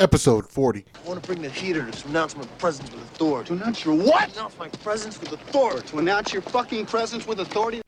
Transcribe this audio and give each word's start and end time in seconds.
episode 0.00 0.48
40. 0.48 0.84
I 0.94 1.08
want 1.08 1.22
to 1.22 1.26
bring 1.26 1.42
the 1.42 1.48
heater 1.48 1.88
to 1.88 2.08
announce 2.08 2.36
my 2.36 2.44
presence 2.58 2.90
with 2.90 3.02
authority. 3.02 3.48
To 3.48 3.54
announce 3.54 3.84
your 3.84 3.94
what? 3.94 4.32
Announce 4.32 4.58
my 4.58 4.68
presence 4.68 5.20
with 5.20 5.32
authority. 5.32 5.86
To 5.88 5.98
announce 5.98 6.32
your 6.32 6.42
fucking 6.42 6.86
presence 6.86 7.26
with 7.26 7.40
authority? 7.40 7.83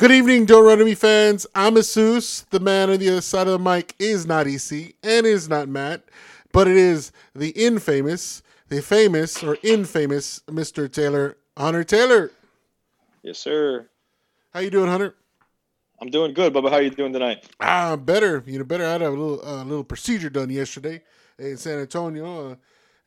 Good 0.00 0.12
evening, 0.12 0.46
Don't 0.46 0.64
Run 0.64 0.78
to 0.78 0.86
Me 0.86 0.94
fans. 0.94 1.46
I'm 1.54 1.74
Asus. 1.74 2.48
The 2.48 2.58
man 2.58 2.88
on 2.88 3.00
the 3.00 3.10
other 3.10 3.20
side 3.20 3.46
of 3.46 3.52
the 3.52 3.58
mic 3.58 3.94
is 3.98 4.24
not 4.24 4.46
EC 4.46 4.94
and 5.02 5.26
is 5.26 5.46
not 5.46 5.68
Matt, 5.68 6.04
but 6.52 6.66
it 6.66 6.78
is 6.78 7.12
the 7.34 7.50
infamous, 7.50 8.42
the 8.70 8.80
famous 8.80 9.44
or 9.44 9.58
infamous 9.62 10.40
Mr. 10.46 10.90
Taylor, 10.90 11.36
Hunter 11.54 11.84
Taylor. 11.84 12.30
Yes, 13.22 13.40
sir. 13.40 13.90
How 14.54 14.60
you 14.60 14.70
doing, 14.70 14.88
Hunter? 14.88 15.16
I'm 16.00 16.08
doing 16.08 16.32
good, 16.32 16.54
Bubba. 16.54 16.70
How 16.70 16.78
you 16.78 16.88
doing 16.88 17.12
tonight? 17.12 17.46
Ah, 17.60 17.94
better. 17.94 18.42
You 18.46 18.60
know, 18.60 18.64
better. 18.64 18.86
I 18.86 18.92
had 18.92 19.02
a 19.02 19.10
little, 19.10 19.46
uh, 19.46 19.64
little 19.64 19.84
procedure 19.84 20.30
done 20.30 20.48
yesterday 20.48 21.02
in 21.38 21.58
San 21.58 21.78
Antonio. 21.78 22.52
Uh, 22.52 22.54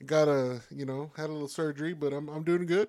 got 0.05 0.27
a, 0.27 0.61
you 0.69 0.85
know, 0.85 1.09
had 1.17 1.31
a 1.31 1.33
little 1.33 1.47
surgery, 1.47 1.95
but 1.95 2.13
I'm, 2.13 2.29
I'm 2.29 2.43
doing 2.43 2.67
good. 2.67 2.87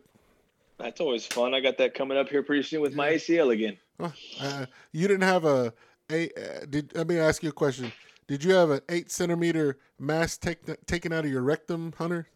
That's 0.76 1.00
always 1.00 1.24
fun. 1.24 1.54
I 1.54 1.60
got 1.60 1.78
that 1.78 1.94
coming 1.94 2.18
up 2.18 2.28
here 2.28 2.42
pretty 2.42 2.64
soon 2.64 2.82
with 2.82 2.94
my 2.94 3.12
ACL 3.12 3.50
again. 3.50 3.78
Huh. 4.00 4.10
Uh, 4.40 4.66
you 4.92 5.06
didn't 5.06 5.22
have 5.22 5.44
a, 5.44 5.72
a 6.10 6.28
uh, 6.28 6.66
did 6.68 6.94
let 6.94 7.08
me 7.08 7.18
ask 7.18 7.42
you 7.42 7.50
a 7.50 7.52
question. 7.52 7.92
Did 8.26 8.42
you 8.42 8.52
have 8.52 8.70
an 8.70 8.80
eight 8.88 9.10
centimeter 9.10 9.78
mass 9.98 10.36
take, 10.36 10.58
taken 10.86 11.12
out 11.12 11.24
of 11.24 11.30
your 11.30 11.42
rectum, 11.42 11.92
Hunter? 11.98 12.26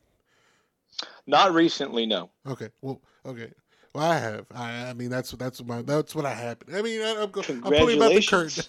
Not 1.26 1.52
recently, 1.54 2.06
no. 2.06 2.30
Okay, 2.46 2.68
well, 2.82 3.00
okay. 3.24 3.52
Well, 3.94 4.10
I 4.10 4.18
have. 4.18 4.46
I, 4.54 4.90
I 4.90 4.92
mean, 4.94 5.10
that's 5.10 5.30
that's 5.32 5.64
my 5.64 5.82
that's 5.82 6.14
what 6.14 6.26
I 6.26 6.34
happened. 6.34 6.76
I 6.76 6.82
mean, 6.82 7.00
I, 7.02 7.22
I'm, 7.22 7.30
go, 7.30 7.42
I'm 7.48 7.62
pulling 7.62 7.98
back 7.98 8.12
the 8.12 8.22
curtain. 8.22 8.64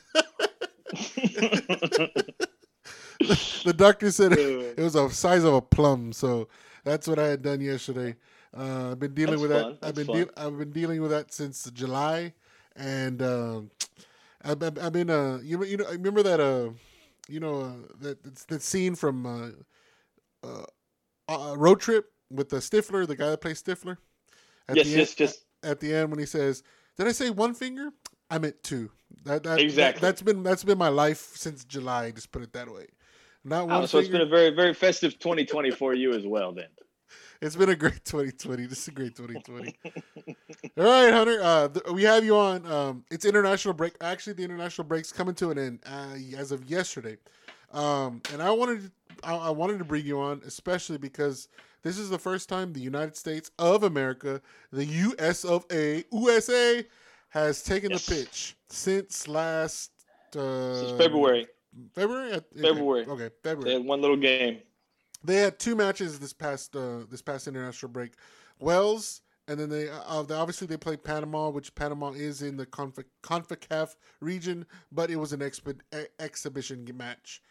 the 3.65 3.73
doctor 3.75 4.11
said 4.11 4.31
it, 4.33 4.77
it 4.77 4.81
was 4.81 4.95
a 4.95 5.09
size 5.09 5.43
of 5.43 5.53
a 5.53 5.61
plum, 5.61 6.13
so 6.13 6.47
that's 6.83 7.07
what 7.07 7.19
I 7.19 7.27
had 7.27 7.41
done 7.41 7.61
yesterday. 7.61 8.15
Uh, 8.57 8.91
I've 8.91 8.99
been 8.99 9.13
dealing 9.13 9.39
That's 9.39 9.41
with 9.41 9.51
fun. 9.51 9.77
that. 9.81 9.87
I've 9.87 9.95
been 9.95 10.07
deal 10.07 10.29
I've 10.35 10.57
been 10.57 10.71
dealing 10.71 11.01
with 11.01 11.11
that 11.11 11.33
since 11.33 11.69
July, 11.71 12.33
and 12.75 13.21
um, 13.21 13.71
I've, 14.43 14.61
I've 14.79 14.93
been 14.93 15.09
uh 15.09 15.39
you 15.43 15.57
know 15.57 15.65
you 15.65 15.77
know 15.77 15.85
remember 15.89 16.23
that 16.23 16.39
uh 16.39 16.69
you 17.27 17.39
know 17.39 17.61
uh, 17.61 17.93
that 18.01 18.47
that, 18.47 18.61
scene 18.61 18.95
from 18.95 19.25
uh, 19.25 20.47
uh, 20.47 20.65
uh 21.27 21.55
road 21.57 21.79
trip 21.79 22.11
with 22.31 22.49
the 22.49 22.57
Stifler, 22.57 23.07
the 23.07 23.15
guy 23.15 23.29
that 23.29 23.41
plays 23.41 23.61
Stifler. 23.61 23.97
At 24.67 24.77
yes, 24.77 24.85
the 24.85 24.91
yes, 24.91 25.09
end, 25.09 25.17
just 25.17 25.45
at 25.63 25.79
the 25.79 25.93
end 25.93 26.09
when 26.09 26.19
he 26.19 26.25
says, 26.25 26.63
"Did 26.97 27.07
I 27.07 27.11
say 27.11 27.29
one 27.29 27.53
finger? 27.53 27.91
I 28.29 28.37
meant 28.37 28.61
two. 28.63 28.91
That, 29.25 29.43
that 29.43 29.59
Exactly. 29.59 30.01
That, 30.01 30.15
has 30.15 30.21
been 30.21 30.43
that's 30.43 30.63
been 30.63 30.77
my 30.77 30.89
life 30.89 31.31
since 31.35 31.65
July. 31.65 32.11
Just 32.11 32.31
put 32.31 32.43
it 32.43 32.53
that 32.53 32.71
way. 32.71 32.87
Not 33.43 33.67
one 33.67 33.83
oh, 33.83 33.85
so 33.85 33.99
it's 33.99 34.09
been 34.09 34.21
a 34.21 34.25
very, 34.25 34.49
very 34.51 34.73
festive 34.73 35.17
2020 35.17 35.71
for 35.71 35.93
you 35.93 36.13
as 36.13 36.27
well. 36.27 36.51
Then 36.51 36.67
It's 37.41 37.55
been 37.55 37.69
a 37.69 37.75
great 37.75 38.03
2020. 38.03 38.65
This 38.65 38.79
is 38.79 38.87
a 38.89 38.91
great 38.91 39.15
2020. 39.15 39.75
All 40.77 40.83
right, 40.83 41.13
Hunter. 41.13 41.39
Uh, 41.41 41.67
th- 41.69 41.85
we 41.93 42.03
have 42.03 42.25
you 42.25 42.35
on. 42.35 42.65
Um, 42.65 43.05
it's 43.09 43.23
international 43.23 43.73
break. 43.73 43.93
Actually, 44.01 44.33
the 44.33 44.43
international 44.43 44.85
break's 44.85 45.11
coming 45.13 45.35
to 45.35 45.49
an 45.51 45.57
end 45.57 45.79
uh, 45.85 46.15
as 46.37 46.51
of 46.51 46.69
yesterday. 46.69 47.17
Um, 47.71 48.21
and 48.33 48.41
I 48.41 48.51
wanted 48.51 48.81
to, 48.83 48.91
I, 49.23 49.35
I 49.35 49.49
wanted 49.51 49.77
to 49.79 49.85
bring 49.85 50.05
you 50.05 50.19
on, 50.19 50.41
especially 50.45 50.97
because 50.97 51.47
this 51.81 51.97
is 51.97 52.09
the 52.09 52.17
first 52.19 52.49
time 52.49 52.73
the 52.73 52.81
United 52.81 53.15
States 53.15 53.51
of 53.57 53.83
America, 53.83 54.41
the 54.73 54.83
U.S. 54.85 55.45
of 55.45 55.65
A. 55.71 56.03
USA, 56.11 56.83
has 57.29 57.63
taken 57.63 57.91
Yes. 57.91 58.05
the 58.05 58.15
pitch 58.15 58.57
since 58.67 59.27
last 59.29 59.91
uh, 60.35 60.73
since 60.75 60.97
February, 61.01 61.47
February. 61.95 62.33
Okay. 62.33 62.61
February. 62.61 63.05
Okay, 63.05 63.29
they 63.43 63.49
February. 63.51 63.73
had 63.73 63.85
one 63.85 64.01
little 64.01 64.17
game. 64.17 64.59
They 65.23 65.35
had 65.37 65.59
two 65.59 65.75
matches 65.75 66.19
this 66.19 66.33
past 66.33 66.75
uh, 66.75 66.99
this 67.09 67.21
past 67.21 67.47
international 67.47 67.91
break. 67.91 68.13
Wales, 68.59 69.21
and 69.47 69.59
then 69.59 69.69
they, 69.69 69.89
uh, 69.89 70.23
they 70.23 70.35
obviously 70.35 70.67
they 70.67 70.77
played 70.77 71.03
Panama, 71.03 71.49
which 71.49 71.73
Panama 71.75 72.11
is 72.11 72.41
in 72.41 72.57
the 72.57 72.65
Conf- 72.65 72.99
Concacaf 73.23 73.95
region, 74.19 74.65
but 74.91 75.09
it 75.09 75.15
was 75.15 75.33
an 75.33 75.39
expi- 75.39 75.79
exhibition 76.19 76.87
match. 76.95 77.41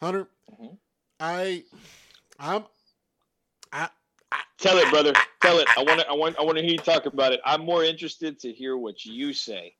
Hunter, 0.00 0.28
Mhm. 0.50 0.78
I, 1.20 1.64
I'm, 2.38 2.64
I, 3.72 3.88
Tell 4.58 4.78
it, 4.78 4.90
brother. 4.90 5.12
Tell 5.40 5.58
it. 5.58 5.68
I 5.76 5.82
want 5.82 6.00
to. 6.00 6.08
I 6.08 6.12
want. 6.14 6.38
I 6.38 6.42
want 6.42 6.56
to 6.58 6.62
hear 6.62 6.72
you 6.72 6.78
talk 6.78 7.06
about 7.06 7.32
it. 7.32 7.40
I'm 7.44 7.64
more 7.64 7.84
interested 7.84 8.38
to 8.40 8.52
hear 8.52 8.76
what 8.76 9.04
you 9.04 9.32
say 9.32 9.74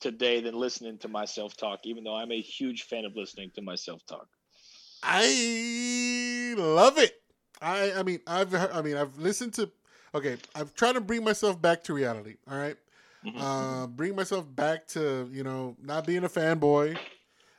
today 0.00 0.40
than 0.40 0.54
listening 0.54 0.98
to 0.98 1.08
myself 1.08 1.56
talk. 1.56 1.80
Even 1.84 2.04
though 2.04 2.14
I'm 2.14 2.30
a 2.30 2.40
huge 2.40 2.82
fan 2.84 3.04
of 3.04 3.16
listening 3.16 3.50
to 3.54 3.62
myself 3.62 4.02
talk. 4.06 4.28
I 5.02 5.24
love 6.54 6.98
it. 6.98 7.20
I, 7.60 7.92
I 7.92 8.02
mean, 8.02 8.20
I've, 8.26 8.50
heard- 8.52 8.70
I 8.72 8.82
mean, 8.82 8.96
I've 8.96 9.18
listened 9.18 9.54
to. 9.54 9.70
Okay, 10.14 10.36
I've 10.54 10.74
tried 10.74 10.92
to 10.94 11.00
bring 11.00 11.22
myself 11.24 11.60
back 11.60 11.84
to 11.84 11.92
reality. 11.94 12.36
All 12.50 12.56
right. 12.58 12.76
Mhm. 13.26 13.34
uh, 13.36 13.86
bring 13.88 14.14
myself 14.14 14.46
back 14.54 14.86
to 14.88 15.28
you 15.32 15.42
know 15.42 15.76
not 15.82 16.06
being 16.06 16.22
a 16.24 16.28
fanboy. 16.28 16.96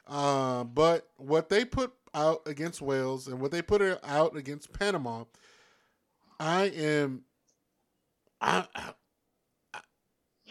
Uh, 0.07 0.63
but 0.63 1.07
what 1.17 1.49
they 1.49 1.65
put 1.65 1.91
out 2.13 2.41
against 2.47 2.81
Wales 2.81 3.27
and 3.27 3.39
what 3.41 3.51
they 3.51 3.61
put 3.61 3.81
out 4.03 4.35
against 4.37 4.71
Panama, 4.73 5.25
I 6.39 6.63
am, 6.69 7.23
I, 8.41 8.65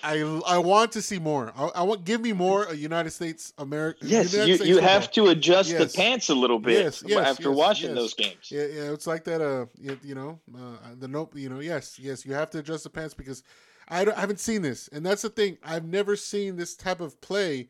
I, 0.02 0.20
I 0.46 0.58
want 0.58 0.92
to 0.92 1.02
see 1.02 1.18
more. 1.18 1.52
I, 1.56 1.66
I 1.76 1.82
want 1.82 2.04
give 2.04 2.20
me 2.20 2.32
more 2.32 2.64
a 2.64 2.74
United 2.74 3.10
States 3.10 3.52
America. 3.58 4.00
Yes, 4.02 4.32
United 4.32 4.48
you, 4.50 4.54
States 4.56 4.68
you 4.68 4.74
football. 4.76 4.90
have 4.90 5.10
to 5.12 5.26
adjust 5.28 5.70
Yes. 5.70 5.92
the 5.92 5.96
pants 5.98 6.28
a 6.28 6.34
little 6.34 6.58
bit 6.58 6.84
Yes, 6.84 7.02
yes, 7.06 7.26
after 7.26 7.50
watching 7.52 7.94
those 7.94 8.14
games. 8.14 8.50
Yeah, 8.50 8.66
yeah, 8.66 8.92
it's 8.92 9.06
like 9.06 9.24
that. 9.24 9.40
Uh, 9.40 9.66
you, 9.78 9.98
you 10.04 10.14
know, 10.14 10.38
uh, 10.54 10.76
the 10.98 11.08
nope. 11.08 11.34
You 11.36 11.48
know, 11.48 11.60
yes, 11.60 11.98
yes, 11.98 12.24
you 12.24 12.34
have 12.34 12.50
to 12.50 12.58
adjust 12.58 12.84
the 12.84 12.90
pants 12.90 13.14
because 13.14 13.42
I, 13.88 14.04
don't, 14.04 14.16
I 14.16 14.20
haven't 14.20 14.40
seen 14.40 14.62
this, 14.62 14.88
and 14.88 15.04
that's 15.04 15.22
the 15.22 15.30
thing. 15.30 15.58
I've 15.64 15.84
never 15.84 16.14
seen 16.16 16.56
this 16.56 16.76
type 16.76 17.00
of 17.00 17.20
play, 17.20 17.68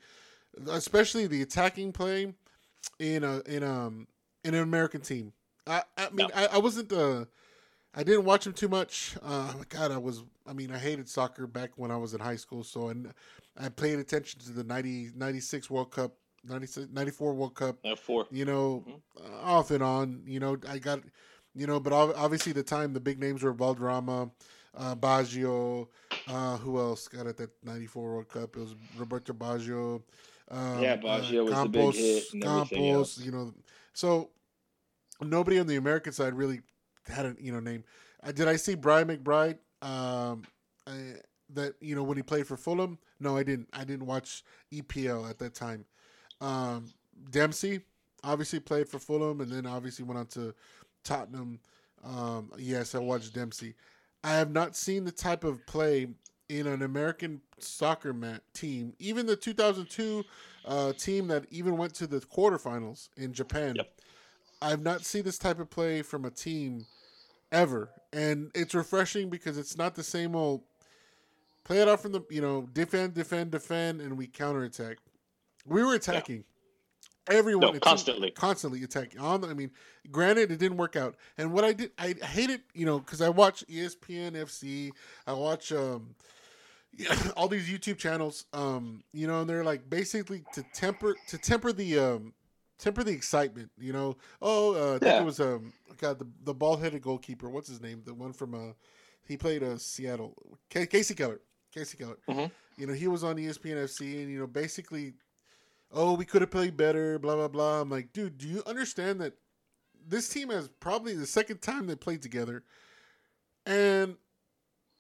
especially 0.70 1.26
the 1.26 1.42
attacking 1.42 1.92
play 1.92 2.34
in 2.98 3.24
a 3.24 3.40
in 3.46 3.62
um 3.62 4.06
in 4.44 4.54
an 4.54 4.62
American 4.62 5.00
team. 5.00 5.32
I 5.66 5.82
I 5.96 6.10
mean 6.10 6.28
No. 6.28 6.34
I, 6.34 6.46
I 6.54 6.58
wasn't 6.58 6.92
uh 6.92 7.24
I 7.98 8.04
didn't 8.04 8.25
watch 8.26 8.44
them 8.44 8.53
too 8.53 8.69
much. 8.69 9.16
Uh, 9.20 9.53
God, 9.70 9.91
I 9.91 9.98
was. 9.98 10.22
I 10.47 10.53
mean, 10.53 10.70
I 10.70 10.78
hated 10.78 11.09
soccer 11.09 11.48
back 11.48 11.70
when 11.75 11.91
I 11.91 11.97
was 11.97 12.14
in 12.14 12.20
high 12.20 12.36
school, 12.36 12.62
so 12.62 12.91
and 12.91 13.12
I 13.59 13.70
paid 13.70 13.98
attention 13.98 14.38
to 14.42 14.53
the 14.53 14.62
90, 14.62 15.10
96 15.16 15.69
World 15.69 15.91
Cup, 15.91 16.12
96, 16.44 16.91
94 16.92 17.34
World 17.34 17.56
Cup 17.56 17.78
Uh, 17.84 17.97
four. 17.97 18.28
you 18.31 18.44
know, 18.44 18.84
Mhm. 18.87 19.00
uh, 19.25 19.37
off 19.42 19.72
and 19.72 19.82
on. 19.82 20.22
You 20.26 20.38
know, 20.38 20.56
I 20.69 20.78
got, 20.78 21.00
you 21.56 21.66
know, 21.66 21.81
but 21.81 21.92
obviously 21.92 22.53
the 22.53 22.62
time 22.62 22.92
the 22.92 23.00
big 23.00 23.19
names 23.19 23.42
were 23.42 23.53
Valderrama, 23.53 24.31
uh, 24.75 24.94
Baggio. 24.94 25.88
Uh, 26.28 26.56
who 26.58 26.78
else 26.78 27.08
got 27.08 27.26
at 27.26 27.37
that 27.38 27.50
'94 27.64 28.12
World 28.12 28.28
Cup? 28.28 28.56
It 28.56 28.60
was 28.60 28.76
Roberto 28.97 29.32
Baggio. 29.32 30.03
Um, 30.48 30.82
Yeah, 30.82 30.97
Baggio 30.97 31.44
was 31.47 31.54
the 31.62 31.69
big 31.69 31.94
Campos, 31.94 31.97
hit 31.97 32.42
Campos. 32.42 33.19
You 33.19 33.32
know, 33.32 33.54
so 33.92 34.31
nobody 35.20 35.58
on 35.58 35.66
the 35.66 35.76
American 35.76 36.12
side 36.12 36.34
really 36.34 36.61
had 37.06 37.26
a 37.26 37.36
you 37.38 37.52
know 37.52 37.60
name. 37.60 37.84
Uh, 38.22 38.32
did 38.32 38.48
I 38.48 38.56
see 38.56 38.74
Brian 38.74 39.08
McBride? 39.08 39.58
Um, 39.82 40.42
I, 40.86 41.14
that 41.54 41.74
you 41.80 41.94
know 41.94 42.02
when 42.02 42.16
he 42.16 42.22
played 42.22 42.46
for 42.46 42.56
Fulham? 42.56 42.98
No, 43.20 43.36
I 43.36 43.42
didn't. 43.42 43.68
I 43.72 43.84
didn't 43.84 44.06
watch 44.06 44.44
EPL 44.72 45.28
at 45.28 45.38
that 45.38 45.54
time. 45.54 45.84
Um, 46.40 46.86
Dempsey 47.30 47.80
obviously 48.24 48.60
played 48.60 48.88
for 48.88 48.98
Fulham, 48.98 49.40
and 49.40 49.50
then 49.50 49.66
obviously 49.66 50.04
went 50.04 50.18
on 50.18 50.26
to 50.26 50.54
Tottenham. 51.04 51.60
Um, 52.04 52.52
yes, 52.58 52.94
I 52.94 52.98
watched 52.98 53.34
Dempsey. 53.34 53.74
I 54.22 54.34
have 54.34 54.50
not 54.50 54.76
seen 54.76 55.04
the 55.04 55.12
type 55.12 55.44
of 55.44 55.64
play 55.66 56.08
in 56.48 56.66
an 56.66 56.82
American 56.82 57.40
soccer 57.58 58.12
mat 58.12 58.42
team, 58.54 58.94
even 58.98 59.26
the 59.26 59.36
2002 59.36 60.24
uh, 60.64 60.92
team 60.94 61.28
that 61.28 61.44
even 61.50 61.76
went 61.76 61.94
to 61.94 62.06
the 62.06 62.20
quarterfinals 62.20 63.08
in 63.16 63.32
Japan. 63.32 63.76
Yep. 63.76 63.90
I've 64.60 64.82
not 64.82 65.05
seen 65.05 65.22
this 65.25 65.38
type 65.38 65.60
of 65.60 65.70
play 65.70 66.02
from 66.02 66.25
a 66.25 66.31
team 66.31 66.87
ever, 67.52 67.90
and 68.12 68.50
it's 68.55 68.75
refreshing 68.75 69.31
because 69.31 69.56
it's 69.58 69.76
not 69.76 69.94
the 69.94 70.02
same 70.02 70.34
old 70.34 70.62
play 71.64 71.81
it 71.81 71.88
out 71.88 72.00
from 72.00 72.12
the 72.12 72.22
you 72.31 72.40
know 72.40 72.69
defend, 72.72 73.14
defend, 73.14 73.50
defend, 73.50 74.00
and 74.00 74.16
we 74.16 74.26
counterattack. 74.26 74.99
We 75.66 75.82
were 75.84 75.94
attacking. 75.94 76.44
Everyone 77.31 77.75
No, 77.75 77.81
constantly. 77.81 78.31
constantly 78.31 78.82
attacking. 78.82 79.20
On, 79.20 79.44
I 79.44 79.52
mean, 79.52 79.70
granted, 80.10 80.50
it 80.50 80.58
didn't 80.58 80.78
work 80.78 80.96
out. 80.96 81.14
And 81.37 81.52
what 81.52 81.62
I 81.62 81.75
did, 81.75 81.90
I 81.99 82.14
hate 82.22 82.49
it, 82.49 82.62
you 82.72 82.87
know, 82.87 83.00
because 83.00 83.20
I 83.20 83.28
watch 83.28 83.66
ESPN 83.66 84.32
FC, 84.32 84.93
I 85.26 85.34
watch 85.34 85.70
um, 85.70 86.14
all 87.37 87.49
these 87.49 87.69
YouTube 87.69 87.99
channels, 87.99 88.46
um, 88.55 89.02
you 89.12 89.26
know, 89.26 89.43
and 89.43 89.50
they're 89.50 89.62
like 89.62 89.90
basically 89.90 90.43
to 90.55 90.64
temper 90.72 91.16
to 91.28 91.37
temper 91.37 91.70
the 91.70 91.99
um, 91.99 92.32
temper 92.78 93.04
the 93.04 93.12
excitement, 93.12 93.70
you 93.78 93.92
know. 93.92 94.16
Oh, 94.40 94.75
uh, 94.75 94.88
I 94.96 94.98
think 94.98 95.02
Yeah. 95.02 95.20
it 95.22 95.25
was 95.25 95.40
um, 95.40 95.72
God, 95.98 96.19
the 96.19 96.26
the 96.44 96.54
bald 96.54 96.80
headed 96.82 97.02
goalkeeper. 97.02 97.48
What's 97.48 97.69
his 97.69 97.80
name? 97.80 98.02
The 98.04 98.14
one 98.14 98.32
from 98.32 98.54
uh, 98.54 98.72
he 99.26 99.36
played 99.36 99.62
uh 99.62 99.78
Seattle. 99.78 100.34
Ca 100.70 100.86
Kasey 100.86 101.16
Keller. 101.16 101.40
Kasey 101.75 101.98
Keller. 101.98 102.19
Mhm. 102.28 102.50
You 102.76 102.86
know, 102.86 102.92
he 102.92 103.08
was 103.08 103.25
on 103.25 103.36
ESPN 103.36 103.76
FC, 103.84 104.22
and 104.22 104.30
you 104.30 104.38
know, 104.38 104.46
basically 104.46 105.14
oh, 105.90 106.12
we 106.14 106.25
could 106.26 106.42
have 106.42 106.50
played 106.50 106.76
better, 106.76 107.19
blah 107.19 107.34
blah 107.34 107.48
blah. 107.48 107.80
I'm 107.80 107.90
like, 107.90 108.12
dude, 108.12 108.36
do 108.38 108.46
you 108.46 108.62
understand 108.66 109.20
that 109.20 109.34
this 110.06 110.28
team 110.28 110.50
has 110.50 110.69
probably 110.81 111.14
the 111.14 111.26
second 111.26 111.60
time 111.62 111.86
they 111.86 111.94
played 111.96 112.22
together, 112.22 112.62
and 113.66 114.16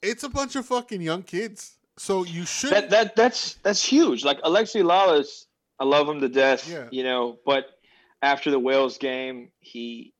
it's 0.02 0.22
a 0.22 0.28
bunch 0.28 0.56
of 0.56 0.66
fucking 0.66 1.00
young 1.00 1.22
kids. 1.22 1.74
So 1.96 2.24
you 2.24 2.44
should 2.46 2.70
That 2.72 2.90
that 2.90 3.16
that's 3.16 3.54
that's 3.56 3.82
huge. 3.84 4.24
Like 4.24 4.40
Alexi 4.42 4.82
Lalas, 4.82 5.46
I 5.80 5.84
love 5.84 6.08
him 6.08 6.20
to 6.20 6.28
death. 6.28 6.68
Yeah. 6.68 6.88
You 6.90 7.04
know, 7.04 7.38
but 7.44 7.66
after 8.22 8.50
the 8.50 8.58
Wales 8.58 8.98
game, 8.98 9.50
he, 9.60 10.12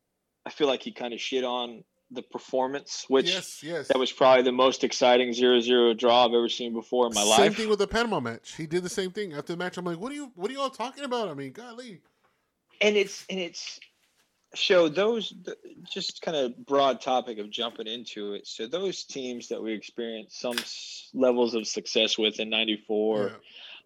I 0.46 0.50
feel 0.50 0.66
like 0.68 0.82
he 0.82 0.92
kind 0.92 1.12
of 1.12 1.20
shit 1.20 1.44
on 1.44 1.84
the 2.10 2.22
performance, 2.22 3.04
which 3.08 3.28
yes, 3.30 3.62
yes. 3.62 3.88
that 3.88 3.98
was 3.98 4.10
probably 4.10 4.42
the 4.42 4.52
most 4.52 4.82
exciting 4.84 5.30
0-0 5.30 5.98
draw 5.98 6.24
I've 6.26 6.32
ever 6.32 6.48
seen 6.48 6.72
before 6.72 7.06
in 7.08 7.12
my 7.14 7.20
same 7.20 7.28
life. 7.30 7.38
Same 7.40 7.52
thing 7.54 7.68
with 7.68 7.80
the 7.80 7.86
Panama 7.86 8.20
match. 8.20 8.54
He 8.56 8.66
did 8.66 8.82
the 8.82 8.88
same 8.88 9.10
thing 9.10 9.34
after 9.34 9.52
the 9.52 9.58
match. 9.58 9.76
I'm 9.76 9.84
like, 9.84 9.98
what 9.98 10.10
are 10.12 10.14
you, 10.14 10.32
what 10.34 10.50
are 10.50 10.54
you 10.54 10.60
all 10.60 10.70
talking 10.70 11.04
about? 11.04 11.28
I 11.28 11.34
mean, 11.34 11.52
golly. 11.52 12.00
and 12.80 12.96
it's 12.96 13.26
and 13.28 13.38
it's 13.38 13.78
so 14.54 14.88
those 14.88 15.34
just 15.92 16.22
kind 16.22 16.34
of 16.36 16.64
broad 16.64 17.02
topic 17.02 17.38
of 17.38 17.50
jumping 17.50 17.86
into 17.86 18.32
it 18.32 18.46
so 18.46 18.66
those 18.66 19.04
teams 19.04 19.48
that 19.48 19.62
we 19.62 19.74
experienced 19.74 20.40
some 20.40 20.56
s- 20.58 21.10
levels 21.12 21.54
of 21.54 21.66
success 21.66 22.16
with 22.16 22.40
in 22.40 22.48
94 22.48 23.18
Yeah. 23.24 23.28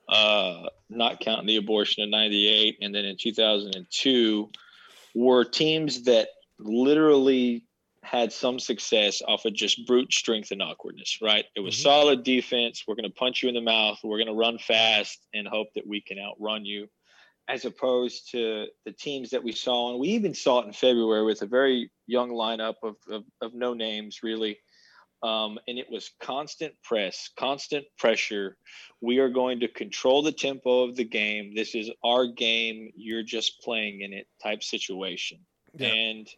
Uh 0.08 0.64
not 0.88 1.20
counting 1.20 1.46
the 1.46 1.56
abortion 1.56 2.02
in 2.02 2.10
98 2.10 2.78
and 2.82 2.94
then 2.94 3.04
in 3.04 3.16
2002 3.16 4.50
were 5.14 5.44
teams 5.44 6.02
that 6.04 6.28
literally 6.58 7.64
had 8.02 8.32
some 8.32 8.58
success 8.58 9.22
off 9.26 9.44
of 9.44 9.54
just 9.54 9.86
brute 9.86 10.12
strength 10.12 10.50
and 10.50 10.60
awkwardness 10.60 11.18
right? 11.22 11.44
It 11.54 11.60
was 11.60 11.76
Mhm. 11.76 11.82
solid 11.82 12.24
defense. 12.24 12.84
We're 12.86 12.96
going 12.96 13.08
to 13.08 13.14
punch 13.14 13.42
you 13.42 13.48
in 13.48 13.54
the 13.54 13.60
mouth. 13.60 14.00
We're 14.02 14.18
going 14.18 14.26
to 14.26 14.34
run 14.34 14.58
fast 14.58 15.20
and 15.32 15.46
hope 15.46 15.68
that 15.74 15.86
we 15.86 16.00
can 16.00 16.18
outrun 16.18 16.64
you 16.64 16.88
as 17.48 17.64
opposed 17.64 18.30
to 18.32 18.66
the 18.84 18.92
teams 18.92 19.30
that 19.30 19.42
we 19.42 19.52
saw. 19.52 19.90
And 19.90 20.00
we 20.00 20.08
even 20.08 20.34
saw 20.34 20.60
it 20.60 20.66
in 20.66 20.72
february 20.72 21.24
with 21.24 21.42
a 21.42 21.46
very 21.46 21.90
young 22.06 22.30
lineup 22.30 22.74
of, 22.82 22.96
of, 23.08 23.24
of 23.40 23.54
no 23.54 23.72
names 23.74 24.22
really 24.22 24.58
um, 25.22 25.58
and 25.68 25.78
it 25.78 25.86
was 25.90 26.10
constant 26.20 26.74
press 26.82 27.30
constant 27.38 27.84
pressure. 27.98 28.56
We 29.00 29.18
are 29.18 29.28
going 29.28 29.60
to 29.60 29.68
control 29.68 30.22
the 30.22 30.32
tempo 30.32 30.84
of 30.84 30.96
the 30.96 31.04
game. 31.04 31.54
This 31.54 31.74
is 31.74 31.90
our 32.04 32.26
game. 32.26 32.92
You're 32.96 33.22
just 33.22 33.60
playing 33.62 34.00
in 34.00 34.12
it 34.12 34.26
type 34.42 34.62
situation. 34.62 35.38
Yeah. 35.74 35.88
and 35.88 36.28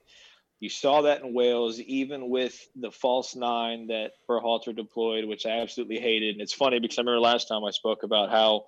you 0.60 0.70
saw 0.70 1.02
that 1.02 1.22
in 1.22 1.34
Wales, 1.34 1.78
even 1.80 2.30
with 2.30 2.58
the 2.74 2.90
false 2.90 3.36
nine 3.36 3.88
that 3.88 4.12
Berhalter 4.30 4.74
deployed, 4.74 5.26
which 5.26 5.44
I 5.44 5.60
absolutely 5.60 5.98
hated. 5.98 6.34
And 6.34 6.40
it's 6.40 6.54
funny 6.54 6.78
because 6.78 6.98
I 6.98 7.02
remember 7.02 7.20
last 7.20 7.48
time 7.48 7.64
I 7.64 7.70
spoke 7.70 8.02
about 8.02 8.30
how 8.30 8.64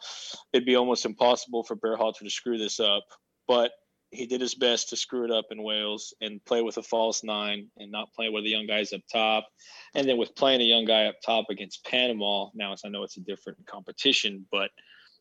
it'd 0.52 0.66
be 0.66 0.76
almost 0.76 1.06
impossible 1.06 1.62
for 1.62 1.76
Berhalter 1.76 2.19
to 2.19 2.30
screw 2.30 2.58
this 2.58 2.80
up, 2.80 3.04
but 3.48 3.70
he 4.16 4.26
did 4.26 4.40
his 4.40 4.54
best 4.54 4.88
to 4.88 4.96
screw 4.96 5.24
it 5.24 5.30
up 5.30 5.46
in 5.50 5.62
Wales 5.62 6.14
and 6.20 6.44
play 6.44 6.62
with 6.62 6.76
a 6.78 6.82
false 6.82 7.22
nine 7.22 7.68
and 7.76 7.92
not 7.92 8.12
play 8.14 8.28
with 8.28 8.44
the 8.44 8.50
young 8.50 8.66
guys 8.66 8.92
up 8.92 9.02
top. 9.12 9.46
And 9.94 10.08
then 10.08 10.16
with 10.16 10.34
playing 10.34 10.60
a 10.60 10.64
young 10.64 10.84
guy 10.84 11.06
up 11.06 11.16
top 11.24 11.46
against 11.50 11.84
Panama, 11.84 12.48
now 12.54 12.72
it's, 12.72 12.84
I 12.84 12.88
know 12.88 13.02
it's 13.02 13.16
a 13.16 13.20
different 13.20 13.64
competition, 13.66 14.46
but 14.50 14.70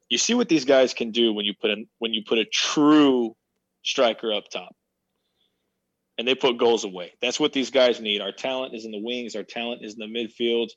you 0.10 0.18
see 0.18 0.34
what 0.34 0.50
these 0.50 0.66
guys 0.66 0.94
can 0.94 1.12
do 1.12 1.34
when 1.34 1.46
you 1.46 1.54
put 1.60 1.72
a 1.72 1.84
when 2.00 2.14
you 2.14 2.24
put 2.28 2.38
a 2.38 2.46
true 2.46 3.36
striker 3.84 4.34
up 4.34 4.46
top 4.52 4.76
and 6.18 6.28
they 6.28 6.36
put 6.36 6.58
goals 6.58 6.84
away. 6.84 7.14
That's 7.22 7.40
what 7.40 7.54
these 7.54 7.70
guys 7.70 8.00
need. 8.00 8.22
Our 8.22 8.32
talent 8.32 8.74
is 8.74 8.86
in 8.86 8.92
the 8.92 9.02
wings. 9.02 9.36
Our 9.36 9.44
talent 9.44 9.84
is 9.84 9.98
in 9.98 10.00
the 10.00 10.20
midfield. 10.20 10.70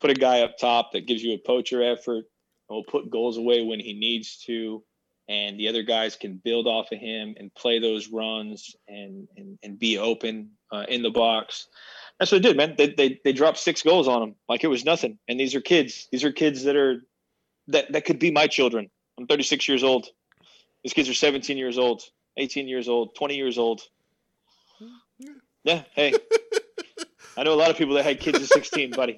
Put 0.00 0.10
a 0.10 0.14
guy 0.14 0.40
up 0.40 0.56
top 0.58 0.92
that 0.92 1.06
gives 1.06 1.22
you 1.22 1.34
a 1.34 1.46
poacher 1.46 1.82
effort 1.82 2.24
and 2.68 2.76
will 2.76 2.84
put 2.84 3.10
goals 3.10 3.36
away 3.36 3.62
when 3.62 3.80
he 3.80 3.92
needs 3.94 4.38
to. 4.46 4.82
And 5.28 5.60
the 5.60 5.68
other 5.68 5.82
guys 5.82 6.16
can 6.16 6.36
build 6.36 6.66
off 6.66 6.90
of 6.90 6.98
him 6.98 7.34
and 7.38 7.54
play 7.54 7.78
those 7.78 8.08
runs 8.08 8.74
and 8.88 9.28
and, 9.36 9.58
and 9.62 9.78
be 9.78 9.98
open 9.98 10.50
uh, 10.72 10.86
in 10.88 11.02
the 11.02 11.10
box. 11.10 11.68
That's 12.18 12.32
what 12.32 12.42
they 12.42 12.48
did, 12.48 12.56
man. 12.56 12.74
They, 12.76 12.88
they 12.88 13.20
they 13.24 13.32
dropped 13.32 13.58
six 13.58 13.82
goals 13.82 14.08
on 14.08 14.20
them 14.20 14.34
like 14.48 14.64
it 14.64 14.68
was 14.68 14.84
nothing. 14.84 15.18
And 15.28 15.38
these 15.38 15.54
are 15.54 15.60
kids. 15.60 16.08
These 16.10 16.24
are 16.24 16.32
kids 16.32 16.64
that 16.64 16.76
are 16.76 17.02
that 17.68 17.92
that 17.92 18.04
could 18.04 18.18
be 18.18 18.30
my 18.30 18.46
children. 18.46 18.90
I'm 19.18 19.26
36 19.26 19.68
years 19.68 19.84
old. 19.84 20.06
These 20.82 20.92
kids 20.92 21.08
are 21.08 21.14
17 21.14 21.58
years 21.58 21.76
old, 21.76 22.02
18 22.36 22.68
years 22.68 22.88
old, 22.88 23.14
20 23.14 23.34
years 23.36 23.58
old. 23.58 23.82
Yeah, 25.64 25.82
hey. 25.94 26.14
I 27.36 27.42
know 27.42 27.52
a 27.52 27.56
lot 27.56 27.70
of 27.70 27.76
people 27.76 27.94
that 27.94 28.04
had 28.04 28.20
kids 28.20 28.40
at 28.40 28.48
16, 28.48 28.92
buddy. 28.92 29.16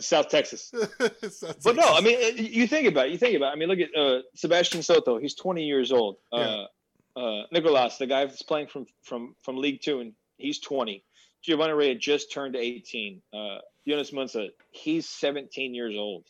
South 0.00 0.28
Texas. 0.28 0.72
But 1.64 1.76
no, 1.76 1.82
I 1.84 2.00
mean, 2.00 2.16
uh, 2.22 2.42
you 2.42 2.66
think 2.66 2.86
about 2.88 3.06
it. 3.06 3.12
You 3.12 3.18
think 3.18 3.36
about 3.36 3.48
it. 3.50 3.52
I 3.52 3.56
mean, 3.56 3.68
look 3.68 3.78
at 3.80 3.94
uh, 3.96 4.20
Sebastian 4.34 4.82
Soto. 4.82 5.18
He's 5.18 5.34
20 5.34 5.64
years 5.64 5.92
old. 5.92 6.16
Uh, 6.32 6.64
uh, 7.16 7.42
Nicolas, 7.52 7.96
the 7.98 8.06
guy 8.06 8.24
that's 8.24 8.42
playing 8.42 8.66
from 8.68 8.86
from 9.02 9.34
from 9.42 9.56
League 9.58 9.80
Two, 9.82 10.00
and 10.00 10.12
he's 10.36 10.58
20. 10.60 11.04
Giovanni 11.42 11.72
Reyna 11.74 11.98
just 11.98 12.32
turned 12.32 12.56
18. 12.56 13.20
Uh, 13.32 13.58
Yunus 13.84 14.10
Musah, 14.12 14.48
he's 14.70 15.06
17 15.08 15.74
years 15.74 15.94
old. 15.96 16.24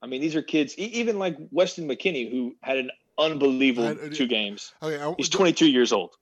I 0.00 0.06
mean, 0.06 0.20
these 0.22 0.34
are 0.34 0.42
kids. 0.42 0.74
e- 0.78 0.84
Even 1.00 1.18
like 1.18 1.36
Weston 1.50 1.86
McKennie, 1.86 2.30
who 2.30 2.56
had 2.62 2.78
an 2.78 2.90
unbelievable 3.18 3.88
I- 3.88 4.06
I- 4.06 4.08
two 4.08 4.26
games. 4.26 4.72
okay, 4.82 5.00
I, 5.00 5.14
He's 5.18 5.28
22 5.28 5.66
years 5.70 5.92
old. 5.92 6.14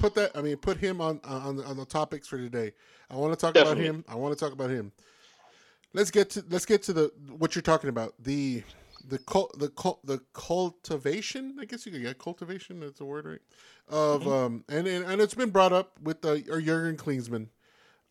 put 0.00 0.14
that. 0.14 0.32
I 0.36 0.40
mean, 0.42 0.56
put 0.56 0.78
him 0.78 1.00
on 1.00 1.20
on 1.24 1.56
the- 1.56 1.64
on 1.64 1.76
the 1.76 1.84
topics 1.84 2.26
for 2.26 2.38
today. 2.38 2.72
I 3.10 3.16
want 3.16 3.32
to 3.32 3.36
talk 3.38 3.54
Definitely. 3.54 3.86
about 3.86 3.94
him. 3.96 4.04
I 4.08 4.14
want 4.16 4.36
to 4.36 4.42
talk 4.44 4.52
about 4.52 4.70
him. 4.70 4.90
Let's 5.94 6.10
get 6.10 6.30
to 6.30 6.44
let's 6.50 6.66
get 6.66 6.82
to 6.84 6.92
the 6.92 7.12
what 7.38 7.54
you're 7.54 7.62
talking 7.62 7.90
about. 7.90 8.14
The 8.22 8.62
the 9.06 9.18
cul, 9.18 9.50
the 9.56 9.68
cul, 9.70 10.00
the 10.04 10.20
cultivation. 10.34 11.56
I 11.60 11.64
guess 11.64 11.86
you 11.86 11.92
could 11.92 12.02
get 12.02 12.18
cultivation. 12.18 12.80
That's 12.80 13.00
a 13.00 13.04
word, 13.04 13.26
right? 13.26 13.40
Of 13.88 14.26
Mm-hmm. 14.26 14.28
um 14.28 14.64
and, 14.68 14.86
and 14.86 15.04
and 15.04 15.20
it's 15.20 15.34
been 15.34 15.50
brought 15.50 15.72
up 15.72 15.98
with 16.02 16.24
uh, 16.24 16.36
or 16.50 16.60
Jurgen 16.60 16.96
Klinsmann, 16.96 17.48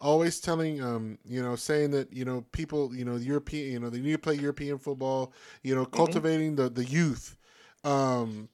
always 0.02 0.40
telling 0.40 0.82
um 0.84 1.20
you 1.26 1.42
know 1.42 1.56
saying 1.56 1.92
that 1.92 2.12
you 2.14 2.26
know 2.26 2.46
people 2.52 2.96
you 2.96 3.06
know 3.06 3.16
European 3.16 3.72
you 3.72 3.80
know 3.80 3.90
they 3.90 4.00
need 4.00 4.14
to 4.14 4.18
play 4.20 4.36
European 4.36 4.78
football. 4.80 5.34
You 5.64 5.76
know 5.76 5.86
cultivating 5.86 6.56
the 6.56 6.70
the 6.70 6.86
youth. 6.86 7.38
Um, 7.84 8.50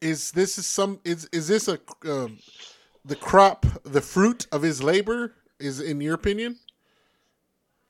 is 0.00 0.30
this 0.32 0.58
is 0.58 0.66
some 0.66 1.00
is 1.04 1.28
is 1.32 1.48
this 1.48 1.68
a 1.68 1.78
um, 2.04 2.38
the 3.04 3.16
crop 3.16 3.66
the 3.84 4.00
fruit 4.00 4.46
of 4.52 4.62
his 4.62 4.82
labor 4.82 5.34
is 5.58 5.80
in 5.80 6.00
your 6.00 6.14
opinion 6.14 6.58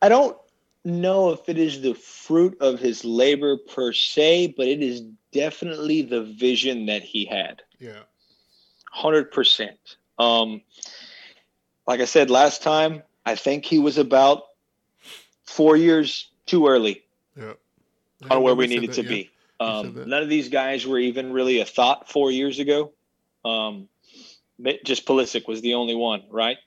I 0.03 0.09
don't 0.09 0.37
know 0.85 1.31
if 1.31 1.49
it 1.49 1.59
is 1.59 1.81
the 1.81 1.95
fruit 1.95 2.57
of 2.61 2.81
his 2.81 3.05
labor 3.05 3.57
per 3.57 3.93
se, 3.93 4.55
but 4.57 4.67
it 4.67 4.83
is 4.83 5.03
definitely 5.31 6.03
the 6.03 6.25
vision 6.25 6.87
that 6.87 7.03
he 7.03 7.25
had. 7.25 7.63
yeah 7.79 8.01
Hundred 8.91 9.31
percent. 9.31 9.97
Um, 10.19 10.61
like 11.87 12.01
I 12.01 12.05
said 12.05 12.29
last 12.29 12.63
time, 12.63 13.03
I 13.25 13.37
think 13.37 13.65
he 13.65 13.79
was 13.79 13.97
about 13.97 14.43
four 15.45 15.77
years 15.77 16.29
too 16.45 16.67
early 16.67 17.03
yeah 17.37 17.55
on 18.31 18.43
where 18.43 18.55
we 18.55 18.67
needed 18.67 18.91
that, 18.91 18.97
to 18.97 19.03
yeah. 19.03 19.09
be. 19.09 19.31
Um, 19.61 20.09
none 20.09 20.23
of 20.23 20.29
these 20.29 20.49
guys 20.49 20.87
were 20.87 20.99
even 20.99 21.33
really 21.33 21.61
a 21.61 21.65
thought 21.65 22.11
four 22.11 22.31
years 22.31 22.59
ago. 22.59 22.93
Um, 23.45 23.89
just 24.85 25.07
Pulisic 25.07 25.47
was 25.47 25.61
the 25.61 25.75
only 25.75 25.95
one, 25.95 26.25
right? 26.31 26.59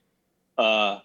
Uh, 0.58 1.00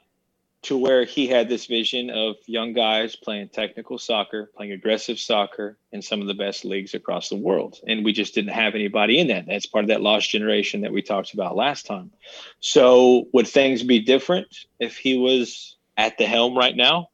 to 0.62 0.76
where 0.76 1.05
he 1.05 1.26
had 1.26 1.49
this 1.49 1.67
vision 1.67 2.11
of 2.11 2.37
young 2.47 2.75
guys 2.75 3.17
playing 3.17 3.49
technical 3.49 3.99
soccer, 3.99 4.50
playing 4.55 4.73
aggressive 4.73 5.19
soccer 5.19 5.79
in 5.90 6.02
some 6.02 6.21
of 6.21 6.26
the 6.26 6.35
best 6.35 6.67
leagues 6.67 6.93
across 6.93 7.31
the 7.31 7.37
world. 7.37 7.79
And 7.87 8.05
we 8.05 8.12
just 8.12 8.35
didn't 8.35 8.52
have 8.52 8.75
anybody 8.75 9.19
in 9.19 9.29
that. 9.29 9.47
That's 9.47 9.64
part 9.64 9.85
of 9.85 9.88
that 9.88 10.02
lost 10.02 10.29
generation 10.29 10.83
that 10.83 10.93
we 10.93 11.00
talked 11.00 11.33
about 11.33 11.57
last 11.57 11.87
time. 11.87 12.11
So, 12.61 13.29
would 13.33 13.49
things 13.49 13.83
be 13.83 14.00
different 14.00 14.49
if 14.79 14.99
he 14.99 15.17
was 15.17 15.76
at 15.97 16.19
the 16.19 16.26
helm 16.26 16.57
right 16.57 16.76
now? 16.76 17.09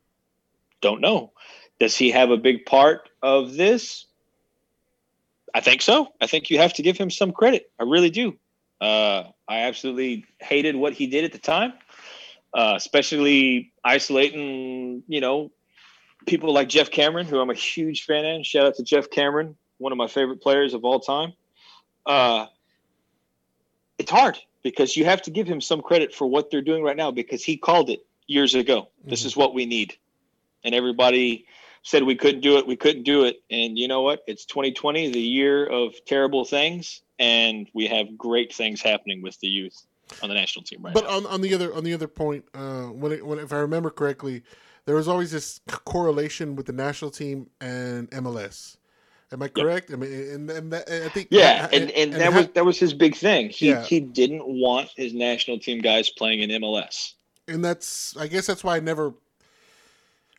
Don't 0.81 1.01
know. 1.01 1.33
Does 1.79 1.97
he 1.97 2.11
have 2.11 2.31
a 2.31 2.37
big 2.37 2.67
part 2.67 3.09
of 3.23 3.55
this? 3.55 4.07
I 5.55 5.61
think 5.61 5.83
so. 5.83 6.13
I 6.21 6.27
think 6.27 6.51
you 6.51 6.59
have 6.59 6.75
to 6.75 6.83
give 6.83 6.99
him 6.99 7.11
some 7.11 7.33
credit. 7.33 7.71
I 7.79 7.85
really 7.85 8.11
do. 8.11 8.37
Uh, 8.81 9.25
I 9.49 9.61
absolutely 9.61 10.27
hated 10.41 10.77
what 10.77 10.93
he 10.93 11.07
did 11.07 11.25
at 11.25 11.33
the 11.33 11.39
time, 11.39 11.73
uh, 12.57 12.73
especially 12.75 13.71
isolating, 13.85 15.03
you 15.07 15.21
know, 15.21 15.53
people 16.27 16.55
like 16.55 16.71
Geoff 16.71 16.91
Cameron, 16.91 17.27
who 17.27 17.39
I'm 17.39 17.51
a 17.51 17.55
huge 17.55 18.05
fan 18.05 18.25
of. 18.25 18.47
Shout 18.47 18.67
out 18.67 18.75
to 18.77 18.83
Geoff 18.83 19.11
Cameron, 19.11 19.57
one 19.77 19.93
of 19.93 19.99
my 19.99 20.09
favorite 20.09 20.41
players 20.41 20.73
of 20.73 20.83
all 20.83 20.99
time. 20.99 21.35
Uh, 22.07 22.47
it's 23.99 24.11
hard 24.11 24.39
because 24.63 24.97
you 24.97 25.05
have 25.05 25.21
to 25.23 25.31
give 25.31 25.47
him 25.47 25.61
some 25.61 25.83
credit 25.83 26.15
for 26.15 26.27
what 26.27 26.51
they're 26.51 26.63
doing 26.63 26.83
right 26.83 26.97
now 26.97 27.11
because 27.11 27.45
he 27.45 27.59
called 27.59 27.91
it 27.91 28.07
years 28.27 28.55
ago. 28.55 28.89
This 29.05 29.23
Mhm. 29.23 29.27
is 29.27 29.37
what 29.37 29.53
we 29.53 29.67
need, 29.67 29.95
and 30.65 30.75
everybody 30.75 31.45
said 31.83 32.05
we 32.05 32.17
couldn't 32.17 32.41
do 32.41 32.57
it. 32.57 32.67
We 32.67 32.77
couldn't 32.77 33.03
do 33.03 33.25
it, 33.25 33.43
and 33.51 33.79
you 33.79 33.87
know 33.87 34.01
what? 34.01 34.25
It's 34.27 34.47
2020, 34.47 35.11
the 35.11 35.21
year 35.21 35.67
of 35.67 36.03
terrible 36.07 36.47
things, 36.47 37.03
and 37.19 37.69
we 37.75 37.87
have 37.89 38.17
great 38.17 38.55
things 38.55 38.81
happening 38.81 39.21
with 39.21 39.39
the 39.41 39.49
youth 39.49 39.87
on 40.23 40.29
the 40.29 40.35
national 40.35 40.65
team 40.65 40.83
right 40.83 40.95
But 40.95 41.05
now. 41.05 41.17
on, 41.19 41.27
on 41.27 41.41
the 41.41 41.55
other 41.55 41.75
on 41.75 41.85
the 41.85 41.95
other 41.95 42.09
point, 42.09 42.45
uh, 42.55 42.85
when 42.85 43.13
it, 43.13 43.27
when 43.27 43.39
if 43.39 43.53
I 43.53 43.59
remember 43.59 43.91
correctly, 43.91 44.43
there 44.87 44.95
was 44.95 45.09
always 45.09 45.33
this 45.33 45.61
c- 45.69 45.77
correlation 45.85 46.57
with 46.57 46.67
the 46.67 46.73
national 46.73 47.11
team 47.11 47.51
and 47.61 48.11
MLS. 48.13 48.77
Am 49.33 49.43
I 49.43 49.49
correct? 49.49 49.93
I 49.93 49.97
mean, 49.97 50.13
and, 50.13 50.51
and 50.51 50.73
that, 50.73 50.89
I 50.89 51.09
think 51.09 51.29
Yeah, 51.31 51.69
and, 51.73 51.91
and, 51.91 52.13
that 52.15 52.33
ha- 52.33 52.39
was 52.39 52.49
that 52.55 52.65
was 52.65 52.79
his 52.79 52.95
big 52.95 53.17
thing. 53.17 53.51
He 53.51 53.69
Yeah. 53.71 53.83
he 53.83 54.01
didn't 54.01 54.47
want 54.47 54.91
his 54.97 55.13
national 55.15 55.59
team 55.59 55.81
guys 55.81 56.11
playing 56.11 56.41
in 56.43 56.51
MLS. 56.63 57.15
and 57.49 57.65
that's 57.65 58.17
I 58.17 58.29
guess 58.29 58.47
that's 58.47 58.63
why 58.65 58.77
I 58.77 58.81
never 58.81 59.15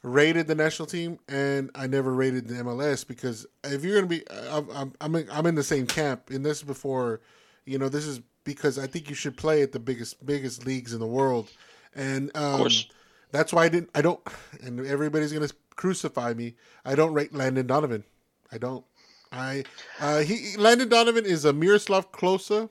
rated 0.04 0.48
the 0.48 0.56
national 0.56 0.86
team 0.88 1.20
and 1.28 1.70
I 1.76 1.88
never 1.88 2.14
rated 2.14 2.48
the 2.48 2.56
MLS 2.56 3.06
because 3.06 3.46
if 3.64 3.84
you're 3.84 3.96
gonna 3.96 4.08
be, 4.08 4.24
I'm 4.32 4.70
I'm 4.72 4.94
I'm 5.02 5.16
in, 5.16 5.30
I'm 5.32 5.46
in 5.48 5.56
the 5.56 5.64
same 5.64 5.86
camp. 5.88 6.30
And 6.30 6.46
this 6.46 6.58
is 6.60 6.64
before, 6.64 7.20
you 7.66 7.78
know, 7.78 7.90
this 7.90 8.06
is 8.06 8.22
because 8.48 8.80
I 8.80 8.88
think 8.88 9.10
you 9.10 9.16
should 9.16 9.36
play 9.36 9.62
at 9.62 9.74
the 9.74 9.80
biggest 9.80 10.26
biggest 10.26 10.66
leagues 10.66 10.94
in 10.94 11.00
the 11.00 11.06
world, 11.06 11.52
and 11.94 12.32
um, 12.36 12.58
course. 12.60 12.88
that's 13.32 13.52
why 13.54 13.66
I 13.66 13.70
didn't. 13.70 13.90
I 13.94 14.02
don't, 14.02 14.22
and 14.64 14.84
everybody's 14.88 15.34
gonna 15.34 15.50
crucify 15.76 16.34
me. 16.34 16.56
I 16.86 16.96
don't 16.96 17.14
rate 17.14 17.34
Landon 17.36 17.68
Donovan. 17.68 18.06
I 18.52 18.58
don't. 18.58 18.86
I 19.32 19.66
uh, 20.00 20.20
he 20.22 20.56
Landon 20.58 20.88
Donovan 20.90 21.26
is 21.26 21.44
a 21.46 21.52
Miroslav 21.52 22.12
Klose 22.14 22.70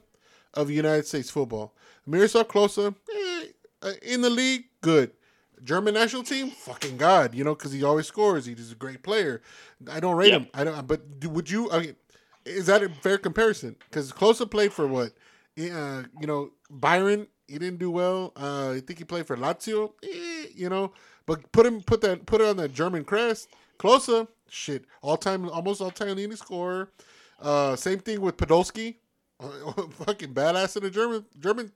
of 0.54 0.70
United 0.70 1.06
States 1.06 1.28
football. 1.30 1.74
Miroslav 2.06 2.48
Klose 2.48 2.94
eh, 3.14 3.44
uh, 3.82 3.92
in 4.02 4.22
the 4.22 4.30
league, 4.30 4.64
good. 4.80 5.10
German 5.62 5.94
national 5.94 6.22
team, 6.22 6.50
fucking 6.50 6.96
god, 6.96 7.34
you 7.34 7.42
know, 7.44 7.54
because 7.54 7.72
he 7.72 7.82
always 7.82 8.06
scores. 8.06 8.46
He's 8.46 8.72
a 8.72 8.74
great 8.74 9.02
player. 9.02 9.42
I 9.90 10.00
don't 10.00 10.16
rate 10.16 10.28
Yeah. 10.28 10.38
him. 10.40 10.48
I 10.54 10.64
don't. 10.64 10.86
But 10.86 11.20
do, 11.20 11.28
would 11.28 11.50
you? 11.50 11.70
I 11.70 11.78
mean, 11.80 11.96
is 12.44 12.66
that 12.66 12.82
a 12.82 12.88
fair 12.88 13.18
comparison? 13.18 13.76
Because 13.90 14.12
Klose 14.12 14.48
played 14.50 14.72
for 14.72 14.86
what? 14.86 15.12
Uh, 15.58 16.02
you 16.20 16.26
know, 16.26 16.50
Bayern. 16.72 17.26
He 17.48 17.58
didn't 17.58 17.78
do 17.78 17.92
well. 17.92 18.32
Uh, 18.36 18.72
I 18.72 18.80
think 18.80 18.98
he 18.98 19.04
played 19.04 19.26
for 19.26 19.36
Lazio. 19.36 19.92
Eh, 20.02 20.46
you 20.54 20.68
know, 20.68 20.92
but 21.26 21.50
put 21.52 21.64
him, 21.64 21.80
put 21.80 22.00
that, 22.00 22.26
put 22.26 22.40
it 22.40 22.46
on 22.48 22.56
that 22.56 22.72
German 22.72 23.04
crest. 23.04 23.48
Klose, 23.78 24.26
shit, 24.48 24.84
all 25.00 25.16
time, 25.16 25.48
almost 25.48 25.80
all 25.80 25.90
time 25.92 26.16
leading 26.16 26.34
scorer. 26.36 26.90
Uh, 27.40 27.76
same 27.76 28.00
thing 28.00 28.20
with 28.20 28.36
Podolski, 28.36 28.96
fucking 29.40 30.34
badass 30.34 30.76
in 30.76 30.82
the 30.82 30.90
German. 30.90 31.24
German. 31.38 31.72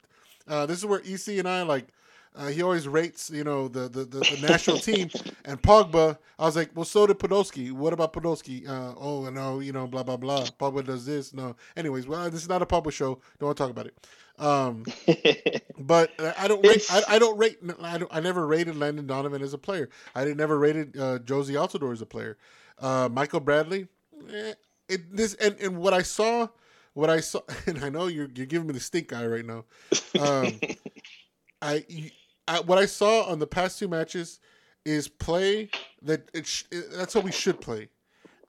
Uh, 0.48 0.66
this 0.66 0.78
is 0.78 0.86
where 0.86 1.00
EC 1.04 1.38
and 1.38 1.48
I 1.48 1.62
like. 1.62 1.86
Uh, 2.34 2.46
he 2.46 2.62
always 2.62 2.86
rates, 2.86 3.30
you 3.30 3.44
know, 3.44 3.68
the 3.68 3.88
the, 3.88 4.04
the, 4.04 4.20
the 4.20 4.46
national 4.48 4.78
team 4.78 5.10
and 5.44 5.60
Pogba. 5.60 6.18
I 6.38 6.44
was 6.44 6.56
like, 6.56 6.70
well, 6.74 6.84
so 6.84 7.06
did 7.06 7.18
Podolski. 7.18 7.72
What 7.72 7.92
about 7.92 8.12
Podolski? 8.12 8.68
Uh, 8.68 8.94
oh 8.98 9.28
no, 9.30 9.60
you 9.60 9.72
know, 9.72 9.86
blah 9.86 10.02
blah 10.02 10.16
blah. 10.16 10.44
Pogba 10.58 10.84
does 10.84 11.04
this. 11.06 11.34
No. 11.34 11.56
Anyways, 11.76 12.06
well, 12.06 12.30
this 12.30 12.42
is 12.42 12.48
not 12.48 12.62
a 12.62 12.66
Pogba 12.66 12.92
show. 12.92 13.20
Don't 13.38 13.48
want 13.48 13.56
to 13.56 13.62
talk 13.62 13.70
about 13.70 13.86
it. 13.86 13.96
Um, 14.38 14.84
but 15.78 16.12
I 16.38 16.48
don't 16.48 16.66
rate. 16.66 16.86
I, 16.90 17.02
I 17.08 17.18
don't 17.18 17.36
rate. 17.36 17.58
I, 17.82 17.98
don't, 17.98 18.10
I 18.14 18.20
never 18.20 18.46
rated 18.46 18.76
Landon 18.76 19.06
Donovan 19.06 19.42
as 19.42 19.52
a 19.52 19.58
player. 19.58 19.90
I 20.14 20.24
never 20.24 20.58
rated 20.58 20.96
uh, 20.96 21.18
Jozy 21.18 21.54
Altidore 21.54 21.92
as 21.92 22.00
a 22.00 22.06
player. 22.06 22.38
Uh, 22.78 23.08
Michael 23.12 23.40
Bradley. 23.40 23.88
Eh, 24.32 24.54
it 24.88 25.16
this 25.16 25.34
and, 25.34 25.56
and 25.60 25.78
what 25.78 25.94
I 25.94 26.02
saw, 26.02 26.48
what 26.94 27.10
I 27.10 27.20
saw, 27.20 27.40
and 27.66 27.84
I 27.84 27.88
know 27.90 28.06
you're 28.06 28.28
you're 28.34 28.46
giving 28.46 28.66
me 28.66 28.74
the 28.74 28.80
stink 28.80 29.12
eye 29.12 29.26
right 29.26 29.44
now. 29.44 29.64
Um, 30.18 30.58
I, 31.62 31.84
I 32.48 32.60
what 32.60 32.78
I 32.78 32.86
saw 32.86 33.24
on 33.24 33.38
the 33.38 33.46
past 33.46 33.78
two 33.78 33.88
matches 33.88 34.40
is 34.84 35.08
play 35.08 35.70
that 36.02 36.30
it 36.34 36.46
sh- 36.46 36.64
it- 36.70 36.92
that's 36.92 37.14
how 37.14 37.20
we 37.20 37.32
should 37.32 37.60
play, 37.60 37.88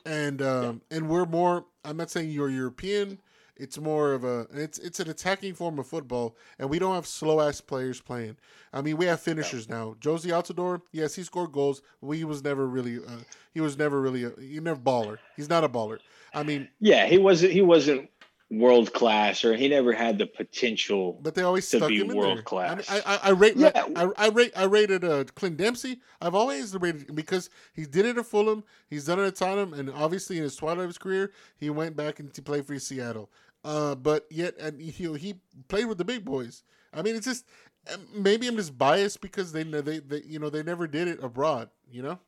and 0.06 0.42
um, 0.42 0.82
and 0.92 1.10
we're 1.10 1.26
more. 1.26 1.66
I'm 1.84 1.98
not 1.98 2.10
saying 2.10 2.30
you're 2.32 2.50
European. 2.50 3.20
It's 3.58 3.78
more 3.78 4.14
of 4.14 4.24
a 4.24 4.48
it's 4.54 4.80
it's 4.80 5.00
an 5.00 5.10
attacking 5.10 5.54
form 5.54 5.78
of 5.78 5.86
football, 5.86 6.36
and 6.58 6.70
we 6.70 6.80
don't 6.80 6.96
have 6.96 7.06
slow 7.06 7.42
ass 7.42 7.62
players 7.62 8.02
playing. 8.02 8.38
I 8.74 8.82
mean, 8.82 8.98
we 8.98 9.06
have 9.06 9.20
finishers 9.20 9.70
now. 9.70 9.96
Jozy 10.00 10.32
Altidore, 10.32 10.82
yes, 10.92 11.14
he 11.14 11.22
scored 11.24 11.52
goals. 11.52 11.82
But 12.02 12.12
he 12.12 12.24
was 12.24 12.44
never 12.44 12.66
really 12.68 12.98
uh, 12.98 13.22
he 13.54 13.62
was 13.62 13.78
never 13.78 14.02
really 14.02 14.24
a, 14.24 14.32
he 14.40 14.60
never 14.60 14.80
baller. 14.80 15.18
He's 15.36 15.50
not 15.50 15.64
a 15.64 15.70
baller. 15.70 16.00
I 16.34 16.42
mean, 16.44 16.70
yeah, 16.80 17.06
he 17.06 17.20
wasn't 17.20 17.52
he 17.52 17.62
wasn't 17.62 18.10
world 18.52 18.92
class 18.92 19.46
or 19.46 19.56
he 19.56 19.70
never 19.70 19.94
had 19.94 20.18
the 20.18 20.26
potential. 20.26 21.18
But 21.22 21.34
they 21.36 21.42
always 21.42 21.68
to 21.70 21.78
stuck 21.78 21.90
be 21.90 22.02
him 22.02 22.12
in 22.12 22.18
world 22.18 22.44
class. 22.44 22.86
I, 22.90 23.02
I, 23.06 23.20
I 23.24 23.30
rate, 23.32 23.56
Yeah. 23.56 23.72
I, 23.96 24.10
I 24.18 24.28
rate, 24.28 24.52
I 24.56 24.66
rated 24.66 25.06
uh, 25.06 25.24
Clint 25.36 25.58
Dempsey. 25.58 26.02
I've 26.22 26.36
always 26.36 26.76
rated 26.76 27.16
because 27.16 27.50
he 27.74 27.86
did 27.86 28.06
it 28.06 28.18
at 28.18 28.26
Fulham. 28.26 28.64
He's 28.90 29.06
done 29.06 29.20
it 29.20 29.26
at 29.26 29.36
Tottenham, 29.36 29.74
and 29.74 29.90
obviously 29.90 30.38
in 30.38 30.44
his 30.44 30.56
twilight 30.56 30.80
of 30.80 30.88
his 30.88 30.98
career, 30.98 31.32
he 31.58 31.70
went 31.70 31.96
back 31.96 32.20
and 32.20 32.34
to 32.34 32.42
play 32.42 32.62
for 32.62 32.78
Seattle. 32.78 33.30
Uh, 33.64 33.96
but 33.96 34.26
yet, 34.30 34.56
and 34.60 34.82
he 34.82 34.92
he 35.18 35.36
played 35.68 35.86
with 35.86 35.98
the 35.98 36.06
big 36.06 36.26
boys. 36.26 36.64
I 36.94 37.02
mean, 37.02 37.16
it's 37.16 37.28
just 37.28 37.46
uh, 37.92 37.98
maybe 38.14 38.48
I'm 38.48 38.56
just 38.56 38.78
biased 38.78 39.22
because 39.22 39.52
they 39.52 39.64
they, 39.64 40.00
they 40.00 40.24
you 40.26 40.40
know 40.40 40.50
they 40.50 40.64
never 40.64 40.88
did 40.88 41.08
it 41.08 41.24
abroad. 41.24 41.70
You 41.90 42.02
know, 42.02 42.20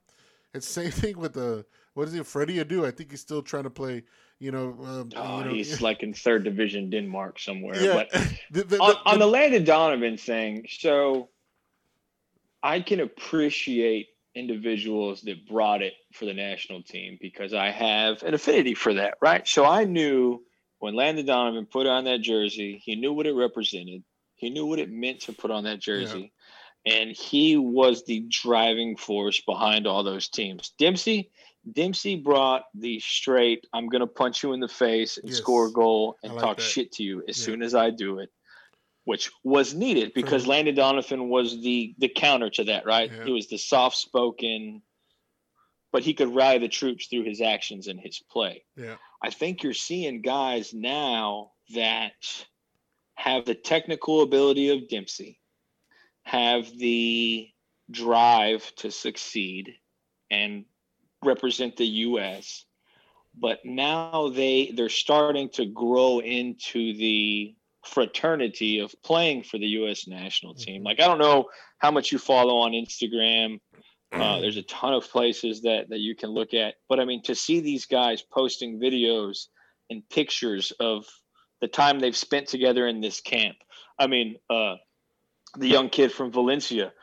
it's 0.53 0.67
same 0.67 0.91
thing 0.91 1.17
with 1.17 1.33
the 1.33 1.65
what 1.93 2.07
is 2.07 2.13
it, 2.13 2.25
Freddie 2.25 2.63
Adu? 2.63 2.85
I 2.85 2.91
think 2.91 3.11
he's 3.11 3.21
still 3.21 3.41
trying 3.41 3.63
to 3.63 3.69
play. 3.69 4.03
You 4.39 4.51
know, 4.51 4.75
um, 4.83 5.09
Oh, 5.15 5.39
you 5.39 5.45
know, 5.45 5.51
he's 5.53 5.81
like 5.87 6.03
in 6.03 6.13
third 6.13 6.43
division 6.43 6.89
Denmark 6.89 7.39
somewhere. 7.39 7.81
yeah. 7.81 7.93
But 7.93 8.11
The- 8.51 8.63
the- 8.63 8.79
on, 8.79 8.89
the- 8.93 9.09
on 9.11 9.19
the 9.19 9.27
Landon 9.27 9.63
Donovan 9.63 10.17
thing, 10.17 10.65
so 10.69 11.29
I 12.61 12.79
can 12.81 12.99
appreciate 12.99 14.07
individuals 14.35 15.21
that 15.23 15.47
brought 15.47 15.81
it 15.81 15.93
for 16.13 16.25
the 16.25 16.33
national 16.33 16.81
team 16.83 17.17
because 17.21 17.53
I 17.53 17.69
have 17.69 18.23
an 18.23 18.33
affinity 18.33 18.73
for 18.73 18.95
that, 18.95 19.15
right? 19.21 19.47
So 19.47 19.63
I 19.65 19.83
knew 19.83 20.43
when 20.79 20.95
Landon 20.95 21.25
Donovan 21.25 21.65
put 21.65 21.85
on 21.87 22.05
that 22.05 22.21
jersey, 22.21 22.81
he 22.83 22.95
knew 22.95 23.13
what 23.13 23.27
it 23.27 23.33
represented. 23.33 24.03
He 24.35 24.49
knew 24.49 24.65
what 24.65 24.79
it 24.79 24.89
meant 24.91 25.21
to 25.21 25.33
put 25.33 25.51
on 25.51 25.65
that 25.65 25.79
jersey. 25.79 26.33
And 26.85 27.11
he 27.11 27.55
was 27.57 28.03
the 28.05 28.25
driving 28.27 28.97
force 28.97 29.39
behind 29.41 29.87
all 29.87 30.03
those 30.03 30.27
teams. 30.27 30.71
Dempsey, 30.79 31.29
Dempsey 31.71 32.15
brought 32.17 32.65
the 32.73 32.99
straight, 32.99 33.65
I'm 33.73 33.87
gonna 33.87 34.07
punch 34.07 34.43
you 34.43 34.53
in 34.53 34.59
the 34.59 34.67
face 34.67 35.17
and 35.17 35.29
Yes. 35.29 35.37
score 35.37 35.67
a 35.67 35.71
goal 35.71 36.17
and 36.23 36.33
like 36.33 36.41
talk 36.43 36.57
that. 36.57 36.63
shit 36.63 36.91
to 36.93 37.03
you 37.03 37.23
as 37.27 37.37
Yeah. 37.39 37.45
soon 37.45 37.61
as 37.63 37.73
I 37.75 37.89
do 37.89 38.19
it 38.19 38.29
which 39.05 39.29
was 39.43 39.73
needed 39.73 40.13
because. 40.13 40.47
Landon 40.47 40.75
Donovan 40.75 41.27
was 41.27 41.61
the 41.61 41.93
the 41.97 42.07
counter 42.07 42.49
to 42.51 42.63
that, 42.63 42.85
right? 42.85 43.11
Yeah. 43.11 43.25
He 43.25 43.31
was 43.33 43.47
the 43.47 43.57
soft 43.57 43.97
spoken, 43.97 44.81
but 45.91 46.03
he 46.03 46.13
could 46.13 46.33
rally 46.33 46.59
the 46.59 46.69
troops 46.69 47.07
through 47.07 47.23
his 47.23 47.41
actions 47.41 47.87
and 47.89 47.99
his 47.99 48.19
play. 48.31 48.63
yeah. 48.77 48.95
I 49.21 49.29
think 49.29 49.61
you're 49.61 49.73
seeing 49.73 50.21
guys 50.21 50.73
now 50.73 51.51
that 51.73 52.45
have 53.15 53.43
the 53.43 53.55
technical 53.55 54.21
ability 54.21 54.69
of 54.69 54.87
Dempsey, 54.87 55.37
have 56.23 56.71
the 56.77 57.49
drive 57.91 58.73
to 58.77 58.89
succeed 58.89 59.75
and 60.31 60.63
represent 61.25 61.75
the 61.77 61.85
US, 61.85 62.65
but 63.35 63.59
now 63.65 64.29
they 64.29 64.71
they're 64.75 64.89
starting 64.89 65.49
to 65.49 65.65
grow 65.65 66.19
into 66.19 66.93
the 66.95 67.55
fraternity 67.85 68.79
of 68.79 68.95
playing 69.03 69.43
for 69.43 69.57
the 69.57 69.67
US 69.67 70.07
national 70.07 70.55
team. 70.55 70.81
Mhm. 70.81 70.85
Like 70.85 70.99
I 70.99 71.07
don't 71.07 71.19
know 71.19 71.49
how 71.79 71.91
much 71.91 72.11
you 72.11 72.17
follow 72.17 72.57
on 72.57 72.71
Instagram. 72.71 73.59
Uh, 74.11 74.39
there's 74.39 74.57
a 74.57 74.63
ton 74.63 74.93
of 74.93 75.09
places 75.09 75.63
that 75.63 75.89
that 75.89 75.99
you 75.99 76.15
can 76.15 76.29
look 76.29 76.53
at, 76.53 76.75
but 76.87 76.99
I 76.99 77.05
mean 77.05 77.23
to 77.23 77.33
see 77.35 77.61
these 77.61 77.87
guys 77.87 78.21
posting 78.21 78.79
videos 78.79 79.47
and 79.89 80.07
pictures 80.09 80.71
of 80.79 81.05
the 81.61 81.67
time 81.67 81.99
they've 81.99 82.15
spent 82.15 82.47
together 82.47 82.87
in 82.87 83.01
this 83.01 83.21
camp. 83.21 83.57
I 83.97 84.07
mean, 84.07 84.37
uh, 84.49 84.75
the 85.57 85.67
young 85.67 85.89
kid 85.89 86.11
from 86.11 86.31
Valencia, 86.31 86.93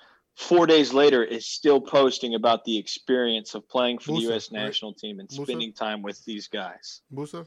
four 0.40 0.66
days 0.66 0.92
later, 0.92 1.23
is 1.23 1.47
still 1.47 1.80
posting 1.80 2.35
about 2.35 2.64
the 2.64 2.78
experience 2.78 3.54
of 3.54 3.68
playing 3.68 3.99
for 3.99 4.12
Musah, 4.12 4.16
the 4.16 4.23
U.S. 4.23 4.50
right? 4.52 4.62
national 4.62 4.94
team 4.94 5.20
and 5.20 5.28
Musah? 5.28 5.44
spending 5.44 5.73
time 5.73 6.02
with 6.02 6.25
these 6.25 6.49
guys. 6.49 7.02
Musah. 7.14 7.47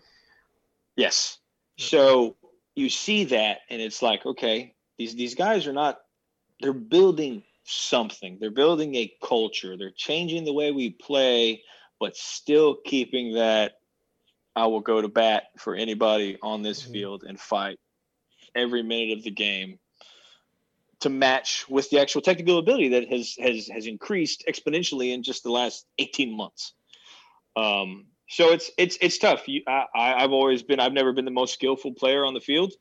Yes. 0.96 1.40
Yeah. 1.78 1.86
So 1.86 2.36
you 2.76 2.90
see 2.90 3.26
that, 3.26 3.60
and 3.70 3.82
it's 3.82 4.02
like, 4.02 4.26
okay, 4.26 4.76
these 4.98 5.16
these 5.16 5.36
guys 5.36 5.68
are 5.68 5.74
not. 5.74 6.00
They're 6.62 6.72
building 6.74 7.44
something. 7.66 8.38
They're 8.40 8.52
building 8.52 8.96
a 8.96 9.12
culture. 9.24 9.76
They're 9.76 9.92
changing 9.96 10.46
the 10.46 10.54
way 10.54 10.72
we 10.72 10.92
play, 10.92 11.64
but 12.00 12.16
still 12.16 12.78
keeping 12.86 13.34
that. 13.34 13.74
I 14.56 14.68
will 14.68 14.82
go 14.82 15.02
to 15.02 15.08
bat 15.08 15.46
for 15.58 15.74
anybody 15.74 16.38
on 16.44 16.62
this 16.62 16.84
Mhm. 16.84 16.92
field 16.92 17.24
and 17.28 17.40
fight 17.40 17.80
every 18.54 18.84
minute 18.84 19.18
of 19.18 19.24
the 19.24 19.32
game 19.32 19.80
to 21.04 21.10
match 21.10 21.66
with 21.70 21.90
the 21.90 22.00
actual 22.00 22.22
technical 22.22 22.58
ability 22.58 22.90
that 22.90 23.10
has 23.10 23.36
has 23.40 23.68
has 23.68 23.88
increased 23.88 24.46
exponentially 24.50 25.14
in 25.14 25.22
just 25.22 25.44
the 25.44 25.52
last 25.52 25.86
18 26.00 26.36
months. 26.36 26.74
Um, 27.58 28.06
so 28.30 28.52
it's 28.52 28.72
it's 28.78 28.98
it's 29.02 29.18
tough. 29.18 29.48
You, 29.48 29.62
I, 29.68 29.86
I've 29.94 30.32
always 30.32 30.64
been 30.64 30.80
I've 30.80 30.94
never 30.94 31.12
been 31.12 31.26
the 31.26 31.32
most 31.32 31.54
skillful 31.54 31.94
player 31.94 32.26
on 32.26 32.34
the 32.34 32.40
field, 32.40 32.74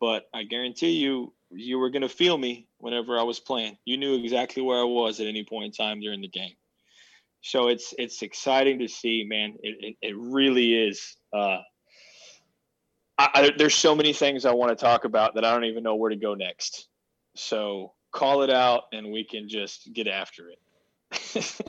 but 0.00 0.24
I 0.34 0.42
guarantee 0.42 0.98
you, 0.98 1.32
you 1.50 1.78
were 1.78 1.90
going 1.90 2.02
to 2.02 2.08
feel 2.08 2.36
me 2.36 2.66
whenever 2.78 3.18
I 3.18 3.22
was 3.22 3.38
playing. 3.38 3.78
You 3.84 3.96
knew 3.96 4.16
exactly 4.16 4.62
where 4.62 4.80
I 4.80 4.84
was 4.84 5.20
at 5.20 5.28
any 5.28 5.44
point 5.44 5.66
in 5.66 5.72
time 5.72 6.00
during 6.00 6.20
the 6.20 6.28
game. 6.28 6.54
So 7.40 7.68
it's 7.68 7.94
it's 7.98 8.20
exciting 8.22 8.80
to 8.80 8.88
see, 8.88 9.24
man. 9.24 9.54
It 9.62 9.76
it, 9.80 10.08
it 10.08 10.16
really 10.18 10.74
is. 10.74 11.16
Uh, 11.32 11.58
I, 13.16 13.52
there's 13.56 13.74
so 13.74 13.94
many 13.94 14.12
things 14.12 14.44
I 14.44 14.52
want 14.52 14.76
to 14.76 14.82
talk 14.82 15.04
about 15.04 15.34
that 15.34 15.44
I 15.44 15.52
don't 15.52 15.66
even 15.66 15.82
know 15.82 15.94
where 15.94 16.08
to 16.08 16.16
go 16.16 16.34
next. 16.34 16.88
So 17.40 17.92
call 18.12 18.42
it 18.42 18.50
out, 18.50 18.84
and 18.92 19.10
we 19.10 19.24
can 19.24 19.48
just 19.48 19.92
get 19.92 20.06
after 20.06 20.50
it. 20.50 20.58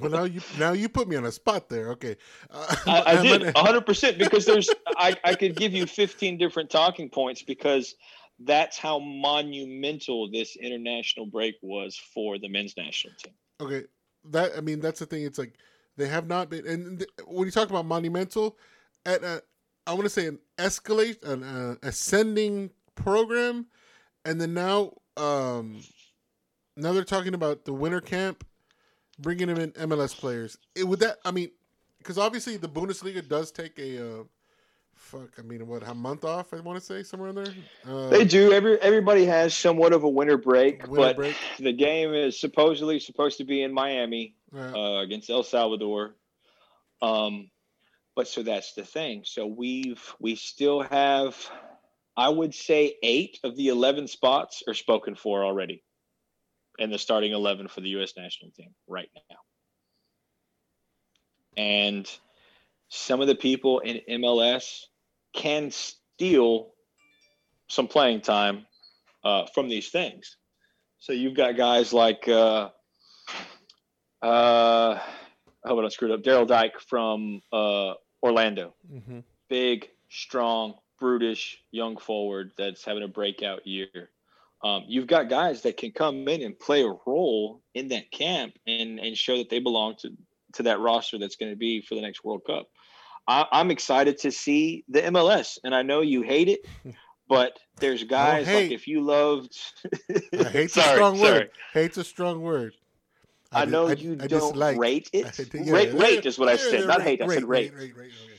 Well, 0.00 0.10
now 0.10 0.24
you 0.24 0.40
now 0.58 0.72
you 0.72 0.88
put 0.88 1.08
me 1.08 1.16
on 1.16 1.24
a 1.24 1.32
spot 1.32 1.68
there. 1.68 1.90
Okay, 1.90 2.16
uh, 2.50 2.76
I, 2.86 3.02
I 3.18 3.22
did 3.22 3.40
gonna- 3.40 3.52
100 3.52 3.86
percent 3.86 4.18
because 4.18 4.44
there's 4.44 4.68
I, 4.96 5.16
I 5.24 5.34
could 5.34 5.56
give 5.56 5.72
you 5.72 5.86
15 5.86 6.38
different 6.38 6.70
talking 6.70 7.08
points 7.08 7.42
because 7.42 7.96
that's 8.40 8.78
how 8.78 9.00
monumental 9.00 10.30
this 10.30 10.56
international 10.56 11.26
break 11.26 11.56
was 11.62 11.96
for 11.96 12.38
the 12.38 12.48
men's 12.48 12.76
national 12.76 13.14
team. 13.22 13.34
Okay, 13.60 13.86
that 14.30 14.52
I 14.56 14.60
mean 14.60 14.80
that's 14.80 15.00
the 15.00 15.06
thing. 15.06 15.24
It's 15.24 15.38
like 15.38 15.54
they 15.96 16.06
have 16.08 16.28
not 16.28 16.48
been. 16.48 16.66
And 16.66 16.98
th- 17.00 17.10
when 17.26 17.46
you 17.46 17.50
talk 17.50 17.70
about 17.70 17.86
monumental, 17.86 18.56
at 19.04 19.22
a, 19.24 19.42
I 19.86 19.92
want 19.92 20.04
to 20.04 20.10
say 20.10 20.26
an 20.26 20.38
escalate, 20.58 21.24
an 21.24 21.42
uh, 21.42 21.74
ascending 21.82 22.70
program, 22.94 23.66
and 24.24 24.40
then 24.40 24.54
now, 24.54 24.92
um, 25.18 25.80
now 26.76 26.92
they're 26.92 27.04
talking 27.04 27.34
about 27.34 27.64
the 27.64 27.72
winter 27.72 28.00
camp, 28.00 28.44
bringing 29.18 29.48
them 29.48 29.58
in 29.58 29.72
MLS 29.88 30.16
players. 30.16 30.56
It 30.74 30.84
would 30.84 31.00
that 31.00 31.18
I 31.24 31.30
mean, 31.30 31.50
because 31.98 32.18
obviously 32.18 32.56
the 32.56 32.68
Bundesliga 32.68 33.26
does 33.26 33.50
take 33.50 33.78
a. 33.78 34.20
Uh, 34.20 34.24
Fuck, 34.94 35.38
I 35.38 35.42
mean, 35.42 35.64
what 35.68 35.88
a 35.88 35.94
month 35.94 36.24
off? 36.24 36.52
I 36.52 36.58
want 36.58 36.78
to 36.78 36.84
say 36.84 37.04
somewhere 37.04 37.28
in 37.30 37.36
there. 37.36 37.54
Uh, 37.86 38.08
They 38.08 38.24
do. 38.24 38.52
Every 38.52 38.80
everybody 38.82 39.24
has 39.26 39.54
somewhat 39.54 39.92
of 39.92 40.02
a 40.02 40.08
winter 40.08 40.36
break, 40.36 40.82
Winter 40.82 40.96
but 40.96 41.16
break. 41.16 41.36
the 41.60 41.72
game 41.72 42.12
is 42.14 42.38
supposedly 42.38 42.98
supposed 42.98 43.38
to 43.38 43.44
be 43.44 43.62
in 43.62 43.72
Miami 43.72 44.34
uh, 44.54 44.58
uh, 44.58 45.00
against 45.02 45.30
El 45.30 45.44
Salvador. 45.44 46.16
Um, 47.00 47.48
but 48.16 48.26
so 48.26 48.42
that's 48.42 48.74
the 48.74 48.84
thing. 48.84 49.22
So 49.24 49.46
we've 49.46 50.02
we 50.18 50.34
still 50.34 50.82
have, 50.82 51.36
I 52.18 52.28
would 52.28 52.52
say, 52.52 52.96
eight 53.00 53.38
of 53.44 53.54
the 53.54 53.68
eleven 53.68 54.08
spots 54.08 54.64
are 54.66 54.74
spoken 54.74 55.14
for 55.14 55.44
already, 55.44 55.84
in 56.76 56.90
the 56.90 56.98
starting 56.98 57.32
eleven 57.32 57.68
for 57.68 57.80
the 57.80 57.90
U.S. 57.90 58.14
national 58.16 58.50
team 58.50 58.74
right 58.88 59.08
now. 59.30 59.36
And 61.56 62.10
some 62.88 63.20
of 63.20 63.28
the 63.28 63.36
people 63.36 63.78
in 63.78 64.00
MLS 64.20 64.80
can 65.32 65.70
steal 65.70 66.72
some 67.68 67.86
playing 67.86 68.22
time 68.22 68.66
uh, 69.22 69.46
from 69.54 69.68
these 69.68 69.90
things. 69.90 70.36
So 70.98 71.12
you've 71.12 71.36
got 71.36 71.56
guys 71.56 71.92
like 71.92 72.26
uh, 72.26 72.70
uh, 74.22 74.98
how 75.64 75.72
about 75.72 75.84
I 75.84 75.88
screwed 75.88 76.10
up? 76.10 76.22
Daryl 76.22 76.48
Dike 76.48 76.80
from 76.80 77.42
uh, 77.52 77.94
Orlando, 78.24 78.74
mhm. 78.92 79.22
big, 79.48 79.88
strong, 80.08 80.74
brutish, 80.98 81.58
young 81.70 81.96
forward 81.96 82.52
that's 82.58 82.84
having 82.84 83.02
a 83.02 83.08
breakout 83.08 83.66
year. 83.66 84.10
Um, 84.64 84.84
you've 84.88 85.06
got 85.06 85.28
guys 85.30 85.62
that 85.62 85.76
can 85.76 85.92
come 85.92 86.26
in 86.28 86.42
and 86.42 86.58
play 86.58 86.82
a 86.82 86.92
role 87.06 87.62
in 87.74 87.88
that 87.88 88.10
camp 88.10 88.54
and 88.66 88.98
and 88.98 89.16
show 89.16 89.36
that 89.38 89.50
they 89.50 89.60
belong 89.60 89.94
to 90.00 90.10
to 90.54 90.62
that 90.64 90.80
roster 90.80 91.18
that's 91.18 91.36
going 91.36 91.52
to 91.52 91.56
be 91.56 91.80
for 91.80 91.94
the 91.94 92.00
next 92.00 92.24
World 92.24 92.42
Cup. 92.46 92.68
I, 93.28 93.46
I'm 93.52 93.70
excited 93.70 94.18
to 94.18 94.32
see 94.32 94.84
the 94.88 95.02
MLS, 95.02 95.58
and 95.62 95.74
I 95.74 95.82
know 95.82 96.00
you 96.00 96.22
hate 96.22 96.48
it, 96.48 96.60
but 97.28 97.58
there's 97.78 98.02
guys 98.04 98.46
like 98.52 98.70
if 98.72 98.88
you 98.88 99.02
loved. 99.02 99.54
I 100.32 100.44
hate 100.44 100.76
a 100.76 100.80
strong 100.94 101.16
sorry. 101.18 101.32
word. 101.32 101.50
Hate's 101.74 101.98
a 101.98 102.04
strong 102.04 102.40
word. 102.42 102.74
I, 103.52 103.64
di- 103.64 103.70
know 103.70 103.88
I- 103.88 103.92
you 103.92 104.12
I 104.20 104.26
don't 104.26 104.52
dislike- 104.52 104.78
rate 104.78 105.10
it. 105.12 105.38
Yeah, 105.54 105.72
rate, 105.72 105.92
yeah, 105.94 106.02
rate 106.02 106.26
is 106.26 106.38
what 106.38 106.48
I 106.48 106.56
said, 106.56 106.86
not 106.86 107.02
hate. 107.02 107.22
I 107.22 107.26
said 107.28 107.44
rate. 107.44 107.72
rate, 107.72 107.94
rate, 107.94 107.96
rate, 107.96 108.12
okay. 108.24 108.37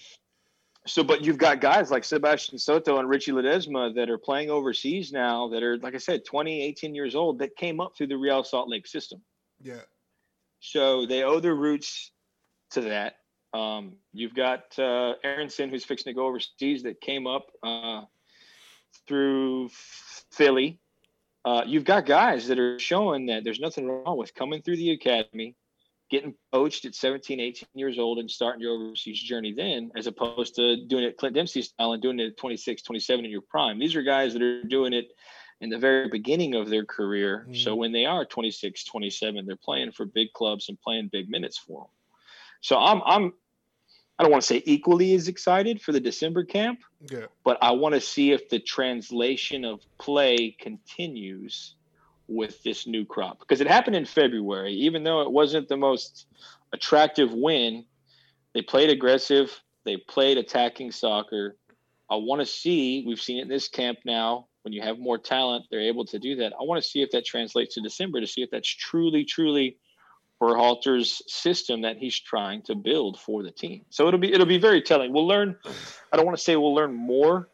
So, 0.90 1.04
but 1.04 1.24
you've 1.24 1.38
got 1.38 1.62
guys 1.62 1.92
like 1.92 2.04
Sebastian 2.04 2.58
Soto 2.58 2.98
and 2.98 3.08
Richie 3.08 3.32
Ledesma 3.32 3.94
that 3.94 4.10
are 4.10 4.18
playing 4.18 4.50
overseas 4.50 5.12
now 5.12 5.48
that 5.50 5.62
are, 5.62 5.78
like 5.78 5.94
I 5.94 6.00
said, 6.00 6.26
20, 6.26 6.64
18 6.64 6.96
years 6.96 7.16
old 7.16 7.40
that 7.40 7.56
came 7.56 7.80
up 7.80 7.96
through 7.96 8.08
the 8.08 8.18
Real 8.18 8.44
Salt 8.44 8.68
Lake 8.68 8.88
system. 8.88 9.22
Yeah. 9.62 9.82
So 10.62 11.06
they 11.06 11.24
owe 11.24 11.40
their 11.40 11.54
roots 11.54 12.12
to 12.72 12.82
that. 12.82 13.18
Um, 13.54 13.98
you've 14.14 14.34
got 14.34 14.78
uh, 14.80 15.14
Aaronson, 15.24 15.70
who's 15.70 15.86
fixing 15.86 16.12
to 16.12 16.16
go 16.16 16.26
overseas, 16.26 16.84
that 16.84 17.02
came 17.02 17.28
up 17.28 17.52
uh, 17.62 18.02
through 19.08 19.70
Philly. 20.32 20.80
Uh, 21.46 21.62
you've 21.68 21.86
got 21.86 22.08
guys 22.08 22.48
that 22.48 22.58
are 22.58 22.80
showing 22.80 23.28
that 23.28 23.44
there's 23.44 23.60
nothing 23.60 23.88
wrong 23.88 24.18
with 24.18 24.34
coming 24.34 24.62
through 24.64 24.78
the 24.78 24.92
academy, 24.92 25.56
getting 26.10 26.34
coached 26.52 26.86
at 26.86 26.96
17, 26.96 27.40
18 27.40 27.68
years 27.76 28.00
old, 28.00 28.20
and 28.20 28.30
starting 28.30 28.62
your 28.62 28.74
overseas 28.74 29.22
journey 29.22 29.54
then, 29.54 29.92
as 29.96 30.08
opposed 30.08 30.56
to 30.56 30.86
doing 30.88 31.04
it 31.04 31.18
Clint 31.18 31.36
Dempsey 31.36 31.62
style 31.62 31.94
and 31.94 32.02
doing 32.02 32.20
it 32.20 32.28
at 32.28 32.38
26, 32.38 32.82
27 32.82 33.26
in 33.26 33.32
your 33.32 33.42
prime. 33.42 33.80
These 33.80 33.96
are 33.96 34.02
guys 34.02 34.34
that 34.34 34.42
are 34.42 34.64
doing 34.64 34.94
it 34.94 35.08
in 35.62 35.70
the 35.70 35.78
very 35.78 36.08
beginning 36.08 36.56
of 36.56 36.70
their 36.70 36.86
career. 36.86 37.46
So 37.54 37.72
mm-hmm. 37.72 37.80
when 37.80 37.92
they 37.92 38.06
are 38.06 38.26
26, 38.26 38.84
27, 38.86 39.46
they're 39.46 39.56
playing 39.56 39.92
for 39.92 40.06
big 40.06 40.32
clubs 40.34 40.70
and 40.70 40.80
playing 40.82 41.10
big 41.12 41.30
minutes 41.30 41.58
for 41.58 41.82
them. 41.82 41.90
So 42.62 42.78
I'm 42.78 43.02
I'm 43.06 43.34
I 44.18 44.24
don't 44.24 44.32
want 44.32 44.44
to 44.44 44.48
say 44.48 44.62
equally 44.66 45.14
as 45.14 45.30
excited 45.30 45.82
for 45.82 45.94
the 45.94 46.00
December 46.00 46.44
camp, 46.44 46.80
Yeah. 47.10 47.28
but 47.46 47.58
I 47.62 47.72
want 47.72 47.96
to 47.96 48.02
see 48.02 48.34
if 48.34 48.50
the 48.50 48.60
translation 48.60 49.64
of 49.64 49.82
play 49.98 50.52
continues 50.60 51.76
with 52.30 52.62
this 52.64 52.88
new 52.88 53.04
crop 53.06 53.40
because 53.40 53.60
it 53.60 53.68
happened 53.68 53.96
in 53.96 54.06
February. 54.06 54.74
Even 54.74 55.04
though 55.04 55.22
it 55.22 55.32
wasn't 55.32 55.68
the 55.68 55.78
most 55.78 56.28
attractive 56.72 57.34
win, 57.34 57.86
they 58.54 58.62
played 58.62 58.90
aggressive, 58.90 59.60
they 59.86 59.98
played 59.98 60.38
attacking 60.38 60.92
soccer. 60.92 61.58
I 62.10 62.16
want 62.16 62.42
to 62.42 62.46
see, 62.46 63.04
we've 63.06 63.22
seen 63.22 63.40
it 63.40 63.44
in 63.44 63.48
this 63.48 63.68
camp 63.68 64.00
now. 64.06 64.48
When 64.64 64.74
you 64.74 64.82
have 64.82 65.00
more 65.00 65.18
talent, 65.18 65.66
they're 65.72 65.80
able 65.82 66.06
to 66.06 66.20
do 66.20 66.36
that. 66.38 66.54
I 66.54 66.64
want 66.64 66.84
to 66.84 66.88
see 66.88 67.02
if 67.02 67.12
that 67.12 67.26
translates 67.26 67.76
to 67.76 67.82
December 67.82 68.20
to 68.20 68.28
see 68.28 68.42
if 68.42 68.52
that's 68.52 68.68
truly, 68.68 69.24
truly 69.24 69.78
Berhalter's 70.42 71.22
system 71.28 71.82
that 71.82 71.98
he's 71.98 72.20
trying 72.20 72.62
to 72.64 72.76
build 72.76 73.20
for 73.20 73.44
the 73.44 73.52
team. 73.52 73.86
So 73.90 74.08
it'll 74.08 74.20
be 74.20 74.32
it'll 74.32 74.46
be 74.46 74.58
very 74.58 74.82
telling. 74.82 75.12
We'll 75.12 75.28
learn. 75.28 75.56
I 76.12 76.18
don't 76.18 76.26
want 76.26 76.38
to 76.38 76.44
say 76.44 76.56
we'll 76.56 76.76
learn 76.76 76.94
more 76.94 77.50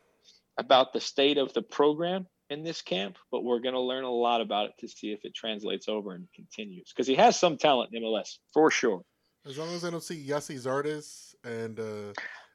about 0.57 0.93
the 0.93 1.01
state 1.01 1.37
of 1.37 1.53
the 1.53 1.61
program 1.61 2.27
in 2.49 2.63
this 2.63 2.81
camp, 2.81 3.17
but 3.31 3.43
we're 3.43 3.59
going 3.59 3.73
to 3.73 3.81
learn 3.81 4.03
a 4.03 4.11
lot 4.11 4.41
about 4.41 4.67
it 4.67 4.73
to 4.79 4.87
see 4.87 5.11
if 5.11 5.25
it 5.25 5.33
translates 5.33 5.87
over 5.87 6.13
and 6.13 6.27
continues 6.35 6.91
because 6.93 7.07
he 7.07 7.15
has 7.15 7.39
some 7.39 7.57
talent 7.57 7.89
in 7.93 8.03
MLS 8.03 8.37
for 8.53 8.69
sure. 8.69 9.01
As 9.47 9.57
long 9.57 9.69
as 9.73 9.83
I 9.85 9.89
don't 9.91 10.03
see 10.03 10.25
Gyasi 10.27 10.59
Zardes 10.59 11.35
and 11.43 11.79
uh, 11.79 12.13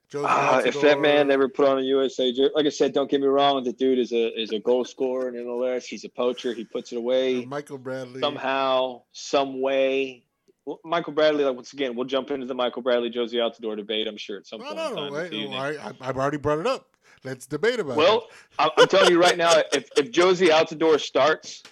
Joe. 0.09 0.25
Uh, 0.25 0.63
if 0.65 0.81
that 0.81 1.01
man 1.01 1.29
never 1.29 1.49
put 1.49 1.69
on 1.69 1.79
a 1.79 1.83
USA 1.83 2.33
jersey, 2.33 2.51
like 2.55 2.67
I 2.67 2.71
said, 2.71 2.93
don't 2.93 3.09
get 3.09 3.21
me 3.21 3.29
wrong, 3.29 3.63
the 3.63 3.73
dude 3.73 3.99
is 4.01 4.13
a 4.13 4.41
is 4.41 4.51
a 4.51 4.59
goal 4.59 4.85
scorer 4.85 5.29
in 5.29 5.35
MLS. 5.37 5.85
He's 5.85 6.05
a 6.05 6.09
poacher. 6.09 6.53
He 6.53 6.65
puts 6.65 6.91
it 6.93 6.97
away. 6.99 7.45
Michael 7.45 7.79
Bradley. 7.79 8.21
somehow, 8.21 9.03
some 9.13 9.61
way. 9.61 10.25
Well, 10.67 10.81
Michael 10.85 11.13
Bradley, 11.13 11.45
like 11.45 11.55
once 11.55 11.73
again, 11.73 11.95
we'll 11.95 12.07
jump 12.07 12.31
into 12.33 12.47
the 12.47 12.55
Michael 12.55 12.83
Bradley 12.83 13.11
Jozy 13.11 13.35
Altidore 13.35 13.77
debate. 13.77 14.07
I'm 14.09 14.17
sure 14.17 14.39
at 14.39 14.47
some 14.47 14.61
No, 14.61 14.67
point. 14.67 14.77
no, 14.77 14.89
no. 14.91 14.95
time 14.97 15.13
Wait, 15.13 15.31
this. 15.31 15.51
I, 15.53 15.69
I, 15.89 15.93
I've 16.01 16.17
already 16.19 16.37
brought 16.39 16.59
it 16.59 16.67
up. 16.67 16.90
Let's 17.25 17.47
debate 17.47 17.81
about 17.81 17.97
Well, 17.97 18.17
it. 18.19 18.25
I'm, 18.59 18.71
I'm 18.79 18.89
telling 18.89 19.11
you 19.11 19.21
right 19.21 19.37
now, 19.37 19.53
if 19.73 19.91
if 19.97 20.11
Jozy 20.11 20.49
Altidore 20.49 21.01
starts 21.01 21.63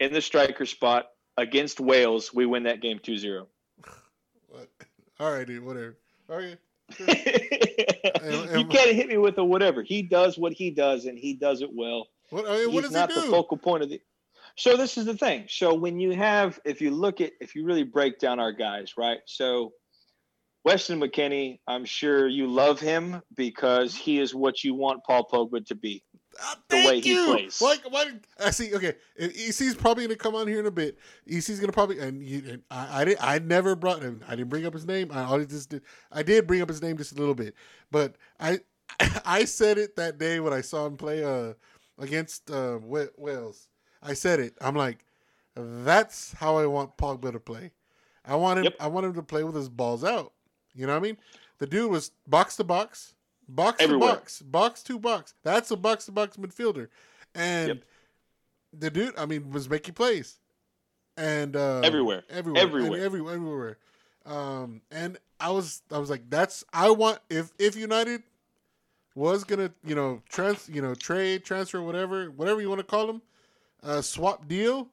in 0.00 0.12
the 0.12 0.20
striker 0.20 0.66
spot 0.66 1.06
against 1.36 1.80
Wales, 1.80 2.34
we 2.34 2.46
win 2.46 2.64
that 2.64 2.80
game 2.80 2.98
2-0. 2.98 3.46
What? 4.48 4.68
All 5.20 5.32
right, 5.32 5.46
dude. 5.46 5.64
Whatever. 5.64 5.96
Okay. 6.28 6.56
you 6.98 8.64
can't 8.66 8.96
hit 8.96 9.08
me 9.08 9.16
with 9.16 9.38
a 9.38 9.44
whatever. 9.44 9.82
He 9.82 10.02
does 10.02 10.36
what 10.36 10.52
he 10.52 10.70
does, 10.70 11.04
and 11.04 11.16
he 11.16 11.34
does 11.34 11.62
it 11.62 11.70
well. 11.72 12.08
What, 12.30 12.48
I 12.48 12.58
mean, 12.58 12.72
what 12.72 12.84
He's 12.84 12.92
does 12.92 12.92
not 12.92 13.12
he 13.12 13.20
the 13.20 13.26
focal 13.26 13.56
point 13.56 13.82
of 13.84 13.90
the. 13.90 14.00
So 14.56 14.76
this 14.76 14.98
is 14.98 15.04
the 15.04 15.16
thing. 15.16 15.46
So 15.48 15.74
when 15.74 16.00
you 16.00 16.10
have, 16.12 16.58
if 16.64 16.80
you 16.80 16.90
look 16.90 17.20
at, 17.20 17.32
if 17.40 17.54
you 17.54 17.64
really 17.64 17.84
break 17.84 18.18
down 18.18 18.40
our 18.40 18.52
guys, 18.52 18.94
right? 18.96 19.18
So 19.26 19.72
Weston 20.64 21.00
McKennie, 21.00 21.58
I'm 21.66 21.84
sure 21.84 22.28
you 22.28 22.46
love 22.46 22.80
him 22.80 23.22
because 23.34 23.94
he 23.94 24.18
is 24.18 24.34
what 24.34 24.62
you 24.62 24.74
want 24.74 25.02
Paul 25.04 25.26
Pogba 25.26 25.64
to 25.66 25.74
be. 25.74 26.02
Ah, 26.40 26.56
the 26.68 26.76
way 26.76 26.84
thank 27.00 27.04
he 27.04 27.24
plays. 27.26 27.58
Why? 27.60 27.76
did- 28.04 28.26
I 28.38 28.50
see. 28.50 28.74
Okay, 28.74 28.94
and 29.18 29.32
EC's 29.32 29.74
probably 29.74 30.04
gonna 30.04 30.16
come 30.16 30.34
on 30.34 30.46
here 30.46 30.60
in 30.60 30.66
a 30.66 30.70
bit. 30.70 30.98
EC's 31.28 31.58
gonna 31.60 31.72
probably 31.72 31.98
and, 31.98 32.22
you, 32.22 32.42
and 32.48 32.62
I, 32.70 33.00
I 33.00 33.04
didn't. 33.04 33.22
I 33.22 33.38
never 33.40 33.74
brought 33.74 34.02
him. 34.02 34.22
I 34.28 34.36
didn't 34.36 34.48
bring 34.48 34.64
up 34.64 34.72
his 34.72 34.86
name. 34.86 35.10
I 35.12 35.24
always 35.24 35.48
just 35.48 35.70
did. 35.70 35.82
I 36.12 36.22
did 36.22 36.46
bring 36.46 36.62
up 36.62 36.68
his 36.68 36.82
name 36.82 36.96
just 36.96 37.12
a 37.12 37.16
little 37.16 37.34
bit, 37.34 37.54
but 37.90 38.16
I 38.38 38.60
I 39.24 39.44
said 39.44 39.78
it 39.78 39.96
that 39.96 40.18
day 40.18 40.40
when 40.40 40.52
I 40.52 40.60
saw 40.60 40.86
him 40.86 40.96
play 40.96 41.24
uh 41.24 41.54
against 41.98 42.50
uh 42.50 42.78
Wales. 42.82 43.68
I 44.02 44.14
said 44.14 44.40
it. 44.40 44.54
I'm 44.60 44.76
like, 44.76 45.04
that's 45.56 46.32
how 46.34 46.56
I 46.56 46.66
want 46.66 46.96
Pogba 46.96 47.32
to 47.32 47.40
play. 47.40 47.72
I 48.24 48.36
want 48.36 48.58
him. 48.58 48.64
Yep. 48.64 48.76
I 48.80 48.86
want 48.86 49.06
him 49.06 49.14
to 49.14 49.22
play 49.22 49.42
with 49.42 49.56
his 49.56 49.68
balls 49.68 50.04
out. 50.04 50.32
You 50.74 50.86
know 50.86 50.92
what 50.94 51.00
I 51.00 51.02
mean? 51.02 51.16
The 51.58 51.66
dude 51.66 51.90
was 51.90 52.10
box 52.26 52.56
to 52.56 52.64
box, 52.64 53.14
box 53.48 53.82
Everywhere. 53.82 54.10
to 54.10 54.16
box, 54.16 54.42
box 54.42 54.82
to 54.84 54.98
box. 54.98 55.34
That's 55.42 55.70
a 55.70 55.76
box 55.76 56.06
to 56.06 56.12
box 56.12 56.36
midfielder, 56.36 56.88
and 57.34 57.68
Yep. 57.68 57.78
the 58.78 58.90
dude, 58.90 59.18
I 59.18 59.26
mean, 59.26 59.50
was 59.50 59.68
making 59.68 59.94
plays, 59.94 60.38
and 61.16 61.54
uh, 61.56 61.80
Everywhere. 61.84 62.22
everywhere, 62.30 62.62
Everywhere. 62.62 62.92
and 62.94 63.02
everywhere, 63.04 63.34
everywhere. 63.34 63.78
Um, 64.26 64.82
and 64.90 65.18
I 65.40 65.50
was, 65.50 65.82
I 65.90 65.98
was 65.98 66.10
like, 66.10 66.28
that's 66.30 66.64
I 66.72 66.90
want 66.90 67.18
if 67.30 67.52
if 67.58 67.74
United 67.76 68.22
was 69.14 69.44
gonna, 69.44 69.72
you 69.84 69.94
know, 69.94 70.22
trans, 70.28 70.68
you 70.68 70.80
know, 70.80 70.94
trade, 70.94 71.44
transfer, 71.44 71.82
whatever, 71.82 72.30
whatever 72.30 72.60
you 72.60 72.68
want 72.68 72.78
to 72.80 72.84
call 72.86 73.06
them, 73.06 73.22
uh, 73.82 74.00
swap 74.02 74.46
deal. 74.46 74.88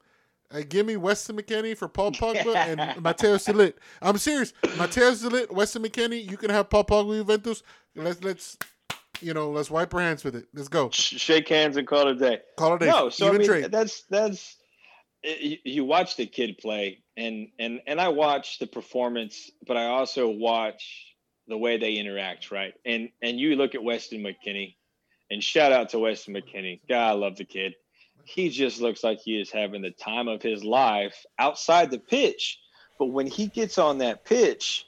Uh, 0.50 0.62
give 0.66 0.86
me 0.86 0.96
Weston 0.96 1.36
McKennie 1.36 1.76
for 1.76 1.88
Paul 1.88 2.12
Pogba 2.12 2.54
and 2.56 3.02
Matteo 3.02 3.36
Salit. 3.36 3.74
I'm 4.00 4.16
serious. 4.16 4.52
Matteo 4.78 5.10
Salit, 5.10 5.50
Weston 5.50 5.82
McKennie. 5.82 6.28
You 6.28 6.36
can 6.36 6.50
have 6.50 6.70
Paul 6.70 6.84
Pogba 6.84 7.18
Juventus. 7.18 7.62
Let's 7.94 8.22
let's 8.22 8.56
you 9.20 9.34
know 9.34 9.50
let's 9.50 9.70
wipe 9.70 9.92
our 9.94 10.00
hands 10.00 10.24
with 10.24 10.36
it. 10.36 10.46
Let's 10.54 10.68
go. 10.68 10.90
Shake 10.90 11.48
hands 11.48 11.76
and 11.76 11.86
call 11.86 12.08
it 12.08 12.16
a 12.16 12.18
day. 12.18 12.40
Call 12.56 12.74
it 12.74 12.82
a 12.82 12.86
day. 12.86 12.90
No, 12.90 13.10
so 13.10 13.28
I 13.28 13.32
mean 13.32 13.46
trade. 13.46 13.70
that's 13.70 14.02
that's 14.04 14.56
you, 15.22 15.58
you 15.64 15.84
watch 15.84 16.16
the 16.16 16.26
kid 16.26 16.58
play, 16.58 17.02
and 17.16 17.48
and 17.58 17.80
and 17.86 18.00
I 18.00 18.08
watch 18.08 18.58
the 18.58 18.66
performance, 18.66 19.50
but 19.66 19.76
I 19.76 19.86
also 19.86 20.28
watch 20.28 21.14
the 21.48 21.58
way 21.58 21.78
they 21.78 21.94
interact, 21.94 22.50
right? 22.50 22.74
And 22.84 23.10
and 23.22 23.38
you 23.38 23.56
look 23.56 23.74
at 23.74 23.82
Weston 23.82 24.22
McKennie, 24.22 24.76
and 25.30 25.42
shout 25.42 25.72
out 25.72 25.90
to 25.90 25.98
Weston 25.98 26.34
McKennie. 26.34 26.80
God, 26.88 27.08
I 27.08 27.12
love 27.12 27.36
the 27.36 27.44
kid. 27.44 27.74
He 28.28 28.50
just 28.50 28.80
looks 28.80 29.02
like 29.02 29.20
he 29.20 29.40
is 29.40 29.50
having 29.50 29.80
the 29.80 29.90
time 29.90 30.28
of 30.28 30.42
his 30.42 30.62
life 30.62 31.24
outside 31.38 31.90
the 31.90 31.98
pitch. 31.98 32.58
But 32.98 33.06
when 33.06 33.26
he 33.26 33.46
gets 33.46 33.78
on 33.78 33.98
that 33.98 34.26
pitch, 34.26 34.86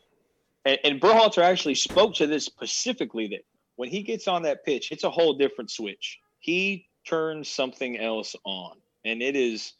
and, 0.66 0.78
and 0.84 1.00
Berhalter 1.00 1.42
actually 1.42 1.76
spoke 1.76 2.14
to 2.16 2.26
this 2.26 2.44
specifically 2.44 3.28
that 3.28 3.46
when 3.76 3.88
he 3.88 4.02
gets 4.02 4.28
on 4.28 4.42
that 4.42 4.64
pitch, 4.64 4.92
it's 4.92 5.04
a 5.04 5.10
whole 5.10 5.34
different 5.38 5.70
switch. 5.70 6.18
He 6.38 6.86
turns 7.06 7.48
something 7.48 7.98
else 7.98 8.36
on, 8.44 8.76
and 9.06 9.22
it 9.22 9.36
is 9.36 9.72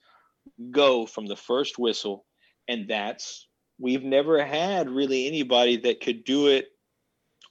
go 0.70 1.04
from 1.04 1.26
the 1.26 1.36
first 1.36 1.78
whistle. 1.78 2.24
And 2.66 2.88
that's 2.88 3.46
we've 3.78 4.04
never 4.04 4.42
had 4.42 4.88
really 4.88 5.26
anybody 5.26 5.76
that 5.78 6.00
could 6.00 6.24
do 6.24 6.46
it 6.46 6.68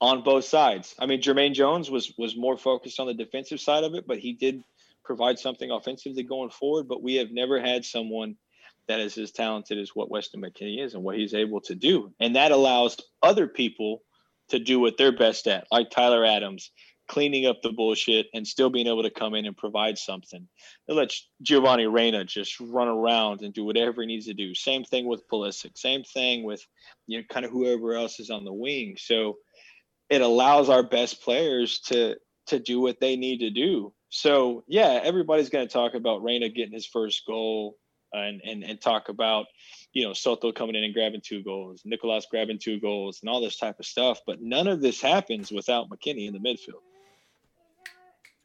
on 0.02 0.24
both 0.24 0.46
sides. 0.46 0.96
I 0.98 1.06
mean, 1.06 1.22
Jermaine 1.22 1.54
Jones 1.54 1.92
was 1.92 2.14
was 2.18 2.36
more 2.36 2.58
focused 2.58 3.00
on 3.00 3.06
the 3.06 3.14
defensive 3.14 3.60
side 3.60 3.84
of 3.84 3.94
it, 3.94 4.08
but 4.08 4.18
he 4.18 4.34
did 4.34 4.64
provide 5.10 5.40
something 5.40 5.72
offensively 5.72 6.22
going 6.22 6.52
forward. 6.52 6.88
But 6.88 7.02
we 7.02 7.16
have 7.16 7.32
never 7.32 7.60
had 7.60 7.84
someone 7.84 8.36
that 8.88 9.00
is 9.00 9.18
as 9.18 9.32
talented 9.32 9.80
as 9.80 9.96
what 9.96 10.12
Weston 10.12 10.40
McKennie 10.40 10.86
is 10.86 10.94
and 10.94 11.04
what 11.04 11.18
he's 11.18 11.34
able 11.34 11.62
to 11.62 11.74
do. 11.74 12.14
And 12.20 12.36
that 12.36 12.52
allows 12.52 12.96
other 13.24 13.48
people 13.48 14.04
to 14.50 14.60
do 14.60 14.80
what 14.80 14.98
they're 15.00 15.18
best 15.18 15.48
at, 15.48 15.66
like 15.72 15.90
Tyler 15.90 16.24
Adams, 16.24 16.70
cleaning 17.08 17.48
up 17.48 17.64
the 17.64 17.72
bullshit 17.72 18.28
and 18.36 18.46
still 18.46 18.70
being 18.70 18.86
able 18.86 19.02
to 19.02 19.10
come 19.10 19.34
in 19.34 19.48
and 19.48 19.58
provide 19.58 19.98
something. 19.98 20.48
It 20.88 20.94
lets 20.94 21.28
Giovanni 21.42 21.88
Reyna 21.88 22.24
just 22.24 22.60
run 22.60 22.88
around 22.88 23.42
and 23.42 23.52
do 23.52 23.66
whatever 23.66 24.02
he 24.02 24.08
needs 24.08 24.28
to 24.28 24.36
do. 24.36 24.54
Same 24.54 24.84
thing 24.84 25.08
with 25.08 25.28
Pulisic. 25.28 25.76
Same 25.76 26.04
thing 26.04 26.44
with 26.44 26.64
you 27.08 27.18
know 27.18 27.24
kind 27.32 27.48
of 27.48 27.52
whoever 27.52 27.96
else 27.96 28.20
is 28.20 28.30
on 28.30 28.46
the 28.46 28.54
wing. 28.54 28.96
So 29.00 29.38
it 30.08 30.22
allows 30.22 30.70
our 30.70 30.84
best 30.84 31.24
players 31.24 31.80
to 31.88 32.18
to 32.48 32.60
do 32.60 32.80
what 32.80 33.00
they 33.00 33.16
need 33.16 33.40
to 33.40 33.50
do. 33.50 33.92
So 34.10 34.64
yeah, 34.68 35.00
everybody's 35.04 35.50
going 35.50 35.68
to 35.68 35.74
talk 35.74 35.94
about 35.94 36.24
Reyna 36.24 36.50
getting 36.50 36.74
his 36.74 36.88
first 36.88 37.26
goal 37.26 37.76
and 38.12 38.42
and 38.44 38.64
and 38.64 38.82
talk 38.82 39.10
about 39.10 39.46
you 39.94 40.06
know 40.06 40.14
Soto 40.14 40.52
coming 40.52 40.76
in 40.76 40.84
and 40.84 40.94
grabbing 40.94 41.22
two 41.24 41.44
goals, 41.44 41.82
Nicolas 41.86 42.26
grabbing 42.30 42.60
two 42.60 42.80
goals, 42.80 43.20
and 43.22 43.30
all 43.30 43.42
this 43.42 43.58
type 43.58 43.80
of 43.80 43.86
stuff. 43.86 44.20
But 44.26 44.42
none 44.42 44.68
of 44.68 44.82
this 44.82 45.02
happens 45.02 45.52
without 45.52 45.90
McKennie 45.90 46.28
in 46.28 46.34
the 46.34 46.40
midfield. 46.40 46.82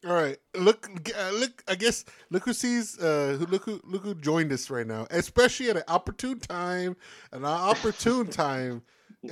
All 0.07 0.13
right, 0.13 0.37
look, 0.55 0.87
uh, 1.17 1.31
look. 1.31 1.63
I 1.67 1.73
guess 1.73 2.05
look 2.29 2.45
who 2.45 2.53
sees. 2.53 2.99
Uh, 2.99 3.37
who 3.39 3.47
look 3.47 3.65
who 3.65 3.81
look 3.83 4.03
who 4.03 4.13
joined 4.13 4.51
us 4.51 4.69
right 4.69 4.85
now, 4.85 5.07
especially 5.09 5.69
at 5.71 5.77
an 5.77 5.83
opportune 5.87 6.39
time, 6.39 6.95
an 7.31 7.43
opportune 7.43 8.27
time. 8.27 8.83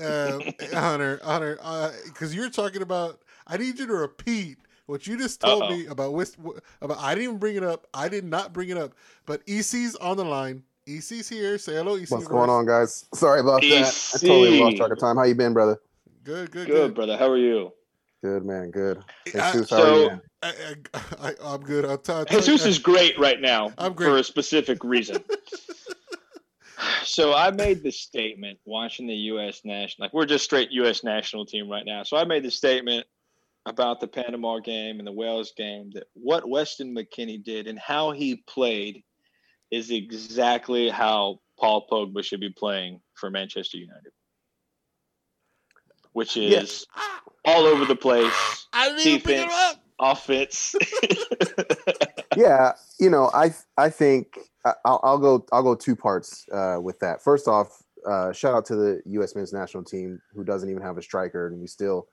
Uh, 0.02 0.40
honor, 0.76 1.20
honor, 1.22 1.60
because 2.06 2.34
you're 2.34 2.50
talking 2.50 2.82
about. 2.82 3.20
I 3.46 3.58
need 3.58 3.78
you 3.78 3.86
to 3.86 3.94
repeat 3.94 4.58
what 4.86 5.08
you 5.08 5.18
just 5.18 5.40
told 5.42 5.64
Uh-oh. 5.64 5.70
me 5.70 5.86
about 5.88 6.14
West. 6.14 6.38
About 6.82 6.98
I 7.00 7.16
didn't 7.16 7.24
even 7.24 7.38
bring 7.38 7.56
it 7.56 7.64
up. 7.64 7.88
I 7.94 8.10
did 8.10 8.24
not 8.26 8.54
bring 8.54 8.70
it 8.70 8.78
up. 8.78 8.94
But 9.26 9.42
EC's 9.48 9.96
on 9.98 10.18
the 10.18 10.26
line. 10.26 10.64
EC's 10.88 11.30
here. 11.30 11.58
Say 11.58 11.74
hello, 11.76 11.96
EC. 11.96 12.12
What's 12.12 12.28
going 12.28 12.50
on, 12.50 12.66
guys? 12.66 13.06
Sorry 13.14 13.40
about 13.40 13.62
that. 13.62 14.12
I 14.16 14.18
totally 14.18 14.60
lost 14.60 14.78
track 14.78 14.92
of 14.92 15.00
time. 15.00 15.16
How 15.16 15.24
you 15.24 15.36
been, 15.36 15.54
brother? 15.54 15.80
Good, 16.24 16.52
good, 16.52 16.68
Good, 16.68 16.74
good. 16.74 16.96
brother. 16.96 17.18
How 17.18 17.30
are 17.30 17.38
you? 17.38 17.72
Good, 18.22 18.46
man. 18.46 18.72
Good. 18.72 19.04
I- 19.36 19.52
Jesus, 19.52 19.70
how 19.70 19.78
so- 19.78 19.94
are 19.96 20.14
you? 20.14 20.22
I, 20.42 20.54
I, 20.94 21.00
I, 21.30 21.34
I'm 21.42 21.62
good. 21.62 21.86
I'll 21.86 21.98
tell. 21.98 22.26
tell- 22.26 22.42
Jesus 22.42 22.66
is 22.66 22.78
great 22.80 23.18
right 23.18 23.40
now 23.40 23.72
I'm 23.78 23.94
for 23.96 24.18
a 24.18 24.24
specific 24.24 24.84
reason. 24.84 25.24
so 27.04 27.34
I 27.34 27.52
made 27.52 27.82
the 27.82 27.92
statement 27.92 28.60
watching 28.66 29.08
the 29.08 29.14
U.S. 29.14 29.62
national, 29.64 30.06
like 30.06 30.14
we're 30.14 30.26
just 30.26 30.44
straight 30.44 30.70
U.S. 30.72 31.02
national 31.04 31.46
team 31.46 31.70
right 31.70 31.86
now. 31.86 32.04
So 32.04 32.18
I 32.18 32.26
made 32.26 32.44
the 32.44 32.52
statement 32.52 33.06
about 33.66 34.00
the 34.02 34.08
Panama 34.08 34.60
game 34.60 35.00
and 35.00 35.08
the 35.08 35.12
Wales 35.12 35.54
game 35.56 35.90
that 35.94 36.04
what 36.14 36.48
Weston 36.48 36.94
McKennie 36.96 37.42
did 37.44 37.68
and 37.68 37.80
how 37.80 38.12
he 38.12 38.44
played 38.48 39.04
is 39.72 39.90
exactly 39.90 40.90
how 40.90 41.40
Paul 41.60 41.88
Pogba 41.90 42.24
should 42.24 42.42
be 42.42 42.50
playing 42.50 43.00
for 43.16 43.30
Manchester 43.30 43.78
United, 43.78 44.12
which 46.12 46.36
is 46.38 46.52
Yes. 46.52 46.86
all 47.46 47.66
over 47.66 47.86
the 47.86 47.96
place, 47.96 48.68
I 48.74 48.90
didn't 48.90 49.08
even 49.08 49.22
pick 49.22 49.38
it 49.38 49.50
defense. 49.50 49.54
up. 49.54 49.84
offense. 50.00 50.76
yeah, 52.38 52.74
you 53.00 53.10
know, 53.10 53.30
I 53.34 53.54
I 53.78 53.90
think 53.90 54.38
I- 54.66 54.74
I'll, 54.86 55.00
I'll 55.04 55.18
go 55.20 55.46
I'll 55.52 55.64
go 55.64 55.76
two 55.76 55.96
parts 55.96 56.46
uh, 56.52 56.78
with 56.82 57.00
that. 57.00 57.24
First 57.24 57.48
off, 57.48 57.82
uh, 58.08 58.32
shout 58.34 58.54
out 58.56 58.66
to 58.68 58.76
the 58.76 59.02
U.S. 59.06 59.36
men's 59.36 59.54
national 59.54 59.84
team 59.84 60.20
who 60.34 60.44
doesn't 60.44 60.70
even 60.70 60.82
have 60.84 60.98
a 60.98 61.02
striker, 61.02 61.48
and 61.48 61.60
we 61.60 61.68
still 61.68 62.08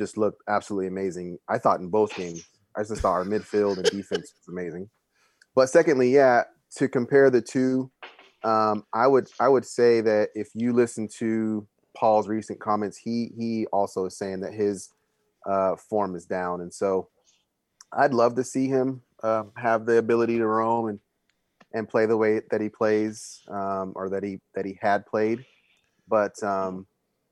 just 0.00 0.16
looked 0.16 0.42
absolutely 0.48 0.86
amazing. 0.86 1.38
I 1.46 1.58
thought 1.58 1.80
in 1.80 1.88
both 1.88 2.16
games, 2.16 2.48
I 2.74 2.82
just 2.82 3.02
thought 3.02 3.12
our 3.12 3.24
midfield 3.24 3.76
and 3.76 3.84
defense 3.84 4.32
was 4.34 4.48
amazing. 4.48 4.88
But 5.54 5.68
secondly, 5.68 6.10
yeah, 6.10 6.44
to 6.76 6.88
compare 6.88 7.28
the 7.28 7.42
two, 7.42 7.90
um, 8.42 8.86
I 8.94 9.06
would 9.06 9.28
I 9.38 9.48
would 9.48 9.66
say 9.66 10.00
that 10.00 10.30
if 10.34 10.48
you 10.54 10.72
listen 10.72 11.06
to 11.18 11.66
Paul's 11.94 12.28
recent 12.28 12.60
comments, 12.60 12.96
he 12.96 13.30
he 13.36 13.66
also 13.66 14.06
is 14.06 14.16
saying 14.16 14.40
that 14.40 14.54
his 14.54 14.88
uh, 15.46 15.76
form 15.76 16.16
is 16.16 16.24
down, 16.24 16.62
and 16.62 16.72
so 16.72 17.08
I'd 17.92 18.14
love 18.14 18.36
to 18.36 18.44
see 18.44 18.68
him 18.68 19.02
uh, 19.22 19.44
have 19.58 19.84
the 19.84 19.98
ability 19.98 20.38
to 20.38 20.46
roam 20.46 20.88
and 20.88 20.98
and 21.74 21.88
play 21.88 22.06
the 22.06 22.16
way 22.16 22.40
that 22.50 22.60
he 22.62 22.70
plays 22.70 23.42
um, 23.50 23.92
or 23.94 24.08
that 24.08 24.24
he 24.24 24.40
that 24.54 24.64
he 24.64 24.78
had 24.80 25.04
played. 25.04 25.44
But 26.08 26.42
um, 26.42 26.86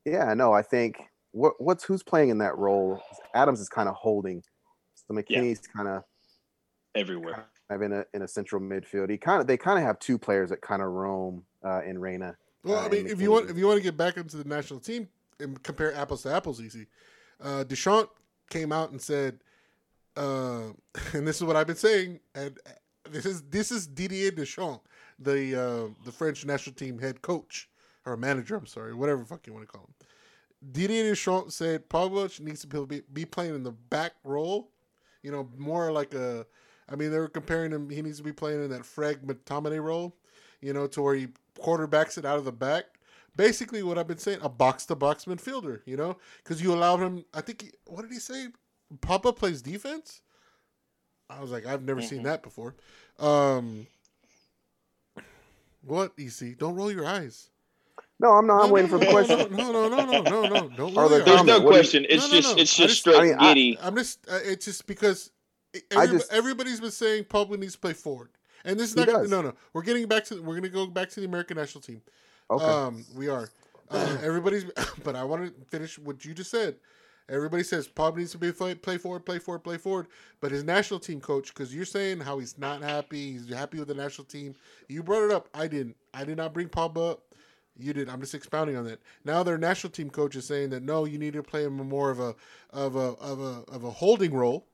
yeah, 0.04 0.34
no, 0.34 0.52
I 0.52 0.62
think 0.62 0.98
what 1.32 1.54
what's 1.58 1.84
who's 1.84 2.02
playing 2.02 2.30
in 2.30 2.38
that 2.38 2.56
role? 2.56 3.00
Adams 3.34 3.60
is 3.60 3.68
kind 3.68 3.88
of 3.88 3.94
holding. 3.94 4.42
So 4.94 5.14
McKennie's 5.14 5.60
kind 5.60 5.88
of 5.88 6.04
Everywhere. 6.94 7.46
kind 7.68 7.82
of 7.82 7.82
in 7.82 7.92
a 7.92 8.04
in 8.14 8.22
a 8.22 8.28
central 8.28 8.60
midfield. 8.60 9.10
He 9.10 9.18
kind 9.18 9.40
of 9.40 9.46
they 9.46 9.56
kind 9.56 9.78
of 9.78 9.84
have 9.84 9.98
two 9.98 10.18
players 10.18 10.50
that 10.50 10.60
kind 10.60 10.82
of 10.82 10.88
roam 10.88 11.44
uh, 11.64 11.82
in 11.82 11.98
Reyna. 11.98 12.36
Well, 12.64 12.78
uh, 12.78 12.86
I 12.86 12.88
mean, 12.88 13.00
and 13.02 13.10
if 13.10 13.20
you 13.20 13.30
want, 13.30 13.50
if 13.50 13.56
you 13.56 13.66
want 13.66 13.78
to 13.78 13.82
get 13.82 13.96
back 13.96 14.16
into 14.16 14.36
the 14.36 14.48
national 14.48 14.80
team 14.80 15.08
and 15.38 15.62
compare 15.62 15.94
apples 15.94 16.22
to 16.22 16.32
apples, 16.34 16.60
easy. 16.60 16.86
Uh, 17.40 17.62
Deschamps 17.64 18.10
came 18.50 18.72
out 18.72 18.90
and 18.90 19.00
said, 19.00 19.38
uh, 20.16 20.64
and 21.12 21.26
this 21.26 21.36
is 21.36 21.44
what 21.44 21.56
I've 21.56 21.66
been 21.66 21.76
saying, 21.76 22.20
and 22.34 22.58
uh, 22.66 22.70
this 23.10 23.26
is 23.26 23.42
this 23.42 23.70
is 23.70 23.86
Didier 23.86 24.30
Deschamps, 24.30 24.80
the 25.18 25.54
uh, 25.54 25.94
the 26.04 26.12
French 26.12 26.44
national 26.44 26.74
team 26.74 26.98
head 26.98 27.22
coach 27.22 27.68
or 28.04 28.16
manager. 28.16 28.56
I'm 28.56 28.66
sorry, 28.66 28.94
whatever 28.94 29.20
the 29.20 29.26
fuck 29.26 29.46
you 29.46 29.52
want 29.52 29.66
to 29.66 29.72
call 29.72 29.82
him. 29.82 29.97
Didier 30.72 31.04
Deschamps 31.04 31.54
said 31.54 31.88
Pogba 31.88 32.40
needs 32.40 32.64
to 32.64 32.86
be, 32.86 33.02
be 33.12 33.24
playing 33.24 33.54
in 33.54 33.62
the 33.62 33.72
back 33.72 34.12
role, 34.24 34.70
you 35.22 35.30
know, 35.30 35.48
more 35.56 35.92
like 35.92 36.14
a. 36.14 36.46
I 36.90 36.96
mean, 36.96 37.10
they 37.10 37.18
were 37.18 37.28
comparing 37.28 37.70
him. 37.70 37.90
He 37.90 38.00
needs 38.02 38.16
to 38.18 38.24
be 38.24 38.32
playing 38.32 38.64
in 38.64 38.70
that 38.70 38.86
Fred 38.86 39.22
McTominay 39.22 39.82
role, 39.82 40.16
you 40.60 40.72
know, 40.72 40.86
to 40.88 41.02
where 41.02 41.14
he 41.14 41.28
quarterbacks 41.60 42.16
it 42.16 42.24
out 42.24 42.38
of 42.38 42.44
the 42.44 42.52
back. 42.52 42.84
Basically, 43.36 43.82
what 43.82 43.98
I've 43.98 44.08
been 44.08 44.18
saying, 44.18 44.38
a 44.42 44.48
box 44.48 44.86
to 44.86 44.96
box 44.96 45.26
midfielder, 45.26 45.80
you 45.84 45.96
know, 45.96 46.16
because 46.42 46.62
you 46.62 46.72
allow 46.72 46.96
him. 46.96 47.24
I 47.34 47.40
think 47.40 47.62
he, 47.62 47.70
what 47.86 48.02
did 48.02 48.10
he 48.10 48.18
say? 48.18 48.48
Papa 49.00 49.32
plays 49.32 49.62
defense. 49.62 50.22
I 51.30 51.40
was 51.40 51.50
like, 51.50 51.66
I've 51.66 51.84
never 51.84 52.00
seen 52.00 52.22
that 52.22 52.42
before. 52.42 52.74
Um, 53.18 53.86
what 55.82 56.12
EC? 56.18 56.56
Don't 56.56 56.74
roll 56.74 56.90
your 56.90 57.06
eyes. 57.06 57.50
No, 58.20 58.30
I'm 58.32 58.46
not. 58.46 58.62
I'm 58.62 58.68
No, 58.68 58.74
waiting 58.74 58.90
for 58.90 58.98
the 58.98 59.06
question. 59.06 59.38
No, 59.56 59.70
no, 59.70 59.88
no, 59.88 60.04
no, 60.04 60.20
no, 60.22 60.42
no. 60.42 60.68
Don't 60.70 60.96
Are 60.96 61.02
roll 61.02 61.08
there 61.08 61.22
There's 61.22 61.40
eyes. 61.40 61.46
no 61.46 61.52
comment. 61.58 61.64
What 61.64 61.70
do 61.72 61.76
you- 61.76 61.82
question. 61.82 62.06
It's 62.08 62.22
No, 62.24 62.28
no, 62.28 62.34
just 62.40 62.56
no. 62.56 62.62
it's 62.62 62.76
just 62.76 62.88
just- 62.88 63.00
straight 63.00 63.16
I 63.16 63.22
mean, 63.24 63.38
giddy. 63.38 63.78
I'm 63.80 63.96
just. 63.96 64.18
Uh, 64.28 64.38
it's 64.42 64.64
just 64.64 64.86
because 64.86 65.30
I 65.74 65.80
everybody, 65.92 66.18
just- 66.18 66.32
everybody's 66.32 66.80
been 66.80 66.90
saying 66.90 67.24
Pogba 67.24 67.58
needs 67.58 67.74
to 67.74 67.78
play 67.80 67.92
forward, 67.92 68.30
and 68.64 68.78
this 68.78 68.90
is 68.90 68.96
not. 68.96 69.06
Gonna, 69.06 69.28
no, 69.28 69.42
no. 69.42 69.54
We're 69.72 69.82
getting 69.82 70.06
back 70.06 70.24
to. 70.26 70.42
We're 70.42 70.56
gonna 70.56 70.68
go 70.68 70.86
back 70.86 71.10
to 71.10 71.20
the 71.20 71.26
American 71.26 71.56
national 71.58 71.82
team. 71.82 72.02
Okay. 72.50 72.64
Um, 72.64 73.04
we 73.14 73.28
are. 73.28 73.48
Uh, 73.90 74.18
everybody's. 74.22 74.64
But 75.04 75.14
I 75.14 75.22
want 75.24 75.44
to 75.46 75.64
finish 75.66 75.98
what 75.98 76.24
you 76.24 76.34
just 76.34 76.50
said, 76.50 76.74
Everybody 77.30 77.62
says 77.62 77.86
Pogba 77.86 78.16
needs 78.16 78.32
to 78.32 78.38
be 78.38 78.50
play, 78.52 78.74
play 78.74 78.96
forward, 78.96 79.20
play 79.26 79.38
forward, 79.38 79.60
play 79.60 79.76
forward. 79.76 80.06
But 80.40 80.50
his 80.50 80.64
national 80.64 80.98
team 80.98 81.20
coach, 81.20 81.48
because 81.54 81.74
you're 81.74 81.84
saying 81.84 82.20
how 82.20 82.38
he's 82.38 82.56
not 82.58 82.82
happy, 82.82 83.32
he's 83.32 83.48
happy 83.52 83.78
with 83.78 83.88
the 83.88 83.94
national 83.94 84.24
team. 84.24 84.54
You 84.88 85.02
brought 85.02 85.24
it 85.24 85.30
up. 85.30 85.48
I 85.54 85.68
didn't. 85.68 85.96
I 86.14 86.24
did 86.24 86.38
not 86.38 86.52
bring 86.54 86.68
Pogba 86.68 87.12
up. 87.12 87.22
You 87.78 87.92
did. 87.92 88.08
I'm 88.08 88.20
just 88.20 88.34
expounding 88.34 88.76
on 88.76 88.84
that. 88.84 89.00
Now 89.24 89.42
their 89.42 89.56
national 89.56 89.92
team 89.92 90.10
coach 90.10 90.34
is 90.34 90.44
saying 90.44 90.70
that 90.70 90.82
no, 90.82 91.04
you 91.04 91.18
need 91.18 91.34
to 91.34 91.42
play 91.42 91.64
him 91.64 91.76
more 91.76 92.10
of 92.10 92.18
a 92.18 92.34
of 92.70 92.96
a 92.96 93.14
of 93.20 93.40
a 93.40 93.64
of 93.70 93.84
a 93.84 93.90
holding 93.90 94.34
role, 94.34 94.66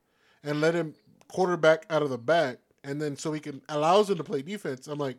and 0.42 0.60
let 0.60 0.74
him 0.74 0.94
quarterback 1.28 1.84
out 1.90 2.02
of 2.02 2.10
the 2.10 2.18
back, 2.18 2.58
and 2.82 3.00
then 3.00 3.16
so 3.16 3.32
he 3.32 3.40
can 3.40 3.60
allows 3.68 4.08
him 4.08 4.16
to 4.16 4.24
play 4.24 4.40
defense. 4.42 4.86
I'm 4.88 4.98
like, 4.98 5.18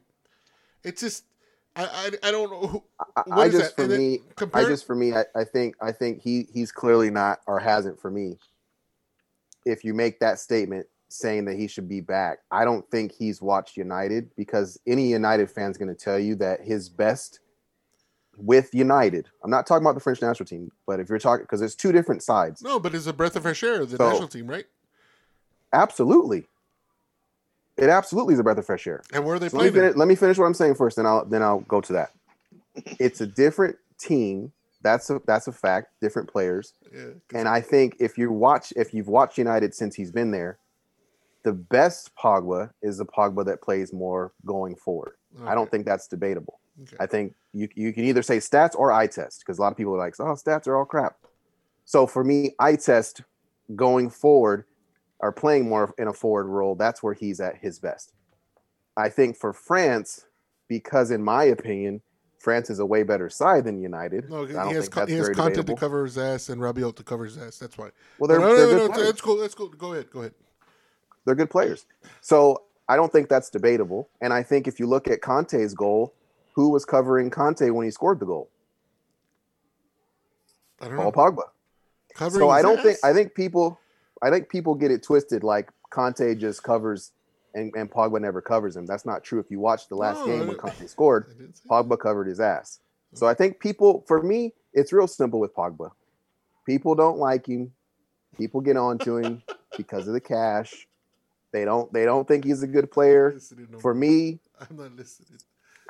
it's 0.84 1.02
just. 1.02 1.26
I, 1.78 1.84
I, 2.24 2.30
I 2.30 2.32
don't 2.32 2.50
know 2.50 2.68
who, 2.68 2.84
I, 3.18 3.22
what 3.26 3.38
I 3.38 3.46
is 3.48 3.52
just 3.52 3.64
that? 3.64 3.76
for 3.76 3.82
And 3.82 3.92
then 3.92 4.00
me, 4.00 4.20
I 4.54 4.64
just 4.64 4.88
for 4.88 4.96
me, 4.96 5.14
I, 5.14 5.26
I 5.36 5.44
think 5.44 5.76
I 5.82 5.92
think 5.92 6.22
he 6.22 6.48
he's 6.54 6.72
clearly 6.72 7.10
not 7.10 7.40
or 7.48 7.60
hasn't 7.60 8.00
for 8.00 8.10
me. 8.10 8.38
If 9.66 9.84
you 9.84 9.94
make 9.94 10.22
that 10.22 10.40
statement 10.40 10.88
saying 11.10 11.44
that 11.46 11.58
he 11.58 11.68
should 11.68 11.90
be 11.90 12.00
back, 12.00 12.40
I 12.50 12.64
don't 12.64 12.90
think 12.90 13.12
he's 13.12 13.42
watched 13.42 13.76
United 13.76 14.30
because 14.38 14.80
any 14.88 15.10
United 15.10 15.52
fan's 15.52 15.78
going 15.78 15.94
to 15.94 16.02
tell 16.02 16.18
you 16.18 16.36
that 16.36 16.62
his 16.62 16.88
best 16.88 17.42
with 18.38 18.74
United. 18.74 19.28
I'm 19.44 19.50
not 19.52 19.66
talking 19.68 19.84
about 19.86 19.96
the 19.96 20.02
French 20.02 20.22
national 20.22 20.46
team, 20.48 20.72
but 20.88 21.00
if 21.00 21.10
you're 21.10 21.20
talking 21.20 21.44
because 21.44 21.60
there's 21.60 21.76
two 21.76 21.92
different 21.92 22.24
sides. 22.24 22.62
No, 22.62 22.80
but 22.80 22.94
it's 22.96 23.08
a 23.08 23.14
breath 23.14 23.36
of 23.36 23.44
fresh 23.44 23.64
air, 23.64 23.86
the 23.86 23.98
So- 23.98 24.10
national 24.10 24.28
team, 24.28 24.48
right? 24.48 24.66
Absolutely, 25.74 26.48
it 27.78 27.90
absolutely 27.90 28.34
is 28.34 28.40
a 28.40 28.44
breath 28.44 28.58
of 28.58 28.66
fresh 28.66 28.88
air. 28.88 29.02
And 29.12 29.26
where 29.26 29.36
are 29.36 29.40
they 29.40 29.50
So 29.50 29.58
let, 29.58 29.66
me 29.66 29.72
playing? 29.72 29.84
finish, 29.88 29.98
let 29.98 30.08
me 30.08 30.16
finish 30.16 30.38
what 30.38 30.46
I'm 30.46 30.54
saying 30.54 30.76
first, 30.76 30.96
then 30.96 31.06
I'll 31.06 31.26
then 31.26 31.42
I'll 31.44 31.60
go 31.62 31.82
to 31.82 31.94
that. 31.94 32.12
It's 33.00 33.22
a 33.22 33.28
different 33.28 33.78
team. 33.98 34.52
That's 34.82 35.10
a 35.10 35.22
that's 35.26 35.48
a 35.48 35.52
fact. 35.52 35.88
Different 36.02 36.30
players. 36.30 36.74
Yeah, 36.94 37.04
'cause- 37.06 37.14
And 37.34 37.48
I 37.50 37.60
think 37.62 37.98
if 38.00 38.18
you 38.18 38.32
watch, 38.32 38.72
if 38.76 38.94
you've 38.94 39.08
watched 39.08 39.38
United 39.38 39.74
since 39.74 39.96
he's 39.96 40.12
been 40.12 40.32
there, 40.32 40.60
the 41.44 41.54
best 41.54 42.12
Pogba 42.16 42.72
is 42.82 42.98
the 42.98 43.06
Pogba 43.06 43.46
that 43.46 43.62
plays 43.62 43.92
more 43.94 44.32
going 44.46 44.76
forward. 44.76 45.16
I 45.46 45.54
don't 45.56 45.70
think 45.70 45.86
that's 45.86 46.08
debatable. 46.08 46.60
Okay. 46.84 46.98
I 47.00 47.06
think 47.06 47.34
you 47.54 47.70
you 47.76 47.94
can 47.94 48.04
either 48.04 48.22
say 48.22 48.38
stats 48.38 48.76
or 48.76 48.92
eye 48.92 49.08
test 49.08 49.40
because 49.40 49.60
a 49.60 49.62
lot 49.62 49.72
of 49.72 49.78
people 49.78 49.94
are 49.96 49.98
like, 49.98 50.16
oh, 50.20 50.36
stats 50.36 50.68
are 50.68 50.76
all 50.78 50.86
crap. 50.86 51.18
So 51.86 52.06
for 52.08 52.24
me, 52.24 52.56
eye 52.60 52.76
test 52.76 53.22
going 53.76 54.10
forward 54.10 54.66
or 55.20 55.32
playing 55.32 55.70
more 55.70 55.94
in 55.98 56.08
a 56.08 56.14
forward 56.14 56.48
role, 56.48 56.76
that's 56.76 57.02
where 57.02 57.14
he's 57.14 57.40
at 57.40 57.58
his 57.58 57.80
best. 57.80 58.12
I 58.98 59.10
think 59.10 59.38
for 59.38 59.54
France, 59.54 60.26
because 60.68 61.12
in 61.12 61.24
my 61.24 61.46
opinion, 61.46 62.02
France 62.40 62.70
is 62.70 62.80
a 62.80 62.86
way 62.86 63.04
better 63.04 63.30
side 63.30 63.64
than 63.64 63.82
United. 63.82 64.30
No, 64.30 64.46
he 64.46 64.54
has, 64.54 64.90
that's 64.90 65.10
he 65.10 65.18
has 65.18 65.30
content 65.30 65.56
to 65.56 65.62
debatable. 65.62 65.78
cover 65.78 66.04
his 66.04 66.18
ass 66.18 66.50
and 66.50 66.62
Rabiot 66.62 66.96
to 66.98 67.04
cover 67.04 67.26
his 67.26 67.38
ass. 67.38 67.58
That's 67.58 67.78
why. 67.78 67.90
Well, 68.20 68.28
they're, 68.28 68.40
no, 68.40 68.48
no, 68.48 68.56
they're 68.56 68.78
no, 68.78 68.88
good 68.88 68.98
no, 68.98 69.04
that's 69.04 69.22
cool. 69.22 69.38
That's 69.38 69.56
cool. 69.56 69.70
Go 69.70 69.94
ahead. 69.94 70.12
Go 70.12 70.20
ahead. 70.20 70.34
they're 71.26 71.36
good 71.36 71.50
players. 71.50 71.86
So 72.22 72.64
I 72.88 72.96
don't 72.96 73.12
think 73.12 73.30
that's 73.30 73.50
debatable. 73.50 74.10
And 74.22 74.34
I 74.34 74.44
think 74.44 74.68
if 74.68 74.80
you 74.80 74.88
look 74.88 75.08
at 75.08 75.22
Kanté's 75.22 75.74
goal, 75.74 76.14
who 76.56 76.70
was 76.70 76.86
covering 76.86 77.30
Kanté 77.30 77.72
when 77.74 77.86
he 77.86 77.92
scored 77.92 78.20
the 78.20 78.26
goal? 78.26 78.50
I 80.82 80.88
don't 80.88 80.96
Paul 80.96 81.06
know. 81.06 81.12
Pogba. 81.12 81.44
Covering 82.14 82.42
So 82.42 82.50
I 82.50 82.62
don't 82.62 82.82
think? 82.82 82.98
I 83.04 83.14
think 83.14 83.36
people 83.36 83.78
I 84.24 84.30
think 84.30 84.50
people 84.50 84.74
get 84.76 84.90
it 84.92 85.04
twisted 85.04 85.44
like 85.44 85.70
Kanté 85.92 86.38
just 86.40 86.64
covers 86.64 87.12
and, 87.54 87.74
and 87.76 87.92
Pogba 87.92 88.20
never 88.22 88.42
covers 88.42 88.76
him. 88.76 88.86
That's 88.86 89.06
not 89.06 89.24
true. 89.24 89.40
If 89.40 89.52
you 89.52 89.60
watch 89.60 89.88
the 89.88 89.96
last 89.96 90.26
No, 90.26 90.26
game 90.26 90.48
when 90.48 90.58
Kanté 90.58 90.90
scored, 90.90 91.28
I 91.30 91.34
didn't 91.38 91.56
say 91.56 91.64
Pogba 91.70 92.00
covered 92.00 92.28
his 92.28 92.40
ass. 92.40 92.80
So 93.14 93.28
I 93.28 93.34
think 93.34 93.60
people 93.60 94.04
for 94.08 94.22
me, 94.24 94.54
it's 94.74 94.92
real 94.94 95.08
simple 95.08 95.40
with 95.40 95.54
Pogba. 95.54 95.92
People 96.66 96.96
don't 96.96 97.18
like 97.18 97.48
him. 97.48 97.72
People 98.38 98.62
get 98.62 98.76
on 98.78 98.98
to 99.00 99.18
him 99.18 99.44
because 99.78 100.08
of 100.08 100.14
the 100.14 100.22
cash. 100.22 100.88
They 101.52 101.66
don't 101.66 101.92
they 101.94 102.06
don't 102.06 102.28
think 102.28 102.46
he's 102.46 102.64
a 102.64 102.68
good 102.68 102.92
player. 102.92 103.30
not 103.30 103.36
listening 103.36 103.68
no 103.72 103.80
For 103.80 103.94
me, 103.94 104.40
I'm 104.60 104.76
not 104.78 104.92
listening. 104.94 105.40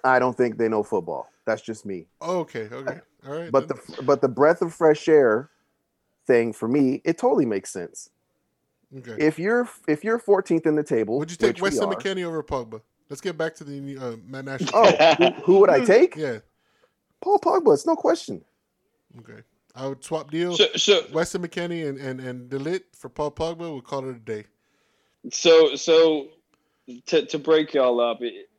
I 0.04 0.20
don't 0.20 0.36
think 0.36 0.58
they 0.58 0.68
know 0.70 0.84
football. 0.84 1.30
That's 1.46 1.62
just 1.62 1.86
me. 1.86 2.08
Oh, 2.22 2.40
okay. 2.40 2.68
Okay. 2.72 3.00
All 3.28 3.34
right. 3.38 3.52
But 3.52 3.68
then. 3.68 3.78
the 3.98 4.04
but 4.04 4.22
the 4.22 4.28
breath 4.28 4.62
of 4.62 4.74
fresh 4.74 5.08
air 5.08 5.50
thing 6.28 6.54
for 6.54 6.68
me, 6.68 7.02
it 7.06 7.18
totally 7.18 7.46
makes 7.46 7.72
sense. 7.72 8.10
okay. 8.98 9.16
If 9.20 9.38
you're 9.40 9.70
if 9.88 10.04
you're 10.04 10.20
14th 10.20 10.66
in 10.66 10.76
the 10.76 10.84
table, 10.84 11.18
Would 11.20 11.32
you 11.32 11.38
take 11.38 11.50
which 11.50 11.62
we 11.62 11.64
Weston 11.70 11.90
McKennie 11.90 12.24
over 12.26 12.42
Pogba? 12.44 12.82
Let's 13.10 13.22
get 13.22 13.38
back 13.38 13.54
to 13.56 13.64
the 13.64 13.98
uh, 13.98 14.16
Ma- 14.28 14.42
national. 14.42 14.72
Oh, 14.74 15.16
who, 15.16 15.32
who 15.44 15.60
would 15.60 15.70
I 15.70 15.86
take? 15.86 16.16
yeah. 16.16 16.40
Paul 17.22 17.40
Pogba. 17.40 17.74
It's 17.74 17.86
no 17.86 17.96
question. 17.96 18.44
Okay. 19.20 19.42
I 19.76 19.88
would 19.88 20.04
swap 20.04 20.32
deals. 20.32 20.58
So, 20.58 20.68
so, 20.76 21.06
Weston 21.14 21.42
McKennie 21.44 21.88
and 21.88 21.98
and 22.00 22.20
and 22.20 22.50
Delit 22.50 22.82
for 22.96 23.10
Paul 23.10 23.32
Pogba. 23.32 23.60
We'll 23.60 23.82
call 23.82 24.08
it 24.10 24.16
a 24.16 24.20
day. 24.20 24.46
so, 25.32 25.76
so, 25.76 26.30
to 27.08 27.26
to 27.26 27.38
break 27.40 27.74
y'all 27.74 28.00
up, 28.00 28.22
it, 28.22 28.50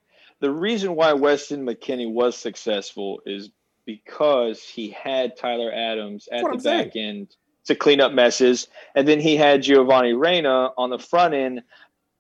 the 0.41 0.51
reason 0.51 0.95
why 0.95 1.13
Weston 1.13 1.65
McKennie 1.65 2.13
was 2.13 2.37
successful 2.37 3.21
is 3.25 3.51
because 3.85 4.63
he 4.63 4.91
had 4.91 5.37
Tyler 5.37 5.73
Adams 5.73 6.29
at 6.31 6.43
the 6.43 6.49
I'm 6.49 6.61
saying. 6.61 6.85
back 6.85 6.97
end 6.97 7.37
to 7.67 7.75
clean 7.75 8.01
up 8.01 8.13
messes, 8.13 8.69
and 8.95 9.07
then 9.09 9.21
he 9.21 9.37
had 9.37 9.63
Giovanni 9.63 10.13
Reyna 10.13 10.71
on 10.77 10.91
the 10.91 10.99
front 10.99 11.35
end 11.35 11.63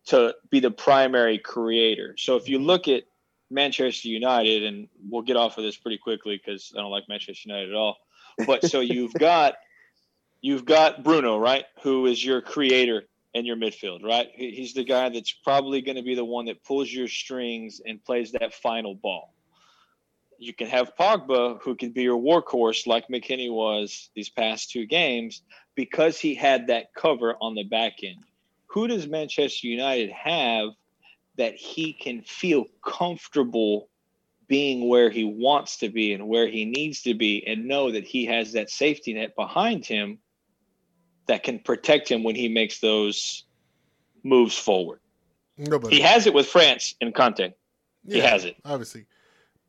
to 0.06 0.34
be 0.50 0.60
the 0.60 0.70
primary 0.70 1.38
creator. 1.38 2.14
So 2.16 2.36
if 2.36 2.48
you 2.48 2.58
look 2.58 2.88
at 2.88 3.04
Manchester 3.50 4.08
United, 4.08 4.64
and 4.64 4.88
we'll 5.08 5.22
get 5.22 5.36
off 5.36 5.58
of 5.58 5.64
this 5.64 5.76
pretty 5.76 5.98
quickly 5.98 6.40
because 6.44 6.72
I 6.76 6.80
don't 6.80 6.90
like 6.90 7.04
Manchester 7.08 7.48
United 7.48 7.70
at 7.70 7.76
all. 7.76 7.96
But 8.46 8.64
so 8.64 8.80
you've 8.80 9.12
got 9.18 9.54
you've 10.40 10.64
got 10.64 11.04
Bruno, 11.04 11.38
right, 11.38 11.64
who 11.82 12.06
is 12.06 12.24
your 12.24 12.40
creator 12.40 13.04
in 13.36 13.44
your 13.44 13.56
midfield, 13.56 14.02
right? 14.02 14.28
He's 14.34 14.72
the 14.72 14.82
guy 14.82 15.10
that's 15.10 15.30
probably 15.30 15.82
going 15.82 15.96
to 15.96 16.02
be 16.02 16.14
the 16.14 16.24
one 16.24 16.46
that 16.46 16.64
pulls 16.64 16.90
your 16.90 17.06
strings 17.06 17.82
and 17.84 18.02
plays 18.02 18.32
that 18.32 18.54
final 18.54 18.94
ball. 18.94 19.34
You 20.38 20.54
can 20.54 20.68
have 20.68 20.96
Pogba, 20.96 21.60
who 21.60 21.74
can 21.74 21.92
be 21.92 22.02
your 22.02 22.18
workhorse 22.18 22.86
like 22.86 23.08
McKennie 23.08 23.52
was 23.52 24.08
these 24.14 24.30
past 24.30 24.70
two 24.70 24.86
games, 24.86 25.42
because 25.74 26.18
he 26.18 26.34
had 26.34 26.68
that 26.68 26.94
cover 26.94 27.36
on 27.42 27.54
the 27.54 27.64
back 27.64 28.02
end. 28.02 28.24
Who 28.68 28.88
does 28.88 29.06
Manchester 29.06 29.66
United 29.66 30.10
have 30.12 30.70
that 31.36 31.56
he 31.56 31.92
can 31.92 32.22
feel 32.22 32.64
comfortable 32.82 33.90
being 34.48 34.88
where 34.88 35.10
he 35.10 35.24
wants 35.24 35.76
to 35.78 35.90
be 35.90 36.14
and 36.14 36.26
where 36.26 36.48
he 36.48 36.64
needs 36.64 37.02
to 37.02 37.12
be 37.12 37.46
and 37.46 37.68
know 37.68 37.92
that 37.92 38.04
he 38.04 38.24
has 38.24 38.52
that 38.52 38.70
safety 38.70 39.12
net 39.12 39.36
behind 39.36 39.84
him 39.84 40.20
that 41.26 41.42
can 41.42 41.58
protect 41.58 42.08
him 42.10 42.22
when 42.22 42.34
he 42.34 42.48
makes 42.48 42.80
those 42.80 43.44
moves 44.22 44.56
forward. 44.56 45.00
Nobody. 45.58 45.96
He 45.96 46.02
has 46.02 46.26
it 46.26 46.34
with 46.34 46.46
France 46.46 46.94
and 47.00 47.14
Kanté, 47.14 47.54
he 48.08 48.18
has 48.18 48.44
it. 48.44 48.56
Obviously. 48.64 49.06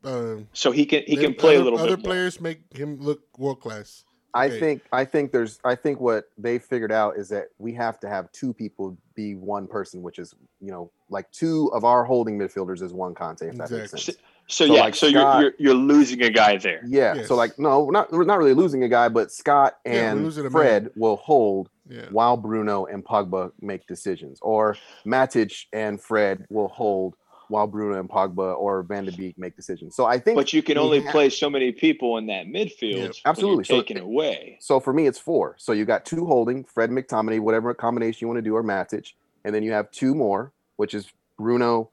Um, 0.04 0.48
so 0.54 0.72
he 0.72 0.86
can 0.86 1.04
he 1.08 1.18
can 1.18 1.34
play 1.34 1.56
other, 1.56 1.62
a 1.62 1.64
little 1.64 1.80
Other 1.80 1.98
bit. 1.98 2.06
more. 2.06 2.14
players 2.14 2.40
make 2.40 2.60
him 2.74 3.00
look 3.00 3.22
world 3.38 3.60
class. 3.62 4.04
I 4.38 4.46
Okay. 4.48 4.60
think 4.60 4.82
I 4.92 5.06
think 5.06 5.32
there's 5.32 5.60
I 5.66 5.76
think 5.76 6.00
what 6.00 6.30
they 6.38 6.60
figured 6.60 6.92
out 6.92 7.18
is 7.18 7.30
that 7.30 7.48
we 7.58 7.74
have 7.74 8.00
to 8.02 8.10
have 8.10 8.32
two 8.32 8.54
people 8.54 8.98
be 9.16 9.36
one 9.36 9.68
person, 9.68 10.02
which 10.02 10.20
is 10.20 10.34
you 10.62 10.72
know 10.72 10.90
like 11.10 11.30
two 11.32 11.70
of 11.74 11.84
our 11.86 12.04
holding 12.04 12.38
midfielders 12.38 12.82
is 12.82 12.94
one 12.94 13.14
Kanté. 13.16 13.50
If 13.50 13.56
that 13.58 13.72
makes 13.72 13.92
sense. 13.92 14.06
So, 14.06 14.14
So, 14.50 14.64
yeah, 14.64 14.80
like, 14.84 14.96
so 14.96 15.10
Scott- 15.10 15.42
you're, 15.42 15.52
you're 15.52 15.54
you're 15.60 15.74
losing 15.74 16.22
a 16.24 16.30
guy 16.30 16.56
there. 16.58 16.82
Yeah. 16.88 17.16
Yes. 17.16 17.28
So 17.28 17.36
like 17.36 17.60
no, 17.60 17.84
we're 17.84 17.92
not 17.92 18.12
we're 18.14 18.24
not 18.24 18.38
really 18.40 18.54
losing 18.54 18.84
a 18.84 18.88
guy, 18.88 19.10
but 19.10 19.30
Scott 19.32 19.78
and 19.86 20.24
losing 20.24 20.46
a 20.46 20.50
Fred 20.50 20.84
man. 20.84 20.92
will 20.96 21.18
hold 21.18 21.70
Yeah. 21.90 22.06
while 22.12 22.38
Bruno 22.38 22.86
and 22.86 23.04
Pogba 23.04 23.52
make 23.62 23.86
decisions, 23.88 24.40
or 24.42 24.78
Matic 25.06 25.66
and 25.74 26.00
Fred 26.02 26.46
will 26.50 26.70
hold 26.70 27.16
while 27.50 27.68
Bruno 27.68 28.00
and 28.00 28.10
Pogba 28.10 28.58
or 28.58 28.84
Van 28.84 29.06
de 29.06 29.12
Beek 29.12 29.38
make 29.38 29.56
decisions. 29.56 29.96
So 29.96 30.06
I 30.06 30.20
think 30.20 30.36
But 30.38 30.54
you 30.54 30.62
can 30.62 30.78
only 30.78 31.02
have- 31.02 31.12
play 31.12 31.30
so 31.30 31.50
many 31.50 31.72
people 31.72 32.18
in 32.18 32.28
that 32.28 32.48
midfield. 32.48 33.04
Yeah, 33.04 33.12
absolutely. 33.26 33.64
So 33.64 33.76
You're 33.76 33.84
taken 33.84 33.98
away. 34.00 34.58
So 34.60 34.80
for 34.80 34.94
me, 34.94 35.08
it's 35.08 35.20
four. 35.20 35.56
So 35.58 35.72
you 35.72 35.86
got 35.86 36.06
two 36.06 36.26
holding, 36.26 36.64
Fred 36.64 36.90
McTominay, 36.90 37.40
whatever 37.40 37.74
combination 37.74 38.26
you 38.26 38.28
want 38.28 38.38
to 38.38 38.42
do, 38.42 38.56
or 38.56 38.64
Matic, 38.64 39.14
and 39.46 39.54
then 39.54 39.64
you 39.64 39.72
have 39.72 39.90
two 39.92 40.14
more, 40.14 40.52
which 40.76 40.94
is 40.94 41.08
Bruno 41.38 41.90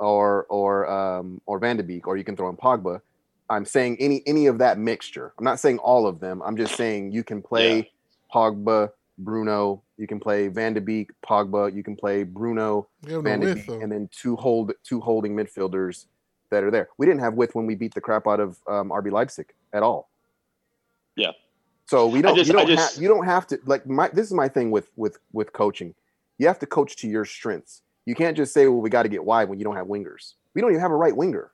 or 0.00 0.44
or 0.48 0.88
um, 0.88 1.40
or 1.46 1.58
Van 1.58 1.76
de 1.76 1.82
Beek, 1.82 2.06
or 2.06 2.16
you 2.16 2.24
can 2.24 2.36
throw 2.36 2.48
in 2.48 2.56
Pogba. 2.56 3.00
I'm 3.50 3.64
saying 3.64 3.96
any 3.98 4.22
any 4.26 4.46
of 4.46 4.58
that 4.58 4.78
mixture. 4.78 5.32
I'm 5.38 5.44
not 5.44 5.58
saying 5.60 5.78
all 5.78 6.06
of 6.06 6.20
them. 6.20 6.42
I'm 6.42 6.56
just 6.56 6.76
saying 6.76 7.12
you 7.12 7.24
can 7.24 7.42
play 7.42 7.90
Pogba, 8.32 8.90
Bruno. 9.18 9.82
You 9.98 10.06
can 10.06 10.20
play 10.20 10.48
Van 10.48 10.72
de 10.74 10.80
Beek, 10.80 11.10
Pogba. 11.28 11.74
You 11.74 11.82
can 11.82 11.96
play 11.96 12.22
Bruno, 12.22 12.86
We 13.02 13.14
Van 13.20 13.40
de 13.40 13.54
Beek, 13.54 13.66
though. 13.66 13.80
and 13.80 13.90
then 13.90 14.08
two 14.12 14.36
hold 14.36 14.72
two 14.84 15.00
holding 15.00 15.34
midfielders 15.36 16.06
that 16.50 16.62
are 16.64 16.70
there. 16.70 16.88
We 16.98 17.04
didn't 17.06 17.20
have 17.20 17.34
width 17.34 17.54
when 17.54 17.66
we 17.66 17.74
beat 17.74 17.94
the 17.94 18.00
crap 18.00 18.26
out 18.26 18.40
of 18.40 18.58
um, 18.68 18.90
RB 18.90 19.10
Leipzig 19.10 19.52
at 19.72 19.82
all. 19.82 20.08
Yeah. 21.16 21.32
So 21.86 22.06
we 22.06 22.22
don't. 22.22 22.36
just- 22.36 22.46
you 22.46 22.52
don't 22.54 22.68
just- 22.68 22.94
have. 22.94 23.02
You 23.02 23.08
don't 23.08 23.24
have 23.24 23.46
to 23.48 23.58
like. 23.66 23.86
My 23.86 24.08
this 24.08 24.26
is 24.26 24.32
my 24.32 24.48
thing 24.48 24.70
with 24.70 24.88
with 24.96 25.18
with 25.32 25.52
coaching. 25.52 25.94
You 26.38 26.46
have 26.46 26.60
to 26.60 26.66
coach 26.66 26.96
to 26.98 27.08
your 27.08 27.24
strengths. 27.24 27.82
You 28.06 28.14
can't 28.14 28.36
just 28.36 28.54
say, 28.54 28.68
"Well, 28.68 28.80
we 28.80 28.90
got 28.90 29.02
to 29.02 29.08
get 29.08 29.24
wide" 29.24 29.48
when 29.48 29.58
you 29.58 29.64
don't 29.64 29.76
have 29.76 29.88
wingers. 29.88 30.34
We 30.54 30.60
don't 30.62 30.70
even 30.70 30.80
have 30.80 30.92
a 30.92 30.96
right 30.96 31.14
winger. 31.16 31.50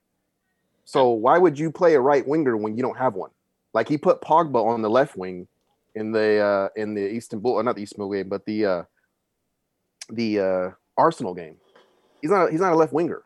So 0.85 1.09
why 1.11 1.38
would 1.38 1.59
you 1.59 1.70
play 1.72 1.94
a 1.94 2.00
right 2.00 2.26
winger 2.28 2.57
when 2.59 2.76
you 2.76 2.83
don't 2.83 2.98
have 2.98 3.14
one? 3.14 3.30
Like 3.72 3.88
he 3.88 3.96
put 3.96 4.20
Pogba 4.20 4.62
on 4.64 4.83
the 4.83 4.90
left 4.90 5.16
wing 5.16 5.48
in 5.94 6.12
the 6.12 6.38
uh, 6.38 6.68
in 6.80 6.94
the 6.94 7.14
Istanbul, 7.14 7.62
not 7.62 7.76
the 7.76 7.83
Istanbul 7.83 8.12
game, 8.12 8.28
but 8.28 8.44
the 8.46 8.64
uh, 8.64 8.83
the 10.11 10.40
uh, 10.40 10.70
Arsenal 10.96 11.35
game. 11.35 11.57
He's 12.20 12.30
not 12.30 12.50
he's 12.50 12.61
not 12.61 12.72
a 12.72 12.76
left 12.76 12.92
winger. 12.92 13.22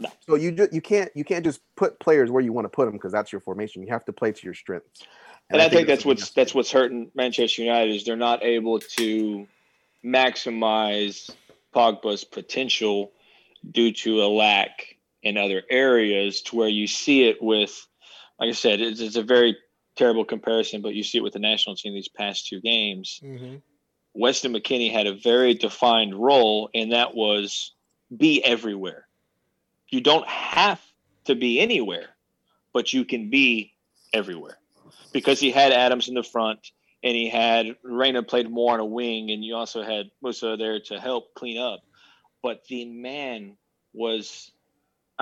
No. 0.00 0.10
So 0.26 0.34
you 0.34 0.52
just 0.52 0.72
you 0.72 0.80
can't 0.80 1.10
you 1.14 1.24
can't 1.24 1.44
just 1.44 1.60
put 1.76 1.98
players 2.00 2.30
where 2.30 2.42
you 2.42 2.52
want 2.52 2.64
to 2.64 2.68
put 2.68 2.86
them 2.86 2.94
because 2.94 3.12
that's 3.12 3.32
your 3.32 3.40
formation. 3.40 3.82
You 3.82 3.88
have 3.92 4.04
to 4.06 4.12
play 4.12 4.32
to 4.32 4.44
your 4.44 4.54
strengths. 4.54 5.02
And, 5.50 5.60
I, 5.60 5.68
think, 5.68 5.86
that's 5.86 6.04
what's 6.04 6.30
that's 6.30 6.54
what's 6.54 6.70
hurting 6.70 7.10
Manchester 7.14 7.62
United 7.62 7.94
is 7.94 8.04
they're 8.04 8.16
not 8.16 8.42
able 8.42 8.78
to 8.78 9.46
maximize 10.04 11.30
Pogba's 11.74 12.24
potential 12.24 13.12
due 13.70 13.92
to 13.92 14.22
a 14.22 14.28
lack 14.28 14.96
in 15.22 15.36
other 15.36 15.62
areas 15.70 16.40
to 16.42 16.56
where 16.56 16.68
you 16.68 16.86
see 16.86 17.28
it 17.28 17.42
with 17.42 17.86
like 18.42 18.48
I 18.48 18.52
said, 18.52 18.80
it's, 18.80 19.00
it's 19.00 19.14
a 19.14 19.22
very 19.22 19.56
terrible 19.96 20.24
comparison, 20.24 20.82
but 20.82 20.94
you 20.94 21.02
see 21.02 21.18
it 21.18 21.22
with 21.22 21.32
the 21.32 21.38
national 21.38 21.76
team 21.76 21.94
these 21.94 22.08
past 22.08 22.46
two 22.46 22.60
games. 22.60 23.20
Mm-hmm. 23.22 23.56
Weston 24.14 24.52
McKennie 24.52 24.92
had 24.92 25.06
a 25.06 25.14
very 25.14 25.54
defined 25.54 26.14
role, 26.14 26.70
and 26.74 26.92
that 26.92 27.14
was 27.14 27.74
be 28.14 28.44
everywhere. 28.44 29.06
You 29.88 30.00
don't 30.00 30.26
have 30.26 30.80
to 31.24 31.34
be 31.34 31.60
anywhere, 31.60 32.08
but 32.72 32.92
you 32.92 33.04
can 33.04 33.30
be 33.30 33.74
everywhere 34.12 34.58
because 35.12 35.40
he 35.40 35.50
had 35.50 35.72
Adams 35.72 36.08
in 36.08 36.14
the 36.14 36.22
front 36.22 36.70
and 37.02 37.16
he 37.16 37.28
had 37.28 37.76
Reyna 37.82 38.22
played 38.22 38.50
more 38.50 38.74
on 38.74 38.80
a 38.80 38.84
wing, 38.84 39.30
and 39.30 39.44
you 39.44 39.56
also 39.56 39.82
had 39.82 40.10
Musah 40.24 40.58
there 40.58 40.80
to 40.80 41.00
help 41.00 41.34
clean 41.34 41.58
up. 41.58 41.80
But 42.42 42.64
the 42.68 42.84
man 42.84 43.56
was. 43.92 44.50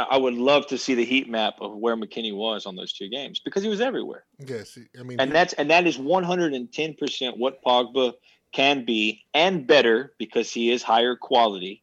I 0.01 0.15
I 0.15 0.17
would 0.17 0.35
love 0.35 0.67
to 0.69 0.79
see 0.79 0.95
the 0.95 1.05
heat 1.05 1.29
map 1.29 1.55
of 1.61 1.77
where 1.77 1.97
McKennie 1.97 2.35
was 2.35 2.67
on 2.67 2.77
those 2.77 2.93
two 2.93 3.09
games 3.09 3.41
because 3.45 3.63
he 3.63 3.69
was 3.69 3.81
everywhere 3.81 4.25
Yes, 4.39 4.79
I 4.99 5.03
mean, 5.03 5.21
and 5.21 5.33
that's 5.33 5.53
and 5.55 5.71
that 5.71 5.87
is 5.87 5.99
110 5.99 6.95
percent 6.95 7.39
what 7.39 7.63
Pogba 7.63 8.15
can 8.53 8.85
be 8.85 9.25
and 9.33 9.67
better 9.67 10.13
because 10.19 10.51
he 10.51 10.71
is 10.71 10.83
higher 10.83 11.17
quality 11.17 11.83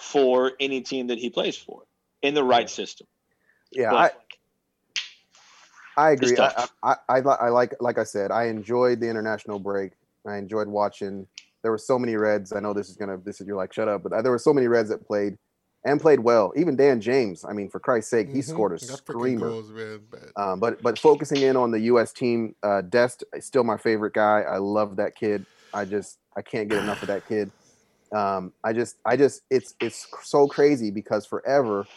for 0.00 0.52
any 0.60 0.80
team 0.82 1.06
that 1.08 1.18
he 1.18 1.30
plays 1.30 1.56
for 1.56 1.82
in 2.22 2.34
the 2.34 2.44
right 2.44 2.68
system. 2.68 3.06
Yeah, 3.72 3.94
I, 3.94 4.02
But 4.02 4.24
I 5.96 6.10
agree. 6.10 6.32
I, 6.32 6.34
tough. 6.34 6.72
I, 6.82 6.96
I, 7.08 7.18
I 7.18 7.48
like, 7.48 7.74
like 7.80 7.98
I 7.98 8.04
said, 8.04 8.30
I 8.30 8.46
enjoyed 8.46 9.00
the 9.00 9.08
international 9.08 9.58
break. 9.58 9.92
I 10.26 10.36
enjoyed 10.36 10.68
watching. 10.68 11.26
There 11.62 11.70
were 11.70 11.78
so 11.78 11.98
many 11.98 12.16
Reds. 12.16 12.52
I 12.52 12.60
know 12.60 12.72
this 12.72 12.88
is 12.88 12.96
gonna, 12.96 13.18
this 13.18 13.40
is 13.40 13.46
you're 13.46 13.56
like, 13.56 13.72
shut 13.72 13.88
up, 13.88 14.02
but 14.02 14.12
uh, 14.12 14.22
there 14.22 14.32
were 14.32 14.38
so 14.38 14.52
many 14.52 14.66
Reds 14.66 14.88
that 14.90 15.06
played 15.06 15.38
and 15.84 16.00
played 16.00 16.20
well. 16.20 16.52
Even 16.56 16.76
Dan 16.76 17.00
James. 17.00 17.44
I 17.44 17.52
mean, 17.52 17.68
for 17.68 17.80
Christ's 17.80 18.10
sake, 18.10 18.28
he 18.30 18.38
Mhm. 18.38 18.44
scored 18.44 18.72
a 18.72 18.78
screamer. 18.78 19.50
goals, 19.50 19.70
Um, 20.36 20.60
but 20.60 20.82
but 20.82 20.98
focusing 20.98 21.42
in 21.42 21.56
on 21.56 21.70
the 21.70 21.80
U.S. 21.80 22.12
team, 22.12 22.54
uh, 22.62 22.82
Dest 22.82 23.24
is 23.34 23.44
still 23.46 23.64
my 23.64 23.76
favorite 23.76 24.14
guy. 24.14 24.40
I 24.42 24.58
love 24.58 24.96
that 24.96 25.14
kid. 25.14 25.46
I 25.72 25.84
just 25.84 26.18
I 26.36 26.42
can't 26.42 26.68
get 26.68 26.78
enough 26.78 27.02
of 27.02 27.08
that 27.08 27.26
kid. 27.26 27.52
Um, 28.14 28.52
I 28.64 28.72
just 28.72 28.96
I 29.04 29.16
just 29.16 29.42
it's 29.50 29.74
it's 29.80 30.06
so 30.22 30.46
crazy 30.46 30.90
because 30.90 31.26
forever 31.26 31.88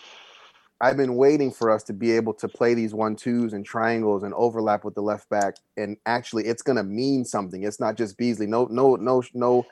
I've 0.79 0.97
been 0.97 1.15
waiting 1.15 1.51
for 1.51 1.71
us 1.71 1.83
to 1.85 1.93
be 1.93 2.11
able 2.11 2.33
to 2.35 2.47
play 2.47 2.75
these 2.75 2.93
one 2.93 3.15
twos 3.15 3.53
and 3.53 3.65
triangles 3.65 4.21
and 4.23 4.33
overlap 4.35 4.85
with 4.85 4.93
the 4.93 5.01
left 5.01 5.27
back, 5.29 5.55
and 5.75 5.97
actually 6.05 6.45
it's 6.45 6.61
gonna 6.61 6.83
mean 6.83 7.25
something. 7.25 7.63
It's 7.63 7.79
not 7.79 7.97
just 7.97 8.17
Beasley. 8.17 8.45
No 8.45 8.65
no 8.65 8.95
no 8.95 9.23
no 9.33 9.65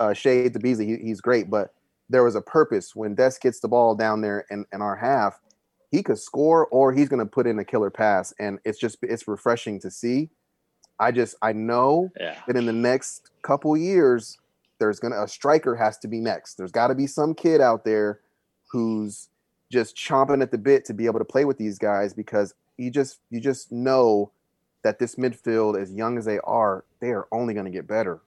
uh, 0.00 0.14
shade 0.14 0.54
to 0.54 0.58
Beasley. 0.58 0.86
He, 0.86 0.96
he's 0.96 1.20
great, 1.20 1.50
but 1.50 1.74
there 2.08 2.24
was 2.24 2.34
a 2.36 2.40
purpose 2.40 2.94
when 2.94 3.14
Des 3.14 3.32
gets 3.40 3.60
the 3.60 3.68
ball 3.68 3.94
down 3.94 4.20
there 4.20 4.46
in, 4.50 4.64
in 4.72 4.80
our 4.80 4.96
half 4.96 5.40
he 5.90 6.02
could 6.02 6.18
score 6.18 6.66
or 6.66 6.92
he's 6.92 7.08
going 7.08 7.20
to 7.20 7.26
put 7.26 7.46
in 7.46 7.58
a 7.58 7.64
killer 7.64 7.90
pass. 7.90 8.34
And 8.38 8.58
it's 8.64 8.78
just 8.78 8.98
it's 9.02 9.26
refreshing 9.28 9.80
to 9.80 9.90
see. 9.90 10.30
I 10.98 11.12
just 11.12 11.36
i 11.42 11.52
know 11.52 12.10
yeah, 12.18 12.38
that 12.46 12.56
in 12.56 12.64
the 12.64 12.72
next 12.72 13.30
couple 13.42 13.76
years 13.76 14.38
there's 14.78 14.98
gonna 14.98 15.22
a 15.22 15.28
striker 15.28 15.74
has 15.76 15.98
to 15.98 16.08
be 16.08 16.20
next. 16.20 16.54
There's 16.54 16.72
got 16.72 16.88
to 16.88 16.94
be 16.94 17.06
some 17.06 17.34
kid 17.34 17.60
out 17.60 17.84
there 17.84 18.20
who's 18.72 19.28
just 19.70 19.96
chomping 19.96 20.42
at 20.42 20.50
the 20.50 20.58
bit 20.58 20.84
to 20.86 20.94
be 20.94 21.06
able 21.06 21.18
to 21.18 21.24
play 21.24 21.44
with 21.44 21.58
these 21.58 21.78
guys 21.78 22.14
because 22.14 22.54
you 22.78 22.90
just 22.90 23.20
you 23.30 23.40
just 23.40 23.72
know 23.72 24.32
that 24.84 24.98
this 24.98 25.16
midfield 25.16 25.80
as 25.80 25.92
young 25.92 26.16
as 26.18 26.24
they 26.24 26.38
are 26.44 26.84
they 27.00 27.10
are 27.10 27.26
only 27.30 27.52
going 27.54 27.66
to 27.66 27.72
get 27.72 27.86
better. 27.86 28.20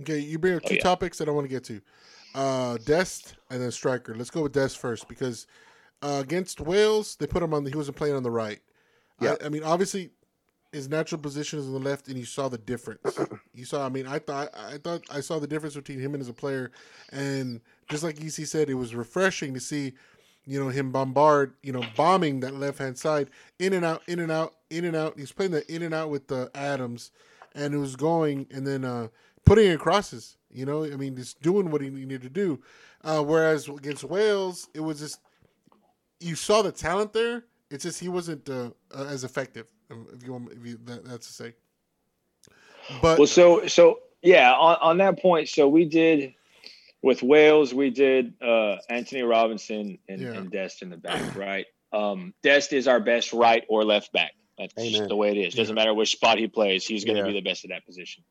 Okay, 0.00 0.18
you 0.18 0.38
bring 0.38 0.54
up 0.54 0.62
Oh, 0.64 0.68
two 0.68 0.76
yeah. 0.76 0.82
topics 0.82 1.18
that 1.18 1.28
I 1.28 1.32
want 1.32 1.44
to 1.44 1.48
get 1.48 1.64
to. 1.64 1.80
Uh 2.34 2.78
Dest 2.78 3.36
and 3.50 3.60
then 3.60 3.70
striker. 3.70 4.14
Let's 4.14 4.30
go 4.30 4.42
with 4.42 4.52
Dest 4.52 4.78
first 4.78 5.08
because 5.08 5.46
uh, 6.02 6.20
against 6.22 6.60
Wales, 6.60 7.16
they 7.16 7.26
put 7.26 7.42
him 7.42 7.52
on 7.52 7.64
the 7.64 7.70
he 7.70 7.76
wasn't 7.76 7.96
playing 7.96 8.14
on 8.14 8.22
the 8.22 8.30
right. 8.30 8.60
Yeah. 9.20 9.36
I, 9.42 9.46
I 9.46 9.48
mean, 9.48 9.64
obviously 9.64 10.10
his 10.72 10.88
natural 10.88 11.20
position 11.20 11.58
is 11.58 11.66
on 11.66 11.72
the 11.72 11.78
left 11.78 12.08
and 12.08 12.18
you 12.18 12.24
saw 12.24 12.48
the 12.48 12.58
difference. 12.58 13.18
you 13.54 13.64
saw 13.64 13.84
I 13.84 13.88
mean, 13.88 14.06
I 14.06 14.18
thought 14.18 14.50
I 14.56 14.78
thought 14.78 15.02
I 15.10 15.20
saw 15.20 15.38
the 15.38 15.46
difference 15.46 15.74
between 15.74 16.00
him 16.00 16.14
and 16.14 16.20
as 16.20 16.28
a 16.28 16.34
player 16.34 16.70
and 17.10 17.60
just 17.88 18.02
like 18.02 18.22
EC 18.22 18.46
said, 18.46 18.68
it 18.70 18.74
was 18.74 18.94
refreshing 18.94 19.54
to 19.54 19.60
see 19.60 19.94
you 20.48 20.58
know 20.58 20.70
him 20.70 20.90
bombard, 20.90 21.52
you 21.62 21.72
know, 21.72 21.82
bombing 21.94 22.40
that 22.40 22.54
left 22.54 22.78
hand 22.78 22.96
side, 22.96 23.28
in 23.58 23.74
and 23.74 23.84
out, 23.84 24.02
in 24.08 24.18
and 24.18 24.32
out, 24.32 24.54
in 24.70 24.86
and 24.86 24.96
out. 24.96 25.18
He's 25.18 25.30
playing 25.30 25.52
the 25.52 25.72
in 25.72 25.82
and 25.82 25.92
out 25.92 26.08
with 26.08 26.28
the 26.28 26.50
Adams, 26.54 27.10
and 27.54 27.74
it 27.74 27.76
was 27.76 27.96
going, 27.96 28.46
and 28.50 28.66
then 28.66 28.82
uh, 28.82 29.08
putting 29.48 29.70
in 29.70 29.78
crosses. 29.78 30.36
You 30.50 30.64
know, 30.66 30.84
I 30.84 30.96
mean, 30.96 31.16
just 31.16 31.42
doing 31.42 31.70
what 31.70 31.80
he 31.80 31.90
needed 31.90 32.22
to 32.22 32.30
do. 32.30 32.60
Uh, 33.02 33.22
whereas 33.22 33.68
against 33.68 34.04
Wales, 34.04 34.68
it 34.74 34.80
was 34.80 34.98
just 35.00 35.20
you 36.20 36.34
saw 36.34 36.62
the 36.62 36.72
talent 36.72 37.12
there. 37.12 37.44
It's 37.70 37.84
just 37.84 38.00
he 38.00 38.08
wasn't 38.08 38.48
uh, 38.48 38.70
uh, 38.94 39.04
as 39.04 39.24
effective. 39.24 39.66
um, 39.90 40.06
If 40.14 40.24
you 40.24 40.32
want, 40.32 40.52
if 40.52 40.66
you, 40.66 40.78
that, 40.84 41.04
that's 41.04 41.26
to 41.26 41.32
say. 41.32 41.54
But 43.02 43.18
well, 43.18 43.26
so 43.26 43.66
so 43.66 44.00
yeah, 44.22 44.52
on, 44.52 44.76
on 44.80 44.98
that 44.98 45.20
point, 45.20 45.48
so 45.48 45.68
we 45.68 45.84
did 45.84 46.34
with 47.02 47.22
Wales, 47.22 47.74
we 47.74 47.90
did 47.90 48.34
uh, 48.42 48.76
Antonee 48.88 49.22
Robinson 49.22 49.98
and, 50.08 50.20
Yeah. 50.20 50.32
and 50.32 50.50
Dest 50.50 50.82
in 50.82 50.90
the 50.90 50.96
back, 50.96 51.36
right? 51.36 51.66
Um, 51.92 52.34
Dest 52.42 52.72
is 52.72 52.88
our 52.88 53.00
best 53.00 53.32
right 53.32 53.64
or 53.68 53.84
left 53.84 54.12
back. 54.12 54.32
That's 54.58 54.74
just 54.74 54.96
Amen. 54.96 55.08
the 55.08 55.14
way 55.16 55.30
it 55.30 55.36
is. 55.36 55.54
Doesn't 55.54 55.74
matter 55.76 55.94
which 55.94 56.10
spot 56.10 56.38
he 56.38 56.48
plays, 56.48 56.84
he's 56.86 57.04
going 57.04 57.16
to 57.16 57.22
Yeah. 57.22 57.28
be 57.28 57.34
the 57.34 57.48
best 57.48 57.64
at 57.64 57.70
that 57.70 57.86
position. 57.86 58.24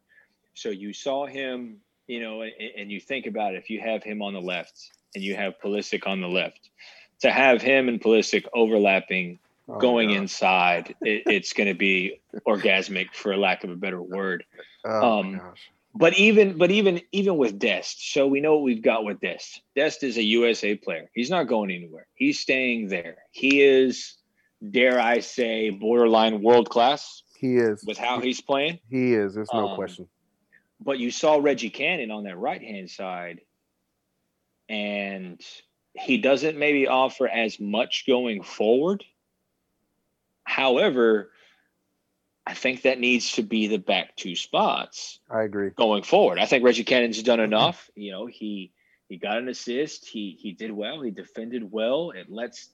So 0.58 0.70
you 0.70 0.94
saw 0.94 1.26
him, 1.26 1.78
you 2.08 2.20
know, 2.22 2.42
and, 2.42 2.52
and 2.78 2.92
you 2.92 3.00
think 3.00 3.26
about 3.28 3.54
it, 3.54 3.58
if 3.58 3.70
you 3.70 3.80
have 3.80 4.04
him 4.04 4.22
on 4.22 4.34
the 4.34 4.42
left 4.42 4.92
and 5.16 5.24
you 5.24 5.36
have 5.36 5.54
Pulisic 5.64 6.08
on 6.08 6.22
the 6.22 6.28
left, 6.28 6.70
to 7.22 7.32
have 7.32 7.62
him 7.62 7.88
and 7.90 8.02
Pulisic 8.02 8.46
overlapping 8.54 9.40
Oh, 9.70 9.80
going 9.80 10.12
inside, 10.12 10.96
it, 11.02 11.24
it's 11.26 11.52
going 11.54 11.68
to 11.68 11.74
be 11.74 12.22
orgasmic, 12.48 13.14
for 13.14 13.36
lack 13.36 13.66
of 13.66 13.70
a 13.70 13.76
better 13.76 14.02
word 14.02 14.46
oh, 14.86 15.20
um, 15.20 15.42
but 15.94 16.18
even 16.18 16.58
but 16.58 16.72
even 16.72 17.02
even 17.12 17.38
with 17.38 17.60
Dest, 17.60 18.14
so 18.14 18.28
we 18.28 18.40
know 18.40 18.56
what 18.56 18.64
we've 18.64 18.84
got 18.84 19.04
with 19.04 19.20
Dest. 19.20 19.62
Dest 19.76 20.04
is 20.04 20.18
a 20.18 20.24
USA 20.24 20.76
player. 20.76 21.10
He's 21.14 21.30
not 21.30 21.48
going 21.48 21.72
anywhere. 21.72 22.08
He's 22.14 22.40
staying 22.40 22.88
there. 22.88 23.18
He 23.32 23.62
is, 23.62 24.16
dare 24.72 25.00
I 25.00 25.20
say, 25.20 25.70
borderline 25.72 26.42
world 26.42 26.70
class 26.70 27.24
he 27.38 27.58
is 27.58 27.84
with 27.86 27.98
how 27.98 28.20
he's 28.22 28.42
playing. 28.42 28.80
he 28.90 29.14
is 29.14 29.36
there's 29.36 29.50
no 29.54 29.70
um, 29.70 29.76
question 29.76 30.08
But 30.80 31.00
you 31.00 31.12
saw 31.12 31.38
Reggie 31.38 31.70
Cannon 31.70 32.12
on 32.12 32.24
that 32.26 32.38
right 32.38 32.62
hand 32.62 32.90
side, 32.90 33.42
and 34.70 35.42
he 35.94 36.18
doesn't 36.18 36.58
maybe 36.58 36.88
offer 36.88 37.28
as 37.28 37.60
much 37.60 38.06
going 38.08 38.44
forward. 38.44 39.04
However, 40.44 41.32
I 42.46 42.54
think 42.54 42.84
that 42.84 43.00
needs 43.00 43.34
to 43.34 43.44
be 43.44 43.68
the 43.68 43.78
back 43.78 44.16
two 44.16 44.36
spots 44.36 45.20
i 45.30 45.44
agree 45.44 45.72
going 45.72 46.04
forward. 46.04 46.40
I 46.40 46.46
think 46.46 46.64
Reggie 46.64 46.86
Cannon's 46.86 47.22
done 47.22 47.42
enough. 47.42 47.90
You 47.96 48.12
know, 48.12 48.26
he 48.26 48.72
he 49.10 49.18
got 49.18 49.38
an 49.38 49.50
assist. 49.50 50.08
He 50.08 50.38
he 50.40 50.54
did 50.54 50.72
well. 50.72 51.02
He 51.02 51.12
defended 51.12 51.70
well. 51.70 52.12
It 52.12 52.30
lets 52.30 52.70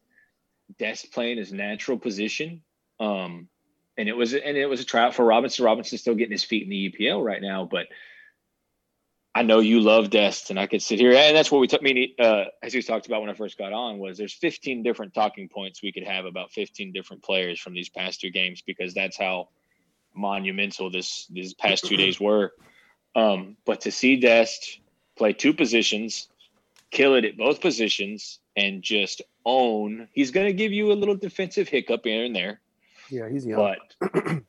Dest 0.78 1.12
play 1.12 1.32
in 1.32 1.38
his 1.38 1.52
natural 1.52 1.98
position. 1.98 2.62
Um, 3.00 3.48
and 3.98 4.10
it 4.10 4.16
was 4.16 4.34
and 4.34 4.58
it 4.58 4.68
was 4.68 4.82
a 4.82 4.86
tryout 4.86 5.16
for 5.16 5.26
Robinson. 5.26 5.66
Robinson's 5.66 6.02
still 6.02 6.16
getting 6.16 6.32
his 6.32 6.44
feet 6.44 6.64
in 6.64 6.70
the 6.70 6.92
EPL 6.92 7.24
right 7.24 7.42
now, 7.42 7.66
but 7.70 7.88
I 9.36 9.42
know 9.42 9.60
you 9.60 9.82
love 9.82 10.10
Dest, 10.10 10.52
and 10.52 10.60
I 10.60 10.68
could 10.68 10.82
sit 10.82 11.00
here 11.00 11.12
and 11.14 11.36
that's 11.36 11.52
what 11.52 11.60
we 11.60 11.68
took 11.68 11.82
me 11.82 12.16
uh, 12.20 12.46
as 12.62 12.74
we 12.74 12.82
talked 12.82 13.08
about 13.08 13.22
when 13.22 13.30
I 13.30 13.34
first 13.34 13.58
got 13.58 13.74
on 13.74 13.98
was 13.98 14.18
there's 14.18 14.34
15 14.34 14.84
different 14.84 15.14
talking 15.14 15.50
points 15.50 15.82
we 15.82 15.92
could 15.92 16.04
have 16.04 16.26
about 16.26 16.52
15 16.52 16.92
different 16.92 17.24
players 17.24 17.60
from 17.60 17.74
these 17.74 17.90
past 17.90 18.22
two 18.22 18.30
games 18.30 18.62
because 18.62 18.94
that's 18.94 19.18
how 19.18 19.50
monumental 20.16 20.92
this 20.92 21.28
these 21.28 21.54
past 21.54 21.86
two 21.86 21.98
days 21.98 22.20
were. 22.20 22.54
Um, 23.16 23.58
but 23.66 23.82
to 23.82 23.92
see 23.92 24.18
Dest 24.18 24.80
play 25.16 25.34
two 25.34 25.54
positions, 25.54 26.28
kill 26.92 27.16
it 27.16 27.26
at 27.26 27.38
both 27.38 27.62
positions, 27.62 28.40
and 28.56 28.82
just 28.82 29.22
own, 29.46 30.08
he's 30.14 30.32
going 30.32 30.48
to 30.48 30.54
give 30.54 30.72
you 30.72 30.92
a 30.92 30.94
little 30.94 31.16
defensive 31.16 31.68
hiccup 31.68 32.02
here 32.04 32.24
and 32.24 32.36
there, 32.36 32.62
yeah 33.14 33.30
he's 33.30 33.46
young 33.46 33.76
but 34.02 34.42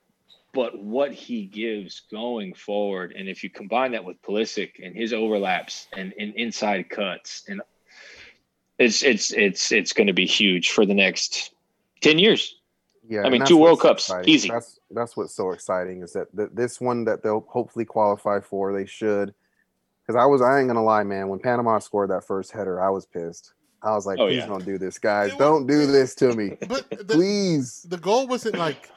but 0.54 0.78
what 0.78 1.12
he 1.12 1.44
gives 1.44 2.02
going 2.10 2.54
forward, 2.54 3.12
and 3.16 3.28
if 3.28 3.42
you 3.42 3.50
combine 3.50 3.92
that 3.92 4.04
with 4.04 4.22
Pulisic 4.22 4.70
and 4.82 4.94
his 4.94 5.12
overlaps 5.12 5.88
and, 5.92 6.14
and 6.18 6.32
inside 6.36 6.88
cuts, 6.88 7.42
and 7.48 7.60
it's 8.78 9.02
it's 9.02 9.32
it's 9.32 9.72
it's 9.72 9.92
going 9.92 10.06
to 10.06 10.12
be 10.12 10.24
huge 10.24 10.70
for 10.70 10.86
the 10.86 10.94
next 10.94 11.52
ten 12.00 12.18
years. 12.18 12.60
Yeah, 13.06 13.22
I 13.24 13.30
mean, 13.30 13.44
two 13.44 13.56
World 13.56 13.80
Cups, 13.80 14.04
exciting. 14.04 14.32
easy. 14.32 14.48
That's 14.48 14.78
that's 14.90 15.16
what's 15.16 15.34
so 15.34 15.50
exciting 15.50 16.02
is 16.02 16.12
that 16.12 16.34
th- 16.34 16.50
this 16.54 16.80
one 16.80 17.04
that 17.04 17.22
they'll 17.22 17.44
hopefully 17.48 17.84
qualify 17.84 18.40
for. 18.40 18.72
They 18.72 18.86
should, 18.86 19.34
because 20.06 20.18
I 20.18 20.24
was 20.24 20.40
I 20.40 20.60
ain't 20.60 20.68
gonna 20.68 20.84
lie, 20.84 21.02
man. 21.02 21.28
When 21.28 21.40
Panama 21.40 21.80
scored 21.80 22.10
that 22.10 22.24
first 22.24 22.52
header, 22.52 22.80
I 22.80 22.90
was 22.90 23.06
pissed. 23.06 23.52
I 23.84 23.92
was 23.92 24.06
like, 24.06 24.18
Oh, 24.18 24.26
please 24.26 24.36
yeah. 24.38 24.46
don't 24.46 24.64
do 24.64 24.78
this, 24.78 24.98
guys. 24.98 25.32
It 25.32 25.38
Don't 25.38 25.66
do 25.66 25.86
this 25.86 26.14
to 26.16 26.34
me, 26.34 26.56
But 26.68 26.88
the, 26.90 27.04
please. 27.04 27.82
the 27.88 27.98
goal 27.98 28.26
wasn't 28.26 28.56
like 28.56 28.90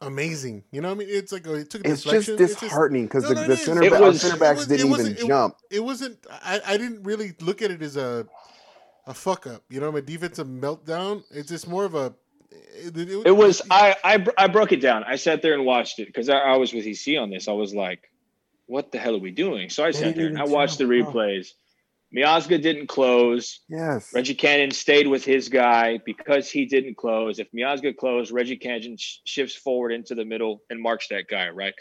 amazing. 0.00 0.64
You 0.72 0.80
know 0.80 0.88
what 0.88 0.94
I 0.94 0.98
mean? 0.98 1.08
It's 1.10 1.32
like 1.32 1.46
a, 1.46 1.54
it 1.54 1.70
took 1.70 1.86
a 1.86 1.90
It's 1.90 2.02
just 2.02 2.26
deflection. 2.26 2.44
It's 2.44 2.60
disheartening 2.60 3.04
because 3.06 3.24
No, 3.24 3.28
the, 3.30 3.34
no, 3.42 3.46
the 3.48 3.56
center 3.56 3.82
It 3.82 3.92
back, 3.92 4.00
was- 4.00 4.20
center 4.20 4.38
backs 4.38 4.58
was- 4.60 4.66
didn't 4.68 4.90
even 4.90 5.06
it- 5.12 5.26
jump. 5.26 5.56
it 5.70 5.80
wasn't 5.84 6.18
I, 6.30 6.60
I 6.66 6.76
didn't 6.76 7.02
really 7.02 7.34
look 7.40 7.62
at 7.62 7.70
it 7.70 7.82
as 7.82 7.96
a 7.96 8.26
a 9.06 9.14
fuck 9.14 9.46
up 9.46 9.62
you 9.70 9.80
know 9.80 9.88
I'm 9.88 9.94
a 9.96 10.02
defensive 10.02 10.46
meltdown 10.48 11.22
it's 11.30 11.48
just 11.48 11.68
more 11.68 11.84
of 11.84 11.94
a 11.94 12.12
it, 12.78 12.96
It 13.26 13.36
was 13.36 13.62
I, 13.70 13.94
I 14.04 14.26
I 14.38 14.46
broke 14.48 14.72
it 14.72 14.80
down. 14.80 15.04
I 15.04 15.16
sat 15.16 15.42
there 15.42 15.54
and 15.54 15.64
watched 15.66 15.98
it 15.98 16.06
because 16.06 16.28
I, 16.28 16.38
I 16.38 16.56
was 16.56 16.72
with 16.72 16.86
EC 16.86 17.18
on 17.18 17.28
this. 17.30 17.48
I 17.48 17.52
was 17.52 17.74
like, 17.74 18.10
"What 18.66 18.92
the 18.92 18.98
hell 18.98 19.14
are 19.14 19.18
we 19.18 19.30
doing?" 19.30 19.68
So 19.68 19.84
I 19.84 19.90
sat 19.90 20.14
there 20.14 20.26
and 20.26 20.38
I 20.38 20.44
watched 20.44 20.78
the 20.78 20.84
jump, 20.84 21.08
huh? 21.08 21.12
replays. 21.12 21.48
Miazga 22.14 22.60
didn't 22.60 22.86
close. 22.86 23.60
Yes. 23.68 24.12
Reggie 24.14 24.34
Cannon 24.34 24.70
stayed 24.70 25.06
with 25.06 25.24
his 25.24 25.48
guy 25.48 25.98
because 26.04 26.50
he 26.50 26.66
didn't 26.66 26.96
close. 26.96 27.38
If 27.38 27.50
Miazga 27.52 27.96
closed, 27.96 28.30
Reggie 28.30 28.56
Cannon 28.56 28.96
sh- 28.96 29.18
shifts 29.24 29.56
forward 29.56 29.92
into 29.92 30.14
the 30.14 30.24
middle 30.24 30.62
and 30.70 30.80
marks 30.80 31.08
that 31.08 31.28
guy, 31.28 31.48
right? 31.48 31.74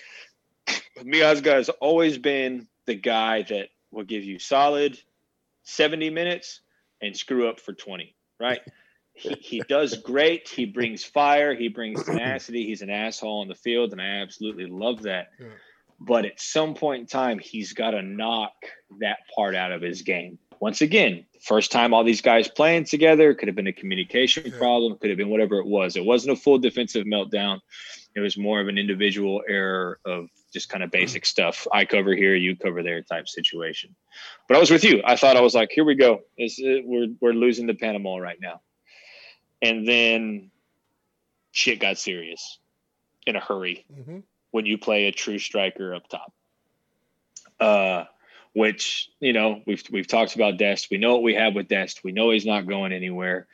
Miazga 0.99 1.53
has 1.53 1.69
always 1.69 2.17
been 2.17 2.67
the 2.85 2.95
guy 2.95 3.43
that 3.43 3.69
will 3.91 4.03
give 4.03 4.23
you 4.23 4.39
solid 4.39 4.99
70 5.63 6.09
minutes 6.09 6.61
and 7.01 7.15
screw 7.15 7.47
up 7.47 7.59
for 7.59 7.73
20, 7.73 8.15
right? 8.39 8.61
He, 9.17 9.33
he 9.39 9.61
does 9.69 9.95
great. 9.99 10.49
He 10.49 10.65
brings 10.65 11.05
fire. 11.05 11.55
He 11.55 11.69
brings 11.69 12.03
tenacity. 12.03 12.65
He's 12.65 12.81
an 12.81 12.89
asshole 12.89 13.39
on 13.39 13.47
the 13.47 13.55
field, 13.55 13.93
and 13.93 14.01
I 14.01 14.21
absolutely 14.21 14.65
love 14.65 15.03
that. 15.03 15.29
Yeah. 15.39 15.47
But 15.99 16.25
at 16.25 16.39
some 16.39 16.73
point 16.73 17.01
in 17.01 17.07
time, 17.07 17.39
he's 17.39 17.73
got 17.73 17.91
to 17.91 18.01
knock 18.01 18.51
that 18.99 19.19
part 19.33 19.55
out 19.55 19.71
of 19.71 19.81
his 19.81 20.01
game. 20.01 20.37
Once 20.59 20.81
again, 20.81 21.25
first 21.41 21.71
time 21.71 21.93
all 21.93 22.03
these 22.03 22.21
guys 22.21 22.47
playing 22.47 22.85
together 22.85 23.33
could 23.33 23.47
have 23.47 23.55
been 23.55 23.67
a 23.67 23.73
communication 23.73 24.51
problem, 24.51 24.97
could 24.97 25.09
have 25.09 25.17
been 25.17 25.29
whatever 25.29 25.59
it 25.59 25.65
was. 25.65 25.95
It 25.95 26.05
wasn't 26.05 26.37
a 26.37 26.41
full 26.41 26.57
defensive 26.59 27.05
meltdown. 27.05 27.59
It 28.15 28.21
was 28.21 28.37
more 28.37 28.61
of 28.61 28.69
an 28.69 28.77
individual 28.77 29.41
error 29.47 29.99
of 30.05 30.27
just 30.53 30.69
kind 30.69 30.83
of 30.83 30.91
basic 30.91 31.25
stuff. 31.25 31.67
I 31.73 31.83
cover 31.83 32.15
here, 32.15 32.35
you 32.35 32.55
cover 32.55 32.81
there 32.83 33.01
type 33.01 33.27
situation. 33.27 33.93
But 34.47 34.55
I 34.55 34.59
was 34.61 34.71
with 34.71 34.85
you. 34.85 35.01
I 35.05 35.17
thought 35.17 35.35
I 35.35 35.41
was 35.41 35.53
like, 35.55 35.69
here 35.71 35.83
we 35.83 35.95
go. 35.95 36.21
It's, 36.37 36.57
it, 36.59 36.85
we're 36.85 37.07
we're 37.19 37.33
losing 37.33 37.67
to 37.67 37.73
Panama 37.73 38.15
right 38.17 38.39
now. 38.41 38.61
And 39.61 39.85
then 39.87 40.51
shit 41.51 41.79
got 41.79 41.97
serious 41.97 42.59
in 43.27 43.35
a 43.35 43.39
hurry 43.41 43.85
Mhm. 43.93 44.23
When 44.55 44.65
you 44.65 44.77
play 44.77 45.07
a 45.07 45.11
true 45.11 45.37
striker 45.37 45.93
up 45.93 46.07
top. 46.07 46.31
Uh, 47.59 48.05
which 48.53 49.09
you 49.19 49.33
know 49.33 49.61
we've 49.67 49.83
we've 49.91 50.07
talked 50.07 50.35
about 50.35 50.57
Dest. 50.57 50.87
We 50.89 50.97
know 50.97 51.11
what 51.13 51.23
we 51.23 51.35
have 51.35 51.53
with 51.55 51.67
Dest. 51.67 52.05
We 52.05 52.13
know 52.13 52.31
he's 52.31 52.45
not 52.45 52.65
going 52.65 52.93
anywhere. 52.93 53.47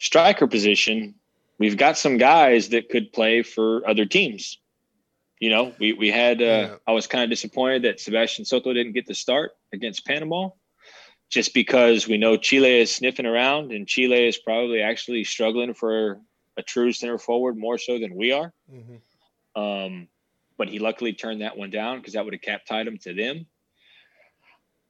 Striker 0.00 0.48
position, 0.48 1.14
we've 1.56 1.76
got 1.76 1.96
some 1.96 2.18
guys 2.18 2.70
that 2.70 2.88
could 2.88 3.12
play 3.12 3.42
for 3.42 3.88
other 3.88 4.06
teams. 4.06 4.58
You 5.38 5.50
know, 5.50 5.72
we 5.78 5.92
we 5.92 6.10
had. 6.10 6.42
Uh, 6.42 6.44
Yeah. 6.44 6.74
I 6.88 6.92
was 6.92 7.06
kind 7.06 7.22
of 7.22 7.30
disappointed 7.30 7.82
that 7.82 8.00
Sebastian 8.00 8.44
Soto 8.44 8.72
didn't 8.72 8.92
get 8.92 9.06
the 9.06 9.14
start 9.14 9.52
against 9.72 10.04
Panama, 10.04 10.48
just 11.30 11.54
because 11.54 12.08
we 12.08 12.18
know 12.18 12.36
Chile 12.36 12.80
is 12.80 12.92
sniffing 12.92 13.26
around, 13.26 13.70
and 13.70 13.86
Chile 13.86 14.26
is 14.26 14.36
probably 14.38 14.80
actually 14.82 15.22
struggling 15.22 15.74
for 15.74 16.20
a 16.56 16.62
true 16.62 16.92
center 16.92 17.18
forward 17.18 17.56
more 17.56 17.78
so 17.78 18.00
than 18.00 18.16
we 18.16 18.32
are. 18.32 18.52
Mhm. 18.68 18.98
Um, 19.56 20.08
but 20.56 20.68
he 20.68 20.78
luckily 20.78 21.12
turned 21.12 21.42
that 21.42 21.56
one 21.56 21.70
down 21.70 21.98
because 21.98 22.14
that 22.14 22.24
would 22.24 22.34
have 22.34 22.42
cap 22.42 22.66
tied 22.66 22.86
him 22.86 22.98
to 22.98 23.14
them. 23.14 23.46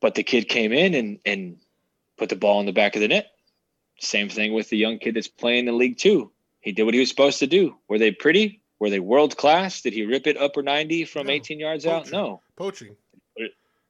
But 0.01 0.15
the 0.15 0.23
kid 0.23 0.49
came 0.49 0.73
in 0.73 0.95
and 0.95 1.19
and 1.25 1.57
put 2.19 2.29
the 2.29 2.37
ball 2.37 2.61
in 2.61 2.67
the 2.67 2.73
back 2.73 2.95
of 2.97 3.01
the 3.01 3.09
net. 3.09 3.31
Same 4.01 4.29
thing 4.29 4.53
with 4.53 4.69
the 4.69 4.77
young 4.77 4.99
kid 4.99 5.15
that's 5.15 5.29
playing 5.29 5.69
in 5.69 5.79
League 5.79 5.99
Two. 5.99 6.33
He 6.61 6.73
did 6.73 6.85
what 6.85 6.95
he 6.95 7.01
was 7.01 7.09
supposed 7.09 7.41
to 7.41 7.47
do. 7.47 7.77
Were 7.89 7.99
they 7.99 8.11
pretty? 8.11 8.63
Were 8.81 8.91
they 8.91 9.01
world 9.01 9.37
class? 9.37 9.83
Did 9.83 9.93
he 9.93 10.05
rip 10.05 10.27
it 10.27 10.37
upper 10.37 10.63
90 10.63 11.05
from 11.05 11.29
No. 11.29 11.33
18 11.33 11.61
yards 11.61 11.87
out? 11.87 12.11
No. 12.11 12.43
poaching 12.57 12.97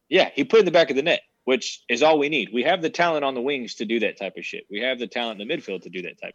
Yeah, 0.08 0.30
he 0.34 0.44
put 0.44 0.58
it 0.58 0.60
in 0.60 0.64
the 0.66 0.70
back 0.70 0.90
of 0.90 0.96
the 0.96 1.02
net, 1.02 1.22
which 1.44 1.82
is 1.88 2.02
all 2.02 2.18
we 2.18 2.28
need. 2.28 2.50
We 2.52 2.64
have 2.64 2.82
the 2.82 2.90
talent 2.90 3.24
on 3.24 3.34
the 3.34 3.40
wings 3.40 3.76
to 3.76 3.86
do 3.86 4.00
that 4.00 4.18
type 4.18 4.36
of 4.36 4.44
shit. 4.44 4.66
We 4.70 4.80
have 4.80 4.98
the 4.98 5.06
talent 5.06 5.40
in 5.40 5.48
the 5.48 5.54
midfield 5.54 5.82
to 5.82 5.88
do 5.88 6.02
that 6.02 6.20
type. 6.20 6.34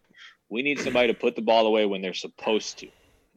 We 0.49 0.63
need 0.63 0.79
somebody 0.79 1.09
to 1.09 1.13
put 1.13 1.35
the 1.35 1.41
ball 1.41 1.67
away 1.67 1.85
when 1.85 2.01
they're 2.01 2.13
supposed 2.13 2.79
to. 2.79 2.87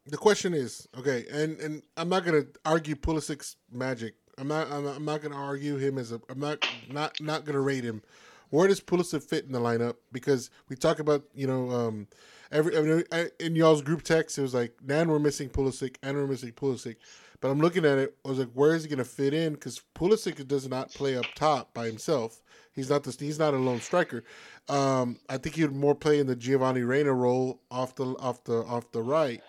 The 0.07 0.17
question 0.17 0.53
is 0.53 0.89
okay 0.99 1.27
and 1.31 1.59
and 1.61 1.83
i'm 1.97 2.09
not 2.09 2.25
gonna 2.25 2.45
argue 2.65 2.97
Pulisic's 2.97 3.57
magic. 3.71 4.15
I'm 4.37 4.49
not 4.49 4.71
i'm 4.71 4.85
not, 4.85 4.97
I'm 4.97 5.05
not 5.05 5.23
gonna 5.23 5.37
argue 5.37 5.77
him 5.77 5.97
as 5.99 6.11
a 6.13 6.21
i'm 6.29 6.41
not 6.41 6.59
not 6.91 7.21
not 7.21 7.45
gonna 7.45 7.61
rate 7.61 7.85
him. 7.85 8.03
Where 8.51 8.69
does 8.69 8.81
Pulisic 8.81 9.23
fit 9.23 9.47
in 9.47 9.53
the 9.53 9.61
lineup? 9.61 9.95
Because 10.11 10.51
we 10.69 10.77
talk 10.77 10.99
about 10.99 11.23
you 11.35 11.47
know 11.47 11.71
um 11.71 12.09
every 12.51 12.77
I 12.77 12.81
mean, 12.83 13.05
I- 13.13 13.31
in 13.39 13.55
y'all's 13.55 13.81
group 13.83 14.03
text 14.03 14.39
it 14.39 14.43
was 14.43 14.55
like 14.55 14.75
nan 14.85 15.09
we're 15.09 15.19
missing 15.21 15.49
Pulisic 15.49 15.97
and 16.03 16.17
we're 16.17 16.27
missing 16.27 16.51
Pulisic. 16.53 16.97
But 17.41 17.51
i'm 17.51 17.61
looking 17.61 17.85
at 17.85 17.99
it 17.99 18.17
i 18.25 18.29
was 18.29 18.39
like 18.41 18.51
where 18.55 18.75
is 18.75 18.83
he 18.83 18.91
gonna 18.91 19.05
fit 19.05 19.33
in? 19.35 19.53
Because 19.53 19.81
Pulisic 19.95 20.47
does 20.49 20.69
not 20.69 20.93
play 20.93 21.17
up 21.17 21.27
top 21.37 21.73
by 21.75 21.87
himself. 21.87 22.43
He's 22.75 22.91
not 22.91 23.05
the 23.05 23.17
he's 23.19 23.39
not 23.39 23.55
a 23.55 23.59
lone 23.59 23.81
striker. 23.81 24.25
Um 24.69 25.21
i 25.29 25.39
think 25.39 25.55
he 25.55 25.63
would 25.63 25.77
more 25.77 25.95
play 25.95 26.19
in 26.19 26.27
the 26.27 26.35
giovanni 26.35 26.83
Reyna 26.83 27.13
role 27.13 27.61
off 27.71 27.95
the 27.95 28.07
off 28.19 28.43
the 28.43 28.65
off 28.65 28.91
the 28.91 29.03
right 29.03 29.41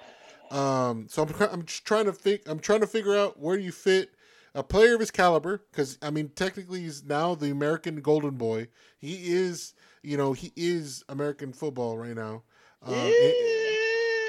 um, 0.54 1.08
so 1.10 1.24
I'm, 1.24 1.34
I'm 1.52 1.66
just 1.66 1.86
trying 1.86 2.06
to 2.06 2.14
think. 2.14 2.42
I'm 2.46 2.60
trying 2.60 2.82
to 2.82 2.88
figure 2.88 3.16
out 3.18 3.40
where 3.40 3.58
you 3.58 3.72
fit 3.72 4.12
a 4.56 4.64
player 4.64 4.94
of 4.94 5.00
his 5.00 5.12
caliber, 5.12 5.64
because 5.72 5.98
I 6.02 6.12
mean, 6.12 6.30
technically, 6.36 6.82
he's 6.82 7.04
now 7.04 7.36
the 7.36 7.50
American 7.50 8.02
Golden 8.02 8.36
Boy. 8.36 8.68
He 9.00 9.34
is, 9.34 9.74
you 10.04 10.16
know, 10.16 10.34
he 10.34 10.52
is 10.56 11.04
American 11.10 11.54
football 11.54 11.98
right 11.98 12.16
now. 12.16 12.44
Um, 12.84 12.94
it- 12.96 13.70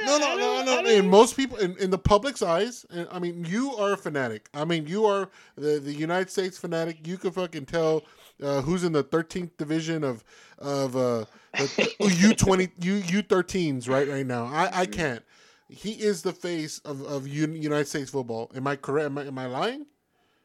no, 0.07 0.19
no, 0.19 0.37
no, 0.37 0.83
no. 0.83 0.91
In 0.91 1.09
most 1.09 1.35
people, 1.35 1.57
in, 1.57 1.79
in 1.79 1.89
the 1.91 1.97
public's 1.99 2.43
eyes, 2.43 2.85
and, 2.91 3.09
I 3.11 3.19
mean, 3.19 3.45
you 3.47 3.75
are 3.77 3.95
a 3.95 3.97
fanatic. 3.97 4.51
I 4.53 4.65
mean, 4.67 4.87
you 4.87 5.07
are 5.07 5.31
the, 5.57 5.79
the 5.81 5.95
United 5.95 6.29
States 6.31 6.59
fanatic. 6.59 7.07
You 7.07 7.17
can 7.17 7.31
fucking 7.33 7.65
tell 7.65 8.03
uh, 8.43 8.61
who's 8.61 8.85
in 8.85 8.93
the 8.93 9.03
13th 9.05 9.57
division 9.57 10.05
of 10.05 10.23
of 10.59 10.95
uh, 10.97 11.25
the 11.55 12.15
U 12.19 12.35
twenty 12.35 12.69
U 12.81 12.95
U 12.95 13.23
thirteens 13.23 13.89
right 13.89 14.07
right 14.09 14.27
now. 14.27 14.45
I 14.47 14.81
I 14.81 14.87
can't. 14.87 15.23
He 15.69 15.93
is 15.93 16.23
the 16.23 16.33
face 16.33 16.79
of 16.81 17.03
of 17.03 17.27
United 17.27 17.89
States 17.89 18.11
football. 18.11 18.51
Am 18.55 18.67
I 18.67 18.77
correct? 18.77 19.07
Am 19.07 19.19
I, 19.19 19.27
am 19.27 19.39
I 19.39 19.47
lying? 19.47 19.87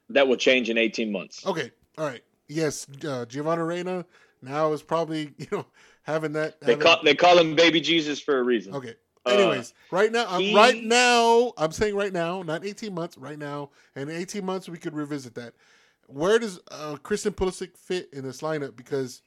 That 0.10 0.28
will 0.28 0.38
change 0.38 0.70
in 0.70 0.78
18 0.78 1.12
months. 1.12 1.46
Okay, 1.46 1.72
all 1.98 2.06
right. 2.06 2.24
Yes, 2.48 2.88
uh, 3.08 3.26
Giovanni 3.26 3.62
Reyna 3.62 4.06
now 4.42 4.72
is 4.74 4.82
probably 4.82 5.34
you 5.38 5.48
know 5.52 5.66
having 6.04 6.34
that. 6.34 6.60
They 6.62 6.72
having- 6.74 6.86
call 6.86 7.04
they 7.04 7.16
call 7.16 7.38
him 7.38 7.56
baby 7.56 7.82
Jesus 7.82 8.20
for 8.20 8.38
a 8.40 8.44
reason. 8.44 8.74
Okay. 8.76 8.96
Uh, 9.26 9.32
Anyways, 9.32 9.74
right 9.92 10.12
now, 10.12 10.26
I'm 10.30 10.40
he- 10.42 10.56
right 10.56 10.82
now, 10.82 11.52
I'm 11.58 11.74
saying 11.74 11.94
right 11.94 12.14
now, 12.14 12.42
not 12.42 12.66
18 12.66 12.94
months, 12.94 13.18
right 13.18 13.38
now, 13.38 13.70
and 13.96 14.10
in 14.10 14.16
18 14.16 14.46
months 14.46 14.70
we 14.70 14.78
could 14.78 14.94
revisit 14.96 15.36
that. 15.36 15.54
Where 16.08 16.40
does 16.40 16.60
uh, 16.72 16.96
Christian 17.04 17.34
Pulisic 17.34 17.78
fit 17.78 18.10
in 18.14 18.24
this 18.24 18.40
lineup? 18.42 18.78
Because 18.78 19.22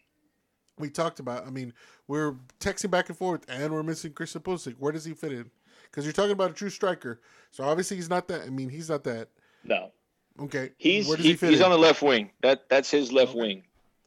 we 0.79 0.89
talked 0.89 1.21
about, 1.21 1.47
I 1.47 1.51
mean, 1.51 1.75
we're 2.09 2.37
texting 2.59 2.91
back 2.91 3.11
and 3.11 3.17
forth, 3.19 3.45
and 3.49 3.73
we're 3.73 3.83
missing 3.83 4.13
Christian 4.15 4.41
Pulisic. 4.41 4.77
Where 4.79 4.93
does 4.93 5.05
he 5.05 5.13
fit 5.13 5.31
in? 5.33 5.51
Because 5.93 6.07
you're 6.07 6.13
talking 6.15 6.33
about 6.33 6.51
a 6.51 6.55
true 6.55 6.71
striker, 6.71 7.21
so 7.51 7.65
obviously 7.65 7.99
he's 7.99 8.09
not 8.09 8.27
that. 8.29 8.43
I 8.43 8.49
mean, 8.51 8.71
he's 8.71 8.89
not 8.89 9.05
that. 9.05 9.29
No, 9.63 9.93
Okay, 10.41 10.71
he's 10.79 11.07
where 11.07 11.19
does 11.19 11.27
he- 11.27 11.33
he 11.33 11.37
fit 11.37 11.51
he's 11.51 11.61
in? 11.61 11.67
on 11.67 11.71
the 11.71 11.79
left 11.79 12.01
wing. 12.03 12.31
That 12.41 12.69
that's 12.71 12.91
his 12.91 13.13
left 13.13 13.33
Okay. 13.33 13.41
wing. 13.41 13.63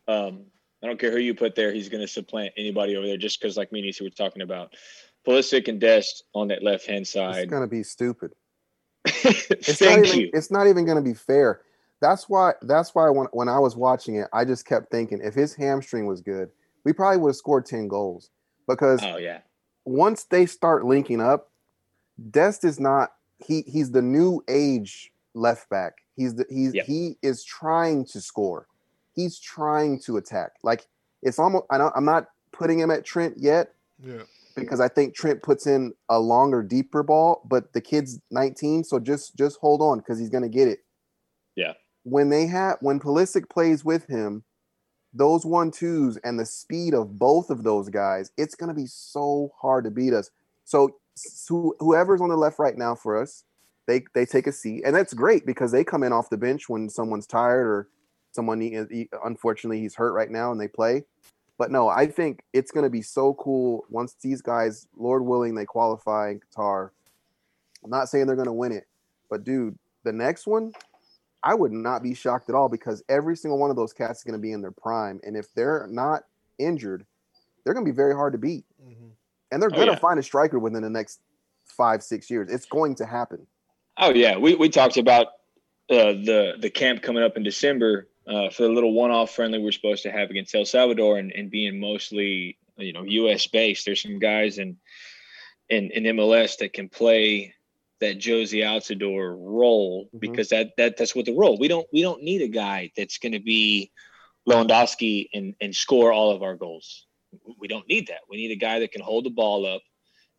Um, 0.07 0.45
I 0.83 0.87
don't 0.87 0.99
care 0.99 1.11
who 1.11 1.19
you 1.19 1.35
put 1.35 1.53
there. 1.55 1.71
He's 1.71 1.87
going 1.89 2.01
to 2.01 2.07
supplant 2.07 2.53
anybody 2.57 2.95
over 2.95 3.05
there 3.05 3.17
just 3.17 3.39
because, 3.39 3.55
like 3.55 3.71
me 3.71 3.79
and 3.79 3.85
Nisi 3.85 4.03
were 4.03 4.09
talking 4.09 4.41
about, 4.41 4.75
Pulisic 5.27 5.67
and 5.67 5.79
Dest 5.79 6.23
on 6.33 6.47
that 6.49 6.63
left 6.63 6.87
hand 6.87 7.07
side. 7.07 7.43
It's 7.43 7.51
gonna 7.51 7.67
be 7.67 7.83
stupid. 7.83 8.33
It's 9.67 9.79
Thank 9.79 10.05
not 10.05 10.07
even, 10.07 10.19
you. 10.19 10.29
It's 10.33 10.51
not 10.51 10.67
even 10.67 10.85
going 10.85 10.97
to 10.97 11.01
be 11.03 11.13
fair. 11.15 11.61
That's 12.01 12.27
why. 12.29 12.53
That's 12.61 12.93
why 12.93 13.09
when 13.09 13.27
when 13.31 13.47
I 13.49 13.57
was 13.59 13.75
watching 13.75 14.15
it, 14.15 14.27
I 14.33 14.45
just 14.45 14.65
kept 14.65 14.91
thinking 14.91 15.21
if 15.23 15.33
his 15.33 15.55
hamstring 15.55 16.05
was 16.05 16.21
good, 16.21 16.49
we 16.83 16.93
probably 16.93 17.17
would 17.19 17.29
have 17.29 17.35
scored 17.35 17.65
ten 17.65 17.87
goals. 17.87 18.29
Because 18.67 19.01
Oh 19.03 19.17
yeah, 19.17 19.39
once 19.85 20.25
they 20.25 20.45
start 20.45 20.85
linking 20.85 21.21
up, 21.21 21.51
Dest 22.31 22.63
is 22.63 22.79
not. 22.79 23.13
He 23.45 23.61
he's 23.67 23.91
the 23.91 24.01
new 24.01 24.43
age 24.47 25.11
left 25.33 25.69
back. 25.69 25.95
He's 26.15 26.35
the 26.35 26.45
he's 26.49 26.73
Yep. 26.73 26.85
he 26.85 27.17
is 27.21 27.43
trying 27.43 28.05
to 28.05 28.21
score. 28.21 28.67
He's 29.13 29.39
trying 29.39 29.99
to 30.01 30.17
attack. 30.17 30.53
Like 30.63 30.87
it's 31.21 31.39
almost. 31.39 31.65
I 31.69 31.77
don't, 31.77 31.93
I'm 31.95 32.05
not 32.05 32.27
putting 32.51 32.79
him 32.79 32.91
at 32.91 33.03
Trent 33.05 33.35
yet 33.37 33.73
yeah, 34.01 34.21
because 34.55 34.79
I 34.79 34.87
think 34.87 35.13
Trent 35.13 35.43
puts 35.43 35.67
in 35.67 35.93
a 36.09 36.19
longer, 36.19 36.63
deeper 36.63 37.03
ball, 37.03 37.41
but 37.45 37.73
the 37.73 37.81
kid's 37.81 38.19
19, 38.31 38.83
so 38.85 38.99
just 38.99 39.35
just 39.35 39.57
hold 39.59 39.81
on 39.81 39.99
because 39.99 40.19
he's 40.19 40.29
gonna 40.29 40.49
get 40.49 40.67
it. 40.67 40.79
Yeah. 41.55 41.73
When 42.03 42.29
they 42.29 42.45
have 42.47 42.77
when 42.81 42.99
Pulisic 42.99 43.49
plays 43.49 43.83
with 43.83 44.07
him, 44.07 44.43
those 45.13 45.45
one 45.45 45.71
twos 45.71 46.17
and 46.17 46.39
the 46.39 46.45
speed 46.45 46.93
of 46.93 47.17
both 47.17 47.49
of 47.49 47.63
those 47.63 47.89
guys, 47.89 48.31
it's 48.37 48.55
gonna 48.55 48.73
be 48.73 48.85
so 48.85 49.51
hard 49.59 49.83
to 49.85 49.91
beat 49.91 50.13
us. 50.13 50.29
So 50.63 50.97
s- 51.17 51.45
who, 51.47 51.75
whoever's 51.79 52.21
on 52.21 52.29
the 52.29 52.37
left 52.37 52.59
right 52.59 52.77
now 52.77 52.95
for 52.95 53.21
us, 53.21 53.43
they 53.87 54.03
they 54.13 54.25
take 54.25 54.47
a 54.47 54.51
seat, 54.51 54.83
and 54.85 54.95
that's 54.95 55.13
great 55.13 55.45
because 55.45 55.71
they 55.71 55.83
come 55.83 56.03
in 56.03 56.11
off 56.13 56.29
the 56.29 56.37
bench 56.37 56.67
when 56.69 56.89
someone's 56.89 57.27
tired 57.27 57.67
or 57.67 57.87
someone 58.31 58.59
he, 58.59 58.77
he- 58.91 59.09
unfortunately 59.23 59.79
he's 59.79 59.95
hurt 59.95 60.13
right 60.13 60.31
now 60.31 60.51
and 60.51 60.59
they 60.59 60.67
play. 60.67 61.03
But 61.57 61.71
no, 61.71 61.87
I 61.87 62.07
think 62.07 62.43
it's 62.51 62.71
going 62.71 62.83
to 62.83 62.89
be 62.89 63.01
so 63.01 63.33
cool 63.35 63.85
once 63.89 64.15
these 64.21 64.41
guys, 64.41 64.87
Lord 64.97 65.23
willing, 65.23 65.55
they 65.55 65.63
qualify 65.65 66.31
in 66.31 66.41
Qatar. 66.41 66.89
I'm 67.83 67.89
not 67.89 68.09
saying 68.09 68.25
they're 68.27 68.35
going 68.35 68.47
to 68.47 68.51
win 68.53 68.71
it, 68.73 68.87
but 69.29 69.43
dude, 69.45 69.77
the 70.03 70.11
next 70.11 70.47
one, 70.47 70.73
I 71.43 71.53
would 71.53 71.71
not 71.71 72.03
be 72.03 72.13
shocked 72.13 72.49
at 72.49 72.55
all 72.55 72.67
because 72.67 73.03
every 73.07 73.37
single 73.37 73.57
one 73.59 73.69
of 73.69 73.75
those 73.77 73.93
cats 73.93 74.19
is 74.19 74.23
going 74.25 74.33
to 74.37 74.41
be 74.41 74.51
in 74.51 74.61
their 74.61 74.71
prime, 74.71 75.21
and 75.23 75.37
if 75.37 75.53
they're 75.53 75.87
not 75.89 76.23
injured, 76.57 77.05
they're 77.63 77.73
going 77.73 77.85
to 77.85 77.91
be 77.91 77.95
very 77.95 78.13
hard 78.15 78.33
to 78.33 78.39
beat, 78.39 78.65
Mhm. 78.83 79.11
And 79.51 79.61
they're 79.61 79.69
Oh, 79.71 79.75
going 79.75 79.87
to 79.87 79.93
yeah. 79.93 79.99
find 79.99 80.19
a 80.19 80.23
striker 80.23 80.59
within 80.59 80.81
the 80.83 80.89
next 80.89 81.19
five, 81.77 82.03
six 82.03 82.29
years. 82.29 82.49
It's 82.51 82.65
going 82.65 82.95
to 82.95 83.05
happen. 83.05 83.45
Oh 83.97 84.09
yeah, 84.11 84.37
we, 84.37 84.55
we 84.55 84.69
talked 84.69 84.97
about 84.97 85.27
uh, 85.89 86.13
the 86.13 86.53
the 86.59 86.69
camp 86.69 87.01
coming 87.01 87.23
up 87.23 87.37
in 87.37 87.43
December 87.43 88.07
uh, 88.27 88.49
for 88.49 88.63
the 88.63 88.69
little 88.69 88.93
one-off 88.93 89.31
friendly 89.35 89.59
we're 89.59 89.71
supposed 89.71 90.03
to 90.03 90.11
have 90.11 90.29
against 90.29 90.53
El 90.55 90.65
Salvador 90.65 91.17
and, 91.17 91.31
and 91.31 91.49
being 91.51 91.79
mostly 91.79 92.57
you 92.77 92.91
know 92.91 93.03
U.S. 93.03 93.47
based. 93.47 93.85
There's 93.85 94.01
some 94.01 94.19
guys 94.19 94.57
in 94.57 94.77
in, 95.69 95.91
in 95.91 96.03
MLS 96.17 96.57
that 96.57 96.73
can 96.73 96.89
play 96.89 97.53
that 98.01 98.19
Jozy 98.19 98.63
Altidore 98.63 99.35
role 99.39 100.09
Mhm. 100.13 100.19
because 100.19 100.49
that 100.49 100.71
that 100.77 100.97
that's 100.97 101.15
what 101.15 101.25
the 101.25 101.33
role. 101.37 101.57
We 101.57 101.67
don't 101.69 101.87
we 101.93 102.01
don't 102.01 102.21
need 102.23 102.41
a 102.41 102.47
guy 102.49 102.91
that's 102.97 103.17
going 103.19 103.31
to 103.33 103.39
be 103.39 103.91
Lewandowski 104.47 105.29
and 105.33 105.55
and 105.61 105.75
score 105.75 106.11
all 106.11 106.31
of 106.31 106.43
our 106.43 106.55
goals. 106.55 107.05
We 107.59 107.67
don't 107.67 107.87
need 107.87 108.07
that. 108.07 108.21
We 108.29 108.37
need 108.37 108.51
a 108.51 108.55
guy 108.55 108.79
that 108.79 108.91
can 108.91 109.01
hold 109.01 109.25
the 109.25 109.29
ball 109.29 109.65
up 109.65 109.81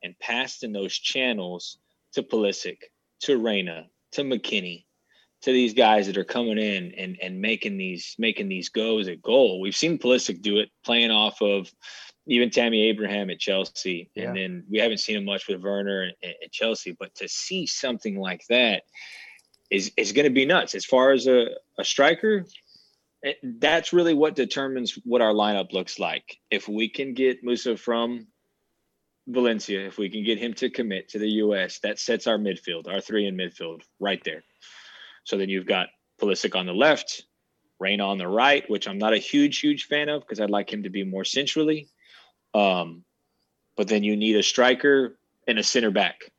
and 0.03 0.19
pass 0.19 0.63
in 0.63 0.73
those 0.73 0.95
channels 0.95 1.79
to 2.13 2.23
Pulisic, 2.23 2.79
to 3.21 3.37
Reyna, 3.39 3.87
to 4.13 4.23
McKennie, 4.23 4.85
to 5.43 5.53
these 5.53 5.75
guys 5.75 6.07
that 6.07 6.17
are 6.17 6.25
coming 6.25 6.59
in 6.59 6.93
and 6.97 7.19
and 7.23 7.41
making 7.41 7.77
these 7.77 8.15
making 8.19 8.49
these 8.49 8.69
goes 8.69 9.09
at 9.09 9.23
goal. 9.23 9.61
We've 9.61 9.77
seen 9.77 9.99
Pulisic 9.99 10.43
do 10.43 10.59
it, 10.59 10.71
playing 10.85 11.11
off 11.11 11.41
of 11.43 11.71
even 12.27 12.51
Tammy 12.51 12.89
Abraham 12.89 13.31
at 13.31 13.39
Chelsea, 13.39 14.11
Yeah. 14.15 14.25
and 14.29 14.37
then 14.37 14.65
we 14.69 14.79
haven't 14.79 14.99
seen 14.99 15.17
him 15.17 15.25
much 15.25 15.47
with 15.47 15.63
Werner 15.63 16.11
at, 16.23 16.35
at 16.45 16.53
Chelsea. 16.53 16.97
But 16.99 17.15
to 17.17 17.29
see 17.29 17.67
something 17.67 18.19
like 18.19 18.43
that 18.49 18.83
is 19.71 19.93
is 19.97 20.13
going 20.13 20.25
to 20.27 20.31
be 20.33 20.47
nuts. 20.47 20.75
As 20.75 20.85
far 20.85 21.13
as 21.13 21.27
a, 21.27 21.49
a 21.79 21.85
striker, 21.85 22.45
it, 23.27 23.39
that's 23.61 23.93
really 23.93 24.15
what 24.15 24.37
determines 24.37 24.97
what 25.05 25.21
our 25.21 25.33
lineup 25.33 25.73
looks 25.73 25.99
like. 25.99 26.39
If 26.49 26.69
we 26.69 26.89
can 26.89 27.13
get 27.13 27.45
Musah 27.45 27.77
from 27.77 28.29
Valencia, 29.27 29.85
if 29.85 29.99
we 29.99 30.09
can 30.09 30.25
get 30.25 30.39
him 30.39 30.55
to 30.55 30.71
commit 30.71 31.09
to 31.09 31.19
the 31.19 31.29
U.S., 31.43 31.81
that 31.81 31.99
sets 31.99 32.29
our 32.29 32.39
midfield, 32.39 32.87
our 32.87 33.01
three 33.01 33.27
in 33.27 33.37
midfield, 33.37 33.83
right 33.99 34.23
there. 34.25 34.45
So 35.25 35.37
then 35.37 35.49
you've 35.49 35.67
got 35.67 35.89
Pulisic 36.23 36.55
on 36.55 36.67
the 36.67 36.73
left, 36.73 37.25
Rain 37.81 38.01
on 38.01 38.17
the 38.17 38.29
right, 38.29 38.65
which 38.71 38.87
I'm 38.87 38.97
not 38.97 39.13
a 39.13 39.19
huge, 39.19 39.59
huge 39.59 39.87
fan 39.87 40.09
of 40.09 40.23
because 40.23 40.41
I'd 40.41 40.49
like 40.49 40.73
him 40.73 40.85
to 40.85 40.91
be 40.91 41.03
more 41.03 41.25
centrally. 41.25 41.89
Um, 42.55 43.05
but 43.77 43.89
then 43.89 44.05
you 44.05 44.17
need 44.17 44.37
a 44.37 44.43
striker 44.43 45.19
and 45.49 45.59
a 45.59 45.65
center 45.65 45.91
back. 45.91 46.31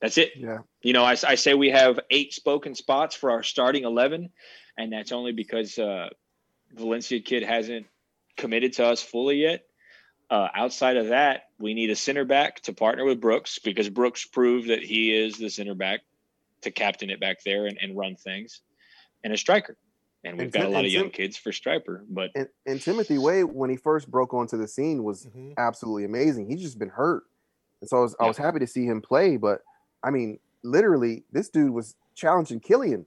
That's 0.00 0.18
it. 0.18 0.32
Yeah. 0.36 0.58
You 0.82 0.92
know, 0.92 1.04
I, 1.04 1.12
I 1.26 1.34
say 1.36 1.54
we 1.54 1.70
have 1.70 1.98
eight 2.10 2.32
spoken 2.34 2.74
spots 2.74 3.14
for 3.16 3.30
our 3.30 3.42
starting 3.42 3.84
11, 3.84 4.30
and 4.76 4.92
that's 4.92 5.12
only 5.12 5.32
because 5.32 5.78
uh, 5.78 6.08
Valencia 6.74 7.20
kid 7.20 7.42
hasn't 7.42 7.86
committed 8.36 8.74
to 8.74 8.86
us 8.86 9.02
fully 9.02 9.36
yet. 9.36 9.64
Uh, 10.28 10.48
outside 10.54 10.96
of 10.96 11.08
that, 11.08 11.44
we 11.58 11.72
need 11.72 11.88
a 11.90 11.96
center 11.96 12.24
back 12.24 12.60
to 12.62 12.72
partner 12.72 13.04
with 13.04 13.20
Brooks 13.20 13.58
because 13.60 13.88
Brooks 13.88 14.24
proved 14.26 14.68
that 14.68 14.82
he 14.82 15.14
is 15.16 15.38
the 15.38 15.48
center 15.48 15.74
back 15.74 16.00
to 16.62 16.70
captain 16.70 17.10
it 17.10 17.20
back 17.20 17.42
there 17.44 17.66
and, 17.66 17.78
and 17.80 17.96
run 17.96 18.16
things, 18.16 18.60
and 19.24 19.32
a 19.32 19.36
striker. 19.36 19.76
And 20.24 20.36
we've 20.36 20.46
And 20.46 20.52
got 20.52 20.64
a 20.64 20.68
lot 20.68 20.78
and 20.78 20.86
of 20.86 20.92
young 20.92 21.04
Tim- 21.04 21.12
kids 21.12 21.36
for 21.36 21.52
striper, 21.52 22.04
but 22.08 22.32
And, 22.34 22.48
and 22.66 22.80
Timothy 22.82 23.16
Weah, 23.18 23.46
when 23.46 23.70
he 23.70 23.76
first 23.76 24.10
broke 24.10 24.34
onto 24.34 24.56
the 24.58 24.66
scene, 24.66 25.04
was 25.04 25.26
Mhm. 25.26 25.54
absolutely 25.56 26.04
amazing. 26.04 26.50
He's 26.50 26.60
just 26.62 26.78
been 26.78 26.88
hurt, 26.88 27.22
and 27.80 27.88
so 27.88 27.98
I 27.98 28.00
was, 28.00 28.16
I 28.20 28.26
was 28.26 28.36
happy 28.36 28.58
to 28.58 28.66
see 28.66 28.84
him 28.84 29.00
play. 29.00 29.36
But 29.36 29.60
I 30.06 30.10
mean, 30.10 30.38
literally, 30.62 31.24
this 31.32 31.48
dude 31.48 31.72
was 31.72 31.96
challenging 32.14 32.60
Kylian. 32.60 33.04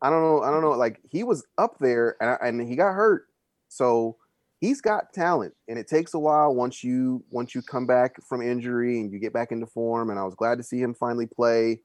I 0.00 0.10
don't 0.10 0.22
know. 0.22 0.42
I 0.42 0.50
don't 0.50 0.62
know. 0.62 0.70
Like 0.70 1.00
he 1.08 1.22
was 1.22 1.44
up 1.58 1.78
there, 1.78 2.16
and, 2.20 2.60
and 2.60 2.68
he 2.68 2.74
got 2.74 2.94
hurt. 2.94 3.28
So 3.68 4.16
he's 4.60 4.80
got 4.80 5.12
talent, 5.12 5.54
and 5.68 5.78
it 5.78 5.86
takes 5.86 6.14
a 6.14 6.18
while 6.18 6.54
once 6.54 6.82
you 6.82 7.22
once 7.30 7.54
you 7.54 7.62
come 7.62 7.86
back 7.86 8.16
from 8.24 8.42
injury 8.42 9.00
and 9.00 9.12
you 9.12 9.18
get 9.18 9.32
back 9.32 9.52
into 9.52 9.66
form. 9.66 10.10
And 10.10 10.18
I 10.18 10.24
was 10.24 10.34
glad 10.34 10.56
to 10.58 10.64
see 10.64 10.80
him 10.80 10.94
finally 10.94 11.26
play 11.26 11.82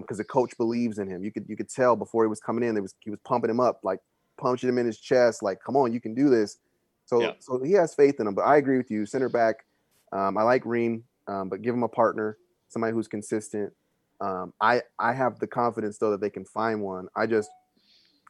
because 0.00 0.18
the 0.18 0.24
coach 0.24 0.56
believes 0.58 0.98
in 0.98 1.08
him. 1.08 1.22
You 1.22 1.32
could 1.32 1.46
you 1.48 1.56
could 1.56 1.70
tell 1.70 1.96
before 1.96 2.24
he 2.24 2.28
was 2.28 2.40
coming 2.40 2.64
in, 2.64 2.74
there 2.74 2.82
was 2.82 2.94
he 3.00 3.10
was 3.10 3.20
pumping 3.24 3.50
him 3.50 3.60
up, 3.60 3.80
like 3.84 4.00
punching 4.36 4.68
him 4.68 4.78
in 4.78 4.86
his 4.86 4.98
chest, 4.98 5.42
like 5.42 5.58
"Come 5.64 5.76
on, 5.76 5.92
you 5.92 6.00
can 6.00 6.14
do 6.14 6.28
this." 6.28 6.58
So 7.06 7.20
Yeah. 7.20 7.32
so 7.38 7.62
he 7.62 7.72
has 7.72 7.94
faith 7.94 8.18
in 8.18 8.26
him. 8.26 8.34
But 8.34 8.42
I 8.42 8.56
agree 8.56 8.76
with 8.78 8.90
you, 8.90 9.06
center 9.06 9.28
back. 9.28 9.64
Um, 10.12 10.36
I 10.36 10.42
like 10.42 10.66
Ream, 10.66 11.04
um, 11.28 11.48
but 11.48 11.62
give 11.62 11.74
him 11.74 11.84
a 11.84 11.88
partner, 11.88 12.36
somebody 12.76 12.92
who's 12.92 13.08
consistent. 13.08 13.72
Um, 14.20 14.52
I 14.60 14.82
I 14.98 15.14
have 15.14 15.38
the 15.38 15.46
confidence 15.46 15.96
though 15.98 16.10
that 16.10 16.20
they 16.20 16.28
can 16.30 16.44
find 16.44 16.82
one. 16.82 17.08
I 17.16 17.26
just 17.26 17.48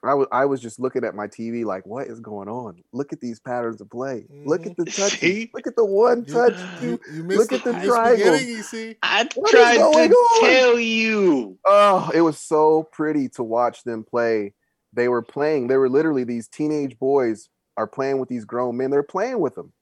I 0.05 0.14
was 0.14 0.28
I 0.30 0.44
was 0.44 0.61
just 0.61 0.78
looking 0.78 1.05
at 1.05 1.16
my 1.16 1.26
TV 1.26 1.64
like, 1.64 1.84
what 1.84 2.07
is 2.07 2.20
going 2.20 2.49
on? 2.49 2.76
Look 2.92 3.12
at 3.12 3.20
these 3.20 3.40
patterns 3.40 3.80
of 3.80 3.90
play. 3.90 4.24
Look 4.44 4.66
at 4.66 4.76
the 4.76 4.84
touches. 4.92 5.18
See? 5.18 5.51
Look 5.53 5.66
at 5.66 5.74
the 5.74 5.84
one 5.84 6.24
touch. 6.24 6.55
You, 6.80 7.01
you 7.12 7.24
missed 7.24 7.51
Look 7.51 7.53
at 7.53 7.64
the 7.64 7.72
this 7.72 7.86
triangle. 7.86 8.36
you 8.36 8.62
see. 8.62 8.97
I 9.03 9.28
What 9.34 9.55
is 9.55 9.61
tried 9.61 9.76
to 9.78 9.82
on? 9.82 10.49
tell 10.49 10.78
you. 10.78 11.59
Oh, 11.64 12.11
it 12.14 12.20
was 12.20 12.38
so 12.38 12.84
pretty 12.92 13.28
to 13.30 13.42
watch 13.42 13.82
them 13.82 14.05
play. 14.05 14.55
They 14.92 15.09
were 15.09 15.22
playing. 15.22 15.66
They 15.66 15.76
were 15.76 15.88
literally 15.88 16.22
these 16.22 16.47
teenage 16.47 16.97
boys 17.01 17.49
are 17.76 17.86
playing 17.88 18.18
with 18.20 18.28
these 18.28 18.44
grown 18.44 18.76
men. 18.76 18.90
They're 18.90 19.03
playing 19.03 19.40
with 19.40 19.57
them 19.57 19.72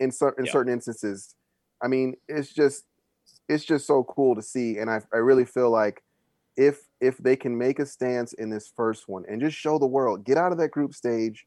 in 0.00 0.10
certain 0.10 0.42
in 0.42 0.46
Yeah. 0.46 0.52
certain 0.52 0.72
instances. 0.72 1.34
I 1.82 1.88
mean, 1.88 2.14
it's 2.28 2.52
just 2.52 2.84
it's 3.48 3.64
just 3.64 3.86
so 3.86 4.04
cool 4.04 4.34
to 4.34 4.42
see, 4.42 4.78
and 4.78 4.90
I 4.90 5.00
I 5.12 5.18
really 5.18 5.44
feel 5.44 5.70
like 5.70 6.02
if 6.56 6.80
if 7.00 7.18
they 7.18 7.36
can 7.36 7.56
make 7.58 7.78
a 7.78 7.86
stance 7.86 8.32
in 8.32 8.50
this 8.50 8.72
first 8.76 9.08
one 9.08 9.24
and 9.28 9.40
just 9.40 9.56
show 9.56 9.78
the 9.78 9.86
world, 9.86 10.24
get 10.24 10.36
out 10.38 10.52
of 10.52 10.58
that 10.58 10.70
group 10.70 10.94
stage, 10.94 11.46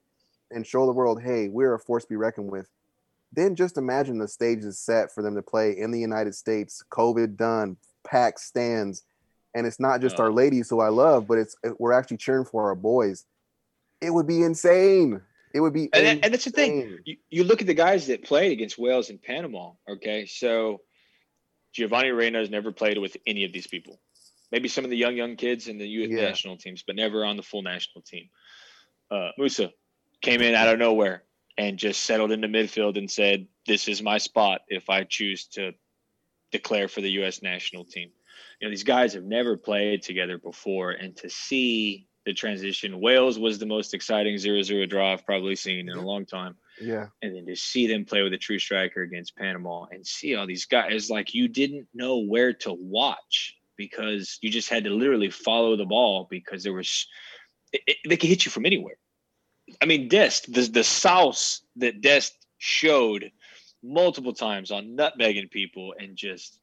and 0.51 0.65
show 0.65 0.85
the 0.85 0.91
world, 0.91 1.21
hey, 1.21 1.47
we're 1.47 1.73
a 1.73 1.79
force 1.79 2.03
to 2.03 2.09
be 2.09 2.15
reckoned 2.15 2.51
with. 2.51 2.69
Then 3.33 3.55
just 3.55 3.77
imagine 3.77 4.17
the 4.17 4.27
stage 4.27 4.63
is 4.63 4.79
set 4.79 5.13
for 5.13 5.21
them 5.21 5.35
to 5.35 5.41
play 5.41 5.77
in 5.77 5.91
the 5.91 5.99
United 5.99 6.33
States. 6.35 6.83
COVID 6.91 7.35
done, 7.35 7.77
packed 8.05 8.39
stands, 8.39 9.03
and 9.55 9.65
it's 9.67 9.79
not 9.79 10.01
just 10.01 10.17
our 10.19 10.31
ladies 10.31 10.69
who 10.69 10.79
I 10.79 10.89
love, 10.89 11.27
but 11.27 11.37
it's 11.37 11.55
it- 11.63 11.79
we're 11.79 11.93
actually 11.93 12.17
cheering 12.17 12.45
for 12.45 12.63
our 12.67 12.75
boys. 12.75 13.25
It 14.01 14.11
would 14.11 14.27
be 14.27 14.43
insane. 14.43 15.21
It 15.53 15.61
would 15.61 15.73
be 15.73 15.89
And, 15.93 16.05
that- 16.05 16.25
and 16.25 16.33
that's 16.33 16.45
the 16.45 16.51
thing. 16.51 16.99
You, 17.05 17.17
you 17.29 17.43
look 17.43 17.61
at 17.61 17.67
the 17.67 17.73
guys 17.73 18.05
that 18.07 18.23
played 18.23 18.51
against 18.51 18.77
Wales 18.77 19.09
and 19.09 19.21
Panama. 19.21 19.71
Okay, 19.89 20.25
so 20.27 20.81
Giovanni 21.77 22.09
Reyna 22.09 22.39
has 22.39 22.49
never 22.49 22.71
played 22.71 22.97
with 22.97 23.15
any 23.27 23.43
of 23.43 23.53
these 23.53 23.67
people. 23.67 23.99
Maybe 24.51 24.67
some 24.67 24.83
of 24.83 24.89
the 24.89 24.97
young 24.97 25.15
young 25.15 25.35
kids 25.35 25.67
in 25.67 25.77
the 25.77 25.87
U.S. 25.87 26.09
Yeah. 26.09 26.21
national 26.21 26.57
teams, 26.57 26.81
but 26.81 26.95
never 26.95 27.23
on 27.23 27.37
the 27.37 27.43
full 27.43 27.61
national 27.61 28.01
team. 28.01 28.29
Uh, 29.11 29.29
Musah 29.39 29.71
came 30.21 30.41
in 30.41 30.55
out 30.55 30.69
of 30.69 30.79
nowhere 30.79 31.23
and 31.55 31.77
just 31.77 32.03
settled 32.03 32.31
into 32.31 32.47
midfield 32.47 32.97
and 32.97 33.11
said, 33.11 33.47
"This 33.67 33.87
is 33.87 34.01
my 34.01 34.17
spot 34.17 34.61
if 34.67 34.89
I 34.89 35.03
choose 35.03 35.45
to 35.49 35.73
declare 36.51 36.87
for 36.87 37.01
the 37.01 37.11
U.S. 37.11 37.43
national 37.43 37.85
team." 37.85 38.09
You 38.59 38.67
know, 38.67 38.71
these 38.71 38.83
guys 38.83 39.13
have 39.13 39.23
never 39.23 39.55
played 39.55 40.01
together 40.01 40.39
before, 40.39 40.91
and 40.91 41.15
to 41.17 41.29
see 41.29 42.07
the 42.25 42.33
transition, 42.33 42.99
Wales 42.99 43.37
was 43.37 43.59
the 43.59 43.67
most 43.67 43.93
exciting 43.93 44.35
0-0 44.35 44.89
draw 44.89 45.13
I've 45.13 45.25
probably 45.27 45.55
seen 45.55 45.89
in 45.89 45.97
a 45.97 46.05
long 46.05 46.25
time 46.25 46.55
Yeah, 46.79 47.07
and 47.21 47.35
then 47.35 47.45
to 47.47 47.55
see 47.55 47.87
them 47.87 48.05
play 48.05 48.21
with 48.21 48.33
a 48.33 48.37
true 48.37 48.59
striker 48.59 49.01
against 49.01 49.35
Panama 49.35 49.85
and 49.91 50.05
see 50.05 50.35
all 50.35 50.45
these 50.47 50.65
guys 50.65 51.09
like 51.09 51.33
you 51.33 51.47
didn't 51.47 51.87
know 51.93 52.19
where 52.19 52.53
to 52.53 52.73
watch 52.73 53.55
because 53.77 54.37
you 54.41 54.49
just 54.49 54.69
had 54.69 54.83
to 54.85 54.89
literally 54.89 55.29
follow 55.29 55.75
the 55.75 55.85
ball 55.85 56.27
because 56.29 56.63
there 56.63 56.73
was 56.73 57.07
it, 57.73 57.81
it- 57.87 57.97
they 58.07 58.17
could 58.17 58.29
hit 58.29 58.45
you 58.45 58.51
from 58.51 58.65
anywhere. 58.65 58.97
I 59.81 59.85
mean, 59.85 60.07
Dest 60.07 60.51
the 60.53 60.61
the 60.61 60.83
sauce 60.83 61.61
that 61.77 62.01
Dest 62.01 62.33
showed 62.57 63.31
multiple 63.83 64.33
times 64.33 64.71
on 64.71 64.95
nutmegging 64.97 65.51
people 65.51 65.93
and 65.99 66.15
just 66.15 66.59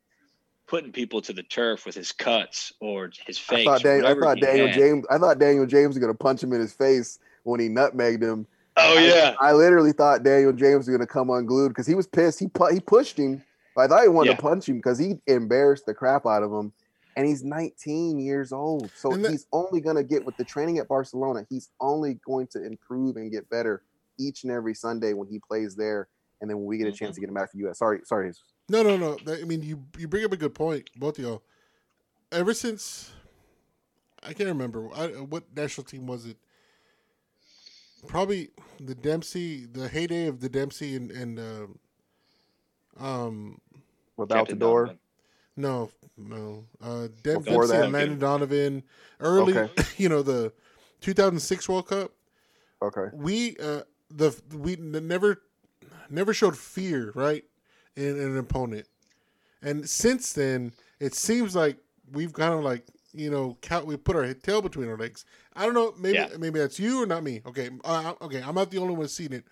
putting 0.66 0.92
people 0.92 1.20
to 1.22 1.32
the 1.32 1.42
turf 1.42 1.84
with 1.86 1.94
his 1.94 2.10
cuts 2.12 2.72
or 2.80 3.10
his 3.26 3.38
I 3.38 3.40
fakes. 3.56 3.64
thought, 3.64 3.82
Daniel, 3.82 4.06
I 4.06 4.14
thought 4.18 4.40
Daniel 4.40 4.66
had. 4.68 4.74
James. 4.74 5.06
I 5.10 5.18
thought 5.18 5.38
Daniel 5.38 5.66
James 5.66 5.88
was 5.88 5.98
gonna 5.98 6.14
punch 6.14 6.42
him 6.42 6.52
in 6.52 6.60
his 6.60 6.72
face 6.72 7.18
when 7.42 7.60
he 7.60 7.68
nutmegged 7.68 8.22
him. 8.22 8.46
Oh 8.76 8.98
yeah, 8.98 9.34
I, 9.40 9.52
literally 9.52 9.92
thought 9.92 10.24
Daniel 10.24 10.52
James 10.52 10.86
was 10.86 10.88
gonna 10.88 11.06
come 11.06 11.30
unglued 11.30 11.70
because 11.70 11.86
he 11.86 11.94
was 11.94 12.06
pissed. 12.06 12.40
He 12.40 12.48
pu- 12.48 12.72
he 12.72 12.80
pushed 12.80 13.16
him. 13.16 13.42
I 13.78 13.86
thought 13.86 14.02
he 14.02 14.08
wanted 14.08 14.30
Yeah. 14.30 14.36
to 14.36 14.42
punch 14.42 14.68
him 14.68 14.76
because 14.76 14.98
he 14.98 15.14
embarrassed 15.26 15.86
the 15.86 15.94
crap 15.94 16.26
out 16.26 16.42
of 16.42 16.52
him. 16.52 16.72
And 17.16 17.26
he's 17.26 17.44
19 17.44 18.18
years 18.18 18.52
old, 18.52 18.90
so 18.96 19.12
And 19.12 19.24
that- 19.24 19.30
he's 19.30 19.46
only 19.52 19.80
gonna 19.80 20.02
get 20.02 20.24
with 20.24 20.36
the 20.36 20.44
training 20.44 20.78
at 20.78 20.88
Barcelona. 20.88 21.46
He's 21.48 21.70
only 21.80 22.14
going 22.26 22.48
to 22.48 22.64
improve 22.64 23.16
and 23.16 23.30
get 23.30 23.48
better 23.48 23.82
each 24.18 24.42
and 24.44 24.52
every 24.52 24.74
Sunday 24.74 25.12
when 25.12 25.28
he 25.28 25.38
plays 25.38 25.76
there. 25.76 26.08
and 26.40 26.50
then 26.50 26.58
when 26.58 26.66
we 26.66 26.76
get 26.76 26.86
a 26.86 26.90
mm-hmm. 26.90 26.96
chance 27.04 27.14
to 27.14 27.20
get 27.20 27.28
him 27.28 27.34
back 27.34 27.50
to 27.50 27.56
the 27.56 27.62
U.S. 27.62 27.78
Sorry, 27.78 28.00
sorry. 28.04 28.28
Jesus. 28.28 28.42
No, 28.68 28.82
no, 28.82 28.96
no. 28.96 29.16
I 29.32 29.44
mean, 29.44 29.62
you 29.62 29.82
you 29.96 30.08
bring 30.08 30.24
up 30.24 30.32
a 30.32 30.36
good 30.36 30.54
point, 30.54 30.90
both 30.96 31.18
of 31.18 31.24
y'all. 31.24 31.42
Ever 32.32 32.52
since, 32.52 33.12
I 34.22 34.34
can't 34.34 34.48
remember 34.48 34.90
I, 34.94 35.06
what 35.08 35.44
national 35.56 35.84
team 35.84 36.06
was 36.06 36.26
it. 36.26 36.36
Probably 38.06 38.50
the 38.80 38.94
Dempsey, 38.94 39.66
the 39.66 39.88
heyday 39.88 40.26
of 40.26 40.40
the 40.40 40.48
Dempsey 40.48 40.96
and 40.96 41.10
and 41.10 41.38
um, 41.38 41.78
um 42.98 43.60
Without 44.16 44.48
the 44.48 44.54
door. 44.54 44.86
Donovan. 44.86 44.98
no 45.56 45.90
no 46.16 46.64
uh 46.82 47.08
Dem- 47.22 47.42
Before 47.42 47.66
Dempsey 47.66 47.72
that? 47.76 47.84
and 47.84 47.92
Landon 47.92 48.18
Donovan 48.18 48.82
early, 49.20 49.56
Okay. 49.58 49.82
you 49.96 50.08
know 50.08 50.22
the 50.22 50.52
2006 51.00 51.68
World 51.68 51.88
Cup. 51.88 52.12
Okay. 52.82 53.06
we 53.12 53.56
uh 53.58 53.82
the 54.10 54.34
we 54.54 54.76
never 54.76 55.42
never 56.10 56.32
showed 56.34 56.56
fear 56.56 57.10
right 57.14 57.44
in, 57.96 58.04
in 58.20 58.26
an 58.32 58.36
opponent 58.38 58.86
and 59.62 59.88
since 59.88 60.32
then 60.34 60.72
it 61.00 61.14
seems 61.14 61.56
like 61.56 61.78
we've 62.12 62.32
kind 62.32 62.52
of 62.54 62.60
like 62.62 62.84
you 63.14 63.30
know 63.30 63.56
count 63.62 63.86
we 63.86 63.96
put 63.96 64.16
our 64.16 64.34
tail 64.34 64.60
between 64.60 64.88
our 64.88 64.96
legs 64.96 65.24
i 65.54 65.64
don't 65.64 65.74
know 65.74 65.94
maybe 65.98 66.18
Yeah. 66.18 66.28
maybe 66.38 66.58
that's 66.58 66.78
you 66.78 67.02
or 67.02 67.06
not 67.06 67.22
me 67.22 67.40
okay 67.46 67.70
uh, 67.84 68.14
okay 68.20 68.42
i'm 68.42 68.54
not 68.54 68.70
the 68.70 68.78
only 68.78 68.94
one 68.94 69.08
seeing 69.08 69.32
it 69.32 69.44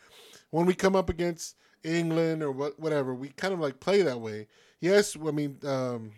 when 0.50 0.66
we 0.66 0.74
come 0.74 0.96
up 0.96 1.08
against 1.08 1.56
england 1.84 2.42
or 2.42 2.50
what 2.52 2.78
whatever 2.78 3.14
we 3.14 3.28
kind 3.30 3.54
of 3.54 3.60
like 3.60 3.78
play 3.80 4.02
that 4.02 4.20
way 4.20 4.46
yes 4.80 5.16
i 5.16 5.30
mean 5.30 5.58
um 5.64 6.10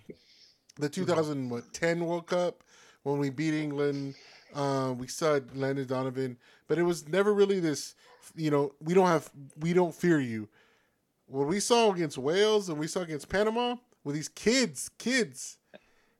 the 0.76 0.88
2010 0.88 2.04
world 2.04 2.26
cup 2.26 2.64
when 3.02 3.18
we 3.18 3.30
beat 3.30 3.54
england 3.54 4.14
uh, 4.54 4.94
we 4.96 5.08
saw 5.08 5.40
Landon 5.56 5.84
Donovan, 5.84 6.36
but 6.68 6.78
it 6.78 6.84
was 6.84 7.08
never 7.08 7.34
really 7.34 7.58
this. 7.58 7.96
You 8.36 8.52
know, 8.52 8.72
we 8.80 8.94
don't 8.94 9.08
have, 9.08 9.28
we 9.58 9.72
don't 9.72 9.92
fear 9.92 10.20
you. 10.20 10.48
What 11.26 11.48
we 11.48 11.58
saw 11.58 11.90
against 11.92 12.18
Wales 12.18 12.68
and 12.68 12.78
we 12.78 12.86
saw 12.86 13.00
against 13.00 13.28
Panama 13.28 13.74
with 14.04 14.14
these 14.14 14.28
kids, 14.28 14.90
kids, 14.96 15.58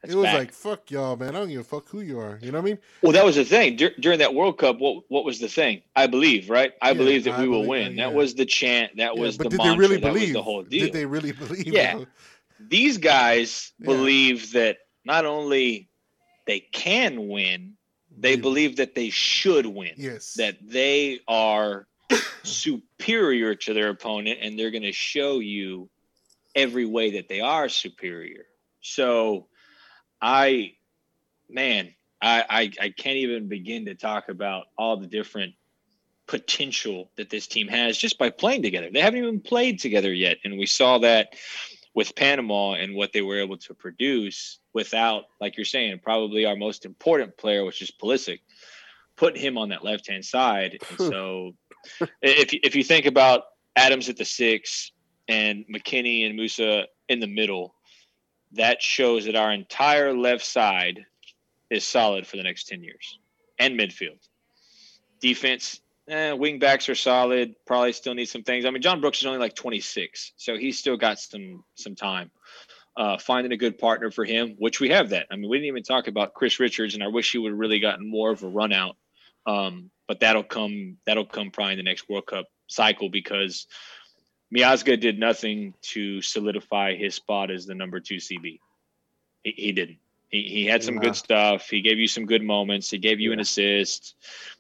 That's 0.05 0.15
it 0.15 0.17
was 0.19 0.25
back. 0.27 0.39
like 0.39 0.53
fuck 0.53 0.91
y'all, 0.91 1.17
man. 1.17 1.31
I 1.31 1.39
don't 1.41 1.49
give 1.49 1.61
a 1.61 1.65
fuck 1.65 1.89
who 1.89 2.01
you 2.01 2.19
are. 2.21 2.39
You 2.43 2.53
know 2.53 2.59
what 2.59 2.65
I 2.67 2.71
mean? 2.71 2.79
Well, 3.03 3.13
that 3.13 3.25
was 3.25 3.37
the 3.37 3.45
thing 3.45 3.77
Dur- 3.77 3.95
during 3.99 4.19
that 4.19 4.35
World 4.35 4.59
Cup. 4.59 4.79
What 4.79 5.05
what 5.09 5.25
was 5.25 5.41
the 5.41 5.49
thing? 5.49 5.83
I 5.97 6.07
believe, 6.07 6.51
right? 6.51 6.73
I 6.83 6.89
Yeah, 6.89 6.93
believe 6.95 7.25
that 7.25 7.35
I 7.35 7.43
we 7.43 7.49
will 7.49 7.63
believe- 7.63 7.69
win. 7.69 7.87
Uh, 7.87 7.91
yeah. 7.91 8.09
That 8.09 8.15
was 8.15 8.35
the 8.35 8.45
chant. 8.47 8.97
That 8.99 9.15
Yeah, 9.17 9.21
was 9.23 9.37
but 9.39 9.45
the 9.45 9.51
did 9.51 9.59
mantra. 9.59 9.75
they 9.75 9.79
really 9.81 10.01
that 10.01 10.09
believe? 10.13 10.29
was 10.29 10.33
the 10.35 10.43
whole 10.43 10.63
deal. 10.63 10.85
Did 10.87 10.93
they 10.93 11.07
really 11.07 11.33
believe? 11.33 11.67
Yeah. 11.67 11.97
though? 11.99 12.07
These 12.61 12.99
guys 12.99 13.73
Yeah. 13.81 13.87
believe 13.87 14.53
that 14.53 14.79
not 15.05 15.25
only 15.25 15.89
they 16.47 16.61
can 16.61 17.29
win, 17.29 17.75
they 18.17 18.35
They- 18.37 18.41
believe 18.43 18.77
that 18.77 18.95
they 18.95 19.11
should 19.11 19.67
win. 19.67 19.93
Yes. 19.97 20.35
That 20.35 20.57
they 20.63 21.21
are 21.27 21.87
superior 22.43 23.55
to 23.55 23.75
their 23.75 23.89
opponent 23.89 24.39
and 24.43 24.59
they're 24.59 24.71
going 24.71 24.83
to 24.83 24.93
show 24.93 25.41
you 25.41 25.89
every 26.55 26.85
way 26.85 27.13
that 27.13 27.29
they 27.29 27.41
are 27.41 27.69
superior. 27.69 28.45
So 28.81 29.49
I 30.25 30.73
man, 31.51 31.95
I, 32.23 32.45
I 32.49 32.73
I 32.81 32.89
can't 32.91 33.19
even 33.19 33.47
begin 33.49 33.85
to 33.85 33.95
talk 33.95 34.31
about 34.31 34.65
all 34.79 34.97
the 34.97 35.07
different 35.07 35.53
potential 36.27 37.11
that 37.17 37.29
this 37.29 37.47
team 37.47 37.69
has 37.69 37.99
just 37.99 38.19
by 38.19 38.31
playing 38.31 38.63
together. 38.63 38.89
They 38.91 39.03
haven't 39.03 39.19
even 39.19 39.41
played 39.41 39.79
together 39.79 40.11
yet. 40.11 40.39
And 40.43 40.59
we 40.59 40.65
saw 40.65 40.97
that 40.99 41.35
with 41.93 42.17
Panama 42.17 42.73
and 42.73 42.95
what 42.95 43.13
they 43.13 43.21
were 43.21 43.39
able 43.39 43.59
to 43.59 43.75
produce 43.75 44.59
without, 44.73 45.25
like 45.43 45.59
you're 45.59 45.67
saying, 45.67 46.01
probably 46.03 46.47
our 46.47 46.57
most 46.57 46.87
important 46.87 47.37
player, 47.37 47.63
which 47.63 47.83
is 47.83 47.91
Pulisic, 47.91 48.41
putting 49.17 49.43
him 49.43 49.59
on 49.59 49.69
that 49.69 49.85
left 49.85 50.09
hand 50.09 50.25
side. 50.25 50.79
And 50.89 50.99
hmm. 50.99 51.09
so 51.09 51.55
if 52.23 52.55
you- 52.55 52.61
if 52.63 52.75
you 52.75 52.83
think 52.83 53.05
about 53.05 53.45
Adams 53.77 54.09
at 54.09 54.17
the 54.17 54.25
six 54.25 54.93
and 55.29 55.67
McKennie 55.69 56.25
and 56.25 56.39
Musah 56.39 56.87
in 57.11 57.21
the 57.21 57.27
middle, 57.27 57.74
that 58.55 58.83
shows 58.83 59.27
that 59.27 59.37
our 59.37 59.53
entire 59.53 60.13
left 60.13 60.45
side 60.45 61.05
is 61.71 61.85
solid 61.85 62.27
for 62.27 62.37
the 62.37 62.43
next 62.43 62.69
10 62.69 62.83
years 62.83 63.19
and 63.59 63.79
midfield. 63.79 64.19
Defense, 65.21 65.81
eh, 66.09 66.33
wing 66.33 66.59
backs 66.59 66.89
are 66.89 66.95
solid. 66.95 67.55
Probably 67.67 67.93
still 67.93 68.15
need 68.15 68.27
some 68.27 68.43
things. 68.43 68.65
I 68.65 68.71
mean, 68.71 68.83
John 68.83 69.01
Brooks 69.01 69.21
is 69.21 69.27
only 69.27 69.39
like 69.39 69.55
26, 69.55 70.33
so 70.37 70.57
he's 70.57 70.79
still 70.79 70.97
got 70.97 71.19
some 71.19 71.65
some 71.75 71.95
time. 71.95 72.31
Uh, 72.97 73.19
finding 73.19 73.51
a 73.51 73.57
good 73.57 73.77
partner 73.77 74.11
for 74.13 74.25
him, 74.25 74.55
which 74.59 74.79
we 74.79 74.89
have 74.91 75.11
that. 75.11 75.27
I 75.29 75.35
mean, 75.35 75.51
we 75.51 75.57
didn't 75.57 75.69
even 75.69 75.83
talk 75.83 76.07
about 76.07 76.35
Chris 76.35 76.61
Richards, 76.61 76.95
and 76.95 77.03
I 77.03 77.09
wish 77.09 77.33
he 77.33 77.39
would 77.39 77.51
have 77.51 77.59
really 77.59 77.81
gotten 77.81 78.09
more 78.09 78.31
of 78.31 78.45
a 78.45 78.49
run 78.49 78.73
out. 78.73 78.97
Um, 79.47 79.91
but 80.07 80.21
that'll 80.21 80.45
come. 80.45 80.99
That'll 81.07 81.27
come 81.27 81.51
probably 81.51 81.73
in 81.73 81.79
the 81.79 81.85
next 81.85 82.09
World 82.09 82.27
Cup 82.27 82.47
cycle 82.69 83.09
because 83.09 83.67
Miazga 84.55 84.99
did 85.01 85.19
nothing 85.19 85.75
to 85.83 86.23
solidify 86.23 86.95
his 86.95 87.15
spot 87.15 87.51
as 87.51 87.67
the 87.67 87.75
number 87.75 88.01
two 88.01 88.17
CB. 88.17 88.61
He, 89.43 89.51
he 89.57 89.73
didn't. 89.73 89.99
He, 90.29 90.43
he 90.43 90.67
had 90.67 90.83
some 90.83 90.97
Nah. 90.97 91.03
good 91.03 91.17
stuff. 91.17 91.69
He 91.69 91.81
gave 91.81 91.99
you 91.99 92.09
some 92.09 92.27
good 92.27 92.43
moments. 92.43 92.91
He 92.91 92.99
gave 92.99 93.21
you 93.21 93.33
an 93.33 93.41
assist. 93.41 94.15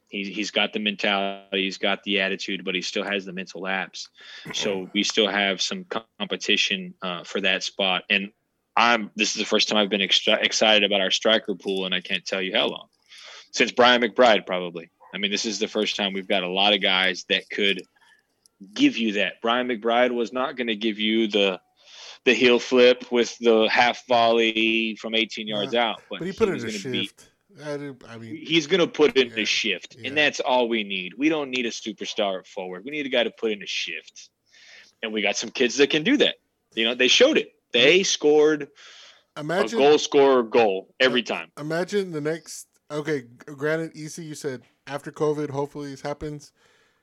He, 0.08 0.24
he's 0.32 0.50
got 0.50 0.72
the 0.72 0.78
mentality. 0.78 1.64
He's 1.64 1.78
got 1.78 2.02
the 2.04 2.20
attitude, 2.20 2.64
but 2.64 2.74
he 2.74 2.82
still 2.82 3.04
has 3.04 3.24
the 3.24 3.32
mental 3.32 3.62
lapse. 3.62 4.08
So 4.52 4.88
we 4.94 5.02
still 5.02 5.28
have 5.28 5.60
some 5.60 5.84
competition 6.18 6.94
uh, 7.02 7.24
for 7.24 7.40
that 7.40 7.62
spot. 7.62 8.04
And 8.10 8.30
I'm. 8.76 9.10
This 9.16 9.30
is 9.34 9.36
the 9.36 9.46
first 9.46 9.68
time 9.68 9.78
I've 9.78 9.90
been 9.90 10.00
extra, 10.02 10.34
excited 10.34 10.84
about 10.84 11.00
our 11.00 11.10
striker 11.10 11.54
pool, 11.54 11.86
and 11.86 11.94
I 11.94 12.00
can't 12.00 12.24
tell 12.24 12.42
you 12.42 12.54
how 12.54 12.66
long 12.66 12.88
since 13.52 13.70
Brian 13.70 14.02
McBride 14.02 14.46
probably. 14.46 14.90
I 15.14 15.18
mean, 15.18 15.30
this 15.30 15.44
is 15.46 15.60
the 15.60 15.68
first 15.68 15.94
time 15.94 16.12
we've 16.12 16.26
got 16.28 16.42
a 16.42 16.48
lot 16.48 16.74
of 16.74 16.82
guys 16.82 17.24
that 17.28 17.48
could 17.48 17.82
give 18.72 18.96
you 18.96 19.12
that. 19.14 19.34
Brian 19.42 19.68
McBride 19.68 20.12
was 20.12 20.32
not 20.32 20.56
going 20.56 20.68
to 20.68 20.76
give 20.76 20.98
you 20.98 21.28
the 21.28 21.60
the 22.24 22.32
heel 22.32 22.58
flip 22.58 23.12
with 23.12 23.36
the 23.38 23.68
half 23.70 24.06
volley 24.08 24.96
from 24.98 25.14
18 25.14 25.46
yards 25.46 25.74
out, 25.74 26.00
but, 26.08 26.20
but 26.20 26.26
he 26.26 26.32
put 26.32 26.48
was 26.48 26.64
in 26.64 26.70
a 26.70 26.72
be- 26.72 27.04
shift. 27.04 27.28
I, 27.62 27.74
I 28.08 28.16
mean, 28.18 28.34
he's 28.34 28.66
going 28.66 28.80
to 28.80 28.86
put 28.86 29.16
in 29.16 29.28
Yeah, 29.28 29.42
a 29.42 29.44
shift, 29.44 29.96
yeah. 29.98 30.08
and 30.08 30.16
that's 30.16 30.40
all 30.40 30.68
we 30.68 30.82
need. 30.84 31.12
We 31.16 31.28
don't 31.28 31.50
need 31.50 31.66
a 31.66 31.70
superstar 31.70 32.38
at 32.40 32.46
forward. 32.46 32.82
We 32.84 32.90
need 32.90 33.06
a 33.06 33.10
guy 33.10 33.24
to 33.24 33.30
put 33.30 33.52
in 33.52 33.62
a 33.62 33.66
shift, 33.66 34.30
and 35.02 35.12
we 35.12 35.20
got 35.22 35.36
some 35.36 35.50
kids 35.50 35.76
that 35.76 35.90
can 35.90 36.02
do 36.02 36.16
that. 36.16 36.36
You 36.74 36.84
know, 36.86 36.94
they 36.94 37.08
showed 37.08 37.36
it. 37.38 37.50
They 37.72 38.02
scored 38.02 38.68
a 39.36 39.40
imagine 39.40 39.78
goal 39.78 39.98
scorer 39.98 40.42
goal 40.42 40.94
every 40.98 41.22
time. 41.22 41.50
imagine 41.58 42.10
the 42.10 42.20
next. 42.20 42.66
Okay, 42.90 43.24
granted, 43.46 43.92
EC, 43.96 44.18
you 44.18 44.34
said 44.34 44.62
after 44.86 45.12
COVID, 45.12 45.50
hopefully 45.50 45.90
this 45.90 46.00
happens. 46.00 46.52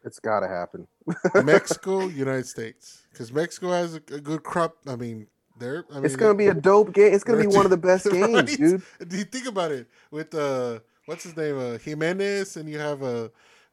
It's 0.04 0.20
got 0.20 0.40
to 0.42 0.48
happen. 0.48 0.88
Mexico, 1.44 2.08
United 2.08 2.48
States, 2.48 3.04
because 3.12 3.32
Mexico 3.32 3.72
has 3.72 3.96
a, 3.96 4.02
a 4.14 4.20
good 4.20 4.44
crop. 4.44 4.76
I 4.88 4.96
mean, 4.96 5.28
they're. 5.60 5.86
I 5.92 5.96
mean, 5.96 6.06
It's 6.06 6.16
gonna 6.16 6.34
be 6.36 6.48
a 6.48 6.54
dope 6.70 6.94
game. 6.94 7.14
It's 7.14 7.24
gonna 7.24 7.40
be 7.42 7.48
one 7.48 7.66
of 7.66 7.72
the 7.72 7.78
best 7.78 8.06
games, 8.12 8.34
Right? 8.34 8.46
dude. 8.48 8.82
Do 9.08 9.18
you 9.18 9.26
think 9.26 9.48
about 9.48 9.72
it 9.72 9.88
with 10.10 10.34
uh, 10.34 10.80
what's 11.06 11.24
his 11.24 11.36
name, 11.38 11.58
uh, 11.58 11.78
Jimenez, 11.78 12.58
and 12.58 12.68
you 12.70 12.80
have 12.80 13.04
uh, 13.04 13.30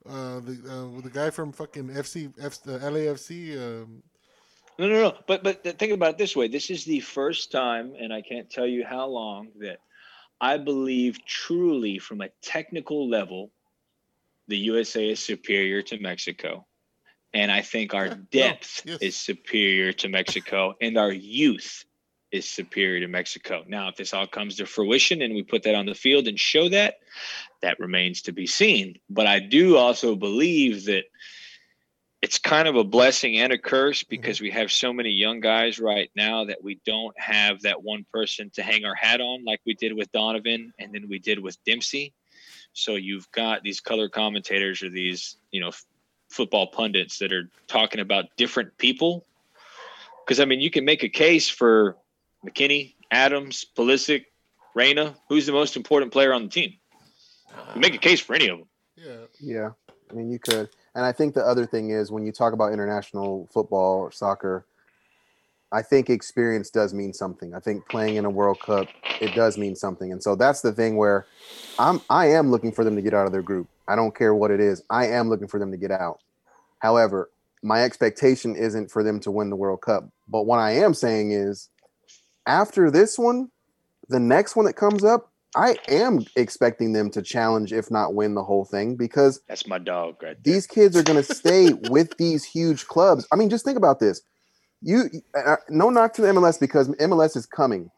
uh, 0.07 0.41
the 0.41 0.62
uh, 0.70 0.89
with 0.89 1.05
the 1.05 1.11
guy 1.11 1.31
from 1.31 1.53
fucking 1.53 1.89
FC, 1.89 2.33
F, 2.41 2.62
the 2.62 2.79
LAFC. 2.79 3.57
Um, 3.57 4.03
No, 4.79 4.87
no, 4.89 5.03
no. 5.03 5.14
But 5.26 5.43
but 5.43 5.64
think 5.79 5.93
about 5.93 6.11
it 6.11 6.18
this 6.18 6.37
way: 6.37 6.47
this 6.49 6.68
is 6.70 6.85
the 6.85 7.01
first 7.01 7.51
time, 7.51 7.95
and 7.99 8.12
I 8.12 8.22
can't 8.22 8.49
tell 8.51 8.66
you 8.66 8.85
how 8.85 9.07
long 9.07 9.49
that 9.61 9.79
I 10.41 10.57
believe 10.59 11.24
truly, 11.24 11.99
from 11.99 12.20
a 12.20 12.29
technical 12.43 13.09
level, 13.09 13.51
the 14.49 14.59
USA 14.59 15.11
is 15.11 15.20
superior 15.20 15.82
to 15.82 15.99
Mexico, 15.99 16.66
and 17.32 17.51
I 17.51 17.62
think 17.62 17.94
our 17.94 18.07
Yeah, 18.07 18.14
no, 18.14 18.22
depth 18.30 18.82
yes. 18.84 18.99
is 19.01 19.16
superior 19.16 19.92
to 19.92 20.09
Mexico, 20.09 20.74
and 20.80 20.99
our 20.99 21.12
youth 21.12 21.84
is 22.30 22.49
superior 22.49 23.01
to 23.01 23.09
Mexico. 23.09 23.64
Now, 23.66 23.88
if 23.88 23.96
this 23.96 24.12
all 24.12 24.26
comes 24.26 24.57
to 24.57 24.66
fruition 24.66 25.22
and 25.22 25.34
we 25.34 25.42
put 25.42 25.62
that 25.62 25.74
on 25.74 25.86
the 25.86 25.94
field 25.94 26.28
and 26.28 26.38
show 26.38 26.68
that, 26.68 26.96
that 27.62 27.80
remains 27.80 28.22
to 28.22 28.32
be 28.32 28.46
seen. 28.46 28.99
But 29.09 29.26
I 29.26 29.40
do 29.40 29.76
also 29.76 30.14
believe 30.14 30.84
that 30.86 31.05
it's 32.20 32.38
kind 32.38 32.66
of 32.66 32.76
a 32.76 32.84
blessing 32.84 33.38
and 33.38 33.53
a 33.53 33.59
curse 33.59 34.03
mm-hmm. 34.03 34.11
because 34.11 34.40
we 34.40 34.51
have 34.51 34.72
so 34.72 34.92
many 34.92 35.11
young 35.11 35.40
guys 35.40 35.78
right 35.78 36.11
now 36.16 36.44
that 36.44 36.62
we 36.62 36.80
don't 36.84 37.18
have 37.18 37.62
that 37.62 37.82
one 37.82 38.05
person 38.12 38.51
to 38.55 38.62
hang 38.62 38.84
our 38.84 38.94
hat 38.94 39.20
on 39.20 39.44
like 39.44 39.61
we 39.64 39.74
did 39.74 39.94
with 39.94 40.11
Donovan 40.12 40.72
and 40.78 40.92
then 40.92 41.07
we 41.09 41.18
did 41.18 41.38
with 41.38 41.62
Dempsey. 41.64 42.12
So 42.79 42.95
you've 42.95 43.31
got 43.33 43.64
these 43.64 43.81
color 43.81 44.09
commentators 44.09 44.83
or 44.83 44.89
these, 44.89 45.37
you 45.51 45.61
know, 45.61 45.68
f- 45.68 45.85
football 46.31 46.68
pundits 46.68 47.18
that 47.18 47.33
are 47.33 47.51
talking 47.66 48.01
about 48.01 48.26
different 48.37 48.79
people. 48.79 49.26
Because 50.24 50.39
I 50.39 50.45
mean, 50.45 50.61
you 50.61 50.70
can 50.70 50.85
make 50.85 51.03
a 51.03 51.09
case 51.09 51.49
for 51.49 51.97
McKennie, 52.47 52.95
Adams, 53.11 53.66
Pulisic, 53.76 54.26
Reyna. 54.74 55.16
Who's 55.29 55.47
the 55.47 55.53
most 55.53 55.76
important 55.76 56.12
player 56.12 56.33
on 56.33 56.45
the 56.45 56.49
team? 56.49 56.74
You 57.74 57.81
make 57.81 57.95
a 57.95 57.99
case 57.99 58.20
for 58.20 58.35
any 58.35 58.49
of 58.49 58.59
them. 58.59 58.68
yeah, 58.97 59.24
Yeah, 59.41 59.70
I 60.09 60.14
mean 60.14 60.31
you 60.31 60.39
could, 60.39 60.68
and 60.95 61.05
I 61.05 61.11
think 61.11 61.35
the 61.35 61.45
other 61.45 61.66
thing 61.66 61.91
is 61.91 62.12
when 62.12 62.24
you 62.24 62.31
talk 62.31 62.53
about 62.53 62.72
international 62.72 63.49
football 63.53 63.99
or 63.99 64.12
soccer, 64.12 64.66
I 65.70 65.82
think 65.82 66.08
experience 66.08 66.70
does 66.70 66.94
mean 66.94 67.12
something. 67.12 67.54
I 67.54 67.60
think 67.60 67.86
playing 67.88 68.16
in 68.16 68.24
a 68.24 68.30
World 68.30 68.58
Cup 68.60 68.88
it 69.20 69.34
does 69.34 69.58
mean 69.58 69.74
something, 69.76 70.12
and 70.12 70.22
so 70.22 70.34
that's 70.34 70.60
the 70.60 70.72
thing 70.72 70.96
where 70.96 71.26
I'm 71.78 72.00
I 72.08 72.30
am 72.30 72.50
looking 72.50 72.72
for 72.72 72.84
them 72.84 72.96
to 72.96 73.02
get 73.02 73.14
out 73.14 73.26
of 73.26 73.32
their 73.32 73.42
group. 73.42 73.68
I 73.86 73.96
don't 73.96 74.14
care 74.14 74.34
what 74.34 74.50
it 74.50 74.60
is. 74.60 74.82
I 74.90 75.06
am 75.08 75.28
looking 75.28 75.48
for 75.48 75.58
them 75.58 75.70
to 75.70 75.76
get 75.76 75.90
out. 75.90 76.20
However, 76.78 77.30
my 77.62 77.82
expectation 77.82 78.54
isn't 78.54 78.90
for 78.90 79.02
them 79.02 79.20
to 79.20 79.30
win 79.30 79.50
the 79.50 79.56
World 79.56 79.80
Cup. 79.80 80.08
But 80.28 80.46
what 80.46 80.58
I 80.58 80.72
am 80.72 80.94
saying 80.94 81.32
is, 81.32 81.68
after 82.46 82.90
this 82.90 83.18
one, 83.18 83.50
the 84.08 84.20
next 84.20 84.56
one 84.56 84.66
that 84.66 84.74
comes 84.74 85.04
up, 85.04 85.32
I 85.56 85.76
am 85.88 86.24
expecting 86.36 86.92
them 86.92 87.10
to 87.10 87.22
challenge, 87.22 87.72
if 87.72 87.90
not 87.90 88.14
win 88.14 88.34
the 88.34 88.44
whole 88.44 88.64
thing, 88.64 88.96
because 88.96 89.40
That's 89.48 89.66
my 89.66 89.78
dog 89.78 90.22
right 90.22 90.36
there. 90.42 90.54
these 90.54 90.66
kids 90.66 90.96
are 90.96 91.02
going 91.02 91.22
to 91.22 91.34
stay 91.34 91.72
with 91.90 92.16
these 92.18 92.44
huge 92.44 92.86
clubs. 92.86 93.26
I 93.32 93.36
mean, 93.36 93.50
just 93.50 93.64
think 93.64 93.78
about 93.78 93.98
this. 93.98 94.22
You 94.83 95.11
uh, 95.35 95.57
no 95.68 95.91
knock 95.91 96.12
to 96.14 96.22
the 96.22 96.29
MLS 96.29 96.59
because 96.61 96.89
MLS 96.89 97.37
is 97.37 97.47
coming, 97.47 97.91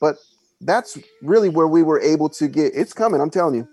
but 0.00 0.16
that's 0.60 0.98
really 1.22 1.48
where 1.48 1.68
we 1.68 1.82
were 1.82 2.00
able 2.00 2.28
to 2.30 2.48
get. 2.48 2.72
It's 2.74 2.92
coming. 2.92 3.20
I'm 3.20 3.30
telling 3.30 3.54
you. 3.54 3.68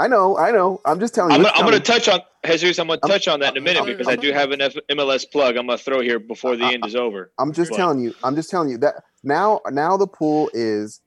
I 0.00 0.06
know. 0.06 0.36
I 0.38 0.52
know. 0.52 0.80
I'm 0.84 1.00
just 1.00 1.14
telling 1.14 1.30
you. 1.32 1.36
I'm, 1.36 1.42
gonna- 1.42 1.54
I'm 1.56 1.64
gonna, 1.64 1.80
touch 1.80 2.06
on 2.08 2.20
Jesus. 2.46 2.78
I'm 2.78 2.86
going 2.86 3.00
to 3.00 3.06
I'm- 3.06 3.10
touch 3.10 3.26
on 3.26 3.40
that 3.40 3.56
in 3.56 3.62
a 3.62 3.64
minute 3.64 3.80
I'm- 3.80 3.86
because 3.86 4.06
I 4.06 4.14
do 4.16 4.32
have 4.32 4.52
an 4.52 4.60
F- 4.60 4.76
MLS 4.90 5.28
plug. 5.28 5.56
I'm 5.56 5.66
going 5.66 5.76
to 5.78 5.82
throw 5.84 6.00
here 6.00 6.20
before 6.20 6.54
the 6.56 6.66
end 6.66 6.86
is 6.86 6.94
over. 6.94 7.32
I'm 7.38 7.52
just 7.52 7.70
But- 7.70 7.78
telling 7.78 8.00
you. 8.00 8.14
I'm 8.22 8.36
just 8.36 8.48
telling 8.50 8.68
you 8.68 8.78
that 8.78 9.02
now. 9.24 9.60
Now 9.70 9.96
the 9.96 10.06
pool 10.06 10.50
is 10.52 11.00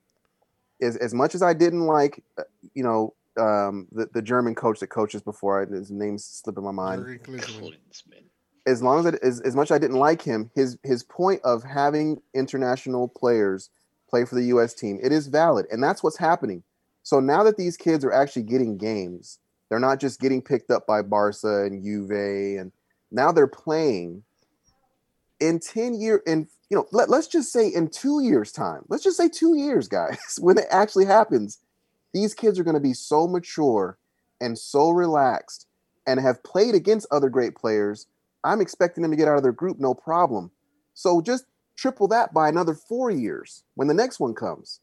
is 0.82 0.98
as 0.98 1.14
much 1.14 1.36
as 1.36 1.44
I 1.44 1.54
didn't 1.54 1.86
like, 1.86 2.24
uh, 2.40 2.44
you 2.74 2.84
know, 2.84 3.14
um, 3.40 3.88
the 3.92 4.10
the 4.14 4.22
German 4.22 4.56
coach 4.56 4.80
that 4.80 4.88
coaches 4.88 5.22
before. 5.22 5.62
I, 5.62 5.66
his 5.72 5.90
name's 5.92 6.26
slipping 6.26 6.64
my 6.64 6.72
mind. 6.72 7.20
As 8.68 8.84
long 8.84 9.00
as 9.00 9.06
it 9.08 9.16
as, 9.24 9.42
as 9.42 9.56
much 9.56 9.72
as 9.72 9.76
I 9.76 9.80
didn't 9.80 9.98
like 9.98 10.22
him, 10.22 10.52
his 10.54 10.78
his 10.84 11.04
point 11.04 11.42
of 11.44 11.64
having 11.64 12.22
international 12.34 13.08
players 13.08 13.70
play 14.10 14.26
for 14.26 14.36
the 14.36 14.46
US 14.46 14.74
team, 14.74 15.00
it 15.02 15.12
is 15.12 15.28
valid. 15.28 15.66
And 15.72 15.82
that's 15.82 16.04
what's 16.04 16.18
happening. 16.18 16.64
So 17.04 17.20
now 17.20 17.44
that 17.44 17.58
these 17.58 17.78
kids 17.78 18.06
are 18.06 18.12
actually 18.12 18.44
getting 18.44 18.78
games, 18.78 19.40
they're 19.70 19.80
not 19.80 20.00
just 20.00 20.20
getting 20.20 20.42
picked 20.42 20.70
up 20.70 20.86
by 20.86 21.02
Barca 21.02 21.64
and 21.64 21.84
Juve 21.84 22.12
and 22.12 22.72
now 23.12 23.32
they're 23.32 23.48
playing 23.48 24.24
in 25.40 25.60
10 25.60 26.00
year 26.00 26.22
in 26.28 26.48
you 26.70 26.78
know, 26.78 26.88
let, 26.94 27.10
let's 27.10 27.28
just 27.28 27.52
say 27.52 27.68
in 27.68 27.90
two 27.90 28.24
years' 28.24 28.54
time. 28.54 28.84
Let's 28.88 29.04
just 29.04 29.18
say 29.18 29.28
two 29.28 29.58
years, 29.58 29.90
guys, 29.90 30.18
when 30.40 30.58
it 30.58 30.66
actually 30.72 31.06
happens, 31.06 31.58
these 32.14 32.34
kids 32.34 32.58
are 32.58 32.64
going 32.64 32.76
to 32.76 32.80
be 32.80 32.94
so 32.94 33.28
mature 33.28 33.98
and 34.40 34.58
so 34.58 34.90
relaxed 34.90 35.68
and 36.08 36.20
have 36.20 36.44
played 36.44 36.74
against 36.74 37.08
other 37.12 37.30
great 37.30 37.56
players 37.56 38.08
I'm 38.44 38.62
expecting 38.62 39.02
them 39.02 39.12
to 39.12 39.18
get 39.18 39.28
out 39.28 39.38
of 39.38 39.44
their 39.44 39.52
group 39.52 39.80
no 39.80 39.94
problem. 39.94 40.52
So 40.94 41.22
just 41.22 41.46
triple 41.76 42.08
that 42.10 42.34
by 42.34 42.50
another 42.50 42.74
four 42.74 43.12
years 43.12 43.64
when 43.76 43.88
the 43.88 43.94
next 43.94 44.20
one 44.20 44.34
comes. 44.34 44.80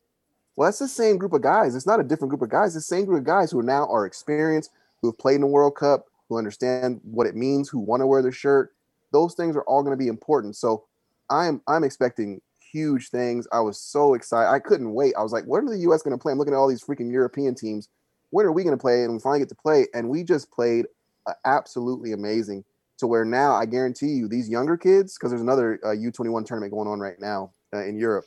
Well, 0.56 0.66
that's 0.66 0.80
the 0.80 0.88
same 0.88 1.18
group 1.18 1.32
of 1.32 1.42
guys. 1.42 1.76
It's 1.76 1.86
not 1.86 2.00
a 2.00 2.04
different 2.04 2.30
group 2.30 2.42
of 2.42 2.50
guys. 2.50 2.74
It's 2.74 2.88
the 2.88 2.96
same 2.96 3.04
group 3.04 3.20
of 3.20 3.24
guys 3.24 3.50
who 3.50 3.62
now 3.62 3.86
are 3.86 4.06
experienced, 4.06 4.70
who 5.00 5.08
have 5.08 5.18
played 5.18 5.36
in 5.36 5.42
the 5.42 5.46
World 5.46 5.76
Cup, 5.76 6.06
who 6.28 6.36
understand 6.36 7.00
what 7.04 7.26
it 7.26 7.36
means, 7.36 7.68
who 7.68 7.78
want 7.78 8.00
to 8.00 8.06
wear 8.06 8.22
the 8.22 8.32
shirt. 8.32 8.74
Those 9.12 9.34
things 9.34 9.54
are 9.54 9.62
all 9.62 9.82
going 9.82 9.96
to 9.96 10.02
be 10.02 10.08
important. 10.08 10.56
So 10.56 10.84
I'm 11.30 11.62
I'm 11.68 11.84
expecting 11.84 12.40
huge 12.72 13.10
things. 13.10 13.46
I 13.52 13.60
was 13.60 13.80
so 13.80 14.14
excited. 14.14 14.50
I 14.50 14.58
couldn't 14.58 14.92
wait. 14.92 15.14
I 15.16 15.22
was 15.22 15.32
like, 15.32 15.44
when 15.44 15.66
are 15.66 15.70
the 15.70 15.78
US 15.90 16.02
going 16.02 16.16
to 16.16 16.20
play? 16.20 16.32
I'm 16.32 16.38
looking 16.38 16.54
at 16.54 16.56
all 16.56 16.68
these 16.68 16.82
freaking 16.82 17.12
European 17.12 17.54
teams. 17.54 17.88
When 18.30 18.44
are 18.44 18.52
we 18.52 18.62
going 18.62 18.76
to 18.76 18.80
play? 18.80 19.04
And 19.04 19.12
we 19.12 19.20
finally 19.20 19.38
get 19.38 19.48
to 19.50 19.54
play. 19.54 19.86
And 19.94 20.08
we 20.08 20.22
just 20.22 20.50
played 20.50 20.86
uh, 21.26 21.34
absolutely 21.44 22.12
amazing 22.12 22.64
to 22.98 23.06
where 23.06 23.24
now 23.24 23.54
I 23.54 23.66
guarantee 23.66 24.08
you 24.08 24.28
these 24.28 24.48
younger 24.48 24.76
kids, 24.76 25.14
because 25.16 25.30
there's 25.30 25.42
another 25.42 25.80
uh, 25.84 25.88
U21 25.88 26.44
tournament 26.44 26.72
going 26.72 26.88
on 26.88 27.00
right 27.00 27.18
now 27.20 27.52
uh, 27.74 27.84
in 27.84 27.96
Europe. 27.96 28.24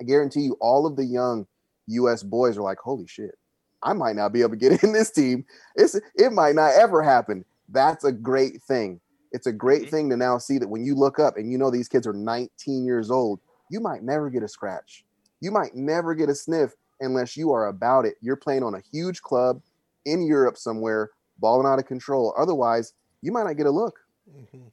I 0.00 0.04
guarantee 0.04 0.40
you 0.42 0.56
all 0.60 0.86
of 0.86 0.96
the 0.96 1.04
young 1.04 1.46
US 1.88 2.22
boys 2.22 2.56
are 2.56 2.62
like, 2.62 2.78
holy 2.78 3.06
shit, 3.06 3.36
I 3.82 3.92
might 3.92 4.16
not 4.16 4.32
be 4.32 4.40
able 4.40 4.50
to 4.50 4.56
get 4.56 4.82
in 4.84 4.92
this 4.92 5.10
team. 5.10 5.44
It's 5.76 5.94
it 6.14 6.32
might 6.32 6.54
not 6.54 6.74
ever 6.74 7.02
happen. 7.02 7.44
That's 7.68 8.04
a 8.04 8.12
great 8.12 8.62
thing. 8.62 9.00
It's 9.32 9.46
a 9.46 9.52
great 9.52 9.82
Mhm. 9.86 9.90
thing 9.90 10.10
to 10.10 10.16
now 10.16 10.38
see 10.38 10.58
that 10.58 10.68
when 10.68 10.84
you 10.84 10.94
look 10.94 11.18
up 11.18 11.36
and 11.36 11.50
you 11.50 11.58
know 11.58 11.70
these 11.70 11.88
kids 11.88 12.06
are 12.06 12.12
19 12.12 12.84
years 12.84 13.10
old, 13.10 13.40
you 13.70 13.80
might 13.80 14.02
never 14.02 14.28
get 14.28 14.42
a 14.42 14.48
scratch. 14.48 15.04
You 15.40 15.50
might 15.52 15.74
never 15.74 16.14
get 16.14 16.28
a 16.28 16.34
sniff 16.34 16.74
unless 17.00 17.36
you 17.36 17.52
are 17.52 17.68
about 17.68 18.04
it. 18.04 18.16
You're 18.20 18.36
playing 18.36 18.62
on 18.62 18.74
a 18.74 18.80
huge 18.92 19.22
club 19.22 19.62
in 20.04 20.22
Europe 20.22 20.58
somewhere, 20.58 21.10
balling 21.38 21.66
out 21.66 21.78
of 21.78 21.86
control. 21.86 22.34
Otherwise, 22.36 22.92
you 23.22 23.32
might 23.32 23.44
not 23.44 23.56
get 23.56 23.66
a 23.66 23.70
look. 23.70 23.98
Mhm. 24.30 24.70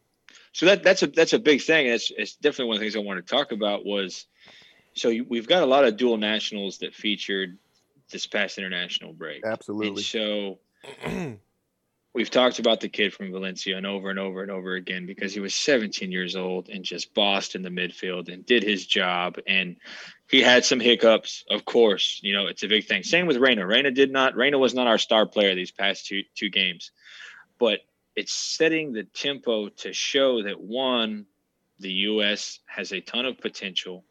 So 0.53 0.65
that 0.65 0.83
that's 0.83 1.03
a 1.03 1.07
that's 1.07 1.33
a 1.33 1.39
big 1.39 1.61
thing. 1.61 1.87
It's 1.87 2.11
it's 2.15 2.35
definitely 2.35 2.65
one 2.65 2.75
of 2.75 2.79
the 2.79 2.85
things 2.85 2.95
I 2.95 2.99
want 2.99 3.25
to 3.25 3.35
talk 3.35 3.51
about 3.51 3.85
was 3.85 4.25
so 4.93 5.09
you, 5.09 5.25
we've 5.29 5.47
got 5.47 5.63
a 5.63 5.67
lot 5.67 5.85
of 5.85 5.97
dual 5.97 6.17
nationals 6.17 6.79
that 6.79 6.95
featured 6.95 7.57
this 8.11 8.25
past 8.25 8.57
international 8.57 9.13
break. 9.13 9.43
And 9.43 9.53
Absolutely. 9.53 10.01
so 10.01 10.59
we've 12.13 12.31
talked 12.31 12.59
about 12.59 12.79
the 12.79 12.89
kid 12.89 13.13
from 13.13 13.31
Valencia 13.31 13.77
and 13.77 13.85
over 13.85 14.09
and 14.09 14.17
over 14.17 14.41
and 14.41 14.49
over 14.49 14.73
again 14.73 15.05
because 15.05 15.33
he 15.33 15.39
was 15.39 15.53
17 15.53 16.11
years 16.11 16.35
old 16.35 16.69
and 16.69 16.83
just 16.83 17.13
bossed 17.13 17.53
in 17.53 17.61
the 17.61 17.69
midfield 17.69 18.31
and 18.33 18.45
did 18.45 18.63
his 18.63 18.85
job. 18.87 19.37
And 19.45 19.75
he 20.29 20.41
had 20.41 20.65
some 20.65 20.79
hiccups, 20.79 21.45
of 21.51 21.65
course. 21.65 22.19
You 22.23 22.33
know, 22.33 22.47
it's 22.47 22.63
a 22.63 22.67
big 22.67 22.85
thing. 22.85 23.03
Same 23.03 23.27
with 23.27 23.37
Reyna. 23.37 23.67
Reyna 23.67 23.91
did 23.91 24.11
not. 24.11 24.35
Reyna 24.35 24.57
was 24.57 24.73
not 24.73 24.87
our 24.87 24.97
star 24.97 25.25
player 25.25 25.53
these 25.53 25.71
past 25.71 26.07
two 26.07 26.23
two 26.33 26.49
games, 26.49 26.91
but 27.59 27.81
it's 28.17 28.33
setting 28.33 28.91
the 28.91 29.03
tempo 29.03 29.69
to 29.69 29.93
show 29.93 30.41
that 30.41 30.59
one, 30.59 31.27
the 31.79 31.91
U.S. 31.91 32.59
has 32.65 32.91
a 32.91 32.99
ton 32.99 33.27
of 33.27 33.37
potential. 33.37 34.03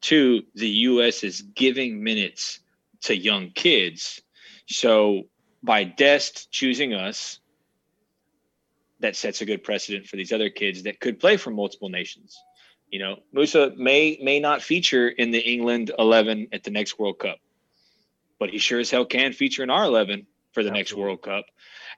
Two, 0.00 0.42
the 0.56 0.68
U.S. 0.68 1.22
is 1.22 1.42
giving 1.42 2.02
minutes 2.02 2.58
to 3.02 3.16
young 3.16 3.50
kids. 3.50 4.20
So 4.68 5.22
by 5.62 5.84
Dest 5.84 6.50
choosing 6.50 6.92
us, 6.92 7.38
that 8.98 9.14
sets 9.14 9.42
a 9.42 9.46
good 9.46 9.62
precedent 9.62 10.06
for 10.06 10.16
these 10.16 10.32
other 10.32 10.50
kids 10.50 10.82
that 10.82 10.98
could 10.98 11.20
play 11.20 11.36
for 11.36 11.52
multiple 11.52 11.88
nations. 11.88 12.36
You 12.90 12.98
know, 12.98 13.16
Musah 13.32 13.76
may 13.76 14.18
may 14.22 14.40
not 14.40 14.60
feature 14.60 15.08
in 15.08 15.30
the 15.30 15.38
England 15.38 15.92
11 15.96 16.48
at 16.52 16.64
the 16.64 16.70
next 16.70 16.98
World 16.98 17.20
Cup, 17.20 17.38
but 18.40 18.50
he 18.50 18.58
sure 18.58 18.80
as 18.80 18.90
hell 18.90 19.04
can 19.04 19.32
feature 19.32 19.62
in 19.62 19.70
our 19.70 19.84
11 19.84 20.26
for 20.56 20.64
the 20.64 20.70
next 20.70 20.94
World 20.94 21.20
Cup. 21.20 21.44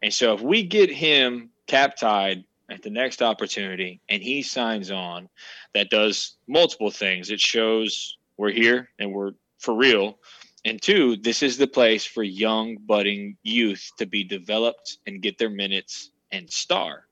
And 0.02 0.12
so 0.12 0.34
if 0.34 0.40
we 0.40 0.64
get 0.64 0.90
him 0.90 1.50
cap 1.68 1.96
tied 1.96 2.42
at 2.68 2.82
the 2.82 2.90
next 2.90 3.22
opportunity 3.22 4.00
and 4.08 4.20
he 4.20 4.42
signs 4.42 4.90
on, 4.90 5.28
that 5.74 5.90
does 5.90 6.38
multiple 6.48 6.90
things. 6.90 7.30
It 7.30 7.38
shows 7.38 8.18
we're 8.36 8.50
here 8.50 8.88
and 8.98 9.12
we're 9.12 9.34
for 9.60 9.76
real. 9.76 10.18
And 10.64 10.82
two, 10.82 11.14
this 11.18 11.40
is 11.44 11.56
the 11.56 11.68
place 11.68 12.04
for 12.04 12.24
young, 12.24 12.78
budding 12.84 13.36
youth 13.44 13.92
to 13.98 14.06
be 14.06 14.24
developed 14.24 14.98
and 15.06 15.22
get 15.22 15.38
their 15.38 15.50
minutes 15.50 16.10
and 16.32 16.50
star. 16.50 17.04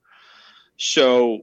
So 0.79 1.43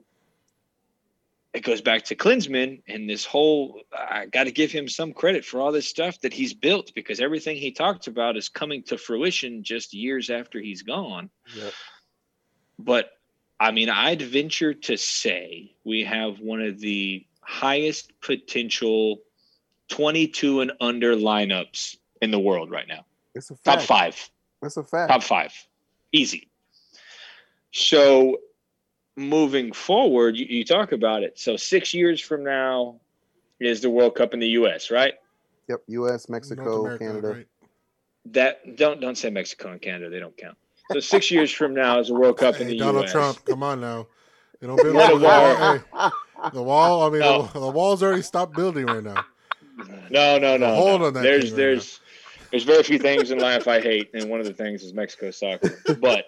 it 1.54 1.64
goes 1.64 1.82
back 1.82 2.04
to 2.06 2.16
Klinsmann 2.16 2.82
and 2.88 3.08
this 3.10 3.26
whole 3.26 3.82
I 3.96 4.26
got 4.26 4.46
to 4.46 4.52
give 4.52 4.72
him 4.72 4.90
some 4.90 5.14
credit 5.14 5.46
for 5.46 5.62
all 5.62 5.72
this 5.72 5.88
stuff 5.88 6.20
that 6.22 6.34
he's 6.34 6.54
built 6.54 6.92
because 6.96 7.20
everything 7.20 7.58
he 7.58 7.72
talked 7.72 8.08
about 8.08 8.38
is 8.38 8.50
coming 8.50 8.84
to 8.84 8.98
fruition 8.98 9.64
just 9.64 9.94
years 9.94 10.30
after 10.30 10.60
he's 10.60 10.82
gone. 10.82 11.30
Yep. 11.56 11.74
But 12.80 13.10
I 13.60 13.72
mean, 13.72 13.90
I'd 13.90 14.22
venture 14.22 14.74
to 14.74 14.98
say 14.98 15.76
we 15.84 16.04
have 16.06 16.40
one 16.40 16.62
of 16.62 16.80
the 16.80 17.26
highest 17.42 18.12
potential 18.20 19.20
22 19.90 20.62
and 20.62 20.72
under 20.82 21.16
lineups 21.16 21.98
in 22.22 22.32
the 22.32 22.40
world 22.40 22.72
right 22.72 22.88
now. 22.88 23.06
It's 23.36 23.52
a 23.52 23.56
fact. 23.56 23.80
Top 23.80 23.88
five. 23.88 24.30
That's 24.62 24.78
a 24.78 24.84
fact. 24.84 25.12
Top 25.12 25.24
five. 25.24 25.54
Easy. 26.12 26.50
So 27.72 28.38
moving 29.16 29.72
forward, 29.74 30.36
you, 30.36 30.46
you 30.48 30.66
talk 30.66 30.92
about 30.92 31.24
it. 31.24 31.38
So 31.40 31.56
six 31.58 31.94
years 31.94 32.20
from 32.22 32.44
now 32.44 32.96
is 33.60 33.82
the 33.82 33.90
World 33.90 34.16
Cup 34.16 34.34
in 34.34 34.40
the 34.40 34.48
US, 34.50 34.92
right? 34.92 35.14
Yep. 35.70 35.82
U.S., 35.88 36.30
Mexico, 36.30 36.82
America, 36.82 37.06
Canada. 37.06 37.28
right? 37.30 37.48
That 38.28 38.76
don't 38.78 39.00
don't 39.02 39.18
say 39.18 39.30
Mexico 39.30 39.72
and 39.72 39.82
Canada, 39.82 40.10
they 40.10 40.20
don't 40.20 40.36
count. 40.38 40.58
So 40.92 41.00
six 41.00 41.32
years 41.32 41.52
from 41.52 41.74
now 41.74 42.00
is 42.00 42.08
the 42.08 42.14
World 42.14 42.38
Cup 42.38 42.60
in 42.60 42.68
the 42.68 42.78
Donald 42.78 43.06
US. 43.06 43.14
Donald 43.14 43.36
Trump, 43.36 43.46
come 43.46 43.64
on 43.64 43.82
now. 43.82 44.08
You 44.62 44.68
don't 44.68 44.82
build 44.82 44.96
Yeah, 44.96 45.10
the 45.10 45.18
wall. 45.18 45.56
Hey, 45.56 46.50
the 46.54 46.62
wall. 46.64 47.04
I 47.04 47.10
mean, 47.10 47.20
No. 47.20 47.44
the, 47.54 47.60
the 47.60 47.70
wall's 47.70 48.02
already 48.04 48.22
stopped 48.22 48.56
building 48.56 48.86
right 48.86 49.04
now. 49.04 49.26
No, 50.10 50.38
no, 50.38 50.58
no. 50.58 50.76
Hold 50.76 51.02
no. 51.02 51.08
on 51.08 51.14
that 51.14 51.24
there's 51.24 51.52
right 51.52 51.56
there's 51.58 52.00
there's 52.52 52.64
very 52.64 52.84
few 52.84 53.00
things 53.00 53.32
in 53.32 53.40
life 53.40 53.68
I 53.68 53.82
hate, 53.82 54.12
and 54.14 54.30
one 54.30 54.40
of 54.40 54.46
the 54.46 54.54
things 54.54 54.84
is 54.84 54.94
Mexico 54.94 55.32
soccer. 55.32 55.80
But 56.00 56.26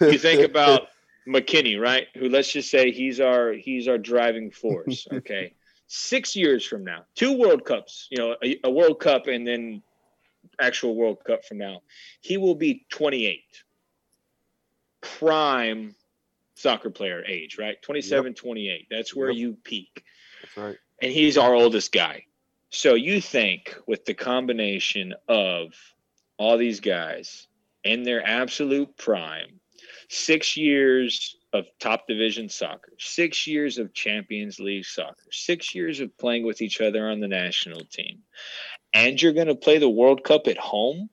you 0.00 0.18
think 0.18 0.42
about 0.42 0.88
McKennie, 1.28 1.78
right? 1.80 2.06
Who 2.16 2.28
let's 2.28 2.50
just 2.52 2.70
say 2.70 2.90
he's 2.90 3.20
our 3.20 3.52
he's 3.52 3.86
our 3.88 3.98
driving 3.98 4.50
force. 4.50 5.06
Okay, 5.12 5.54
six 5.86 6.34
years 6.34 6.64
from 6.64 6.84
now, 6.84 7.04
two 7.14 7.36
World 7.38 7.64
Cups, 7.64 8.08
you 8.10 8.18
know, 8.18 8.36
a, 8.42 8.58
a 8.64 8.70
World 8.70 8.98
Cup 9.00 9.26
and 9.26 9.46
then 9.46 9.82
actual 10.60 10.94
World 10.96 11.18
Cup 11.24 11.44
from 11.44 11.58
now, 11.58 11.82
he 12.20 12.36
will 12.36 12.54
be 12.54 12.86
28, 12.90 13.42
prime 15.00 15.94
soccer 16.54 16.90
player 16.90 17.24
age, 17.26 17.58
right? 17.58 17.80
27, 17.82 18.34
28. 18.34 18.86
That's 18.90 19.14
where 19.14 19.30
Yep. 19.30 19.38
you 19.38 19.56
peak 19.64 20.04
That's 20.42 20.56
right. 20.56 20.76
and 21.02 21.12
he's 21.12 21.38
our 21.38 21.54
oldest 21.54 21.92
guy. 21.92 22.24
So 22.70 22.94
you 22.94 23.20
think 23.20 23.76
with 23.86 24.04
the 24.04 24.14
combination 24.14 25.14
of 25.28 25.72
all 26.36 26.58
these 26.58 26.80
guys 26.80 27.46
in 27.84 28.02
their 28.02 28.24
absolute 28.26 28.96
prime, 28.96 29.57
six 30.08 30.56
years 30.56 31.36
of 31.52 31.66
top 31.78 32.06
division 32.06 32.48
soccer, 32.48 32.92
six 32.98 33.46
years 33.46 33.78
of 33.78 33.94
Champions 33.94 34.58
League 34.58 34.84
soccer, 34.84 35.24
six 35.30 35.74
years 35.74 36.00
of 36.00 36.16
playing 36.18 36.44
with 36.44 36.60
each 36.60 36.80
other 36.80 37.08
on 37.08 37.20
the 37.20 37.28
national 37.28 37.80
team, 37.86 38.20
and 38.92 39.20
you're 39.20 39.32
going 39.32 39.46
to 39.46 39.54
play 39.54 39.78
the 39.78 39.88
World 39.88 40.24
Cup 40.24 40.46
at 40.46 40.58
home. 40.58 41.08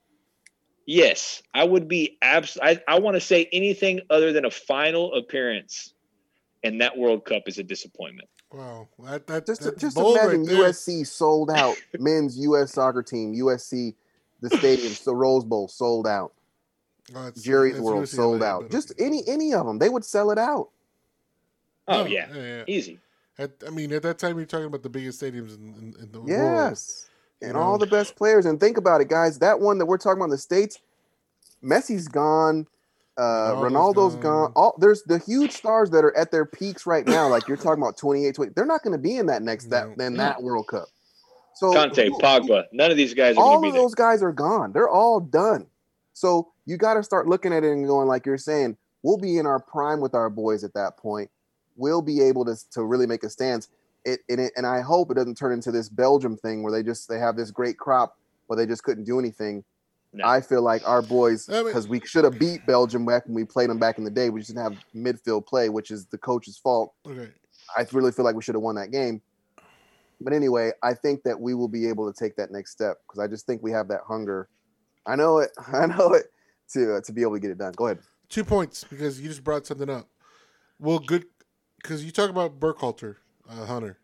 Yes, 0.87 1.41
I 1.53 1.63
would 1.63 1.87
be 1.87 2.17
abs. 2.21 2.57
I, 2.61 2.81
I 2.87 2.99
want 2.99 3.15
to 3.15 3.21
say 3.21 3.49
anything 3.51 4.01
other 4.09 4.33
than 4.33 4.45
a 4.45 4.51
final 4.51 5.13
appearance, 5.15 5.93
and 6.63 6.81
that 6.81 6.97
World 6.97 7.25
Cup 7.25 7.43
is 7.47 7.57
a 7.57 7.63
disappointment. 7.63 8.29
Wow, 8.51 8.87
that, 8.99 9.27
that 9.27 9.45
Just 9.45 9.63
that's 9.63 9.81
just 9.81 9.97
imagine 9.97 10.45
right. 10.45 10.55
USC 10.55 11.05
sold 11.05 11.49
out 11.49 11.75
men's 11.99 12.37
US 12.39 12.73
soccer 12.73 13.03
team. 13.03 13.33
USC, 13.33 13.95
the 14.41 14.49
stadium, 14.49 14.93
the 15.03 15.15
Rose 15.15 15.43
Bowl 15.43 15.67
sold 15.67 16.07
out. 16.07 16.33
Oh, 17.13 17.27
it's- 17.27 17.43
Jerry's 17.43 17.75
it's 17.75 17.81
World 17.83 18.03
UCLA, 18.03 18.07
sold 18.15 18.43
out. 18.43 18.71
Just 18.71 18.93
any 18.97 19.27
any 19.27 19.53
of 19.53 19.65
them, 19.65 19.77
they 19.79 19.89
would 19.89 20.05
sell 20.05 20.31
it 20.31 20.37
out. 20.39 20.69
Oh 21.87 22.03
No, 22.03 22.05
yeah, 22.09 22.27
yeah. 22.33 22.63
easy. 22.67 22.99
At, 23.37 23.51
I 23.67 23.69
mean, 23.69 23.91
at 23.91 24.01
that 24.03 24.17
time, 24.17 24.37
you're 24.37 24.45
talking 24.45 24.65
about 24.65 24.81
the 24.81 24.89
biggest 24.89 25.21
stadiums 25.21 25.57
in, 25.57 25.73
in, 25.77 25.95
in 26.03 26.11
the 26.11 26.19
world. 26.19 26.29
Yes, 26.29 27.09
you 27.41 27.49
and 27.49 27.57
all 27.57 27.73
know? 27.73 27.77
the 27.85 27.87
best 27.91 28.15
players. 28.15 28.45
And 28.45 28.59
think 28.59 28.77
about 28.77 29.01
it, 29.01 29.09
guys. 29.09 29.39
That 29.39 29.59
one 29.59 29.77
that 29.79 29.85
we're 29.85 29.97
talking 29.97 30.17
about 30.19 30.25
in 30.25 30.29
the 30.31 30.37
states, 30.37 30.79
Messi's 31.63 32.07
gone. 32.07 32.65
Uh, 33.17 33.53
Ronaldo's 33.55 33.71
Ronaldo's 33.71 34.15
gone. 34.15 34.21
gone. 34.21 34.53
All 34.55 34.75
there's 34.79 35.03
the 35.03 35.19
huge 35.19 35.51
stars 35.51 35.89
that 35.91 36.03
are 36.03 36.15
at 36.17 36.31
their 36.31 36.45
peaks 36.45 36.85
right 36.85 37.05
now. 37.05 37.27
Like 37.27 37.47
you're 37.47 37.57
talking 37.57 37.81
about 37.83 37.97
28, 37.97 38.33
20. 38.35 38.51
They're 38.55 38.65
not 38.65 38.81
going 38.83 38.93
to 38.93 38.97
be 38.97 39.17
in 39.17 39.25
that 39.27 39.41
next 39.41 39.69
that 39.69 39.97
No. 39.97 40.05
in 40.05 40.15
that 40.15 40.41
World 40.41 40.67
Cup. 40.67 40.87
So 41.55 41.71
Kanté, 41.73 42.07
who- 42.07 42.17
Pogba, 42.19 42.63
none 42.73 42.89
of 42.91 42.97
these 42.97 43.13
guys 43.13 43.33
are 43.33 43.35
going 43.35 43.47
all 43.47 43.55
to 43.57 43.61
be 43.61 43.67
of 43.69 43.73
there. 43.73 43.81
those 43.83 43.95
guys 43.95 44.23
are 44.23 44.33
gone. 44.33 44.71
They're 44.73 44.89
all 44.89 45.19
done. 45.19 45.67
So 46.15 46.53
you 46.65 46.77
got 46.77 46.93
to 46.95 47.03
start 47.03 47.27
looking 47.27 47.53
at 47.53 47.63
it 47.65 47.71
and 47.71 47.85
going, 47.85 48.07
like 48.07 48.25
you're 48.25 48.37
saying, 48.37 48.77
we'll 49.03 49.17
be 49.17 49.37
in 49.37 49.45
our 49.45 49.59
prime 49.59 49.99
with 49.99 50.15
our 50.15 50.29
boys 50.29 50.63
at 50.63 50.73
that 50.73 50.97
point. 50.97 51.29
We'll 51.75 52.01
be 52.01 52.21
able 52.21 52.45
to, 52.45 52.55
to 52.71 52.83
really 52.83 53.05
make 53.05 53.23
a 53.23 53.29
stance. 53.29 53.67
It, 54.05 54.21
and, 54.29 54.39
it, 54.39 54.53
and 54.55 54.65
I 54.65 54.79
hope 54.79 55.11
it 55.11 55.15
doesn't 55.15 55.35
turn 55.37 55.51
into 55.51 55.71
this 55.71 55.89
Belgium 55.89 56.37
thing 56.37 56.63
where 56.63 56.71
they 56.71 56.83
just 56.83 57.09
they 57.09 57.19
have 57.19 57.35
this 57.35 57.51
great 57.51 57.77
crop, 57.77 58.17
but 58.47 58.55
they 58.55 58.65
just 58.65 58.83
couldn't 58.83 59.03
do 59.03 59.19
anything. 59.19 59.65
No. 60.13 60.25
I 60.25 60.39
feel 60.39 60.61
like 60.61 60.87
our 60.87 61.01
boys, 61.01 61.49
I 61.49 61.55
mean- 61.57 61.65
because 61.65 61.89
we 61.89 61.99
should 62.05 62.23
have 62.23 62.39
beat 62.39 62.65
Belgium 62.65 63.05
back 63.05 63.25
when 63.25 63.35
we 63.35 63.43
played 63.43 63.69
them 63.69 63.77
back 63.77 63.97
in 63.97 64.05
the 64.05 64.09
day. 64.09 64.29
We 64.29 64.39
just 64.39 64.55
didn't 64.55 64.63
have 64.63 64.81
midfield 64.95 65.45
play, 65.45 65.67
which 65.67 65.91
is 65.91 66.05
the 66.05 66.17
coach's 66.17 66.57
fault. 66.57 66.93
Okay. 67.05 67.29
I 67.77 67.85
really 67.91 68.13
feel 68.13 68.23
like 68.23 68.35
we 68.35 68.41
should 68.41 68.55
have 68.55 68.61
won 68.61 68.75
that 68.75 68.91
game. 68.91 69.21
But 70.21 70.31
anyway, 70.31 70.71
I 70.81 70.93
think 70.93 71.23
that 71.23 71.37
we 71.37 71.53
will 71.53 71.67
be 71.67 71.89
able 71.89 72.09
to 72.09 72.17
take 72.17 72.37
that 72.37 72.51
next 72.51 72.71
step 72.71 72.99
because 73.05 73.19
I 73.19 73.27
just 73.27 73.45
think 73.45 73.61
we 73.61 73.71
have 73.71 73.89
that 73.89 74.01
hunger. 74.07 74.47
I 75.05 75.15
know 75.15 75.39
it. 75.39 75.51
I 75.73 75.85
know 75.85 76.13
it 76.13 76.31
to 76.73 76.95
uh, 76.95 77.01
to 77.01 77.11
be 77.13 77.21
able 77.21 77.33
to 77.33 77.39
get 77.39 77.51
it 77.51 77.57
done. 77.57 77.73
Go 77.75 77.85
ahead. 77.87 77.99
Two 78.29 78.43
points 78.43 78.83
because 78.83 79.19
you 79.21 79.27
just 79.27 79.43
brought 79.43 79.65
something 79.65 79.89
up. 79.89 80.07
Well, 80.79 80.99
good 80.99 81.25
because 81.81 82.03
you 82.03 82.11
talk 82.11 82.29
about 82.29 82.59
Berhalter, 82.59 83.17
uh, 83.49 83.65
Hunter. 83.65 83.97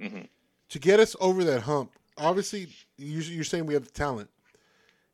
Mhm. 0.00 0.28
To 0.70 0.78
get 0.78 0.98
us 1.00 1.14
over 1.20 1.44
that 1.44 1.62
hump, 1.62 1.92
obviously 2.16 2.68
you- 2.96 3.20
you're 3.20 3.44
saying 3.44 3.66
we 3.66 3.74
have 3.74 3.84
the 3.84 3.90
talent. 3.92 4.30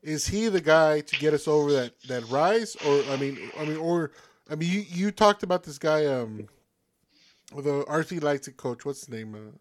Is 0.03 0.27
he 0.29 0.49
the 0.49 0.61
guy 0.61 1.01
to 1.01 1.17
get 1.17 1.35
us 1.35 1.47
over 1.47 1.73
that 1.73 2.01
that 2.09 2.29
rise, 2.29 2.75
or 2.77 3.03
I 3.13 3.17
mean, 3.17 3.51
I 3.59 3.65
mean, 3.65 3.77
or 3.77 4.13
I 4.51 4.55
mean, 4.57 4.71
you, 4.71 4.81
you 4.81 5.11
talked 5.13 5.43
about 5.45 5.63
this 5.63 5.79
guy, 5.79 6.07
um, 6.07 6.49
the 7.55 7.85
RB 7.87 8.19
Leipzig 8.21 8.57
coach. 8.57 8.85
What's 8.85 9.01
his 9.01 9.09
name? 9.11 9.35
Uh, 9.35 9.57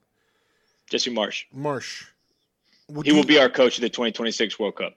Jesse 0.90 1.12
Marsch. 1.14 1.46
Marsch. 1.56 2.06
Would 2.90 3.06
He 3.06 3.12
will 3.12 3.24
be 3.24 3.40
our 3.40 3.50
coach 3.50 3.78
at 3.78 3.82
the 3.82 3.90
2026 3.90 4.58
World 4.60 4.76
Cup. 4.78 4.94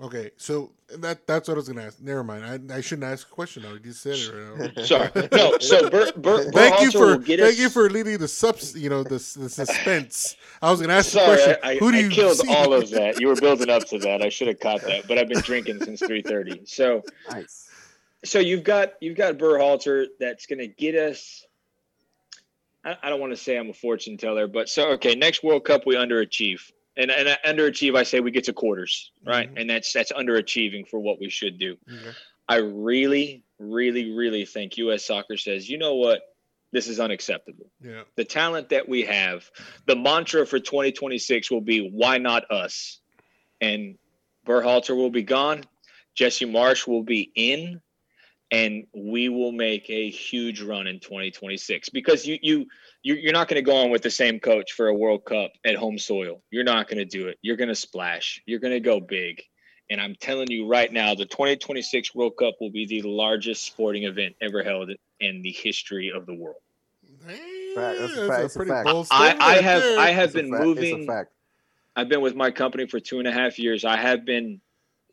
Okay, 0.00 0.32
so 0.36 0.72
that 0.98 1.24
that's 1.26 1.48
what 1.48 1.54
I 1.54 1.58
was 1.58 1.68
gonna 1.68 1.84
ask. 1.86 2.00
Never 2.00 2.24
mind. 2.24 2.72
I, 2.72 2.76
I 2.76 2.80
shouldn't 2.80 3.04
ask 3.04 3.28
a 3.28 3.30
question. 3.30 3.64
I 3.64 3.78
just 3.78 4.02
said 4.02 4.16
it 4.16 4.76
right. 4.76 4.86
Sorry. 4.86 5.08
No, 5.32 5.56
so 5.58 5.88
Bur, 5.88 6.10
Bur, 6.16 6.50
Thank 6.52 6.80
you 6.80 6.90
for 6.90 7.06
will 7.06 7.18
get 7.18 7.38
thank 7.38 7.52
us- 7.52 7.58
you 7.60 7.68
for 7.70 7.88
leading 7.88 8.18
the 8.18 8.26
subs. 8.26 8.76
You 8.76 8.90
know 8.90 9.04
the, 9.04 9.10
the 9.10 9.48
suspense. 9.48 10.36
I 10.60 10.70
was 10.72 10.80
gonna 10.80 10.94
ask 10.94 11.12
the 11.12 11.20
Sorry, 11.20 11.26
question. 11.36 11.56
I, 11.62 11.70
I, 11.70 11.76
Who 11.76 11.92
do 11.92 11.98
I 11.98 12.00
you 12.00 12.08
killed 12.10 12.36
see? 12.38 12.52
all 12.52 12.74
of 12.74 12.90
that. 12.90 13.20
You 13.20 13.28
were 13.28 13.36
building 13.36 13.70
up 13.70 13.84
to 13.90 13.98
that. 14.00 14.20
I 14.20 14.30
should 14.30 14.48
have 14.48 14.58
caught 14.58 14.80
that, 14.82 15.06
but 15.06 15.16
I've 15.16 15.28
been 15.28 15.42
drinking 15.42 15.78
since 15.84 16.02
3:30. 16.02 16.68
So, 16.68 17.02
Nice. 17.30 17.68
so 18.24 18.40
you've 18.40 18.64
got 18.64 18.94
you've 19.00 19.16
got 19.16 19.38
Berhalter 19.38 20.06
that's 20.18 20.46
going 20.46 20.58
to 20.58 20.66
get 20.66 20.96
us. 20.96 21.46
I, 22.84 22.96
I 23.04 23.10
don't 23.10 23.20
want 23.20 23.32
to 23.32 23.36
say 23.36 23.56
I'm 23.56 23.70
a 23.70 23.74
fortune 23.74 24.16
teller, 24.16 24.48
but 24.48 24.68
so 24.68 24.88
okay. 24.94 25.14
Next 25.14 25.44
World 25.44 25.64
Cup 25.64 25.86
we 25.86 25.94
underachieve, 25.94 26.60
and 26.96 27.10
and 27.10 27.28
I 27.28 27.38
underachieve. 27.46 27.96
I 27.96 28.02
say 28.02 28.20
we 28.20 28.30
get 28.30 28.44
to 28.44 28.52
quarters, 28.52 29.12
right? 29.24 29.52
Mhm. 29.52 29.60
And 29.60 29.70
that's 29.70 29.92
that's 29.92 30.12
underachieving 30.12 30.88
for 30.88 31.00
what 31.00 31.18
we 31.20 31.30
should 31.30 31.58
do. 31.58 31.76
Okay. 31.90 32.10
I 32.48 32.56
really, 32.56 33.42
really, 33.58 34.12
really 34.12 34.44
think 34.44 34.76
U.S. 34.76 35.04
Soccer 35.06 35.36
says, 35.38 35.68
you 35.68 35.78
know 35.78 35.94
what, 35.94 36.20
this 36.72 36.88
is 36.88 37.00
unacceptable. 37.00 37.70
Yeah. 37.80 38.02
the 38.16 38.24
talent 38.24 38.68
that 38.70 38.86
we 38.88 39.02
have, 39.02 39.50
the 39.86 39.96
mantra 39.96 40.44
for 40.46 40.58
2026 40.58 41.50
will 41.50 41.62
be 41.62 41.88
why 41.88 42.18
not 42.18 42.50
us? 42.50 43.00
And 43.60 43.96
Berhalter 44.46 44.94
will 44.94 45.10
be 45.10 45.22
gone, 45.22 45.62
Jesse 46.14 46.44
Marsch 46.44 46.86
will 46.86 47.02
be 47.02 47.30
in, 47.34 47.80
and 48.54 48.86
we 48.94 49.28
will 49.28 49.50
make 49.52 49.90
a 49.90 50.08
huge 50.10 50.60
run 50.62 50.86
in 50.86 51.00
2026 51.00 51.88
because 51.88 52.24
you 52.26 52.38
you 52.42 52.66
you- 53.02 53.16
you're 53.16 53.32
not 53.32 53.48
going 53.48 53.56
to 53.62 53.70
go 53.70 53.76
on 53.76 53.90
with 53.90 54.02
the 54.02 54.10
same 54.10 54.38
coach 54.40 54.72
for 54.72 54.86
a 54.88 54.94
World 54.94 55.24
Cup 55.26 55.52
at 55.64 55.74
home 55.74 55.98
soil. 55.98 56.42
You're 56.50 56.64
not 56.64 56.88
going 56.88 56.98
to 56.98 57.04
do 57.04 57.28
it. 57.28 57.36
You're 57.42 57.56
going 57.56 57.68
to 57.68 57.74
splash. 57.74 58.40
You're 58.46 58.60
going 58.60 58.72
to 58.72 58.80
go 58.80 58.98
big. 59.00 59.42
And 59.90 60.00
I'm 60.00 60.14
telling 60.14 60.50
you 60.50 60.66
right 60.66 60.90
now, 60.90 61.14
the 61.14 61.26
2026 61.26 62.14
World 62.14 62.32
Cup 62.38 62.54
will 62.60 62.70
be 62.70 62.86
the 62.86 63.02
largest 63.02 63.64
sporting 63.66 64.04
event 64.04 64.36
ever 64.40 64.62
held 64.62 64.90
in 65.20 65.42
the 65.42 65.50
history 65.52 66.10
of 66.10 66.24
the 66.24 66.32
world. 66.34 66.62
Fact, 67.74 67.98
that's 67.98 68.16
a 68.16 68.26
fact, 68.28 68.42
a 68.42 68.44
a 68.44 68.48
pretty 68.48 68.70
fact. 68.70 68.86
bold 68.86 69.06
I, 69.10 69.26
statement 69.28 69.42
I 69.42 69.54
right 69.56 69.64
have. 69.64 69.98
I 69.98 70.10
have 70.10 70.24
It's 70.30 70.34
a 70.36 70.38
been 70.42 70.50
moving. 70.50 70.84
It's 71.00 71.04
a 71.04 71.06
fact. 71.06 71.32
I've 71.96 72.08
been 72.08 72.22
with 72.22 72.34
my 72.34 72.50
company 72.50 72.86
for 72.86 73.00
two 73.00 73.18
and 73.18 73.28
a 73.28 73.32
half 73.32 73.58
years. 73.58 73.84
I 73.84 73.96
have 73.96 74.24
been 74.24 74.60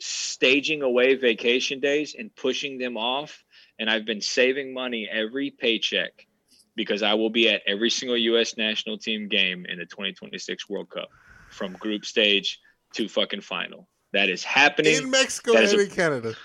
staging 0.02 0.82
away 0.82 1.16
vacation 1.16 1.80
days 1.80 2.16
and 2.18 2.36
pushing 2.36 2.78
them 2.78 2.98
off, 2.98 3.44
and 3.80 3.90
I've 3.90 4.06
been 4.06 4.22
saving 4.22 4.74
money 4.74 5.08
every 5.12 5.52
paycheck 5.52 6.28
because 6.76 7.04
I 7.04 7.14
will 7.14 7.30
be 7.30 7.50
at 7.50 7.62
every 7.68 7.90
single 7.90 8.18
U.S. 8.18 8.58
national 8.58 8.98
team 8.98 9.28
game 9.28 9.66
in 9.68 9.78
the 9.78 9.86
2026 9.86 10.70
World 10.70 10.90
Cup, 10.90 11.10
from 11.50 11.74
group 11.74 12.06
stage 12.06 12.60
to 12.94 13.08
fucking 13.08 13.42
final. 13.42 13.88
That 14.14 14.30
is 14.30 14.44
happening. 14.44 14.96
in 14.96 15.10
Mexico 15.10 15.56
and 15.56 15.72
in 15.72 15.90
Canada. 15.90 16.36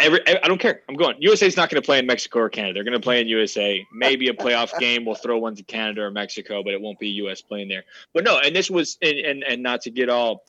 Every, 0.00 0.20
I 0.28 0.46
don't 0.46 0.60
care. 0.60 0.82
I'm 0.88 0.94
going. 0.94 1.16
USA's 1.18 1.56
not 1.56 1.70
going 1.70 1.82
to 1.82 1.84
play 1.84 1.98
in 1.98 2.06
Mexico 2.06 2.40
or 2.40 2.48
Canada. 2.48 2.74
They're 2.74 2.84
going 2.84 2.92
to 2.92 3.00
play 3.00 3.20
in 3.20 3.26
USA. 3.26 3.84
Maybe 3.92 4.28
a 4.28 4.32
playoff 4.32 4.76
game. 4.80 5.04
We'll 5.04 5.16
throw 5.16 5.38
one 5.38 5.56
to 5.56 5.64
Canada 5.64 6.02
or 6.02 6.10
Mexico, 6.12 6.62
but 6.62 6.72
it 6.72 6.80
won't 6.80 7.00
be 7.00 7.08
US 7.08 7.42
playing 7.42 7.68
there. 7.68 7.84
But 8.14 8.24
no, 8.24 8.38
and 8.38 8.54
this 8.54 8.70
was, 8.70 8.96
and 9.02 9.18
and, 9.18 9.44
and 9.44 9.62
not 9.62 9.82
to 9.82 9.90
get 9.90 10.08
all 10.08 10.44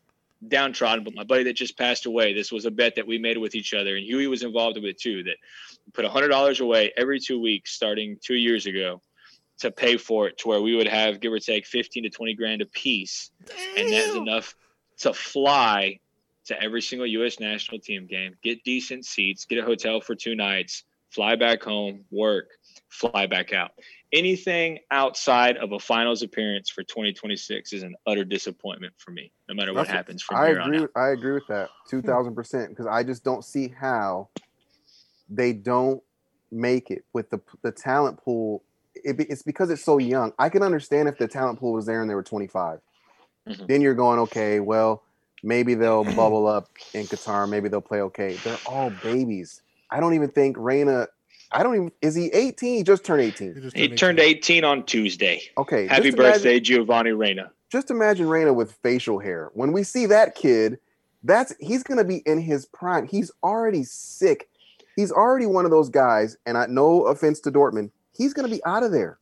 downtrodden, 0.48 1.04
but 1.04 1.16
my 1.16 1.24
buddy 1.24 1.44
that 1.44 1.54
just 1.54 1.78
passed 1.78 2.06
away. 2.06 2.34
This 2.34 2.52
was 2.52 2.66
a 2.66 2.72
bet 2.72 2.96
that 2.96 3.08
we 3.08 3.18
made 3.18 3.38
with 3.38 3.56
each 3.56 3.74
other, 3.74 3.96
and 3.96 4.06
Huey 4.06 4.28
was 4.28 4.44
involved 4.44 4.78
with 4.78 4.86
it 4.86 5.00
too. 5.00 5.24
That 5.24 5.38
put 5.94 6.06
hundred 6.06 6.30
dollars 6.30 6.60
away 6.60 6.92
every 6.96 7.20
two 7.20 7.40
weeks, 7.42 7.72
starting 7.72 8.18
two 8.24 8.36
years 8.36 8.66
ago, 8.66 9.02
to 9.60 9.72
pay 9.72 9.98
for 9.98 10.28
it, 10.28 10.38
to 10.40 10.48
where 10.48 10.62
we 10.62 10.76
would 10.76 10.88
have 10.88 11.20
give 11.20 11.34
or 11.34 11.40
take 11.40 11.66
fifteen 11.66 12.04
to 12.04 12.10
twenty 12.10 12.34
grand 12.34 12.62
a 12.62 12.66
piece 12.66 13.32
and 13.78 13.92
that's 13.92 14.16
enough 14.16 14.56
to 15.00 15.14
fly 15.14 16.00
to 16.46 16.62
every 16.62 16.82
single 16.82 17.08
U.S. 17.08 17.40
national 17.40 17.80
team 17.80 18.08
game, 18.08 18.36
get 18.44 18.64
decent 18.64 19.06
seats, 19.06 19.46
get 19.46 19.60
a 19.60 19.64
hotel 19.64 20.02
for 20.02 20.16
two 20.16 20.36
nights, 20.36 20.84
fly 21.10 21.36
back 21.36 21.62
home, 21.62 22.06
work, 22.12 22.50
fly 22.90 23.28
back 23.28 23.54
out. 23.54 23.72
Anything 24.12 24.80
outside 24.90 25.58
of 25.58 25.72
a 25.72 25.80
finals 25.80 26.24
appearance 26.24 26.70
for 26.70 26.82
2026 26.82 27.74
is 27.74 27.84
an 27.84 27.96
utter 28.08 28.24
disappointment 28.24 28.94
for 28.98 29.12
me, 29.12 29.32
no 29.48 29.54
matter 29.54 29.72
what 29.72 29.82
That's 29.82 29.92
happens 29.92 30.24
from 30.24 30.38
I 30.38 30.48
here 30.48 30.60
on 30.60 30.68
agree. 30.68 30.78
out. 30.78 30.82
With, 30.82 30.98
I 30.98 31.10
agree 31.10 31.34
with 31.34 31.48
that 31.48 31.70
two 31.88 32.02
thousand 32.02 32.34
percent 32.34 32.70
because 32.70 32.88
I 32.88 33.04
just 33.04 33.24
don't 33.24 33.46
see 33.46 33.68
how 33.68 34.30
they 35.30 35.54
don't 35.54 36.02
make 36.52 36.90
it 36.90 37.06
with 37.14 37.30
the 37.30 37.40
the 37.62 37.72
talent 37.72 38.18
pool. 38.18 38.64
It, 38.96 39.20
it's 39.20 39.44
because 39.44 39.70
it's 39.70 39.84
so 39.84 40.00
young. 40.00 40.34
I 40.40 40.50
can 40.50 40.64
understand 40.64 41.08
if 41.08 41.20
the 41.20 41.28
talent 41.28 41.60
pool 41.60 41.74
was 41.74 41.86
there 41.86 42.02
and 42.02 42.10
they 42.10 42.16
were 42.16 42.24
twenty 42.24 42.48
five. 42.48 42.80
Mhm. 43.48 43.68
Then 43.68 43.82
you're 43.82 43.94
going 43.94 44.18
okay. 44.22 44.60
Well, 44.60 45.04
maybe 45.44 45.76
they'll 45.76 46.04
bubble 46.04 46.48
up 46.48 46.68
in 46.96 47.06
Qatar. 47.06 47.48
Maybe 47.48 47.70
they'll 47.70 47.80
play 47.80 48.02
okay. 48.02 48.38
They're 48.44 48.58
all 48.66 48.90
babies. 49.04 49.62
I 49.92 50.00
don't 50.00 50.16
even 50.16 50.30
think 50.30 50.58
Reyna. 50.58 51.10
I 51.52 51.64
don't 51.64 51.76
even. 51.76 51.92
Is 52.02 52.16
he 52.16 52.28
eighteen? 52.28 52.78
He 52.78 52.84
just 52.84 53.04
turned 53.04 53.22
eighteen. 53.22 53.60
just 53.62 53.76
He 53.76 53.88
turned 53.90 54.20
18 54.20 54.64
on 54.64 54.84
Tuesday. 54.86 55.42
Okay. 55.58 55.88
Happy 55.88 56.04
just 56.10 56.18
imagine- 56.18 56.34
birthday, 56.34 56.60
Giovanni 56.60 57.12
Reyna. 57.12 57.52
just 57.72 57.90
imagine 57.90 58.28
Reyna 58.28 58.54
with 58.54 58.74
facial 58.84 59.20
hair. 59.20 59.50
When 59.54 59.72
we 59.72 59.84
see 59.84 60.06
that 60.08 60.36
kid, 60.36 60.80
that's 61.24 61.54
he's 61.60 61.82
gonna 61.84 62.04
be 62.04 62.18
in 62.26 62.40
his 62.40 62.66
prime. 62.68 63.08
He's 63.08 63.32
already 63.44 63.84
sick. 63.84 64.48
He's 64.96 65.12
already 65.12 65.46
one 65.48 65.66
of 65.66 65.72
those 65.72 65.90
guys, 65.90 66.38
and 66.46 66.58
I 66.58 66.66
no 66.68 67.06
offense 67.08 67.40
to 67.42 67.52
Dortmund, 67.52 67.90
he's 68.16 68.34
gonna 68.34 68.48
be 68.50 68.64
out 68.66 68.84
of 68.84 68.92
there. 68.92 69.18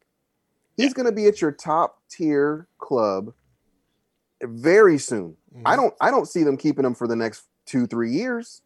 He's 0.76 0.94
gonna 0.94 1.12
be 1.12 1.28
at 1.28 1.42
your 1.42 1.52
top 1.52 2.02
tier 2.10 2.68
club 2.78 3.34
very 4.44 4.98
soon. 4.98 5.36
Mhm. 5.56 5.62
I 5.66 5.76
don't 5.76 5.94
I 6.02 6.12
don't 6.12 6.28
see 6.28 6.44
them 6.44 6.58
keeping 6.58 6.86
him 6.86 6.94
for 6.94 7.08
the 7.08 7.16
next 7.16 7.46
two, 7.66 7.88
three 7.88 8.12
years. 8.12 8.62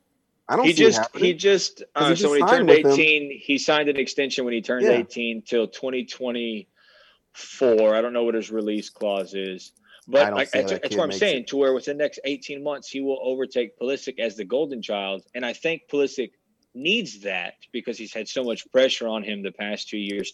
I 0.52 0.56
don't 0.58 0.66
he 0.66 0.74
see 0.74 0.84
it 0.84 0.88
just 0.88 0.97
happening. 0.99 1.24
he 1.24 1.34
just 1.34 1.80
he 1.80 1.86
uh, 1.95 2.10
just 2.10 2.22
so 2.22 2.30
when 2.32 2.41
he 2.41 2.47
turned 2.47 2.68
with 2.70 2.84
them. 2.84 2.91
18 2.91 3.39
he 3.39 3.58
signed 3.58 3.89
an 3.89 3.97
extension 3.97 4.45
when 4.45 4.54
he 4.54 4.62
turned 4.62 4.84
Yeah. 4.86 4.91
18 4.91 5.41
till 5.43 5.68
2024 5.68 7.95
i 7.95 8.02
don't 8.02 8.14
know 8.14 8.24
what 8.24 8.36
his 8.36 8.52
release 8.52 8.89
clause 8.89 9.34
is 9.34 9.72
but 10.08 10.24
I 10.24 10.26
don't 10.26 10.36
like 10.38 10.52
that's, 10.52 10.72
that 10.72 10.82
that's 10.82 10.95
what 10.95 11.04
i'm 11.06 11.12
saying 11.12 11.41
it. 11.41 11.47
to 11.47 11.58
where 11.58 11.74
within 11.74 11.97
the 11.97 12.04
next 12.04 12.20
18 12.26 12.64
months 12.64 12.89
he 12.89 13.02
will 13.02 13.20
overtake 13.22 13.78
Pulisic 13.80 14.20
as 14.20 14.36
the 14.36 14.43
golden 14.45 14.82
child 14.82 15.24
and 15.36 15.45
i 15.45 15.54
think 15.54 15.84
Pulisic 15.91 16.32
needs 16.74 17.20
that 17.22 17.54
because 17.72 17.97
he's 17.97 18.14
had 18.14 18.28
so 18.28 18.43
much 18.43 18.70
pressure 18.72 19.08
on 19.08 19.24
him 19.24 19.43
the 19.43 19.52
past 19.52 19.89
two 19.89 19.97
years 19.97 20.34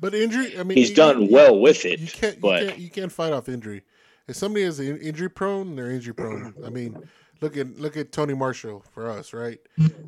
But 0.00 0.14
injury, 0.14 0.58
I 0.58 0.62
mean, 0.64 0.76
He's 0.78 0.90
you- 0.90 0.96
done 0.96 1.22
you- 1.22 1.28
well 1.32 1.58
with 1.60 1.84
it, 1.84 2.00
You 2.00 2.06
can't, 2.08 2.34
you 2.36 2.40
but- 2.40 2.66
can't, 2.66 2.78
you 2.78 2.90
can't 2.90 3.12
fight 3.12 3.32
off 3.32 3.48
injury. 3.48 3.82
If 4.26 4.34
somebody 4.36 4.64
is 4.64 4.80
in- 4.80 4.98
injury 4.98 5.30
prone, 5.30 5.76
they're 5.76 5.90
injury 5.92 6.14
prone. 6.14 6.54
I 6.64 6.70
mean, 6.70 6.96
look 7.40 7.56
at 7.56 7.78
look 7.78 7.96
at 7.96 8.12
Tony 8.12 8.34
Martial 8.34 8.84
for 8.92 9.10
us, 9.10 9.32
right? 9.32 9.58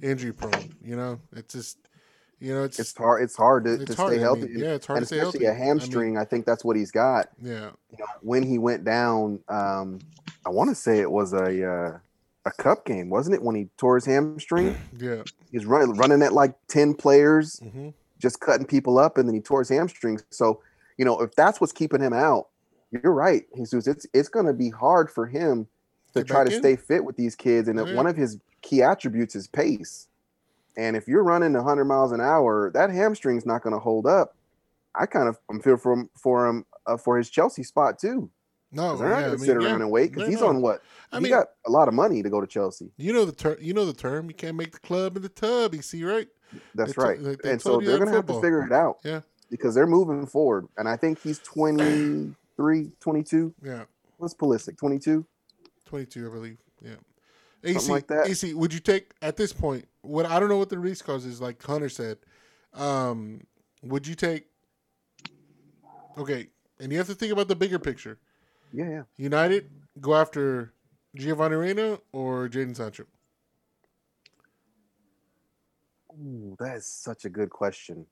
Injury 0.03 0.33
prone. 0.33 0.75
You 0.85 0.97
know, 0.97 1.21
it's 1.35 1.55
just, 1.55 1.79
you 2.41 2.53
know, 2.55 2.65
it's, 2.65 2.79
it's 2.79 2.97
hard. 2.97 3.23
It's 3.23 3.37
hard 3.37 3.65
to, 3.65 3.75
It's 3.75 3.85
to 3.87 3.95
hard, 3.95 4.13
stay 4.13 4.19
I 4.19 4.23
healthy. 4.23 4.47
mean, 4.49 4.59
yeah, 4.59 4.75
it's 4.75 4.87
hard 4.87 4.99
and 4.99 5.03
to 5.05 5.07
stay 5.07 5.19
especially 5.19 5.45
healthy. 5.47 5.47
a 5.47 5.51
I 5.51 5.59
mean- 5.59 5.67
hamstring. 5.69 6.19
I, 6.19 6.25
think 6.25 6.45
that's 6.47 6.65
what 6.65 6.77
he's 6.77 6.91
got. 6.91 7.29
yeah, 7.41 7.71
You 7.91 7.99
know, 7.99 8.07
when 8.21 8.43
he 8.43 8.59
went 8.59 8.85
down, 8.85 9.41
um, 9.49 10.01
I 10.45 10.51
want 10.51 10.71
to 10.71 10.75
say 10.75 10.99
it 11.01 11.11
was 11.11 11.33
a 11.33 11.65
uh, 11.65 11.99
a 12.45 12.51
cup 12.59 12.85
game, 12.85 13.09
wasn't 13.11 13.37
it? 13.37 13.43
When 13.43 13.55
he 13.55 13.69
tore 13.79 13.95
his 13.95 14.07
hamstring, 14.07 14.77
yeah. 14.99 15.23
He's 15.53 15.65
running 15.67 15.97
running 15.97 16.23
at 16.23 16.33
like 16.33 16.55
ten 16.69 16.95
players, 16.95 17.59
hmm 17.61 17.91
just 18.19 18.39
cutting 18.39 18.65
people 18.65 19.01
up, 19.01 19.19
and 19.19 19.29
then 19.29 19.35
he 19.35 19.41
tore 19.41 19.59
his 19.63 19.69
hamstring. 19.69 20.17
So, 20.31 20.63
you 20.97 21.05
know, 21.05 21.21
if 21.23 21.35
that's 21.35 21.61
what's 21.61 21.73
keeping 21.73 22.01
him 22.01 22.13
out, 22.13 22.47
you're 22.93 23.13
right, 23.13 23.43
Jesus. 23.57 23.89
It's 23.89 24.07
it's 24.15 24.29
going 24.29 24.47
to 24.47 24.53
be 24.53 24.71
hard 24.71 25.11
for 25.11 25.27
him 25.27 25.67
to 26.15 26.25
try 26.25 26.45
to 26.45 26.53
in? 26.55 26.61
stay 26.61 26.77
fit 26.77 27.05
with 27.05 27.17
these 27.17 27.35
kids, 27.35 27.69
and 27.69 27.79
Yeah. 27.79 27.95
one 27.95 28.07
of 28.07 28.17
his 28.17 28.39
key 28.63 28.83
attributes 28.83 29.35
is 29.35 29.47
pace. 29.49 30.09
And 30.77 30.97
if 30.97 31.07
you're 31.07 31.23
running 31.25 31.53
100 31.55 31.85
miles 31.85 32.13
an 32.13 32.21
hour, 32.21 32.71
that 32.73 32.91
hamstring's 32.91 33.45
not 33.45 33.63
going 33.63 33.75
to 33.75 33.79
hold 33.81 34.07
up. 34.07 34.37
I 34.95 35.07
kind 35.07 35.29
of 35.29 35.39
I'm 35.51 35.61
feel 35.61 35.77
for 35.77 35.93
him 35.93 36.11
for 36.17 36.47
him 36.47 36.65
uh, 36.87 36.97
for 36.97 37.17
his 37.19 37.31
Chelsea 37.31 37.63
spot 37.63 37.99
too. 37.99 38.31
No, 38.75 38.97
they're 38.97 39.09
not 39.11 39.17
yeah, 39.17 39.21
going 39.27 39.33
to 39.33 39.39
mean, 39.39 39.47
sit 39.47 39.61
yeah. 39.61 39.69
around 39.69 39.83
and 39.83 39.91
wait 39.91 40.13
because 40.13 40.29
he's 40.29 40.41
no. 40.41 40.49
on 40.49 40.63
what? 40.63 40.83
I 41.13 41.17
he 41.19 41.25
mean, 41.25 41.33
got 41.33 41.49
a 41.67 41.71
lot 41.71 41.89
of 41.89 41.95
money 41.95 42.23
to 42.23 42.31
go 42.31 42.41
to 42.41 42.47
Chelsea. 42.47 42.91
you 42.97 43.13
know 43.13 43.27
the 43.27 43.33
term. 43.33 43.57
You 43.61 43.75
know 43.75 43.85
the 43.85 43.93
term. 43.93 44.29
You 44.29 44.35
can't 44.35 44.57
make 44.57 44.73
the 44.73 44.79
club 44.81 45.17
in 45.17 45.23
the 45.23 45.29
tub. 45.29 45.75
You 45.75 45.83
see, 45.83 46.05
right? 46.05 46.27
That's 46.75 46.95
They 46.95 47.03
right. 47.03 47.23
they- 47.23 47.37
they 47.43 47.51
and 47.53 47.61
so 47.61 47.81
they're 47.81 47.99
going 47.99 48.09
to 48.11 48.17
have 48.17 48.27
to 48.27 48.35
figure 48.41 48.63
it 48.63 48.73
out. 48.73 48.99
Yeah. 49.05 49.21
Because 49.51 49.75
they're 49.75 49.87
moving 49.87 50.27
forward. 50.27 50.67
And 50.79 50.89
I 50.89 50.97
think 50.97 51.21
he's 51.21 51.39
23, 52.59 52.93
22. 53.01 53.55
Yeah, 53.63 53.85
What's 54.19 54.35
Pulisic? 54.35 54.79
22? 55.93 56.27
I 56.27 56.33
believe. 56.33 56.59
Yeah. 56.81 56.91
Something 57.63 57.77
AC, 57.77 57.93
like 57.93 58.07
that. 58.07 58.27
AC, 58.27 58.55
would 58.55 58.73
you 58.73 58.81
take 58.81 59.13
at 59.21 59.37
this 59.37 59.53
point? 59.53 59.87
What 60.01 60.25
I 60.25 60.41
don't 60.41 60.49
know 60.49 60.57
what 60.57 60.71
the 60.71 60.79
release 60.79 61.03
cause 61.03 61.27
is. 61.27 61.39
Like 61.39 61.63
Hunter 61.63 61.91
said, 61.91 62.17
um, 62.73 63.43
would 63.83 64.07
you 64.07 64.15
take? 64.15 64.47
Okay, 66.17 66.49
and 66.81 66.91
you 66.91 66.97
have 66.97 67.09
to 67.09 67.15
think 67.15 67.31
about 67.31 67.49
the 67.49 67.55
bigger 67.55 67.79
picture. 67.79 68.19
Yeah, 68.73 68.89
yeah. 68.89 69.03
United 69.19 69.69
go 70.01 70.15
after 70.15 70.73
Giovanni 71.15 71.57
Reyna 71.57 71.99
or 72.11 72.49
Jadon 72.49 72.75
Sancho. 72.75 73.05
Ooh, 76.15 76.57
that 76.59 76.79
is 76.79 76.87
such 76.87 77.27
a 77.27 77.29
good 77.29 77.51
question. 77.51 78.07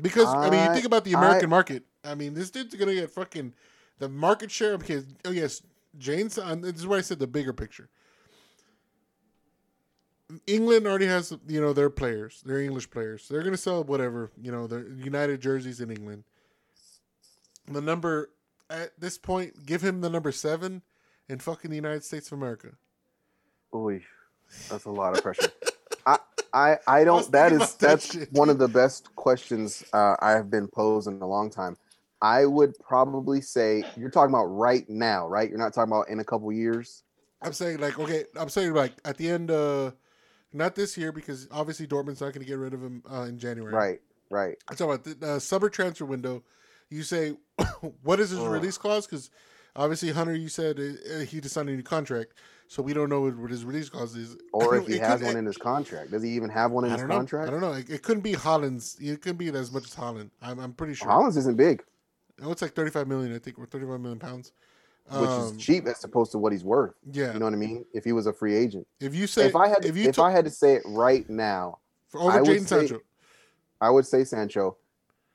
Because 0.00 0.28
I, 0.28 0.50
mean, 0.50 0.62
you 0.62 0.74
think 0.74 0.84
about 0.84 1.04
the 1.04 1.14
I- 1.14 1.18
American 1.18 1.48
market. 1.48 1.84
I 2.04 2.14
mean, 2.14 2.34
this 2.34 2.50
dude's 2.50 2.74
gonna 2.74 2.94
get 2.94 3.10
fucking 3.10 3.54
the 3.98 4.08
market 4.10 4.50
share 4.50 4.76
because 4.76 5.06
oh 5.24 5.30
yes, 5.30 5.62
James. 5.98 6.38
uh, 6.38 6.54
This 6.56 6.76
is 6.76 6.86
why 6.86 6.98
I 6.98 7.00
said 7.00 7.18
the 7.18 7.26
bigger 7.26 7.52
picture. 7.52 7.88
England 10.46 10.86
already 10.86 11.06
has 11.06 11.32
you 11.46 11.60
know 11.60 11.72
their 11.72 11.90
players, 11.90 12.42
their 12.44 12.60
English 12.60 12.90
players. 12.90 13.28
They're 13.28 13.42
gonna 13.42 13.56
sell 13.56 13.84
whatever 13.84 14.30
you 14.40 14.50
know 14.50 14.66
their 14.66 14.86
United 14.88 15.40
jerseys 15.40 15.80
in 15.80 15.90
England. 15.90 16.24
The 17.66 17.80
number 17.80 18.30
at 18.68 18.98
this 18.98 19.18
point, 19.18 19.64
give 19.66 19.82
him 19.82 20.00
the 20.00 20.10
number 20.10 20.32
seven 20.32 20.82
in 21.28 21.38
fucking 21.38 21.70
the 21.70 21.76
United 21.76 22.04
States 22.04 22.28
of 22.28 22.38
America. 22.38 22.70
Oy, 23.74 24.02
that's 24.68 24.84
a 24.84 24.90
lot 24.90 25.16
of 25.16 25.22
pressure. 25.22 25.50
I, 26.06 26.18
I, 26.52 26.78
I 26.86 27.04
don't. 27.04 27.30
That 27.32 27.52
is 27.52 27.74
that 27.74 28.00
that's 28.00 28.14
one 28.30 28.48
of 28.48 28.58
the 28.58 28.68
best 28.68 29.14
questions 29.16 29.84
uh, 29.92 30.16
I 30.20 30.32
have 30.32 30.50
been 30.50 30.68
posed 30.68 31.08
in 31.08 31.20
a 31.20 31.26
long 31.26 31.50
time. 31.50 31.76
I 32.26 32.44
would 32.44 32.76
probably 32.80 33.40
say 33.40 33.84
you're 33.96 34.10
talking 34.10 34.34
about 34.34 34.46
right 34.46 34.88
now, 34.88 35.28
right? 35.28 35.48
You're 35.48 35.58
not 35.58 35.72
talking 35.72 35.92
about 35.92 36.08
in 36.08 36.18
a 36.18 36.24
couple 36.24 36.50
years. 36.52 37.04
I'm 37.40 37.52
saying 37.52 37.78
like 37.78 38.00
okay, 38.00 38.24
I'm 38.34 38.48
saying 38.48 38.74
like 38.74 38.94
at 39.04 39.16
the 39.16 39.30
end, 39.30 39.50
uh 39.50 39.92
not 40.52 40.74
this 40.74 40.96
year 40.96 41.12
because 41.12 41.46
obviously 41.52 41.86
Dortmund's 41.86 42.20
not 42.20 42.32
going 42.32 42.40
to 42.40 42.46
get 42.46 42.58
rid 42.58 42.74
of 42.74 42.82
him 42.82 43.02
uh, 43.10 43.22
in 43.22 43.38
January. 43.38 43.72
Right, 43.72 44.00
right. 44.30 44.56
I'm 44.68 44.76
talking 44.76 44.94
about 44.94 45.20
the 45.20 45.34
uh, 45.34 45.38
summer 45.38 45.68
transfer 45.68 46.04
window. 46.04 46.42
You 46.90 47.02
say 47.02 47.36
what 48.02 48.18
is 48.18 48.30
his 48.30 48.40
Ugh. 48.40 48.50
release 48.50 48.78
clause? 48.78 49.06
Because 49.06 49.30
obviously 49.76 50.10
Hunter, 50.10 50.34
you 50.34 50.48
said 50.48 50.80
uh, 50.80 51.20
he 51.20 51.40
just 51.40 51.54
signed 51.54 51.68
a 51.68 51.72
new 51.72 51.82
contract, 51.82 52.32
so 52.66 52.82
we 52.82 52.92
don't 52.92 53.08
know 53.08 53.20
what, 53.20 53.50
his 53.50 53.64
release 53.64 53.88
clause 53.88 54.16
is. 54.16 54.36
Or 54.52 54.76
if 54.76 54.88
he 54.88 54.98
has 54.98 55.22
one 55.22 55.36
in 55.36 55.46
his 55.46 55.58
contract, 55.58 56.10
does 56.10 56.22
he 56.24 56.30
even 56.30 56.50
have 56.50 56.72
one 56.72 56.86
in 56.86 56.90
his 56.90 57.02
know. 57.02 57.08
contract? 57.08 57.48
I 57.48 57.50
don't 57.52 57.60
know. 57.60 57.72
It, 57.72 57.90
it 57.90 58.02
couldn't 58.02 58.22
be 58.22 58.32
Haaland's. 58.32 58.96
It 58.98 59.20
couldn't 59.20 59.38
be 59.38 59.48
as 59.48 59.70
much 59.70 59.84
as 59.84 59.94
Holland. 59.94 60.30
I'm, 60.42 60.58
I'm 60.58 60.72
pretty 60.72 60.94
sure. 60.94 61.08
Hollins 61.08 61.36
isn't 61.36 61.56
big, 61.56 61.84
Oh, 62.42 62.52
it's 62.52 62.62
like 62.62 62.74
35 62.74 63.08
million, 63.08 63.34
I 63.34 63.38
think, 63.38 63.58
or 63.58 63.66
35 63.66 64.00
million 64.00 64.18
pounds. 64.18 64.52
which 65.08 65.14
Um, 65.30 65.56
is 65.56 65.56
cheap 65.56 65.86
as 65.86 66.02
opposed 66.04 66.32
to 66.32 66.38
what 66.38 66.52
he's 66.52 66.64
worth. 66.64 66.94
Yeah. 67.12 67.32
You 67.32 67.38
know 67.38 67.46
what 67.46 67.54
I 67.54 67.58
mean? 67.58 67.84
If 67.94 68.04
he 68.04 68.12
was 68.12 68.26
a 68.26 68.32
free 68.32 68.54
agent. 68.56 68.86
if 69.00 69.14
you 69.14 69.26
say 69.26 69.46
if 69.46 69.54
I 69.56 69.68
had, 69.68 69.84
if 69.84 69.96
you 69.96 70.08
if 70.08 70.16
took 70.16 70.24
I 70.24 70.30
had 70.32 70.44
to 70.44 70.50
say 70.50 70.74
it 70.74 70.82
right 70.86 71.28
now, 71.30 71.78
for 72.08 72.20
over 72.20 72.30
I 72.32 72.40
would 72.40 72.60
say- 72.62 72.86
Sancho, 72.86 73.00
I 73.80 73.90
would 73.90 74.06
say 74.06 74.24
Sancho, 74.24 74.76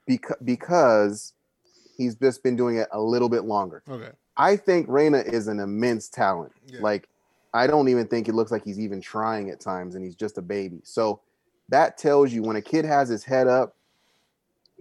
because 0.05 0.35
because 0.43 1.33
he's 1.95 2.15
just 2.15 2.43
been 2.43 2.55
doing 2.55 2.77
it 2.77 2.87
a 2.91 2.99
little 3.01 3.29
bit 3.29 3.45
longer. 3.45 3.81
okay, 3.89 4.09
I 4.37 4.55
think 4.57 4.87
Reyna 4.89 5.19
is 5.19 5.47
an 5.47 5.59
immense 5.59 6.09
talent. 6.09 6.51
Yeah. 6.67 6.79
Like, 6.81 7.07
I 7.53 7.67
don't 7.67 7.87
even 7.89 8.07
think 8.07 8.27
it 8.27 8.33
looks 8.35 8.51
like 8.51 8.63
he's 8.63 8.79
even 8.79 8.99
trying 9.01 9.49
at 9.51 9.59
times, 9.59 9.95
and 9.95 10.03
he's 10.03 10.15
just 10.15 10.37
a 10.37 10.41
baby. 10.41 10.81
So 10.83 11.21
that 11.69 11.97
tells 11.97 12.31
you 12.33 12.41
when 12.43 12.55
a 12.57 12.61
kid 12.61 12.83
has 12.85 13.07
his 13.09 13.23
head 13.23 13.47
up, 13.47 13.75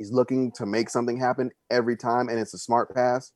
he's 0.00 0.10
looking 0.10 0.50
to 0.50 0.64
make 0.64 0.88
something 0.88 1.18
happen 1.18 1.50
every 1.70 1.94
time, 1.94 2.30
and 2.30 2.38
it's 2.38 2.54
a 2.54 2.58
smart 2.58 2.94
pass. 2.94 3.32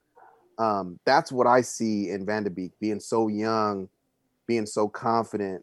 Um, 0.57 0.99
that's 1.05 1.31
what 1.31 1.47
I 1.47 1.61
see 1.61 2.09
in 2.09 2.25
Van 2.25 2.43
de 2.43 2.49
Beek 2.49 2.73
being 2.81 3.01
so 3.01 3.29
young, 3.29 3.87
being 4.47 4.65
so 4.65 4.89
confident, 4.89 5.63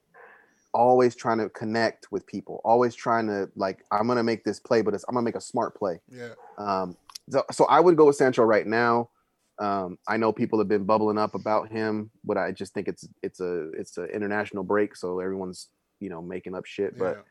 always 0.75 1.15
trying 1.15 1.39
to 1.39 1.49
connect 1.49 2.11
with 2.11 2.27
people, 2.27 2.61
always 2.63 2.93
trying 2.93 3.25
to 3.27 3.49
like, 3.55 3.83
I'm 3.91 4.07
gonna 4.07 4.21
make 4.21 4.43
this 4.43 4.59
play, 4.59 4.83
but 4.83 4.93
it's 4.93 5.03
I'm 5.09 5.15
gonna 5.15 5.25
make 5.25 5.35
a 5.35 5.41
smart 5.41 5.75
play. 5.75 5.99
yeah. 6.07 6.33
Um, 6.59 6.95
so, 7.31 7.43
so 7.51 7.65
I 7.65 7.79
would 7.79 7.97
go 7.97 8.05
with 8.05 8.15
Sancho 8.15 8.43
right 8.43 8.67
now. 8.67 9.09
Um, 9.57 9.97
I 10.07 10.17
know 10.17 10.31
people 10.31 10.59
have 10.59 10.67
been 10.67 10.83
bubbling 10.83 11.17
up 11.17 11.33
about 11.33 11.69
him, 11.69 12.11
but 12.23 12.37
I 12.37 12.51
just 12.51 12.75
think 12.75 12.87
it's 12.87 13.07
it's 13.23 13.39
a 13.39 13.71
it's 13.71 13.97
an 13.97 14.05
international 14.13 14.63
break, 14.63 14.95
so 14.95 15.19
everyone's 15.19 15.69
you 15.99 16.11
know 16.11 16.21
making 16.21 16.53
up 16.53 16.67
shit. 16.67 16.95
But. 16.95 17.25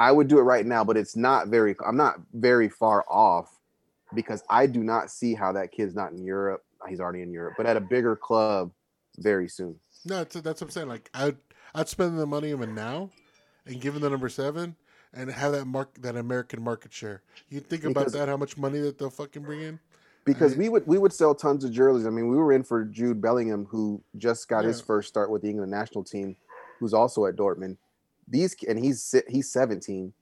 I 0.00 0.10
would 0.10 0.28
do 0.28 0.38
it 0.38 0.42
right 0.42 0.64
now, 0.64 0.82
but 0.82 0.96
it's 0.96 1.14
not 1.14 1.48
very. 1.48 1.76
I'm 1.86 1.96
not 1.96 2.20
very 2.32 2.70
far 2.70 3.04
off 3.06 3.58
because 4.14 4.42
I 4.48 4.66
do 4.66 4.82
not 4.82 5.10
see 5.10 5.34
how 5.34 5.52
that 5.52 5.72
kid's 5.72 5.94
not 5.94 6.12
in 6.12 6.24
Europe. 6.24 6.64
He's 6.88 7.00
already 7.00 7.20
in 7.20 7.30
Europe, 7.30 7.54
but 7.58 7.66
at 7.66 7.76
a 7.76 7.80
bigger 7.80 8.16
club 8.16 8.72
very 9.18 9.46
soon. 9.46 9.76
No, 10.06 10.16
that's, 10.24 10.34
that's 10.40 10.60
what 10.62 10.68
I'm 10.68 10.70
saying. 10.70 10.88
Like 10.88 11.10
I'd 11.12 11.36
I'd 11.74 11.88
spend 11.88 12.18
the 12.18 12.24
money 12.26 12.54
on 12.54 12.62
him 12.62 12.74
now, 12.74 13.10
and 13.66 13.78
give 13.78 13.94
him 13.94 14.00
the 14.00 14.08
number 14.08 14.30
seven, 14.30 14.74
and 15.12 15.30
have 15.30 15.52
that 15.52 15.66
mark 15.66 16.00
that 16.00 16.16
American 16.16 16.64
market 16.64 16.94
share. 16.94 17.22
You 17.50 17.60
think 17.60 17.84
about 17.84 17.94
Because- 18.06 18.12
that? 18.14 18.28
How 18.28 18.38
much 18.38 18.56
money 18.56 18.80
that 18.80 18.96
they'll 18.98 19.10
fucking 19.10 19.42
bring 19.42 19.60
in? 19.60 19.78
because 20.24 20.54
I- 20.54 20.58
we 20.58 20.68
would 20.70 20.86
we 20.86 20.96
would 20.96 21.12
sell 21.12 21.34
tons 21.34 21.62
of 21.64 21.72
jerseys. 21.72 22.06
I 22.06 22.10
mean, 22.10 22.28
we 22.28 22.36
were 22.36 22.54
in 22.54 22.62
for 22.62 22.84
Jude 22.86 23.20
Bellingham, 23.20 23.66
who 23.66 24.02
just 24.16 24.48
got 24.48 24.64
his 24.64 24.80
first 24.80 25.08
start 25.08 25.30
with 25.30 25.42
the 25.42 25.50
England 25.50 25.70
national 25.70 26.04
team, 26.04 26.36
who's 26.78 26.94
also 26.94 27.26
at 27.26 27.36
Dortmund. 27.36 27.76
These 28.30 28.56
and 28.68 28.78
he's 28.78 29.14
he's 29.28 29.52
17. 29.52 30.12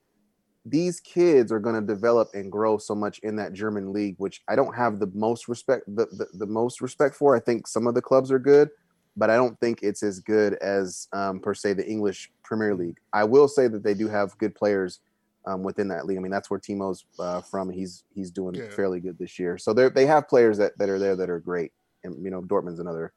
These 0.65 1.01
kids 1.01 1.51
are 1.53 1.61
going 1.61 1.77
to 1.77 1.87
develop 1.87 2.31
and 2.35 2.51
grow 2.53 2.77
so 2.79 2.95
much 2.95 3.21
in 3.21 3.37
that 3.37 3.53
German 3.55 3.93
league, 3.93 4.17
which 4.19 4.43
I 4.49 4.57
don't 4.57 4.75
have 4.75 4.99
the 4.99 5.11
most 5.15 5.49
respect 5.49 5.85
the, 5.87 6.07
the, 6.07 6.27
the 6.35 6.47
most 6.47 6.81
respect 6.83 7.15
for. 7.15 7.37
I 7.37 7.41
think 7.41 7.67
some 7.67 7.87
of 7.87 7.95
the 7.95 8.03
clubs 8.03 8.31
are 8.31 8.39
good, 8.39 8.69
but 9.17 9.31
I 9.31 9.37
don't 9.37 9.59
think 9.61 9.81
it's 9.83 10.03
as 10.03 10.21
good 10.21 10.55
as 10.55 11.09
um, 11.13 11.41
per 11.41 11.55
se 11.55 11.75
the 11.75 11.87
English 11.89 12.31
Premier 12.43 12.75
League. 12.75 12.99
I 13.13 13.25
will 13.25 13.49
say 13.49 13.69
that 13.69 13.83
they 13.83 13.95
do 13.95 14.09
have 14.09 14.37
good 14.39 14.55
players 14.55 15.01
um, 15.47 15.63
within 15.63 15.89
that 15.89 16.05
league. 16.07 16.19
I 16.19 16.21
mean, 16.21 16.33
that's 16.33 16.51
where 16.51 16.61
Timo's 16.61 17.05
uh, 17.19 17.41
from. 17.41 17.71
He's 17.71 18.05
he's 18.15 18.31
doing 18.31 18.55
Yeah. 18.55 18.69
fairly 18.71 19.01
good 19.01 19.19
this 19.19 19.39
year. 19.39 19.57
So 19.59 19.73
they 19.73 19.89
they 19.89 20.07
have 20.07 20.29
players 20.29 20.59
that, 20.59 20.77
that 20.79 20.89
are 20.91 20.99
there 20.99 21.17
that 21.17 21.31
are 21.31 21.41
great, 21.41 21.73
and 22.05 22.23
you 22.23 22.31
know 22.31 22.43
Dortmund's 22.43 22.81
another, 22.81 23.13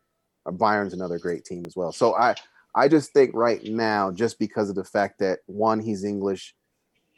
uh, 0.46 0.52
Bayern's 0.52 0.94
another 0.94 1.20
great 1.20 1.44
team 1.44 1.64
as 1.66 1.76
well. 1.76 1.92
So 1.92 2.16
I 2.16 2.36
I 2.76 2.88
just 2.88 3.12
think 3.14 3.32
right 3.34 3.64
now, 3.64 4.12
just 4.12 4.40
because 4.40 4.70
of 4.70 4.76
the 4.76 4.84
fact 4.84 5.20
that 5.20 5.40
one 5.46 5.80
he's 5.80 6.04
English, 6.04 6.56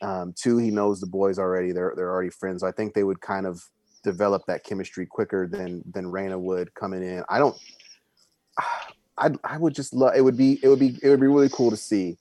um, 0.02 0.34
two 0.36 0.58
he 0.58 0.72
knows 0.72 1.00
the 1.00 1.08
boys 1.08 1.38
already. 1.40 1.72
They're 1.72 1.94
they're 1.96 2.12
already 2.12 2.30
friends. 2.30 2.64
I 2.64 2.72
think 2.72 2.94
they 2.94 3.04
would 3.04 3.22
kind 3.22 3.46
of 3.46 3.64
develop 4.04 4.44
that 4.48 4.64
chemistry 4.64 5.06
quicker 5.06 5.48
than 5.48 5.84
than 5.92 6.08
Reyna 6.08 6.38
would 6.38 6.74
coming 6.74 7.04
in. 7.04 7.24
I 7.30 7.40
don't. 7.40 7.58
I 9.16 9.30
I 9.44 9.58
would 9.58 9.76
just 9.76 9.94
love 9.94 10.16
it 10.16 10.22
would 10.22 10.38
be 10.38 10.60
it 10.64 10.68
would 10.68 10.80
be 10.80 10.98
it 11.04 11.10
would 11.10 11.22
be 11.22 11.28
really 11.28 11.50
cool 11.50 11.70
to 11.70 11.78
see. 11.78 12.18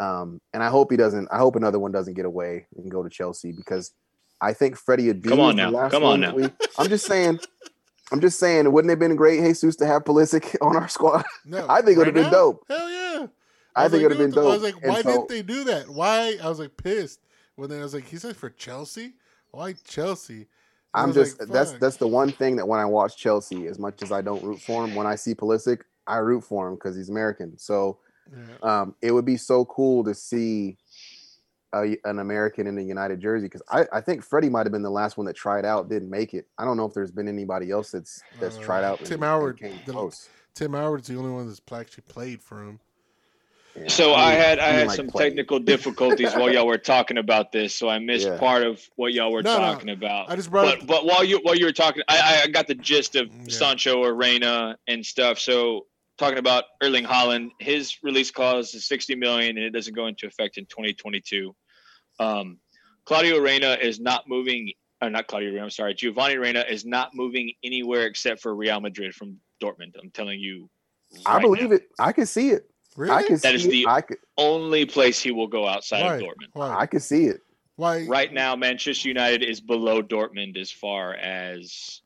Um, 0.00 0.40
and 0.52 0.62
I 0.62 0.68
hope 0.68 0.90
he 0.90 0.96
doesn't. 0.96 1.28
I 1.30 1.38
hope 1.38 1.54
another 1.54 1.78
one 1.78 1.92
doesn't 1.92 2.14
get 2.14 2.24
away 2.24 2.66
and 2.76 2.90
go 2.90 3.04
to 3.04 3.08
Chelsea 3.08 3.52
because 3.52 3.92
I 4.40 4.52
think 4.52 4.76
Freddie 4.76 5.14
Adu 5.14 5.28
Come 5.28 5.40
on 5.40 5.54
now. 5.54 5.88
Come 5.88 6.02
on 6.02 6.20
now. 6.20 6.36
I'm 6.76 6.88
just 6.88 7.06
saying. 7.06 7.38
I'm 8.14 8.20
just 8.20 8.38
saying, 8.38 8.70
wouldn't 8.70 8.90
it 8.90 8.92
have 8.92 8.98
been 9.00 9.16
great, 9.16 9.40
Jesus, 9.40 9.76
to 9.76 9.86
have 9.86 10.04
Pulisic 10.04 10.56
on 10.62 10.76
our 10.76 10.88
squad? 10.88 11.24
No, 11.44 11.66
I 11.70 11.82
think 11.82 11.96
it 11.96 11.98
would've 11.98 12.14
been 12.14 12.24
now? 12.24 12.30
dope. 12.30 12.64
Hell 12.68 12.88
yeah! 12.90 13.26
I 13.76 13.82
was 13.84 13.92
think 13.92 14.02
like, 14.04 14.12
it'd 14.12 14.18
have 14.18 14.18
been 14.18 14.30
dope. 14.30 14.50
I 14.50 14.54
was 14.54 14.62
like, 14.62 14.86
why 14.86 15.02
so- 15.02 15.10
didn't 15.10 15.28
they 15.28 15.42
do 15.42 15.64
that? 15.64 15.88
Why? 15.90 16.36
I 16.42 16.48
was 16.48 16.58
like 16.60 16.76
pissed 16.76 17.20
when 17.56 17.68
they 17.70 17.78
I 17.80 17.82
was 17.82 17.94
like, 17.94 18.06
he 18.06 18.16
said 18.16 18.36
for 18.36 18.50
Chelsea. 18.50 19.14
Why 19.50 19.74
Chelsea? 19.84 20.46
I 20.94 21.02
I'm 21.02 21.12
just 21.12 21.40
like, 21.40 21.48
that's 21.48 21.72
that's 21.72 21.96
the 21.96 22.06
one 22.06 22.30
thing 22.30 22.54
that 22.56 22.66
when 22.68 22.78
I 22.78 22.84
watch 22.84 23.16
Chelsea, 23.16 23.66
as 23.66 23.78
much 23.80 24.00
as 24.02 24.12
I 24.12 24.22
don't 24.22 24.42
root 24.44 24.60
for 24.60 24.84
him, 24.84 24.94
when 24.94 25.06
I 25.08 25.16
see 25.16 25.34
Pulisic, 25.34 25.80
I 26.06 26.18
root 26.18 26.42
for 26.44 26.68
him 26.68 26.74
because 26.76 26.94
he's 26.96 27.08
American. 27.08 27.58
So 27.58 27.98
Yeah. 28.32 28.58
um, 28.82 28.94
it 29.02 29.10
would 29.10 29.24
be 29.24 29.36
so 29.36 29.64
cool 29.64 30.04
to 30.04 30.14
see 30.14 30.78
a, 31.74 31.96
an 32.04 32.20
American 32.20 32.66
in 32.66 32.74
the 32.76 32.82
United 32.84 33.20
jersey 33.20 33.46
because 33.46 33.62
I, 33.68 33.84
I 33.92 34.00
think 34.00 34.22
Freddie 34.22 34.48
might 34.48 34.64
have 34.64 34.72
been 34.72 34.82
the 34.82 34.90
last 34.90 35.16
one 35.18 35.26
that 35.26 35.34
tried 35.36 35.64
out, 35.64 35.88
didn't 35.90 36.08
make 36.10 36.32
it. 36.32 36.46
I 36.58 36.64
don't 36.64 36.76
know 36.76 36.84
if 36.86 36.94
there's 36.94 37.10
been 37.10 37.28
anybody 37.28 37.70
else 37.70 37.90
that's 37.90 38.22
that's 38.40 38.56
Uh, 38.58 38.62
tried 38.62 38.84
out. 38.84 38.98
Tim 38.98 39.06
and- 39.06 39.12
and 39.14 39.24
Howard, 39.24 39.58
came 39.58 39.78
the- 39.84 39.92
close. 39.92 40.28
Tim 40.54 40.72
Howard's 40.72 41.08
the 41.08 41.16
only 41.16 41.30
one 41.32 41.46
that's 41.48 41.60
actually 41.72 42.04
played 42.08 42.40
for 42.40 42.62
him. 42.62 42.78
Yeah, 43.76 43.88
So 43.88 44.14
I 44.14 44.30
mean- 44.30 44.40
had 44.40 44.58
I 44.60 44.66
mean, 44.66 44.74
had 44.78 44.86
like, 44.86 44.96
some 44.96 45.08
played. 45.08 45.24
technical 45.30 45.58
difficulties 45.58 46.32
while 46.34 46.52
y'all 46.52 46.64
were 46.66 46.78
talking 46.78 47.18
about 47.18 47.50
this, 47.50 47.74
so 47.74 47.88
I 47.88 47.98
missed 47.98 48.28
Yeah. 48.28 48.38
part 48.38 48.62
of 48.62 48.80
what 48.94 49.12
y'all 49.12 49.32
were 49.32 49.42
No, 49.42 49.54
no, 49.54 49.64
talking 49.64 49.90
about. 49.90 50.30
I 50.30 50.36
just 50.36 50.48
brought 50.50 50.78
but 50.78 50.86
but 50.86 51.04
while 51.06 51.24
you 51.24 51.38
while 51.42 51.56
you 51.56 51.64
were 51.66 51.72
talking, 51.72 52.04
I 52.08 52.42
I 52.44 52.46
got 52.46 52.68
the 52.68 52.76
gist 52.76 53.16
of 53.16 53.26
Yeah. 53.34 53.44
Sancho 53.48 54.00
or 54.00 54.14
Reyna 54.14 54.78
and 54.86 55.04
stuff. 55.04 55.40
So 55.40 55.86
talking 56.18 56.38
about 56.38 56.62
Erling 56.80 57.02
Haaland, 57.04 57.50
his 57.58 57.96
release 58.04 58.30
clause 58.30 58.72
is 58.74 58.86
sixty 58.86 59.16
million, 59.16 59.56
and 59.56 59.66
it 59.66 59.70
doesn't 59.70 59.94
go 59.94 60.06
into 60.06 60.28
effect 60.28 60.56
in 60.56 60.66
twenty 60.66 60.92
twenty 60.92 61.20
two. 61.20 61.52
Um, 62.18 62.58
Claudio 63.04 63.38
Reyna 63.38 63.76
is 63.80 64.00
not 64.00 64.28
moving. 64.28 64.72
Uh, 65.00 65.08
not 65.08 65.26
Claudio 65.26 65.50
Reyna. 65.50 65.64
I'm 65.64 65.70
sorry. 65.70 65.94
Giovanni 65.94 66.36
Reyna 66.36 66.64
is 66.68 66.84
not 66.84 67.14
moving 67.14 67.52
anywhere 67.62 68.06
except 68.06 68.40
for 68.40 68.54
Real 68.54 68.80
Madrid 68.80 69.14
from 69.14 69.38
Dortmund. 69.62 69.94
I'm 70.02 70.10
telling 70.10 70.40
you. 70.40 70.68
I 71.26 71.40
believe 71.40 71.70
now. 71.70 71.76
it. 71.76 71.88
I 71.98 72.12
can 72.12 72.26
see 72.26 72.50
it. 72.50 72.68
Really? 72.96 73.12
I 73.14 73.22
can 73.22 73.36
That 73.36 73.42
see 73.42 73.54
is 73.54 73.66
it. 73.66 73.70
the- 73.70 73.86
I 73.88 74.00
could 74.00 74.18
Only 74.38 74.86
place 74.86 75.20
he 75.20 75.30
will 75.32 75.46
go 75.48 75.66
outside 75.66 76.02
Why? 76.02 76.14
of 76.16 76.22
Dortmund. 76.22 76.48
Why? 76.54 76.76
I 76.76 76.86
can 76.86 77.00
see 77.00 77.24
it. 77.26 77.40
Why? 77.76 78.06
Right 78.06 78.32
now, 78.32 78.54
Manchester 78.54 79.08
United 79.08 79.42
is 79.42 79.60
below 79.60 80.00
Dortmund 80.02 80.56
as 80.56 80.70
far 80.70 81.14
as 81.14 82.02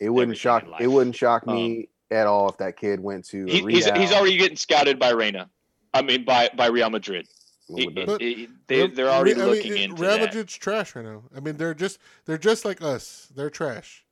It 0.00 0.08
wouldn't 0.08 0.38
shock. 0.38 0.64
It 0.80 0.86
wouldn't 0.86 1.14
shock 1.16 1.46
me 1.46 1.88
at 2.10 2.26
all 2.26 2.48
if 2.48 2.56
that 2.58 2.78
kid 2.78 2.98
went 3.00 3.26
to. 3.26 3.44
he, 3.44 3.60
he's 3.68 3.84
he's 3.90 4.10
already 4.12 4.38
getting 4.38 4.56
scouted 4.56 4.98
by 4.98 5.10
Reyna. 5.10 5.50
I 5.92 6.00
mean, 6.02 6.24
by 6.24 6.48
by 6.56 6.68
Real 6.68 6.88
Madrid. 6.88 7.28
He- 7.76 7.86
With 7.86 7.94
the- 7.94 8.04
But- 8.06 8.20
they, 8.66 8.86
they're 8.88 9.08
already 9.10 9.32
I 9.34 9.34
mean, 9.38 9.46
looking 9.46 9.72
it- 9.72 9.80
into 9.82 10.02
Real 10.02 10.12
that. 10.12 10.20
Madrid's 10.20 10.54
trash 10.56 10.94
right 10.96 11.04
now. 11.04 11.22
I 11.36 11.40
mean, 11.40 11.56
they're 11.56 11.74
just 11.74 11.98
they're 12.26 12.38
just 12.38 12.64
like 12.64 12.82
us. 12.82 13.28
They're 13.34 13.50
trash, 13.50 14.04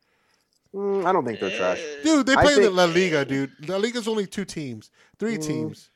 Mm, 0.74 1.06
I 1.06 1.12
don't 1.12 1.24
think 1.24 1.40
they're 1.40 1.56
trash. 1.56 1.80
dude. 2.02 2.26
They 2.26 2.34
I 2.34 2.42
play 2.42 2.54
in 2.54 2.62
the 2.62 2.70
La 2.70 2.84
Liga, 2.84 3.24
dude. 3.24 3.50
La 3.68 3.76
Liga's 3.78 4.06
only 4.06 4.26
two 4.26 4.44
teams, 4.44 4.90
three 5.18 5.38
Mm. 5.38 5.46
teams. 5.46 5.90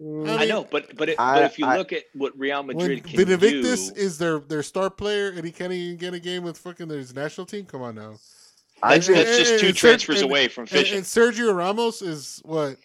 Mm, 0.00 0.28
I 0.28 0.38
mean, 0.40 0.48
know, 0.48 0.64
but 0.70 0.96
but, 0.96 1.08
it, 1.10 1.20
I- 1.20 1.34
but 1.40 1.44
if 1.44 1.58
you 1.58 1.66
I- 1.66 1.76
look 1.76 1.92
at 1.92 2.04
what 2.14 2.36
Real 2.38 2.64
When 2.64 2.76
Madrid 2.76 3.04
can 3.04 3.16
Benedictus 3.16 3.90
do, 3.90 4.00
is 4.00 4.18
their 4.18 4.38
their 4.40 4.62
star 4.62 4.90
player 4.90 5.28
and 5.30 5.44
he 5.44 5.52
can't 5.52 5.72
even 5.72 5.96
get 5.98 6.14
a 6.14 6.18
game 6.20 6.42
with 6.42 6.56
fucking 6.58 6.88
his 6.88 7.14
national 7.14 7.46
team. 7.46 7.64
Come 7.66 7.82
on 7.82 7.94
now. 7.94 8.14
I 8.82 8.94
that's, 8.94 9.06
think 9.06 9.18
that's 9.24 9.38
just 9.38 9.60
two 9.60 9.66
and 9.68 9.76
transfers 9.76 10.20
and- 10.20 10.30
away 10.30 10.48
from 10.48 10.62
And, 10.62 10.70
fishing. 10.70 10.96
and 10.98 11.06
Sergio 11.06 11.54
Ramos 11.54 12.02
is 12.02 12.40
what? 12.44 12.76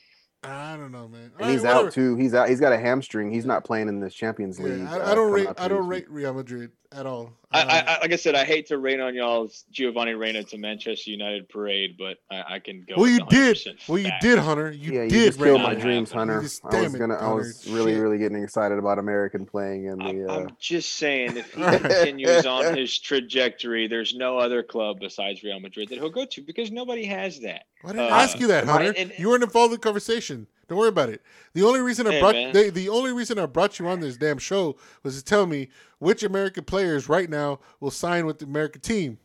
I 0.42 0.78
don't 0.78 0.92
know, 0.94 1.08
man. 1.10 1.32
and 1.38 1.50
he's 1.52 1.66
Alright, 1.66 1.88
out 1.88 1.92
too. 1.92 2.16
He's 2.16 2.34
out. 2.34 2.48
He's 2.48 2.62
got 2.62 2.72
a 2.72 2.78
hamstring. 2.80 3.30
He's 3.32 3.46
not 3.46 3.66
playing 3.66 3.90
in 3.90 4.00
the 4.00 4.10
Champions 4.10 4.58
Yeah, 4.58 4.66
League. 4.68 4.88
I, 4.88 5.00
uh, 5.00 5.12
I 5.12 5.16
don't 5.16 5.30
coming 5.32 5.34
rate. 5.48 5.48
I 5.58 5.68
don't 5.68 5.88
rate 5.88 6.10
Real 6.10 6.34
Madrid 6.34 6.72
at 6.94 7.06
all. 7.06 7.34
I, 7.52 7.62
Um, 7.62 7.68
I, 7.70 7.80
I, 7.82 8.00
like 8.00 8.14
I 8.14 8.16
said, 8.16 8.36
I 8.36 8.46
hate 8.46 8.68
to 8.68 8.78
rain 8.78 9.02
on 9.02 9.14
y'all's 9.16 9.66
Giovanni 9.70 10.14
Reyna 10.14 10.44
to 10.44 10.58
Manchester 10.58 11.12
United 11.12 11.50
parade, 11.50 11.98
but 11.98 12.20
I, 12.32 12.56
I 12.56 12.60
can 12.60 12.86
go. 12.88 12.96
well, 12.98 13.08
you 13.10 13.20
did. 13.26 13.58
100% 13.58 13.90
Well, 13.90 13.98
you 13.98 14.08
fact. 14.08 14.22
did, 14.22 14.40
Hunter. 14.40 14.72
You 14.72 14.94
yeah, 14.94 15.04
you 15.04 15.10
did. 15.10 15.26
just 15.26 15.40
killed 15.40 15.62
my 15.62 15.76
dreams, 15.76 16.10
Hunter. 16.12 16.42
just- 16.42 16.64
I 16.66 16.82
was 16.84 16.96
gonna. 16.96 17.16
I 17.16 17.34
was 17.34 17.62
Hunter. 17.66 17.76
really, 17.78 17.94
Shit. 17.94 18.02
really 18.02 18.18
getting 18.18 18.42
excited 18.42 18.78
about 18.80 18.98
American 18.98 19.46
playing 19.46 19.86
in 19.88 20.02
I'm, 20.02 20.18
the. 20.18 20.32
Uh, 20.32 20.38
I'm 20.40 20.50
just 20.58 20.94
saying, 20.94 21.36
if 21.36 21.54
he 21.54 21.62
continues 21.64 22.46
on 22.46 22.78
his 22.78 22.98
trajectory, 22.98 23.88
there's 23.88 24.16
no 24.16 24.38
other 24.38 24.64
club 24.64 25.00
besides 25.02 25.44
Real 25.44 25.60
Madrid 25.60 25.90
that 25.90 25.98
he'll 26.00 26.10
go 26.10 26.24
to 26.26 26.42
because 26.42 26.72
nobody 26.72 27.04
has 27.06 27.42
that. 27.42 27.64
I 27.84 27.88
didn't 27.88 28.12
Uh, 28.12 28.16
ask 28.16 28.40
you 28.40 28.48
that, 28.48 28.66
right, 28.66 28.86
Hunter. 28.86 28.94
and- 28.98 29.14
you 29.18 29.30
weren't 29.30 29.44
involved 29.44 29.74
in 29.74 29.80
the 29.80 29.84
conversation. 29.84 30.48
Don't 30.68 30.78
worry 30.78 30.90
about 30.90 31.10
it. 31.10 31.22
The 31.54 31.64
only 31.64 31.80
reason 31.80 32.06
I 32.08 32.12
Hey, 32.12 32.20
brought 32.20 32.36
man. 32.36 32.54
the, 32.54 32.70
the 32.70 32.90
only 32.90 33.12
reason 33.12 33.40
I 33.40 33.46
brought 33.48 33.80
you 33.80 33.88
on 33.88 34.02
this 34.02 34.18
damn 34.18 34.38
show 34.38 34.76
was 35.02 35.18
to 35.18 35.24
tell 35.26 35.48
me 35.48 35.70
which 35.98 36.22
American 36.24 36.64
players 36.66 37.10
right 37.10 37.30
now 37.30 37.60
will 37.80 37.90
sign 37.92 38.26
with 38.26 38.38
the 38.40 38.46
American 38.46 38.82
team. 38.82 39.18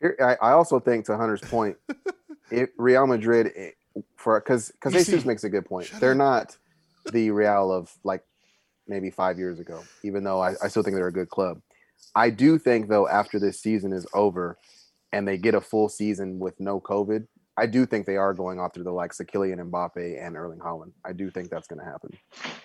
Here, 0.00 0.16
I, 0.20 0.48
I 0.48 0.52
also 0.52 0.80
think 0.80 1.04
to 1.06 1.16
Hunter's 1.16 1.40
point, 1.42 1.76
it, 2.50 2.70
Real 2.78 3.06
Madrid 3.06 3.52
eh, 3.54 3.70
for 4.16 4.40
because 4.40 4.70
because 4.70 4.92
You 4.94 5.00
Jesus 5.00 5.22
see- 5.22 5.28
makes 5.28 5.44
a 5.44 5.48
good 5.48 5.64
point. 5.66 5.90
They're 6.00 6.10
up. 6.12 6.16
not 6.16 6.56
the 7.12 7.30
Real 7.30 7.70
of 7.70 7.92
like 8.02 8.24
maybe 8.88 9.10
five 9.10 9.38
years 9.38 9.60
ago, 9.60 9.82
even 10.02 10.24
though 10.24 10.40
I, 10.40 10.54
I 10.62 10.68
still 10.68 10.82
think 10.82 10.96
they're 10.96 11.06
a 11.06 11.12
good 11.12 11.28
club. 11.30 11.60
I 12.16 12.30
do 12.30 12.58
think 12.58 12.88
though 12.88 13.06
after 13.06 13.38
this 13.38 13.60
season 13.60 13.92
is 13.92 14.06
over 14.12 14.58
and 15.12 15.26
they 15.28 15.38
get 15.38 15.54
a 15.54 15.60
full 15.60 15.88
season 15.88 16.38
with 16.40 16.58
no 16.58 16.80
COVID, 16.80 17.26
I 17.58 17.66
do 17.66 17.86
think 17.86 18.06
they 18.06 18.16
are 18.16 18.34
going 18.34 18.58
after 18.60 18.82
the 18.82 18.90
likes 18.92 19.18
of 19.20 19.26
Kylian 19.26 19.58
Mbappe 19.70 20.24
and 20.24 20.36
Erling 20.36 20.58
Haaland. 20.58 20.92
I 21.04 21.12
do 21.12 21.30
think 21.30 21.48
that's 21.50 21.66
going 21.66 21.78
to 21.78 21.84
happen. 21.84 22.10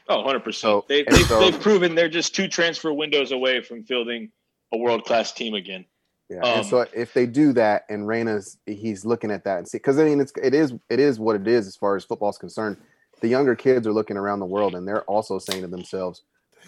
Oh, 0.10 0.24
100%. 0.24 0.54
So- 0.54 0.86
they, 0.90 1.04
they've, 1.04 1.26
so- 1.26 1.40
they've 1.40 1.60
proven 1.60 1.96
they're 1.96 2.10
just 2.10 2.36
two 2.36 2.48
transfer 2.48 2.92
windows 2.94 3.32
away 3.32 3.62
from 3.62 3.84
fielding 3.84 4.32
a 4.74 4.78
world 4.78 5.06
class 5.06 5.32
team 5.32 5.54
again. 5.54 5.86
Yeah, 6.30 6.40
Um, 6.44 6.60
and 6.60 6.66
so 6.66 6.86
if 6.94 7.14
they 7.14 7.26
do 7.26 7.52
that, 7.54 7.84
and 7.90 8.08
Reyna's 8.08 8.58
he's 8.66 9.04
looking 9.04 9.32
at 9.32 9.44
that 9.44 9.58
and 9.58 9.68
see, 9.68 9.80
because 9.80 10.00
I 10.00 10.06
mean 10.06 10.22
it's 10.22 10.32
it 10.42 10.54
is 10.54 10.74
it 10.90 10.98
is 10.98 11.20
what 11.20 11.36
it 11.36 11.46
is 11.46 11.68
as 11.68 11.76
far 11.76 11.98
as 11.98 12.06
football's 12.06 12.38
concerned. 12.38 12.78
The 13.20 13.28
younger 13.28 13.54
kids 13.54 13.86
are 13.86 13.92
looking 13.92 14.16
around 14.16 14.40
the 14.40 14.46
world, 14.46 14.74
and 14.74 14.88
they're 14.88 15.04
also 15.04 15.40
saying 15.40 15.62
to 15.62 15.68
themselves, 15.68 16.22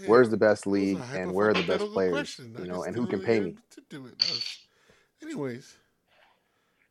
"Where's 0.05 0.29
the 0.29 0.35
best 0.35 0.65
That 0.65 0.69
was 0.71 0.79
a 0.81 0.83
league, 0.83 0.99
and 1.13 1.33
where 1.33 1.47
are 1.47 1.53
the 1.53 1.63
best 1.63 1.85
players? 1.93 2.37
You 2.39 2.67
know, 2.67 2.83
and 2.83 2.93
who 2.93 3.07
can 3.07 3.21
pay 3.21 3.39
me?" 3.39 3.55
To 3.71 3.81
do 3.89 4.05
it. 4.07 4.21
Anyways, 5.21 5.77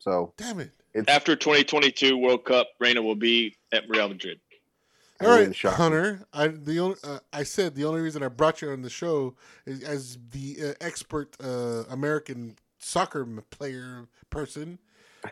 So 0.03 0.33
damn 0.35 0.59
it. 0.59 0.71
it's 0.93 1.07
After 1.09 1.33
2022 1.33 2.17
World 2.17 2.43
Cup, 2.43 2.67
Reyna 2.77 3.01
will 3.01 3.15
be 3.15 3.55
at 3.71 3.87
Real 3.87 4.09
Madrid. 4.09 4.37
it 5.21 5.25
All 5.25 5.31
wouldn't 5.31 5.47
right, 5.47 5.55
shock 5.55 5.71
me. 5.73 5.77
Hunter. 5.77 6.19
I 6.33 6.47
the 6.49 6.79
only 6.79 6.97
uh, 7.05 7.19
I 7.31 7.43
said 7.43 7.73
the 7.75 7.85
only 7.85 8.01
reason 8.01 8.21
I 8.21 8.27
brought 8.27 8.61
you 8.61 8.69
on 8.71 8.81
the 8.81 8.89
show 8.89 9.35
is 9.65 9.81
as 9.81 10.17
the 10.31 10.57
uh, 10.61 10.73
expert 10.81 11.37
uh, 11.41 11.83
American 11.89 12.57
soccer 12.79 13.25
player 13.49 14.07
person. 14.29 14.77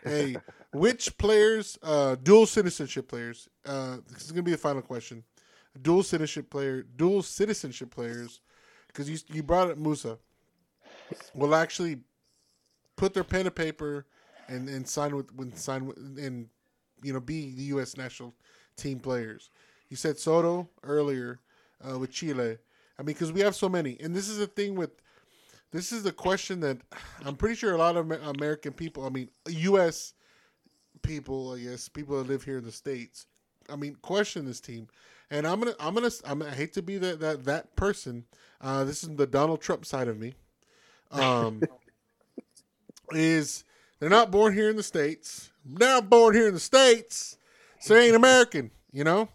Hey, 0.04 0.36
which 0.72 1.18
players, 1.18 1.78
uh, 1.82 2.16
dual 2.22 2.46
citizenship 2.46 3.08
players? 3.08 3.50
Uh, 3.66 3.98
this 4.10 4.24
is 4.24 4.32
gonna 4.32 4.42
be 4.42 4.52
the 4.52 4.56
final 4.56 4.80
question. 4.80 5.22
Dual 5.82 6.02
citizenship 6.02 6.48
player, 6.48 6.82
dual 6.82 7.22
citizenship 7.22 7.90
players, 7.90 8.40
because 8.86 9.10
you 9.10 9.18
you 9.28 9.42
brought 9.42 9.70
up 9.70 9.76
Musah, 9.76 10.16
will 11.34 11.54
actually 11.54 11.98
put 12.96 13.12
their 13.12 13.24
pen 13.24 13.44
to 13.44 13.50
paper 13.50 14.06
and 14.52 14.68
and 14.68 14.86
sign 14.88 15.16
with 15.16 15.32
when 15.34 15.54
sign 15.56 15.86
with 15.86 15.96
and 15.96 16.48
you 17.02 17.12
know 17.12 17.20
be 17.20 17.54
the 17.54 17.62
U.S. 17.74 17.96
national 17.96 18.34
team 18.76 19.00
players. 19.00 19.50
You 19.88 19.96
said 19.96 20.18
Soto 20.18 20.68
earlier 20.82 21.40
uh, 21.86 21.98
with 21.98 22.10
Chile. 22.10 22.58
I 22.98 23.02
mean, 23.02 23.14
because 23.14 23.32
we 23.32 23.40
have 23.40 23.54
so 23.54 23.68
many, 23.68 23.96
and 24.00 24.14
this 24.14 24.28
is 24.28 24.38
the 24.38 24.46
thing 24.46 24.74
with 24.74 24.90
this 25.72 25.90
is 25.90 26.02
the 26.02 26.12
question 26.12 26.60
that 26.60 26.78
I'm 27.24 27.36
pretty 27.36 27.54
sure 27.54 27.72
a 27.72 27.78
lot 27.78 27.96
of 27.96 28.10
American 28.10 28.72
people, 28.72 29.06
I 29.06 29.08
mean, 29.08 29.30
U.S. 29.48 30.12
people, 31.00 31.52
I 31.52 31.60
guess, 31.60 31.88
people 31.88 32.18
that 32.18 32.28
live 32.28 32.44
here 32.44 32.58
in 32.58 32.64
the 32.64 32.72
states, 32.72 33.26
I 33.70 33.76
mean, 33.76 33.96
question 34.02 34.44
this 34.44 34.60
team. 34.60 34.88
And 35.30 35.46
I'm 35.46 35.60
gonna, 35.60 35.74
I'm 35.80 35.94
gonna, 35.94 36.10
I'm, 36.26 36.42
I 36.42 36.50
hate 36.50 36.74
to 36.74 36.82
be 36.82 36.98
that 36.98 37.20
that 37.20 37.44
that 37.46 37.74
person. 37.74 38.26
Uh, 38.60 38.84
this 38.84 39.02
is 39.02 39.16
the 39.16 39.26
Donald 39.26 39.62
Trump 39.62 39.86
side 39.86 40.08
of 40.08 40.18
me. 40.18 40.34
Um, 41.10 41.62
is 43.12 43.64
they're 44.02 44.10
not 44.10 44.32
born 44.32 44.52
here 44.52 44.68
in 44.68 44.74
the 44.74 44.82
states. 44.82 45.52
They're 45.64 45.88
not 45.88 46.10
born 46.10 46.34
here 46.34 46.48
in 46.48 46.54
the 46.54 46.58
states, 46.58 47.38
so 47.78 47.94
they 47.94 48.06
ain't 48.08 48.16
American, 48.16 48.72
you 48.90 49.04
know. 49.04 49.28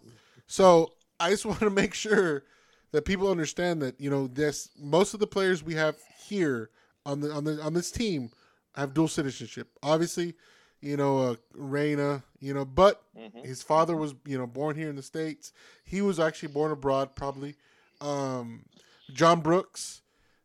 So 0.45 0.91
I 1.21 1.29
just 1.29 1.45
want 1.45 1.59
to 1.61 1.69
make 1.69 1.93
sure 1.93 2.43
that 2.91 3.05
people 3.05 3.31
understand 3.31 3.81
that 3.81 3.97
you 4.01 4.09
know 4.09 4.27
this. 4.27 4.69
Most 4.77 5.13
of 5.13 5.21
the 5.21 5.27
players 5.27 5.63
we 5.63 5.75
have 5.75 5.95
here 6.27 6.69
on 7.05 7.21
the 7.21 7.31
on 7.31 7.45
the 7.45 7.61
on 7.61 7.75
this 7.75 7.91
team 7.91 8.29
have 8.75 8.93
dual 8.93 9.07
citizenship. 9.07 9.69
Obviously, 9.81 10.33
you 10.81 10.97
know, 10.97 11.19
uh, 11.19 11.35
Reyna, 11.53 12.23
you 12.41 12.53
know, 12.53 12.65
but 12.65 13.01
Mhm. 13.17 13.45
his 13.45 13.63
father 13.63 13.95
was 13.95 14.15
you 14.25 14.37
know 14.37 14.47
born 14.47 14.75
here 14.75 14.89
in 14.89 14.97
the 14.97 15.01
states. 15.01 15.53
He 15.85 16.01
was 16.01 16.19
actually 16.19 16.49
born 16.49 16.73
abroad, 16.73 17.15
probably. 17.15 17.55
Um, 18.01 18.65
John 19.13 19.39
Brooks, 19.39 20.01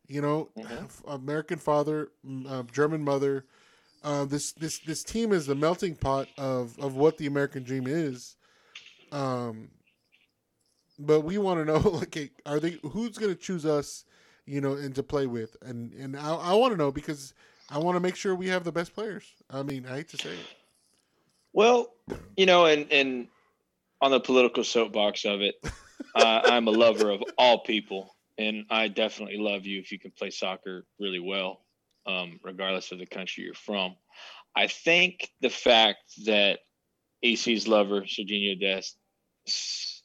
you 0.06 0.20
know, 0.22 0.50
Mhm. 0.56 0.88
American 1.08 1.58
father, 1.58 2.12
mm, 2.24 2.48
uh, 2.48 2.62
German 2.70 3.02
mother. 3.02 3.46
Uh, 4.04 4.24
this 4.24 4.52
this 4.52 4.78
this 4.80 5.04
team 5.04 5.32
is 5.32 5.46
the 5.46 5.54
melting 5.54 5.94
pot 5.94 6.28
of 6.36 6.78
of 6.78 6.96
what 6.96 7.18
the 7.18 7.26
American 7.26 7.62
dream 7.62 7.86
is. 7.86 8.36
Um, 9.12 9.68
but 10.98 11.20
we 11.20 11.38
want 11.38 11.60
to 11.60 11.64
know, 11.64 11.78
like, 11.90 12.32
are 12.46 12.60
they 12.60 12.78
who's 12.82 13.18
going 13.18 13.34
to 13.34 13.40
choose 13.40 13.66
us, 13.66 14.04
you 14.46 14.60
know, 14.60 14.74
and 14.74 14.94
to 14.94 15.02
play 15.02 15.26
with, 15.26 15.56
and 15.62 15.92
and 15.94 16.16
I, 16.16 16.34
I 16.34 16.54
want 16.54 16.72
to 16.72 16.78
know 16.78 16.90
because 16.90 17.34
I 17.70 17.78
want 17.78 17.96
to 17.96 18.00
make 18.00 18.16
sure 18.16 18.34
we 18.34 18.48
have 18.48 18.64
the 18.64 18.72
best 18.72 18.94
players. 18.94 19.24
I 19.50 19.62
mean, 19.62 19.86
I 19.86 19.96
hate 19.96 20.08
to 20.10 20.16
say 20.16 20.30
it. 20.30 20.46
Well, 21.52 21.92
you 22.36 22.46
know, 22.46 22.66
and 22.66 22.90
and 22.90 23.28
on 24.00 24.10
the 24.10 24.20
political 24.20 24.64
soapbox 24.64 25.24
of 25.24 25.42
it, 25.42 25.54
uh, 26.14 26.40
I'm 26.44 26.66
a 26.68 26.72
lover 26.72 27.10
of 27.10 27.22
all 27.38 27.60
people, 27.60 28.14
and 28.38 28.64
I 28.70 28.88
definitely 28.88 29.38
love 29.38 29.66
you 29.66 29.78
if 29.80 29.92
you 29.92 29.98
can 29.98 30.10
play 30.10 30.30
soccer 30.30 30.84
really 30.98 31.20
well, 31.20 31.60
um, 32.06 32.40
regardless 32.42 32.92
of 32.92 32.98
the 32.98 33.06
country 33.06 33.44
you're 33.44 33.54
from. 33.54 33.96
I 34.54 34.66
think 34.66 35.30
the 35.40 35.50
fact 35.50 35.98
that 36.26 36.60
AC's 37.22 37.66
lover, 37.68 38.02
Serginho 38.02 38.60
Dest, 38.60 38.96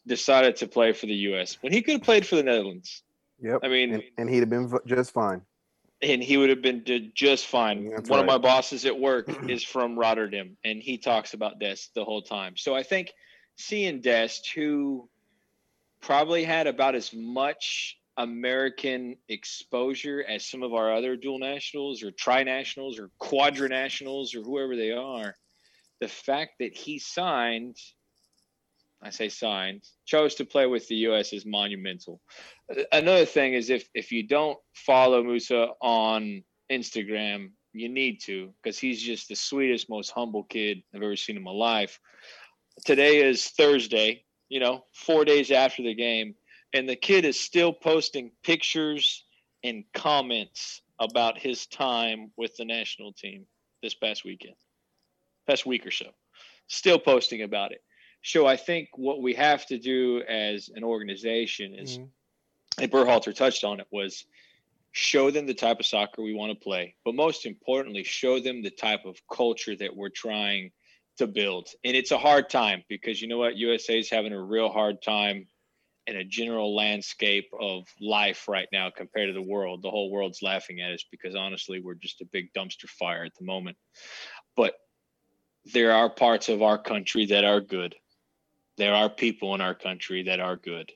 decided 0.05 0.55
to 0.57 0.67
play 0.67 0.93
for 0.93 1.05
the 1.05 1.15
U.S. 1.15 1.57
when 1.61 1.73
he 1.73 1.81
could 1.81 1.93
have 1.93 2.03
played 2.03 2.25
for 2.25 2.35
the 2.35 2.43
Netherlands. 2.43 3.03
Yep. 3.39 3.59
I 3.63 3.67
mean, 3.67 3.93
and, 3.93 4.03
and 4.17 4.29
he'd 4.29 4.39
have 4.39 4.49
been 4.49 4.71
just 4.85 5.11
fine. 5.13 5.41
and 6.01 6.23
he 6.23 6.37
would 6.37 6.49
have 6.49 6.61
been 6.61 6.83
just 7.13 7.45
fine. 7.47 7.89
That's 7.89 8.09
One 8.09 8.19
of 8.19 8.25
my 8.25 8.37
bosses 8.37 8.85
at 8.85 8.97
work 8.97 9.27
is 9.49 9.63
from 9.63 9.97
Rotterdam, 9.97 10.57
and 10.63 10.81
he 10.81 10.97
talks 10.97 11.33
about 11.33 11.59
Dest 11.59 11.93
the 11.93 12.03
whole 12.05 12.21
time. 12.21 12.55
So 12.55 12.75
I 12.75 12.83
think 12.83 13.11
seeing 13.57 14.01
Dest, 14.01 14.49
who 14.55 15.09
probably 16.01 16.43
had 16.43 16.67
about 16.67 16.95
as 16.95 17.13
much 17.13 17.97
American 18.18 19.15
exposure 19.30 20.23
as 20.27 20.45
some 20.45 20.64
of 20.64 20.73
our 20.73 20.94
other 20.94 21.15
dual 21.15 21.39
nationals 21.39 22.03
or 22.03 22.11
tri-nationals 22.11 22.99
or 22.99 23.11
quadranationals 23.22 24.35
or 24.35 24.41
whoever 24.41 24.76
they 24.76 24.91
are, 24.91 25.35
the 26.02 26.07
fact 26.07 26.53
that 26.60 26.76
he 26.76 26.99
signed, 26.99 27.77
I 29.02 29.11
say 29.11 29.30
signed, 29.30 29.84
chose 30.06 30.35
to 30.35 30.45
play 30.45 30.65
with 30.65 30.88
the 30.88 30.95
U.S. 30.95 31.34
is 31.34 31.45
monumental 31.45 32.22
another 32.91 33.26
thing 33.26 33.53
is 33.53 33.69
if 33.69 33.88
if 33.94 34.11
you 34.11 34.27
don't 34.27 34.57
follow 34.73 35.23
Musah 35.23 35.69
on 35.81 36.44
Instagram, 36.72 37.52
you 37.73 37.89
need 37.89 38.22
to 38.22 38.53
because 38.61 38.77
he's 38.77 39.02
just 39.02 39.30
the 39.30 39.35
sweetest, 39.35 39.89
most 39.89 40.11
humble 40.11 40.44
kid 40.44 40.84
I've 40.94 41.02
ever 41.02 41.15
seen 41.15 41.38
in 41.38 41.44
my 41.44 41.52
life. 41.52 41.99
Today 42.85 43.22
is 43.22 43.49
Thursday, 43.49 44.23
you 44.49 44.60
know, 44.60 44.84
four 44.94 45.26
days 45.26 45.52
after 45.52 45.84
the 45.84 45.95
game, 45.95 46.35
and 46.73 46.88
the 46.88 46.95
kid 46.95 47.26
is 47.26 47.39
still 47.39 47.73
posting 47.73 48.31
pictures 48.44 49.23
and 49.64 49.84
comments 49.94 50.81
about 50.99 51.38
his 51.38 51.65
time 51.68 52.31
with 52.38 52.56
the 52.57 52.65
national 52.65 53.14
team 53.14 53.45
this 53.81 53.94
past 53.94 54.26
weekend, 54.26 54.56
past 55.48 55.65
week 55.65 55.85
or 55.85 55.91
so. 55.91 56.07
Still 56.68 56.99
posting 56.99 57.44
about 57.44 57.72
it. 57.72 57.84
So 58.23 58.45
I 58.45 58.57
think 58.57 58.89
what 58.95 59.22
we 59.22 59.34
have 59.35 59.65
to 59.68 59.77
do 59.77 60.22
as 60.27 60.69
an 60.76 60.84
organization 60.84 61.76
is 61.76 61.99
Mhm. 61.99 62.10
and 62.80 62.91
Berhalter 62.91 63.34
touched 63.34 63.64
on 63.64 63.80
it 63.80 63.88
was 63.89 64.26
show 64.91 65.31
them 65.31 65.45
the 65.45 65.53
type 65.53 65.80
of 65.80 65.85
soccer 65.85 66.22
we 66.22 66.34
want 66.34 66.52
to 66.52 66.64
play, 66.64 66.95
but 67.06 67.15
most 67.15 67.45
importantly, 67.45 68.03
show 68.03 68.39
them 68.39 68.61
the 68.61 68.72
type 68.72 69.06
of 69.06 69.22
culture 69.27 69.76
that 69.76 69.95
we're 69.95 70.10
trying 70.10 70.72
to 71.18 71.27
build. 71.27 71.69
And 71.84 71.95
it's 71.95 72.11
a 72.11 72.18
hard 72.18 72.49
time 72.49 72.84
because 72.88 73.22
you 73.22 73.27
know 73.27 73.38
what? 73.38 73.57
USA 73.57 73.98
is 73.99 74.10
having 74.10 74.34
a 74.34 74.41
real 74.41 74.69
hard 74.69 75.02
time 75.02 75.48
in 76.07 76.15
a 76.15 76.23
general 76.23 76.75
landscape 76.75 77.49
of 77.59 77.84
life 78.01 78.47
right 78.47 78.67
now 78.71 78.89
compared 78.89 79.29
to 79.29 79.34
the 79.34 79.41
world. 79.41 79.81
The 79.81 79.91
whole 79.91 80.09
world's 80.09 80.41
laughing 80.41 80.81
at 80.81 80.93
us 80.93 81.05
because 81.11 81.35
honestly, 81.35 81.79
we're 81.79 81.95
just 81.95 82.21
a 82.21 82.25
big 82.25 82.53
dumpster 82.53 82.88
fire 82.88 83.23
at 83.23 83.35
the 83.38 83.45
moment. 83.45 83.77
But 84.55 84.73
there 85.73 85.91
are 85.91 86.09
parts 86.09 86.49
of 86.49 86.61
our 86.61 86.77
country 86.77 87.27
that 87.27 87.43
are 87.43 87.61
good. 87.61 87.95
There 88.77 88.93
are 88.93 89.09
people 89.09 89.53
in 89.53 89.61
our 89.61 89.75
country 89.75 90.23
that 90.23 90.39
are 90.39 90.55
good 90.55 90.91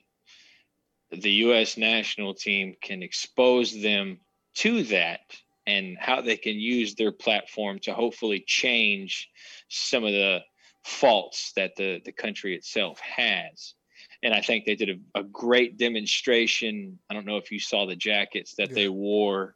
the 1.12 1.32
U.S. 1.32 1.78
national 1.78 2.34
team 2.34 2.76
can 2.82 3.04
expose 3.04 3.82
them 3.82 4.20
to 4.56 4.84
that 4.84 5.20
and 5.68 5.98
how 6.00 6.22
they 6.22 6.38
can 6.38 6.56
use 6.56 6.96
their 6.96 7.12
platform 7.12 7.80
to 7.80 7.94
hopefully 7.94 8.44
change 8.46 9.30
some 9.70 10.04
of 10.04 10.12
the 10.12 10.40
faults 10.84 11.52
that 11.56 11.76
the, 11.76 12.02
the 12.06 12.12
country 12.12 12.56
itself 12.56 13.00
has. 13.00 13.76
And 14.24 14.34
I 14.34 14.42
think 14.42 14.66
they 14.66 14.76
did 14.76 14.90
a, 14.90 15.20
a 15.20 15.24
great 15.24 15.78
demonstration. 15.78 17.00
I 17.10 17.14
don't 17.14 17.26
know 17.26 17.38
if 17.38 17.52
you 17.52 17.60
saw 17.60 17.86
the 17.86 17.96
jackets 17.96 18.56
that 18.56 18.74
they 18.74 18.88
wore 18.88 19.56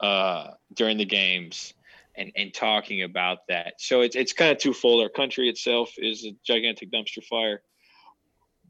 uh, 0.00 0.52
during 0.72 0.96
the 0.96 1.04
games 1.04 1.74
and, 2.16 2.32
and 2.36 2.54
talking 2.54 3.02
about 3.02 3.38
that. 3.48 3.74
So 3.78 4.00
it's, 4.00 4.16
it's 4.16 4.32
kind 4.32 4.50
of 4.52 4.58
twofold. 4.58 5.02
Our 5.02 5.08
country 5.08 5.48
itself 5.48 5.92
is 5.98 6.24
a 6.24 6.32
gigantic 6.46 6.90
dumpster 6.90 7.22
fire 7.24 7.62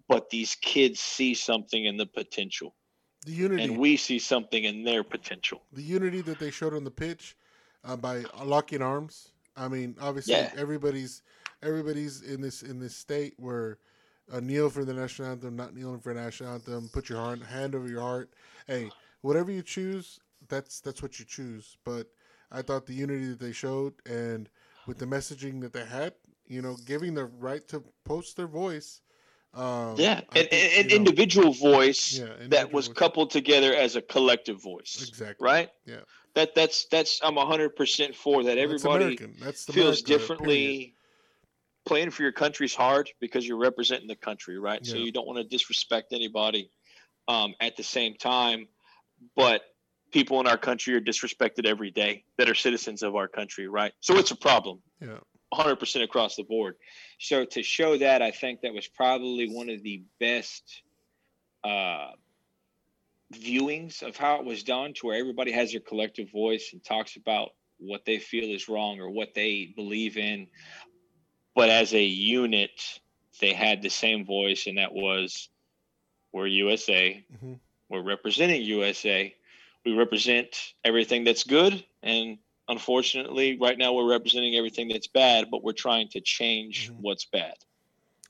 but 0.08 0.30
these 0.30 0.54
kids 0.56 1.00
see 1.00 1.34
something 1.34 1.84
in 1.84 1.96
the 1.96 2.06
potential 2.06 2.74
The 3.24 3.32
unity, 3.32 3.62
and 3.62 3.78
we 3.78 3.96
see 3.96 4.18
something 4.18 4.64
in 4.64 4.84
their 4.84 5.02
potential 5.04 5.62
the 5.72 5.82
unity 5.82 6.20
that 6.22 6.38
they 6.38 6.50
showed 6.50 6.74
on 6.74 6.84
the 6.84 6.90
pitch 6.90 7.36
uh, 7.84 7.96
by 7.96 8.24
locking 8.44 8.82
arms. 8.82 9.32
I 9.56 9.68
mean, 9.68 9.96
obviously, 10.00 10.34
Yeah. 10.34 10.50
everybody's 10.56 11.22
everybody's 11.62 12.22
in 12.22 12.40
this 12.40 12.62
in 12.62 12.80
this 12.80 12.96
state 12.96 13.34
where 13.38 13.78
uh, 14.32 14.40
kneel 14.40 14.70
for 14.70 14.84
the 14.84 14.94
national 14.94 15.28
anthem, 15.28 15.56
not 15.56 15.74
kneeling 15.74 16.00
for 16.00 16.14
the 16.14 16.20
national 16.20 16.54
anthem. 16.54 16.88
Put 16.92 17.08
your 17.08 17.18
heart, 17.18 17.42
hand 17.42 17.74
over 17.74 17.88
your 17.88 18.00
heart. 18.00 18.30
Hey, 18.66 18.90
whatever 19.20 19.50
you 19.50 19.62
choose, 19.62 20.18
that's 20.48 20.80
that's 20.80 21.02
what 21.02 21.18
you 21.18 21.24
choose. 21.24 21.76
But 21.84 22.06
I 22.50 22.62
thought 22.62 22.86
the 22.86 22.94
unity 22.94 23.26
that 23.30 23.40
they 23.40 23.52
showed 23.52 23.94
and 24.06 24.48
with 24.86 24.98
the 24.98 25.06
messaging 25.06 25.60
that 25.62 25.72
they 25.72 25.84
had, 25.84 26.14
you 26.46 26.62
know, 26.62 26.76
giving 26.86 27.14
the 27.14 27.24
right 27.26 27.66
to 27.68 27.82
post 28.04 28.36
their 28.36 28.46
voice. 28.46 29.00
Um, 29.54 29.94
yeah 29.98 30.22
an, 30.34 30.46
an 30.50 30.90
individual 30.90 31.52
voice 31.52 32.18
Yeah, 32.18 32.48
that 32.48 32.72
was 32.72 32.88
voice. 32.88 32.96
coupled 32.96 33.30
together 33.30 33.72
as 33.72 33.94
a 33.94 34.02
collective 34.02 34.60
voice 34.60 35.06
exactly 35.08 35.44
right 35.44 35.70
Yeah. 35.86 36.00
that 36.34 36.56
that's 36.56 36.86
that's 36.86 37.20
i'm 37.22 37.36
100% 37.36 38.16
for 38.16 38.42
that 38.42 38.56
That's 38.56 38.58
everybody 38.60 39.04
American. 39.04 39.36
That's 39.40 39.64
feels 39.66 40.02
America, 40.02 40.34
period. 40.42 40.90
Playing 41.86 42.10
for 42.10 42.22
your 42.22 42.32
country's 42.32 42.74
hard 42.74 43.10
because 43.20 43.46
you're 43.46 43.58
representing 43.58 44.08
the 44.08 44.16
country 44.16 44.58
right 44.58 44.84
so 44.86 44.96
you 44.96 45.12
don't 45.12 45.26
want 45.26 45.38
to 45.38 45.44
disrespect 45.44 46.12
anybody 46.12 46.70
um, 47.28 47.54
at 47.60 47.76
the 47.76 47.82
same 47.82 48.14
time 48.14 48.66
but 49.36 49.62
people 50.12 50.40
in 50.40 50.46
our 50.46 50.58
country 50.58 50.94
are 50.94 51.00
disrespected 51.00 51.66
every 51.66 51.90
day 51.90 52.24
that 52.38 52.48
are 52.48 52.54
citizens 52.54 53.02
of 53.02 53.14
our 53.16 53.28
country 53.28 53.68
right 53.68 53.92
so 54.00 54.16
it's 54.16 54.30
a 54.30 54.36
problem 54.36 54.80
Yeah. 55.00 55.18
100% 55.52 56.02
across 56.02 56.34
the 56.34 56.42
board. 56.42 56.74
So 57.20 57.44
to 57.44 57.62
show 57.62 57.96
that, 57.98 58.22
I 58.22 58.32
think 58.32 58.62
that 58.62 58.74
was 58.74 58.88
probably 58.88 59.48
one 59.48 59.70
of 59.70 59.82
the 59.82 60.02
best 60.18 60.82
uh, 61.62 62.10
viewings 63.32 64.02
of 64.02 64.16
how 64.16 64.40
it 64.40 64.44
was 64.44 64.62
done, 64.64 64.94
to 64.94 65.06
where 65.06 65.18
everybody 65.18 65.52
has 65.52 65.70
their 65.72 65.80
collective 65.80 66.30
voice 66.30 66.70
and 66.72 66.82
talks 66.82 67.16
about 67.16 67.50
what 67.78 68.04
they 68.04 68.18
feel 68.18 68.54
is 68.54 68.68
wrong 68.68 69.00
or 69.00 69.10
what 69.10 69.34
they 69.34 69.72
believe 69.76 70.16
in. 70.16 70.48
But 71.54 71.68
as 71.68 71.94
a 71.94 72.02
unit, 72.02 73.00
they 73.40 73.52
had 73.52 73.82
the 73.82 73.88
same 73.90 74.24
voice, 74.24 74.66
and 74.66 74.78
that 74.78 74.92
was 74.92 75.48
we're 76.32 76.46
USA, 76.48 77.24
Mhm. 77.32 77.60
we're 77.88 78.02
representing 78.02 78.62
USA, 78.62 79.34
we 79.84 79.92
represent 79.92 80.74
everything 80.84 81.24
that's 81.24 81.44
good 81.44 81.84
and 82.02 82.38
unfortunately 82.68 83.58
right 83.60 83.76
now 83.76 83.92
we're 83.92 84.08
representing 84.08 84.54
everything 84.56 84.88
that's 84.88 85.06
bad 85.06 85.50
but 85.50 85.62
we're 85.62 85.72
trying 85.74 86.08
to 86.08 86.20
change 86.22 86.88
Mhm. 86.90 87.00
what's 87.02 87.26
bad 87.26 87.54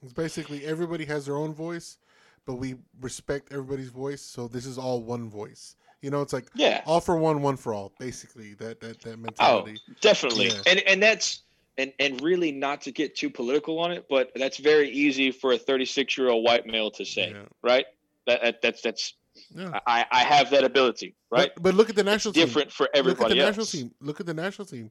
It's 0.02 0.12
basically 0.12 0.66
everybody 0.66 1.04
has 1.06 1.24
their 1.26 1.36
own 1.36 1.54
voice, 1.54 1.98
but 2.44 2.56
we 2.56 2.74
respect 3.00 3.52
everybody's 3.52 3.88
voice. 3.88 4.20
So 4.20 4.48
this 4.48 4.66
is 4.66 4.76
all 4.76 5.00
one 5.02 5.30
voice. 5.30 5.76
You 6.02 6.10
know, 6.10 6.20
it's 6.20 6.32
like 6.32 6.50
yeah 6.54 6.82
all 6.84 7.00
for 7.00 7.16
one, 7.16 7.40
one 7.40 7.56
for 7.56 7.72
all. 7.72 7.94
Basically, 7.98 8.52
that 8.54 8.80
that 8.80 9.00
that 9.00 9.16
oh 9.16 9.22
mentality. 9.22 9.80
definitely 10.02 10.48
Yeah. 10.48 10.62
and 10.66 10.80
and 10.80 11.02
that's 11.02 11.43
and 11.78 11.92
and 11.98 12.20
really 12.22 12.52
not 12.52 12.80
to 12.82 12.92
get 12.92 13.14
too 13.16 13.28
political 13.30 13.78
on 13.78 13.90
it 13.90 14.06
but 14.08 14.30
that's 14.36 14.58
very 14.58 14.88
easy 14.90 15.30
for 15.30 15.52
a 15.52 15.58
36 15.58 16.16
year 16.18 16.28
old 16.28 16.44
white 16.44 16.66
male 16.66 16.90
to 16.92 17.04
say 17.04 17.30
Yeah. 17.30 17.42
right 17.62 17.86
that, 18.26 18.42
that 18.42 18.62
that's 18.62 18.82
that's 18.82 19.14
Yeah. 19.54 19.80
i 19.86 20.06
i 20.10 20.20
have 20.24 20.50
that 20.50 20.64
ability 20.64 21.14
right 21.30 21.50
But, 21.54 21.62
but 21.62 21.74
look 21.74 21.90
at 21.90 21.96
the 21.96 22.04
national 22.04 22.32
team. 22.34 22.46
different 22.46 22.70
for 22.72 22.88
everybody. 22.94 23.22
Look 23.22 23.30
at 23.30 23.34
the 23.34 23.40
else 23.40 23.56
national 23.56 23.66
team. 23.66 23.94
Look 24.00 24.20
at 24.20 24.26
the 24.26 24.34
national 24.34 24.66
team. 24.66 24.90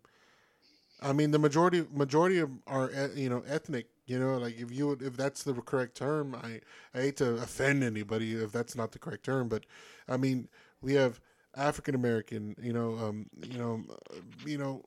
I 1.01 1.11
mean, 1.11 1.31
the 1.31 1.39
majority 1.39 1.85
majority 1.91 2.39
of 2.39 2.49
are 2.67 2.89
you 3.15 3.29
know 3.29 3.43
ethnic. 3.47 3.87
You 4.05 4.19
know, 4.19 4.37
like 4.37 4.59
if 4.59 4.71
you 4.71 4.91
if 5.01 5.15
that's 5.17 5.43
the 5.43 5.53
correct 5.53 5.95
term, 5.95 6.35
I 6.35 6.61
I 6.93 7.01
hate 7.01 7.17
to 7.17 7.35
offend 7.35 7.83
anybody 7.83 8.33
if 8.35 8.51
that's 8.51 8.75
not 8.75 8.91
the 8.91 8.99
correct 8.99 9.23
term, 9.25 9.47
but 9.49 9.65
I 10.07 10.17
mean 10.17 10.47
we 10.81 10.93
have 10.93 11.19
African 11.55 11.95
American, 11.95 12.55
you 12.61 12.73
know, 12.73 12.97
um, 12.97 13.27
you 13.51 13.57
know, 13.57 13.83
uh, 14.11 14.15
you 14.45 14.57
know, 14.57 14.83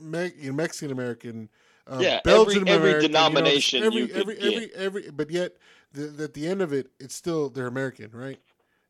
Me- 0.00 0.50
Mexican 0.50 0.90
American, 0.92 1.48
um, 1.86 2.00
Yeah, 2.00 2.20
every- 2.24 2.32
Belgian 2.32 2.68
every 2.68 2.90
American, 2.90 3.02
you 3.02 3.08
know, 3.08 3.28
denomination 3.28 3.82
every 3.84 4.00
you 4.02 4.06
could 4.08 4.16
every 4.16 4.34
get. 4.34 4.44
every 4.44 4.70
every, 4.74 5.10
but 5.10 5.30
yet 5.30 5.56
the, 5.92 6.24
at 6.24 6.34
the 6.34 6.46
end 6.46 6.62
of 6.62 6.72
it, 6.72 6.90
it's 7.00 7.14
still 7.14 7.48
they're 7.50 7.66
American, 7.66 8.10
right? 8.12 8.40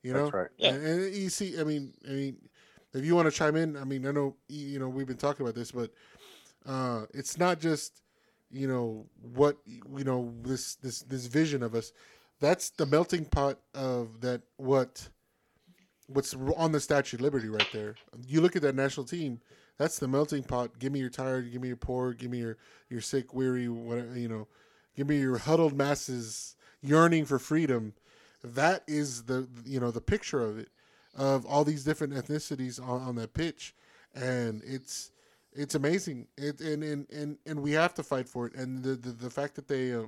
You 0.03 0.12
know, 0.12 0.24
That's 0.24 0.35
right. 0.35 0.49
Yeah. 0.59 0.70
and, 0.74 0.87
and 0.87 1.15
you 1.15 1.28
see, 1.31 1.59
I 1.61 1.65
mean, 1.65 1.93
I 2.09 2.12
mean, 2.12 2.37
if 2.95 3.05
you 3.05 3.15
want 3.16 3.27
to 3.27 3.37
chime 3.37 3.57
in, 3.57 3.77
I 3.77 3.85
mean, 3.85 4.07
I 4.07 4.12
know 4.12 4.37
you 4.49 4.78
know 4.78 4.89
we've 4.89 5.07
been 5.07 5.16
talking 5.16 5.45
about 5.45 5.55
this, 5.55 5.73
but 5.73 5.91
uh, 6.65 7.07
it's 7.12 7.39
not 7.39 7.61
just 7.61 8.03
you 8.51 8.69
know 8.69 9.07
what 9.35 9.57
you 9.66 10.05
know 10.05 10.33
this 10.43 10.77
this 10.77 11.01
this 11.03 11.27
vision 11.27 11.62
of 11.62 11.74
us. 11.74 11.93
That's 12.41 12.70
the 12.70 12.87
melting 12.87 13.24
pot 13.27 13.59
of 13.74 14.20
that 14.20 14.43
what 14.57 15.09
what's 16.07 16.35
on 16.57 16.73
the 16.73 16.81
Statue 16.81 17.16
of 17.16 17.20
Liberty 17.23 17.49
right 17.49 17.66
there. 17.73 17.97
You 18.27 18.41
look 18.41 18.57
at 18.57 18.62
that 18.62 18.74
national 18.74 19.07
team. 19.07 19.41
That's 19.78 19.98
the 19.98 20.09
melting 20.09 20.44
pot. 20.44 20.78
Give 20.78 20.93
me 20.93 21.01
your 21.01 21.11
tired. 21.11 21.53
Give 21.53 21.61
me 21.61 21.69
your 21.69 21.77
poor. 21.77 22.12
Give 22.12 22.31
me 22.31 22.39
your 22.39 22.57
your 22.89 23.01
sick, 23.01 23.35
weary. 23.35 23.69
Whatever 23.69 24.19
you 24.19 24.28
know. 24.28 24.48
Give 24.97 25.09
me 25.09 25.19
your 25.19 25.39
huddled 25.39 25.77
masses 25.77 26.57
yearning 26.82 27.27
for 27.27 27.39
freedom. 27.39 27.94
That 28.43 28.82
is 28.86 29.24
the 29.24 29.48
you 29.65 29.81
know 29.81 29.90
the 29.90 30.01
picture 30.01 30.43
of 30.43 30.59
it 30.59 30.69
of 31.16 31.47
all 31.47 31.65
these 31.65 31.85
different 31.85 32.12
ethnicities 32.12 32.81
on, 32.81 33.01
on 33.03 33.15
that 33.16 33.35
pitch, 33.35 33.74
and 34.15 34.62
it's 34.65 35.11
it's 35.53 35.74
amazing. 35.74 36.28
It 36.36 36.61
and, 36.61 36.82
and 36.82 37.11
and 37.11 37.39
and 37.47 37.62
we 37.62 37.73
have 37.73 37.94
to 37.94 38.03
fight 38.03 38.28
for 38.28 38.47
it. 38.47 38.55
And 38.55 38.82
the 38.82 38.94
the, 38.94 39.11
the 39.11 39.31
fact 39.31 39.55
that 39.57 39.69
they, 39.69 39.94
uh, 39.94 40.05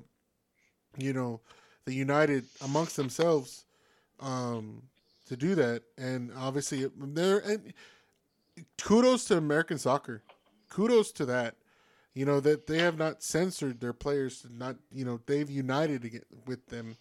you 0.96 1.12
know, 1.12 1.40
they 1.84 1.92
united 1.92 2.44
amongst 2.62 2.96
themselves 2.96 3.64
um, 4.20 4.82
to 5.26 5.36
do 5.36 5.54
that, 5.54 5.82
and 5.96 6.30
obviously 6.36 6.88
there 6.96 7.38
and 7.38 7.72
kudos 8.82 9.24
to 9.26 9.36
American 9.36 9.78
soccer. 9.78 10.22
Kudos 10.70 11.12
to 11.12 11.26
that. 11.26 11.56
You 12.14 12.24
know 12.24 12.40
that 12.40 12.66
they 12.66 12.78
have 12.78 12.98
not 12.98 13.22
censored 13.22 13.80
their 13.80 13.92
players. 13.92 14.44
Not 14.50 14.76
you 14.92 15.04
know 15.04 15.20
they've 15.26 15.48
united 15.50 16.24
with 16.46 16.66
them, 16.66 16.96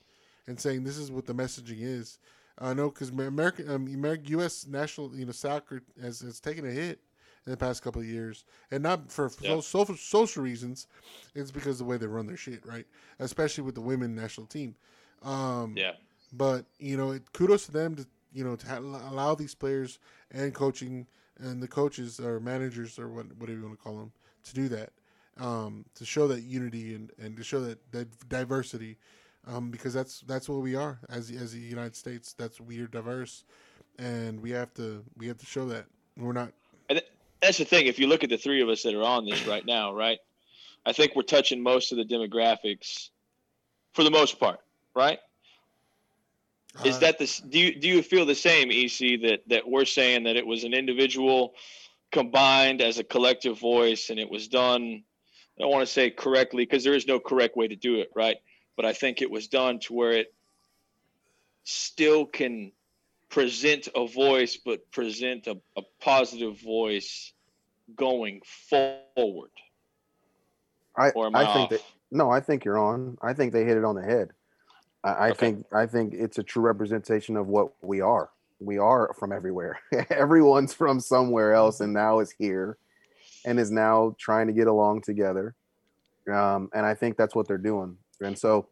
and 0.46 0.60
saying 0.60 0.84
this 0.84 0.98
is 0.98 1.12
what 1.12 1.26
the 1.26 1.34
messaging 1.34 1.82
is. 1.82 2.20
I 2.60 2.74
know 2.74 2.90
because 2.90 3.10
American, 3.10 3.70
um, 3.70 3.88
American, 3.88 4.28
U.S. 4.30 4.66
national, 4.68 5.16
you 5.16 5.26
know, 5.26 5.32
soccer 5.32 5.82
has, 6.02 6.22
has 6.22 6.40
taken 6.40 6.66
a 6.68 6.72
hit 6.72 7.00
in 7.46 7.52
the 7.52 7.58
past 7.58 7.84
couple 7.84 8.02
of 8.02 8.08
years, 8.08 8.46
and 8.72 8.84
not 8.84 9.12
for 9.12 9.32
Yeah. 9.42 9.60
social 9.62 9.96
social 9.96 10.44
reasons. 10.44 10.88
It's 11.36 11.52
because 11.52 11.80
of 11.80 11.86
the 11.88 11.92
way 11.92 11.98
they 11.98 12.08
run 12.08 12.28
their 12.28 12.38
shit, 12.38 12.66
right? 12.66 12.86
Especially 13.20 13.64
with 13.64 13.76
the 13.76 13.82
women 13.82 14.14
national 14.16 14.48
team. 14.48 14.76
Um, 15.24 15.74
Yeah. 15.78 15.94
but 16.34 16.66
you 16.80 16.98
know, 16.98 17.12
it, 17.12 17.32
kudos 17.34 17.66
to 17.68 17.72
them 17.72 17.96
to 17.96 18.06
you 18.34 18.44
know 18.44 18.56
to 18.56 18.68
ha- 18.68 18.78
allow 18.80 19.34
these 19.36 19.56
players 19.56 19.98
and 20.32 20.54
coaching 20.54 21.08
and 21.40 21.62
the 21.62 21.68
coaches 21.68 22.20
or 22.20 22.40
managers 22.40 22.98
or 23.00 23.08
what 23.08 23.26
whatever 23.38 23.60
you 23.60 23.66
want 23.66 23.78
to 23.78 23.84
call 23.84 23.98
them 23.98 24.12
to 24.44 24.54
do 24.54 24.68
that, 24.70 24.92
um, 25.40 25.86
to 25.96 26.06
show 26.06 26.28
that 26.28 26.42
unity 26.42 26.96
and, 26.96 27.12
and 27.20 27.38
to 27.38 27.44
show 27.44 27.60
that, 27.60 27.80
that 27.92 28.30
diversity, 28.30 28.98
um, 29.48 29.72
because 29.72 29.94
that's 29.94 30.22
that's 30.22 30.50
what 30.50 30.62
we 30.62 30.76
are 30.76 31.00
as 31.10 31.32
as 31.32 31.54
the 31.54 31.60
United 31.60 31.96
States. 31.96 32.34
That's 32.34 32.60
we 32.60 32.80
are 32.80 32.88
diverse, 32.88 33.44
and 34.00 34.42
we 34.42 34.52
have 34.52 34.74
to 34.76 35.04
we 35.18 35.28
have 35.28 35.38
to 35.38 35.46
show 35.46 35.66
that 35.68 35.86
we're 36.18 36.34
not. 36.34 36.52
that's 37.42 37.58
the 37.58 37.66
thing. 37.66 37.88
If 37.88 38.00
you 38.00 38.08
look 38.08 38.24
at 38.24 38.30
the 38.30 38.38
three 38.38 38.62
of 38.62 38.70
us 38.70 38.84
that 38.84 38.94
are 38.94 39.04
on 39.04 39.26
this 39.26 39.46
right 39.48 39.66
now, 39.66 39.94
right? 39.94 40.20
I 40.86 40.94
think 40.94 41.16
we're 41.16 41.24
touching 41.24 41.62
most 41.62 41.92
of 41.92 41.98
the 41.98 42.06
demographics 42.06 43.10
for 43.94 44.04
the 44.04 44.12
most 44.12 44.40
part, 44.40 44.60
right? 44.96 45.20
Is 46.86 46.98
uh, 46.98 47.00
that 47.00 47.20
the 47.20 47.42
Do 47.50 47.60
you 47.60 47.80
do 47.80 47.88
you 47.88 48.04
feel 48.04 48.26
the 48.26 48.36
same, 48.36 48.70
EC? 48.72 49.22
That 49.22 49.42
that 49.48 49.68
we're 49.68 49.86
saying 49.86 50.24
that 50.24 50.36
it 50.36 50.46
was 50.46 50.64
an 50.64 50.74
individual 50.74 51.54
combined 52.12 52.82
as 52.82 53.00
a 53.00 53.04
collective 53.04 53.60
voice, 53.60 54.10
and 54.10 54.20
it 54.20 54.30
was 54.30 54.48
done. 54.48 55.04
I 55.58 55.62
don't 55.62 55.72
want 55.72 55.88
to 55.88 55.92
say 55.92 56.12
correctly 56.12 56.64
because 56.64 56.84
there 56.84 56.94
is 56.94 57.08
no 57.08 57.20
correct 57.20 57.58
way 57.58 57.68
to 57.68 57.76
do 57.76 57.96
it, 57.96 58.10
right? 58.16 58.38
But 58.76 58.86
I 58.86 58.94
think 58.94 59.22
it 59.22 59.32
was 59.32 59.48
done 59.48 59.80
to 59.82 59.94
where 59.94 60.12
it 60.12 60.34
still 61.64 62.26
can 62.26 62.72
present 63.30 63.90
a 63.96 64.08
voice, 64.08 64.58
but 64.58 64.90
present 64.92 65.48
a, 65.48 65.58
a 65.76 65.82
positive 66.00 66.62
voice 66.62 67.34
going 67.96 68.42
forward. 68.70 69.52
I, 70.96 71.10
Or 71.10 71.26
am 71.26 71.36
I, 71.36 71.42
I 71.42 71.54
think 71.54 71.64
off? 71.66 71.70
that 71.72 71.82
no, 72.12 72.30
I 72.30 72.40
think 72.40 72.66
you're 72.66 72.78
on. 72.78 73.18
I 73.22 73.34
think 73.34 73.52
they 73.52 73.66
hit 73.66 73.78
it 73.78 73.84
on 73.84 73.96
the 73.96 74.04
head. 74.04 74.32
I, 75.04 75.10
I 75.10 75.30
Okay. 75.30 75.40
think 75.40 75.66
I 75.74 75.86
think 75.86 76.14
it's 76.14 76.38
a 76.38 76.44
true 76.44 76.64
representation 76.64 77.38
of 77.38 77.48
what 77.48 77.70
we 77.82 78.02
are. 78.02 78.30
We 78.60 78.78
are 78.78 79.14
from 79.20 79.32
everywhere. 79.32 79.80
Everyone's 80.10 80.74
from 80.74 81.00
somewhere 81.00 81.54
else, 81.54 81.80
and 81.80 81.94
now 81.94 82.20
is 82.20 82.32
here, 82.32 82.78
and 83.46 83.60
is 83.60 83.72
now 83.72 84.16
trying 84.20 84.48
to 84.48 84.54
get 84.54 84.68
along 84.68 85.02
together. 85.02 85.56
Um, 86.32 86.70
and 86.74 86.86
I 86.86 86.94
think 86.94 87.18
that's 87.18 87.36
what 87.36 87.48
they're 87.48 87.58
doing. 87.58 87.98
And 88.22 88.38
so, 88.38 88.68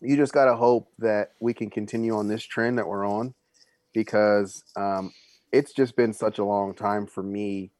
you 0.00 0.16
just 0.16 0.32
got 0.32 0.46
to 0.46 0.56
hope 0.56 0.88
that 0.98 1.32
we 1.40 1.54
can 1.54 1.70
continue 1.70 2.16
on 2.16 2.28
this 2.28 2.42
trend 2.42 2.78
that 2.78 2.86
we're 2.88 3.06
on, 3.06 3.34
because 3.94 4.64
um, 4.76 5.12
it's 5.52 5.72
just 5.72 5.96
been 5.96 6.12
such 6.12 6.38
a 6.38 6.44
long 6.44 6.74
time 6.74 7.06
for 7.06 7.22
me 7.22 7.70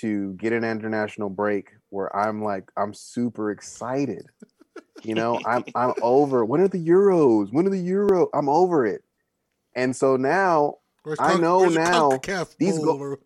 to 0.00 0.32
get 0.34 0.52
an 0.52 0.64
international 0.64 1.28
break 1.28 1.70
where 1.90 2.14
I'm 2.16 2.42
like 2.42 2.70
I'm 2.76 2.94
super 2.94 3.50
excited. 3.50 4.26
You 5.04 5.14
know, 5.14 5.40
I'm 5.46 5.64
I'm 5.74 5.94
over. 6.02 6.44
When 6.44 6.60
are 6.60 6.68
the 6.68 6.84
Euros? 6.84 7.52
When 7.52 7.66
are 7.66 7.70
the 7.70 7.78
Euro? 7.80 8.28
I'm 8.34 8.48
over 8.48 8.86
it. 8.86 9.02
And 9.74 9.94
so 9.96 10.16
now 10.16 10.76
where's 11.02 11.18
I 11.20 11.36
know 11.38 11.64
now 11.66 12.10
these 12.58 12.78
go- 12.78 13.16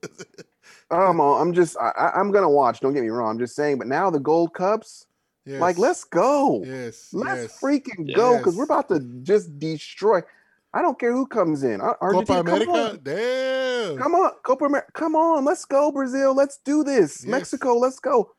oh, 0.90 0.96
I'm 1.10 1.20
I'm 1.20 1.52
just 1.52 1.76
I, 1.78 2.12
I'm 2.14 2.30
gonna 2.32 2.50
watch. 2.50 2.80
Don't 2.80 2.94
get 2.94 3.02
me 3.02 3.08
wrong. 3.10 3.30
I'm 3.30 3.38
just 3.38 3.56
saying. 3.56 3.78
But 3.78 3.86
now 3.88 4.10
the 4.10 4.20
Gold 4.20 4.54
Cups, 4.54 5.06
yes. 5.44 5.60
like 5.60 5.78
let's 5.78 6.04
go. 6.04 6.62
yes, 6.64 7.08
Let's 7.12 7.42
yes. 7.42 7.60
freaking 7.60 8.14
go 8.14 8.38
because 8.38 8.56
we're 8.56 8.64
about 8.64 8.88
to 8.88 9.00
just 9.22 9.58
destroy. 9.58 10.20
I 10.72 10.82
don't 10.82 10.98
care 10.98 11.12
who 11.12 11.26
comes 11.26 11.62
in. 11.62 11.80
Ar- 11.80 11.96
Copa 11.96 12.34
Argentina, 12.34 12.44
come 12.44 12.62
America. 12.68 12.90
on. 12.90 13.00
Damn. 13.02 13.98
Come 13.98 14.14
on, 14.14 14.30
Copa 14.42 14.64
America. 14.66 14.92
Come 14.92 15.16
on, 15.16 15.44
let's 15.44 15.64
go, 15.64 15.90
Brazil. 15.90 16.34
Let's 16.34 16.58
do 16.58 16.84
this. 16.84 17.22
Yes. 17.22 17.30
Mexico, 17.30 17.74
let's 17.78 17.98
go. 17.98 18.32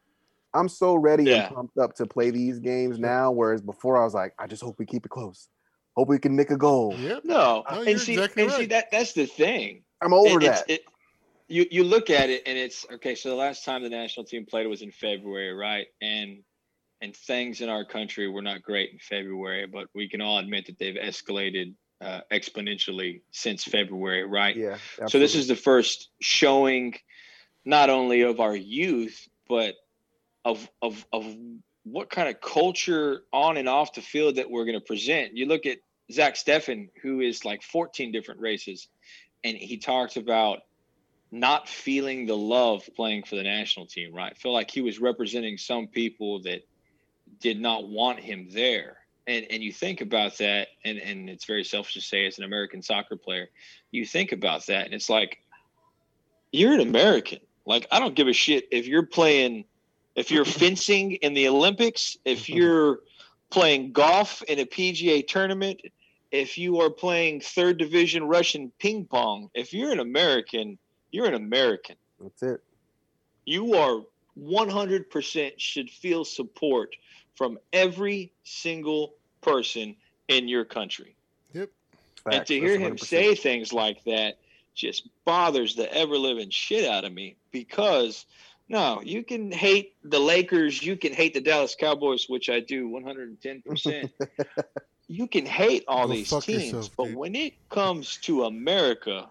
I'm 0.53 0.69
so 0.69 0.95
ready 0.95 1.23
Yeah. 1.25 1.47
and 1.47 1.55
pumped 1.55 1.77
up 1.77 1.95
to 1.95 2.05
play 2.05 2.31
these 2.31 2.59
games 2.59 2.99
now. 2.99 3.31
Whereas 3.31 3.61
before, 3.61 3.97
I 3.99 4.03
was 4.03 4.13
like, 4.13 4.33
I 4.39 4.47
just 4.47 4.63
hope 4.63 4.79
we 4.79 4.85
keep 4.85 5.05
it 5.05 5.09
close. 5.09 5.47
Hope 5.95 6.07
we 6.09 6.19
can 6.19 6.35
nick 6.35 6.51
a 6.51 6.57
goal. 6.57 6.93
Yep. 6.97 7.25
No, 7.25 7.63
No, 7.69 7.81
and 7.83 7.99
see, 7.99 8.13
exactly 8.13 8.43
and 8.43 8.51
see 8.51 8.65
that 8.67 8.91
that's 8.91 9.13
the 9.13 9.25
thing. 9.25 9.83
I'm 10.01 10.13
over 10.13 10.37
It- 10.39 10.43
that. 10.43 10.69
it- 10.69 10.83
you 11.49 11.65
you 11.71 11.83
look 11.85 12.09
at 12.09 12.29
it 12.29 12.43
and 12.45 12.57
it's 12.57 12.85
okay. 12.91 13.15
So 13.15 13.29
the 13.29 13.35
last 13.35 13.63
time 13.63 13.81
the 13.81 13.87
national 13.89 14.25
team 14.25 14.45
played 14.45 14.67
was 14.67 14.81
in 14.81 14.91
February, 14.91 15.53
right? 15.53 15.87
And 16.01 16.43
and 16.99 17.15
things 17.15 17.61
in 17.61 17.69
our 17.69 17.85
country 17.85 18.27
were 18.27 18.41
not 18.41 18.61
great 18.63 18.91
in 18.91 18.99
February, 18.99 19.65
but 19.65 19.87
we 19.95 20.09
can 20.09 20.19
all 20.19 20.39
admit 20.39 20.65
that 20.65 20.77
they've 20.77 20.95
escalated 20.95 21.73
uh, 22.01 22.21
exponentially 22.31 23.21
since 23.31 23.63
February, 23.63 24.23
right? 24.25 24.55
yeah. 24.55 24.77
So 25.07 25.17
this 25.19 25.35
is 25.35 25.47
the 25.47 25.55
first 25.55 26.09
showing, 26.21 26.93
not 27.65 27.89
only 27.89 28.21
of 28.21 28.39
our 28.39 28.55
youth, 28.55 29.27
but 29.47 29.73
of 30.47 30.69
of 30.81 31.05
of 31.11 31.25
what 31.83 32.09
kind 32.09 32.29
of 32.29 32.39
culture 32.39 33.23
on 33.33 33.57
and 33.57 33.67
off 33.67 33.93
the 33.93 34.01
field 34.01 34.37
that 34.37 34.49
we're 34.49 34.65
going 34.65 34.79
to 34.79 34.85
present. 34.85 35.35
You 35.35 35.45
look 35.45 35.65
at 35.65 35.79
Zack 36.11 36.35
Steffen, 36.35 36.89
who 37.01 37.19
is 37.19 37.45
like 37.45 37.61
14 37.63 38.11
different 38.11 38.39
races, 38.39 38.87
and 39.43 39.57
he 39.57 39.77
talks 39.77 40.15
about 40.15 40.59
not 41.31 41.67
feeling 41.67 42.25
the 42.25 42.37
love 42.37 42.89
playing 42.95 43.23
for 43.23 43.35
the 43.35 43.43
national 43.43 43.87
team. 43.87 44.13
Right, 44.13 44.37
feel 44.37 44.53
like 44.53 44.71
he 44.71 44.81
was 44.81 44.99
representing 44.99 45.57
some 45.57 45.87
people 45.87 46.41
that 46.43 46.61
did 47.41 47.59
not 47.59 47.89
want 47.89 48.19
him 48.19 48.47
there. 48.49 48.97
And 49.27 49.45
and 49.49 49.61
you 49.61 49.73
think 49.73 49.99
about 49.99 50.37
that, 50.37 50.69
and 50.85 50.97
and 50.97 51.29
it's 51.29 51.43
very 51.43 51.65
selfish 51.65 51.95
to 51.95 52.01
say 52.01 52.25
as 52.25 52.37
an 52.37 52.45
American 52.45 52.81
soccer 52.81 53.17
player, 53.17 53.49
you 53.91 54.05
think 54.05 54.31
about 54.31 54.65
that, 54.67 54.85
and 54.85 54.93
it's 54.93 55.09
like 55.09 55.39
you're 56.53 56.73
an 56.73 56.79
American. 56.79 57.39
Like 57.65 57.85
I 57.91 57.99
don't 57.99 58.15
give 58.15 58.29
a 58.29 58.33
shit 58.33 58.69
if 58.71 58.87
you're 58.87 59.05
playing, 59.05 59.65
if 60.17 60.31
you're 60.31 60.45
fencing 60.61 61.13
in 61.13 61.33
the 61.33 61.47
Olympics, 61.47 62.17
if 62.25 62.49
you're 62.49 62.99
playing 63.49 63.93
golf 63.93 64.41
in 64.43 64.59
a 64.59 64.65
PGA 64.65 65.25
tournament, 65.25 65.79
if 66.31 66.57
you 66.57 66.81
are 66.81 66.89
playing 66.89 67.39
third 67.39 67.77
division 67.77 68.25
Russian 68.25 68.71
ping 68.79 69.05
pong. 69.05 69.49
If 69.53 69.73
you're 69.73 69.91
an 69.91 69.99
American, 69.99 70.77
you're 71.11 71.27
an 71.27 71.35
American. 71.35 71.95
That's 72.19 72.43
it. 72.43 72.63
You 73.45 73.75
are 73.75 74.01
100% 74.37 75.51
should 75.57 75.89
feel 75.89 76.25
support 76.25 76.95
from 77.35 77.57
every 77.71 78.33
single 78.43 79.13
person 79.41 79.95
in 80.27 80.49
your 80.49 80.65
country. 80.65 81.15
Yep. 81.53 81.69
and 82.29 82.45
to 82.45 82.59
hear 82.59 82.77
him 82.77 82.97
say 82.97 83.33
things 83.35 83.71
like 83.71 84.03
that 84.03 84.37
just 84.75 85.07
bothers 85.23 85.75
the 85.75 85.91
ever 85.93 86.17
living 86.17 86.49
shit 86.49 86.87
out 86.87 87.05
of 87.05 87.13
me 87.13 87.37
because 87.51 88.25
no, 88.69 89.01
you 89.01 89.23
can 89.23 89.51
hate 89.51 89.95
the 90.03 90.19
Lakers, 90.19 90.81
you 90.83 90.97
can 90.97 91.13
hate 91.13 91.33
the 91.33 91.41
Dallas 91.41 91.75
Cowboys, 91.79 92.25
which 92.27 92.49
I 92.49 92.59
do 92.59 92.89
110%. 92.89 94.09
you 95.07 95.27
can 95.27 95.45
hate 95.45 95.85
all 95.87 96.07
Go 96.07 96.13
these 96.13 96.29
teams, 96.29 96.65
yourself, 96.65 96.89
but 96.97 97.11
when 97.13 97.35
it 97.35 97.53
comes 97.69 98.17
to 98.23 98.43
America, 98.43 99.29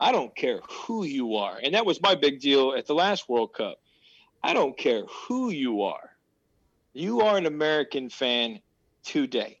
I 0.00 0.10
don't 0.12 0.34
care 0.34 0.60
who 0.68 1.04
you 1.04 1.36
are. 1.36 1.60
And 1.62 1.74
that 1.74 1.86
was 1.86 2.02
my 2.02 2.14
big 2.14 2.40
deal 2.40 2.74
at 2.76 2.86
the 2.86 2.94
last 2.94 3.28
World 3.28 3.52
Cup. 3.52 3.78
I 4.42 4.54
don't 4.54 4.76
care 4.76 5.04
who 5.04 5.50
you 5.50 5.82
are. 5.82 6.10
You 6.92 7.20
are 7.20 7.36
an 7.36 7.46
American 7.46 8.08
fan 8.08 8.60
today 9.04 9.60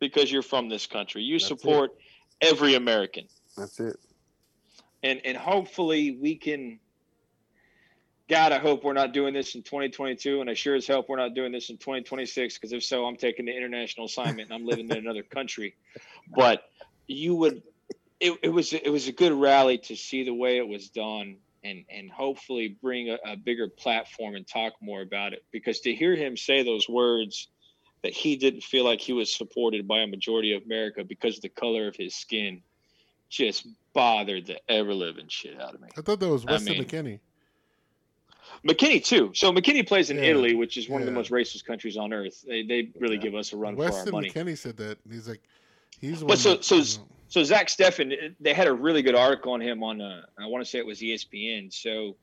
because 0.00 0.32
you're 0.32 0.42
from 0.42 0.68
this 0.68 0.86
country. 0.86 1.22
You 1.22 1.38
That's 1.38 1.44
it. 1.44 1.60
support 1.60 1.90
every 2.40 2.74
American. 2.74 3.26
That's 3.56 3.78
it. 3.78 3.96
And 5.02 5.20
and 5.24 5.36
hopefully 5.36 6.18
we 6.20 6.34
can 6.34 6.80
God, 8.30 8.52
I 8.52 8.60
hope 8.60 8.84
we're 8.84 8.92
not 8.92 9.12
doing 9.12 9.34
this 9.34 9.56
in 9.56 9.64
2022, 9.64 10.40
and 10.40 10.48
I 10.48 10.54
sure 10.54 10.76
as 10.76 10.86
hope 10.86 11.08
we're 11.08 11.16
not 11.16 11.34
doing 11.34 11.50
this 11.50 11.68
in 11.68 11.78
2026. 11.78 12.54
Because 12.54 12.72
if 12.72 12.84
so, 12.84 13.04
I'm 13.04 13.16
taking 13.16 13.44
the 13.44 13.56
international 13.56 14.06
assignment 14.06 14.42
and 14.42 14.52
I'm 14.52 14.64
living 14.64 14.88
in 14.88 14.96
another 14.96 15.24
country. 15.24 15.74
But 16.32 16.62
you 17.08 17.34
would, 17.34 17.64
it, 18.20 18.38
it 18.40 18.50
was 18.50 18.72
it 18.72 18.88
was 18.88 19.08
a 19.08 19.12
good 19.12 19.32
rally 19.32 19.78
to 19.78 19.96
see 19.96 20.22
the 20.22 20.32
way 20.32 20.58
it 20.58 20.68
was 20.68 20.90
done, 20.90 21.38
and 21.64 21.84
and 21.90 22.08
hopefully 22.08 22.78
bring 22.80 23.10
a, 23.10 23.18
a 23.26 23.36
bigger 23.36 23.66
platform 23.66 24.36
and 24.36 24.46
talk 24.46 24.74
more 24.80 25.02
about 25.02 25.32
it. 25.32 25.42
Because 25.50 25.80
to 25.80 25.92
hear 25.92 26.14
him 26.14 26.36
say 26.36 26.62
those 26.62 26.88
words 26.88 27.48
that 28.04 28.12
he 28.12 28.36
didn't 28.36 28.62
feel 28.62 28.84
like 28.84 29.00
he 29.00 29.12
was 29.12 29.34
supported 29.34 29.88
by 29.88 30.02
a 30.02 30.06
majority 30.06 30.54
of 30.54 30.62
America 30.62 31.02
because 31.02 31.34
of 31.38 31.42
the 31.42 31.48
color 31.48 31.88
of 31.88 31.96
his 31.96 32.14
skin 32.14 32.62
just 33.28 33.66
bothered 33.92 34.46
the 34.46 34.60
ever 34.70 34.94
living 34.94 35.26
shit 35.26 35.60
out 35.60 35.74
of 35.74 35.80
me. 35.80 35.88
I 35.98 36.02
thought 36.02 36.20
that 36.20 36.28
was 36.28 36.46
I 36.46 36.52
Weston 36.52 36.74
mean, 36.74 36.84
McKennie. 36.84 37.18
McKennie 38.66 39.02
too. 39.04 39.30
So 39.34 39.52
McKennie 39.52 39.86
plays 39.86 40.10
in 40.10 40.18
Yeah, 40.18 40.24
Italy, 40.30 40.54
which 40.54 40.76
is 40.76 40.88
one 40.88 41.00
of 41.00 41.06
the 41.06 41.12
most 41.12 41.30
racist 41.30 41.64
countries 41.64 41.96
on 41.96 42.12
earth. 42.12 42.44
They 42.46 42.62
they 42.62 42.90
really 42.98 43.16
Yeah. 43.16 43.22
give 43.22 43.34
us 43.34 43.52
a 43.52 43.56
run 43.56 43.74
for 43.76 43.84
our 43.84 43.90
Weston 43.90 44.12
money. 44.12 44.30
McKennie 44.30 44.58
said 44.58 44.76
that. 44.78 44.98
and 45.04 45.14
He's 45.14 45.28
like, 45.28 45.40
he's 46.00 46.22
But 46.22 46.38
so- 46.38 46.56
that, 46.56 46.64
so 46.64 46.82
So 47.28 47.44
Zack 47.44 47.68
Steffen, 47.68 48.34
they 48.40 48.52
had 48.52 48.66
a 48.66 48.72
really 48.72 49.02
good 49.02 49.14
article 49.14 49.52
on 49.52 49.60
him 49.60 49.82
on 49.84 50.00
uh, 50.00 50.22
I 50.38 50.46
want 50.46 50.64
to 50.64 50.68
say 50.70 50.78
it 50.78 50.86
was 50.86 51.00
ESPN. 51.00 51.72
So 51.72 52.16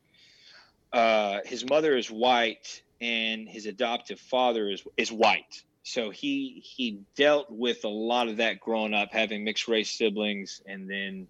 uh, 0.94 1.40
his 1.46 1.68
mother 1.68 1.96
is 1.98 2.12
white 2.12 2.82
and 3.02 3.48
his 3.48 3.66
adoptive 3.66 4.20
father 4.20 4.70
is 4.70 4.84
is 4.98 5.12
white. 5.12 5.64
So 5.84 6.10
he 6.10 6.62
he 6.64 7.00
dealt 7.16 7.50
with 7.50 7.84
a 7.86 7.88
lot 7.90 8.28
of 8.28 8.38
that 8.38 8.60
growing 8.60 8.94
up, 8.94 9.14
having 9.14 9.44
mixed 9.46 9.68
race 9.70 9.90
siblings, 9.90 10.62
and 10.68 10.90
then 10.90 11.28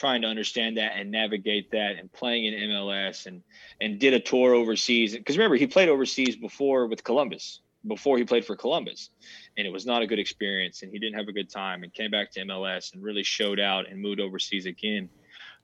trying 0.00 0.22
to 0.22 0.28
understand 0.28 0.78
that 0.78 0.92
and 0.96 1.10
navigate 1.10 1.70
that, 1.72 1.96
and 1.98 2.10
playing 2.10 2.46
in 2.46 2.54
MLS, 2.70 3.26
and 3.26 3.42
and 3.82 3.98
did 3.98 4.14
a 4.14 4.20
tour 4.20 4.54
overseas. 4.54 5.14
Because 5.14 5.36
remember, 5.36 5.56
he 5.56 5.66
played 5.66 5.90
overseas 5.90 6.36
before 6.36 6.86
with 6.86 7.04
Columbus, 7.04 7.60
before 7.86 8.16
he 8.16 8.24
played 8.24 8.46
for 8.46 8.56
Columbus, 8.56 9.10
and 9.58 9.66
it 9.66 9.70
was 9.70 9.84
not 9.84 10.00
a 10.00 10.06
good 10.06 10.18
experience, 10.18 10.82
and 10.82 10.90
he 10.90 10.98
didn't 10.98 11.18
have 11.18 11.28
a 11.28 11.32
good 11.32 11.50
time, 11.50 11.82
and 11.82 11.92
came 11.92 12.10
back 12.10 12.32
to 12.32 12.40
MLS 12.46 12.94
and 12.94 13.02
really 13.02 13.22
showed 13.22 13.60
out 13.60 13.90
and 13.90 14.00
moved 14.00 14.20
overseas 14.20 14.64
again. 14.64 15.10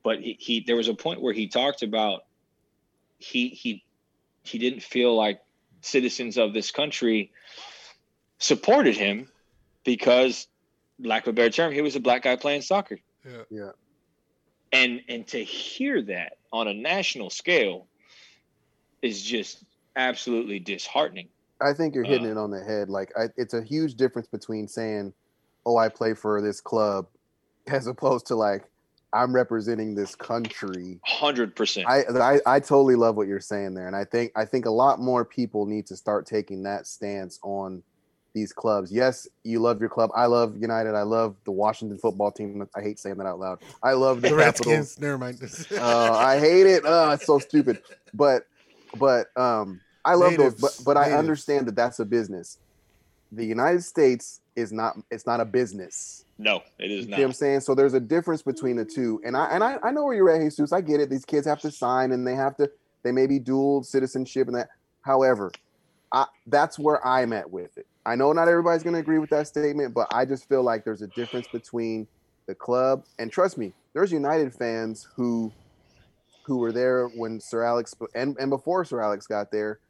But 0.02 0.20
he, 0.20 0.36
he 0.38 0.60
there 0.60 0.76
was 0.76 0.88
a 0.88 0.94
point 0.94 1.22
where 1.22 1.32
he 1.32 1.48
talked 1.48 1.82
about 1.82 2.26
he 3.16 3.48
he 3.48 3.84
he 4.42 4.58
didn't 4.58 4.82
feel 4.82 5.16
like 5.16 5.40
citizens 5.80 6.36
of 6.36 6.52
this 6.52 6.70
country 6.70 7.32
supported 8.38 8.96
him 8.96 9.30
because 9.82 10.46
lack 10.98 11.22
of 11.22 11.28
a 11.28 11.32
better 11.32 11.50
term 11.50 11.72
he 11.72 11.80
was 11.80 11.96
a 11.96 12.00
black 12.00 12.22
guy 12.22 12.36
playing 12.36 12.60
soccer 12.60 12.98
yeah. 13.24 13.42
Yeah. 13.50 13.70
And 14.76 15.00
and 15.08 15.26
to 15.26 15.42
hear 15.42 16.02
that 16.02 16.34
on 16.52 16.68
a 16.68 16.74
national 16.74 17.30
scale 17.30 17.86
is 19.02 19.22
just 19.22 19.64
absolutely 19.96 20.58
disheartening 20.58 21.28
I 21.60 21.72
think 21.72 21.94
you're 21.94 22.04
hitting 22.04 22.26
Uh, 22.26 22.32
it 22.32 22.36
on 22.36 22.50
the 22.50 22.62
head. 22.62 22.90
Like 22.90 23.12
I, 23.18 23.28
it's 23.36 23.54
a 23.54 23.62
huge 23.62 23.94
difference 23.94 24.28
between 24.28 24.68
saying, 24.68 25.14
"Oh, 25.64 25.78
I 25.78 25.88
play 25.88 26.12
for 26.12 26.42
this 26.42 26.60
club," 26.60 27.06
as 27.66 27.86
opposed 27.86 28.26
to 28.26 28.34
like, 28.34 28.64
"I'm 29.12 29.34
representing 29.34 29.94
this 29.94 30.14
country." 30.14 31.00
100% 31.08 31.86
I, 31.86 32.02
I 32.20 32.56
I 32.56 32.60
totally 32.60 32.94
love 32.94 33.16
what 33.16 33.26
you're 33.26 33.40
saying 33.40 33.72
there, 33.72 33.86
and 33.86 33.96
I 33.96 34.04
think 34.04 34.32
I 34.36 34.44
think 34.44 34.66
a 34.66 34.70
lot 34.70 35.00
more 35.00 35.24
people 35.24 35.64
need 35.64 35.86
to 35.86 35.96
start 35.96 36.26
taking 36.26 36.62
that 36.64 36.86
stance 36.86 37.38
on 37.42 37.82
these 38.36 38.52
clubs. 38.52 38.92
Yes, 38.92 39.26
you 39.44 39.58
love 39.60 39.80
your 39.80 39.88
club. 39.88 40.10
I 40.14 40.26
love 40.26 40.56
United. 40.60 40.94
I 40.94 41.02
love 41.02 41.36
the 41.46 41.52
Washington 41.52 41.98
football 41.98 42.30
team. 42.30 42.68
I 42.76 42.82
hate 42.82 42.98
saying 42.98 43.16
that 43.16 43.26
out 43.26 43.40
loud. 43.40 43.58
I 43.82 43.94
love 43.94 44.20
the, 44.20 44.28
The 44.28 44.36
Capitals. 44.36 44.68
Redskins. 44.68 45.00
Never 45.00 45.18
mind. 45.18 45.40
Uh, 45.72 46.12
I 46.12 46.38
hate 46.38 46.66
it. 46.66 46.82
Oh, 46.84 47.10
it's 47.10 47.26
so 47.26 47.38
stupid. 47.38 47.78
But 48.12 48.42
but 48.98 49.28
um, 49.36 49.80
I 50.04 50.14
love 50.14 50.32
Natives. 50.32 50.60
those. 50.60 50.74
But 50.76 50.84
but 50.84 50.96
I 50.98 51.12
understand 51.12 51.66
that 51.66 51.76
that's 51.76 51.98
a 51.98 52.04
business. 52.04 52.58
The 53.32 53.44
United 53.44 53.82
States 53.82 54.40
is 54.54 54.70
not. 54.70 54.96
It's 55.10 55.26
not 55.26 55.40
a 55.40 55.44
business. 55.46 56.24
no 56.38 56.62
it 56.78 56.90
is 56.90 56.90
You 56.90 56.98
is 56.98 57.04
see 57.06 57.10
what 57.12 57.22
I'm 57.22 57.32
saying? 57.32 57.60
So 57.60 57.74
there's 57.74 57.94
a 57.94 58.00
difference 58.00 58.42
between 58.42 58.76
the 58.76 58.84
two. 58.84 59.20
And 59.24 59.34
I 59.34 59.46
and 59.46 59.64
I, 59.64 59.78
I 59.82 59.90
know 59.92 60.04
where 60.04 60.14
you're 60.14 60.30
at, 60.30 60.42
Jesus. 60.42 60.72
I 60.72 60.82
get 60.82 61.00
it. 61.00 61.08
These 61.08 61.24
kids 61.24 61.46
have 61.46 61.60
to 61.60 61.70
sign 61.70 62.12
and 62.12 62.26
they 62.26 62.34
have 62.34 62.54
to. 62.58 62.70
They 63.02 63.12
may 63.12 63.26
be 63.26 63.38
dual 63.38 63.82
citizenship 63.82 64.46
and 64.46 64.56
that. 64.56 64.68
However, 65.02 65.50
I, 66.12 66.26
that's 66.46 66.78
where 66.78 67.04
I'm 67.06 67.32
at 67.32 67.50
with 67.50 67.76
it. 67.78 67.86
I 68.06 68.16
know 68.16 68.32
not 68.32 68.48
everybody's 68.48 68.84
going 68.84 68.94
to 68.94 69.00
agree 69.00 69.18
with 69.20 69.30
that 69.30 69.48
statement, 69.48 69.94
but 69.94 70.08
I 70.12 70.26
just 70.26 70.48
feel 70.48 70.64
like 70.64 70.84
there's 70.84 71.02
a 71.02 71.08
difference 71.08 71.48
between 71.48 72.08
the 72.48 72.54
club 72.56 73.04
and 73.18 73.32
trust 73.32 73.58
me, 73.58 73.74
there's 73.94 74.12
United 74.12 74.54
fans 74.54 75.08
who 75.16 75.54
who 76.44 76.58
were 76.58 76.72
there 76.72 77.08
when 77.08 77.40
Sir 77.40 77.64
Alex 77.64 77.94
and, 78.14 78.36
and 78.40 78.50
before 78.50 78.84
Sir 78.84 79.02
Alex 79.02 79.26
got 79.26 79.52
there, 79.52 79.80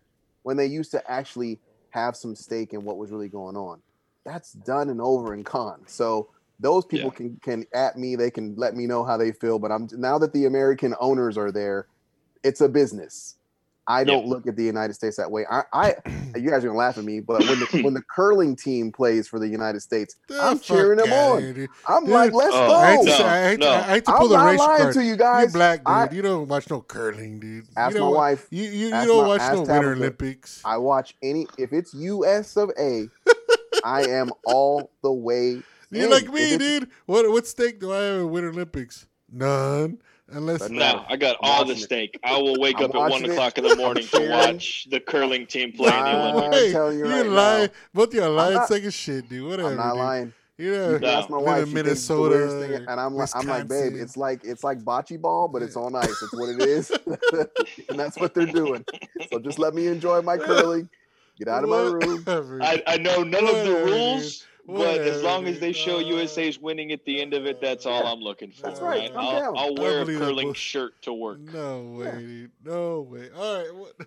when 0.45 0.57
they 0.59 0.67
used 0.67 0.93
to 0.93 1.11
actually 1.11 1.61
have 1.91 2.17
some 2.17 2.37
stake 2.37 2.75
in 2.75 2.85
what 2.85 2.99
was 2.99 3.13
really 3.13 3.29
going 3.29 3.57
on. 3.57 3.83
That's 4.25 4.53
done 4.53 4.91
and 4.91 5.01
over 5.01 5.35
and 5.35 5.45
gone. 5.45 5.85
So 5.87 6.31
those 6.61 6.87
people 6.87 7.11
Yeah. 7.13 7.17
can 7.17 7.39
can 7.43 7.67
at 7.75 7.99
me, 7.99 8.17
they 8.17 8.31
can 8.31 8.55
let 8.57 8.75
me 8.77 8.87
know 8.87 9.05
how 9.05 9.19
they 9.19 9.33
feel. 9.33 9.59
But 9.59 9.73
I'm 9.73 9.89
now 9.93 10.19
that 10.19 10.33
the 10.35 10.47
American 10.47 10.95
owners 11.01 11.39
are 11.39 11.53
there, 11.53 11.89
it's 12.45 12.63
a 12.63 12.69
business. 12.69 13.36
I 13.89 14.03
don't 14.05 14.25
Yeah. 14.25 14.31
look 14.31 14.47
at 14.49 14.57
the 14.57 14.65
United 14.65 14.95
States 14.95 15.17
that 15.17 15.31
way. 15.31 15.45
I, 15.51 15.63
I 15.73 15.95
you 16.37 16.51
guys 16.51 16.65
are 16.65 16.69
gonna 16.69 16.79
laugh 16.79 16.99
at 16.99 17.05
me, 17.05 17.21
but 17.21 17.41
when 17.41 17.61
the 17.61 17.81
when 17.83 17.95
the 17.95 18.03
curling 18.15 18.57
team 18.57 18.91
plays 18.91 19.29
for 19.29 19.39
the 19.39 19.47
United 19.49 19.81
States, 19.81 20.17
The 20.29 20.43
I'm 20.43 20.59
cheering 20.59 20.99
them 20.99 21.13
on. 21.13 21.41
dude. 21.55 21.69
I'm 21.87 22.05
Dude, 22.05 22.13
like, 22.13 22.33
let's 22.33 22.55
oh, 22.55 22.67
go. 22.67 22.75
I 22.75 22.91
hate 22.97 23.01
to, 23.05 23.07
No, 23.11 23.17
say, 23.17 23.25
I 23.25 23.49
hate, 23.51 23.61
no. 23.61 23.67
to, 23.67 23.73
I 23.77 23.83
hate 23.83 24.05
to 24.07 24.11
I'm 24.13 24.19
pull 24.19 24.29
the 24.29 24.37
not 24.37 24.47
racial 24.51 24.67
lying 24.67 24.83
card. 24.83 24.95
to 24.95 25.05
you 25.05 25.17
guys. 25.17 25.41
You 25.41 25.47
guys. 25.47 25.53
black 25.53 25.79
dude. 25.81 25.87
I- 25.89 26.09
you 26.13 26.23
don't 26.23 26.49
watch 26.49 26.69
no 26.71 26.81
curling, 26.83 27.41
dude. 27.41 27.67
Ask 27.77 27.95
you 27.95 28.01
my 28.01 28.07
don't 28.07 28.15
wife. 28.17 28.47
You 28.51 28.63
you, 28.65 28.87
you 28.87 28.91
don't 28.91 29.23
my- 29.23 29.29
watch 29.29 29.41
no 29.53 29.59
Winter 29.61 29.73
Tabitha. 29.73 29.93
Olympics. 29.93 30.63
I 30.65 30.77
watch 30.79 31.15
any 31.23 31.47
if 31.59 31.73
it's 31.73 31.95
US 31.95 32.57
of 32.57 32.71
A, 32.79 33.09
I 33.85 34.03
am 34.09 34.31
all 34.45 34.91
the 35.03 35.13
way. 35.13 35.63
You're 35.93 36.05
in. 36.07 36.11
like 36.11 36.29
me, 36.33 36.59
dude. 36.59 36.89
What 37.07 37.31
what 37.31 37.47
stake 37.47 37.79
do 37.79 37.93
I 37.93 37.99
have 37.99 38.21
in 38.23 38.31
Winter 38.31 38.49
Olympics? 38.51 39.07
None. 39.33 39.99
Unless 40.29 40.59
But 40.59 40.71
no 40.73 41.05
i 41.09 41.17
got 41.17 41.37
all 41.41 41.65
the 41.65 41.75
watching 41.75 41.99
it. 42.13 42.17
i 42.25 42.37
will 42.37 42.59
wake 42.59 42.79
I'm 42.79 42.87
up 42.87 42.95
at 42.97 43.11
one 43.11 43.25
it. 43.25 43.31
o'clock 43.31 43.59
in 43.59 43.65
the 43.65 43.77
morning 43.77 44.05
to 44.09 44.29
watch 44.29 44.89
the 44.91 44.99
curling 44.99 45.47
team 45.47 45.73
play 45.73 45.87
in 45.97 46.05
the 46.05 46.13
Nah. 46.13 46.33
olympics 46.33 46.65
I'm 46.67 46.73
telling 46.73 46.99
you 46.99 47.07
you 47.07 47.11
right 47.13 47.27
lie. 47.27 47.61
now. 47.67 47.73
Both 47.95 48.13
y'all 48.15 48.33
lying 48.33 48.55
not- 48.55 48.69
second 48.69 48.93
shit, 48.93 49.29
dude. 49.29 49.49
Whatever. 49.49 49.69
I'm 49.71 49.77
not 49.77 49.91
dude. 49.93 49.99
lying. 49.99 50.33
You 50.59 50.65
You 50.73 50.73
know, 50.73 50.99
can 50.99 51.05
ask 51.05 51.31
my 51.31 51.37
No. 51.37 51.43
wife. 51.45 51.59
Live 51.59 51.69
in 51.69 51.75
the 51.75 51.83
Minnesota, 51.85 52.67
thing, 52.67 52.87
and 52.89 52.99
I'm 53.01 53.15
like, 53.15 53.29
I'm 53.35 53.47
like, 53.47 53.69
babe, 53.69 53.93
it's 53.95 54.17
like 54.17 54.41
it's 54.43 54.65
like 54.65 54.79
bocce 54.81 55.21
ball, 55.21 55.49
but 55.49 55.63
it's 55.63 55.77
on 55.77 55.95
ice. 55.95 56.09
It's 56.23 56.33
what 56.33 56.49
it 56.49 56.61
is, 56.63 56.91
and 57.91 57.99
that's 58.01 58.17
what 58.19 58.33
they're 58.35 58.47
doing. 58.47 58.85
So 59.31 59.39
just 59.39 59.59
let 59.59 59.75
me 59.75 59.87
enjoy 59.87 60.23
my 60.23 60.39
curling. 60.39 60.89
Get 61.39 61.49
out 61.49 61.63
of 61.63 61.69
my 61.69 61.83
room. 61.83 62.25
I, 62.63 62.83
I 62.87 62.97
know 62.97 63.23
none 63.23 63.47
of 63.47 63.65
the 63.67 63.83
rules. 63.85 64.39
dude. 64.39 64.47
Rules, 64.67 64.85
but 64.85 65.01
as 65.01 65.23
long 65.23 65.47
as 65.47 65.59
they 65.61 65.73
show 65.73 65.99
USA's 65.99 66.59
winning 66.59 66.93
at 66.93 67.05
the 67.05 67.21
end 67.21 67.35
of 67.35 67.47
it, 67.47 67.61
that's 67.61 67.87
all 67.87 68.07
I'm 68.07 68.21
looking 68.21 68.51
for. 68.51 68.63
That's 68.63 68.81
right, 68.81 69.11
right? 69.15 69.39
I'm 69.39 69.45
I'll. 69.45 69.59
I'll 69.59 69.75
wear 69.75 70.03
a 70.03 70.05
curling 70.05 70.55
shirt 70.55 71.01
to 71.03 71.13
work. 71.13 71.39
No 71.39 71.83
way, 71.99 72.23
Yeah. 72.23 72.47
No 72.65 73.01
way. 73.03 73.31
All 73.37 73.63
right. 73.63 73.75
What? 73.75 73.95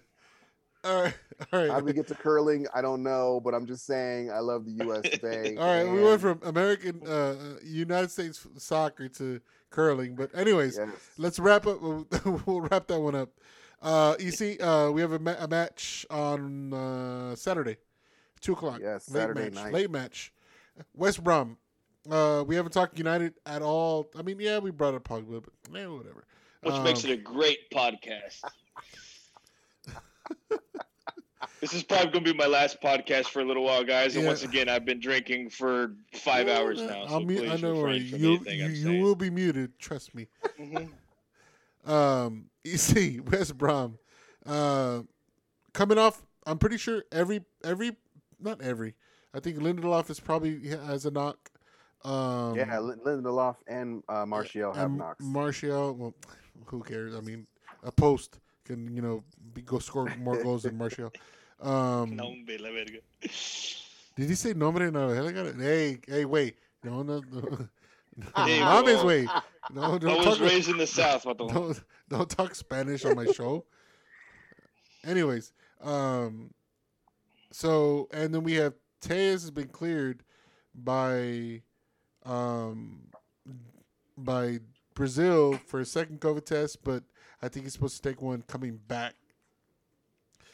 All 0.83 1.03
right. 1.03 1.13
All 1.51 1.59
right. 1.59 1.69
How 1.69 1.79
do 1.79 1.85
we 1.85 1.93
get 1.93 2.07
to 2.07 2.15
curling? 2.15 2.65
I 2.73 2.81
don't 2.81 3.03
know, 3.03 3.41
but 3.43 3.53
I'm 3.53 3.65
just 3.65 3.85
saying 3.85 4.31
I 4.31 4.39
love 4.39 4.65
the 4.65 4.71
U.S. 4.85 5.13
of 5.13 5.23
A. 5.23 5.57
All 5.57 5.65
right, 5.65 5.91
we 5.91 6.01
went 6.01 6.21
from 6.21 6.39
American, 6.43 7.01
uh, 7.05 7.11
uh, 7.11 7.35
United 7.63 8.11
States 8.11 8.47
soccer 8.57 9.09
to 9.09 9.41
curling, 9.69 10.15
but 10.15 10.33
anyways, 10.33 10.77
yes. 10.77 10.89
let's 11.17 11.37
wrap 11.37 11.67
up. 11.67 11.81
We'll 11.81 12.61
wrap 12.71 12.87
that 12.87 12.99
one 12.99 13.15
up. 13.15 13.29
Uh, 13.81 14.15
EC, 14.19 14.61
uh, 14.61 14.91
we 14.93 15.01
have 15.01 15.13
a, 15.13 15.19
ma- 15.19 15.35
a 15.39 15.47
match 15.47 16.05
on 16.09 16.73
uh, 16.73 17.35
Saturday, 17.35 17.77
two 18.41 18.53
o'clock. 18.53 18.79
Yes, 18.81 19.09
late 19.09 19.21
Saturday 19.21 19.43
match, 19.45 19.53
night. 19.53 19.73
Late 19.73 19.91
match. 19.91 20.33
West 20.93 21.23
Brom. 21.23 21.57
Uh, 22.09 22.43
we 22.47 22.55
haven't 22.55 22.71
talked 22.71 22.97
United 22.97 23.33
at 23.45 23.61
all. 23.61 24.09
I 24.17 24.21
mean, 24.21 24.39
yeah, 24.39 24.59
we 24.59 24.71
brought 24.71 24.95
up 24.95 25.03
Pogba, 25.03 25.43
but 25.43 25.79
eh, 25.79 25.85
whatever. 25.85 26.25
Which 26.61 26.73
Um, 26.73 26.83
makes 26.83 27.03
it 27.03 27.11
a 27.11 27.17
great 27.17 27.69
podcast. 27.71 28.41
this 31.61 31.73
is 31.73 31.83
probably 31.83 32.11
going 32.11 32.23
to 32.25 32.33
be 32.33 32.37
my 32.37 32.45
last 32.47 32.81
podcast 32.81 33.25
for 33.27 33.41
a 33.41 33.45
little 33.45 33.63
while, 33.63 33.83
guys. 33.83 34.15
And 34.15 34.23
Yeah. 34.23 34.29
once 34.29 34.43
again, 34.43 34.69
I've 34.69 34.85
been 34.85 34.99
drinking 34.99 35.49
for 35.49 35.93
five 36.13 36.47
hours 36.47 36.81
now. 36.81 37.07
So 37.07 37.19
mute. 37.21 37.49
I 37.49 37.57
know. 37.57 37.87
You, 37.89 38.39
you, 38.45 38.67
you 38.67 39.03
will 39.03 39.15
be 39.15 39.29
muted. 39.29 39.77
Trust 39.79 40.15
me. 40.15 40.27
Mhm. 40.59 40.89
Um, 41.85 42.49
see, 42.65 43.21
West 43.21 43.57
Brom, 43.57 43.97
uh, 44.45 45.01
coming 45.73 45.97
off. 45.97 46.21
I'm 46.45 46.57
pretty 46.57 46.77
sure 46.77 47.03
every 47.09 47.45
every 47.63 47.95
not 48.37 48.61
every. 48.61 48.95
I 49.33 49.39
think 49.39 49.57
Lindelof 49.57 50.09
is 50.09 50.19
probably 50.19 50.69
has 50.69 51.05
a 51.05 51.11
knock. 51.11 51.37
Um, 52.03 52.55
yeah, 52.55 52.77
Lindelof 52.77 53.57
and 53.67 54.03
uh, 54.09 54.25
Martial 54.25 54.73
have 54.73 54.85
and 54.85 54.97
knocks. 54.97 55.23
Martial, 55.23 55.93
well, 55.95 56.13
who 56.65 56.81
cares? 56.81 57.13
I 57.15 57.19
mean, 57.21 57.45
a 57.83 57.91
post 57.91 58.39
can 58.65 58.93
you 58.95 59.01
know 59.01 59.23
be, 59.53 59.61
go 59.61 59.79
score 59.79 60.07
more 60.19 60.37
goals 60.43 60.63
than 60.63 60.77
Martial. 60.77 61.11
Um, 61.61 62.15
No, 62.15 62.23
hombre, 62.23 62.57
la 62.59 62.71
verga. 62.71 62.99
Did 64.15 64.29
he 64.29 64.35
say 64.35 64.53
nombre? 64.53 64.89
No, 64.91 65.09
hell, 65.09 65.27
I. 65.27 65.53
Hey, 65.59 65.99
hey, 66.07 66.25
wait. 66.25 66.55
No, 66.83 67.03
no, 67.03 67.21
no. 67.31 67.67
Hey, 68.35 68.59
Mames, 68.59 68.95
bro. 68.95 69.05
wait. 69.05 69.29
No, 69.71 69.81
I 69.93 69.97
don't 69.97 70.25
was 70.25 70.37
talk. 70.37 70.39
raised 70.41 70.67
in 70.69 70.77
the 70.77 70.87
South, 70.87 71.25
what 71.25 71.37
the 71.37 71.47
Don't, 71.47 71.81
don't 72.09 72.29
talk 72.29 72.53
Spanish 72.53 73.05
on 73.05 73.15
my 73.15 73.25
show. 73.27 73.63
Anyways, 75.05 75.53
um, 75.81 76.53
so 77.51 78.09
and 78.11 78.33
then 78.35 78.43
we 78.43 78.55
have 78.55 78.73
Telles 79.01 79.41
has 79.41 79.51
been 79.51 79.67
cleared 79.67 80.23
by, 80.75 81.61
um, 82.25 83.09
by 84.17 84.59
Brazil 84.93 85.59
for 85.65 85.79
a 85.79 85.85
second 85.85 86.19
COVID 86.19 86.45
test, 86.45 86.83
but 86.83 87.03
I 87.41 87.47
think 87.47 87.65
he's 87.65 87.73
supposed 87.73 88.01
to 88.01 88.09
take 88.09 88.21
one 88.21 88.43
coming 88.47 88.79
back. 88.87 89.15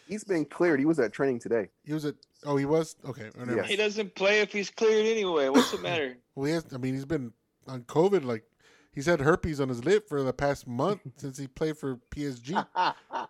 He's 0.08 0.24
been 0.24 0.46
cleared. 0.46 0.80
He 0.80 0.86
was 0.86 1.00
at 1.00 1.12
training 1.14 1.40
today. 1.40 1.70
He 1.84 1.94
was 1.94 2.06
at 2.06 2.16
oh 2.44 2.58
he 2.58 2.66
was 2.66 2.96
okay. 3.06 3.32
Yeah. 3.48 3.64
He 3.64 3.76
doesn't 3.76 4.14
play 4.14 4.42
if 4.42 4.52
he's 4.52 4.70
cleared 4.70 5.06
anyway. 5.06 5.50
What's 5.50 5.72
the 5.72 5.78
matter? 5.82 6.18
Well, 6.36 6.46
he 6.46 6.54
has. 6.54 6.66
I 6.74 6.78
mean, 6.78 6.94
he's 6.94 7.06
been 7.06 7.34
on 7.68 7.82
COVID. 7.84 8.24
Like 8.24 8.44
he's 8.94 9.08
had 9.08 9.20
herpes 9.20 9.60
on 9.60 9.70
his 9.70 9.84
lip 9.84 10.08
for 10.08 10.22
the 10.22 10.34
past 10.34 10.68
month 10.68 11.02
since 11.18 11.40
he 11.40 11.48
played 11.48 11.78
for 11.78 12.00
PSG. 12.12 12.66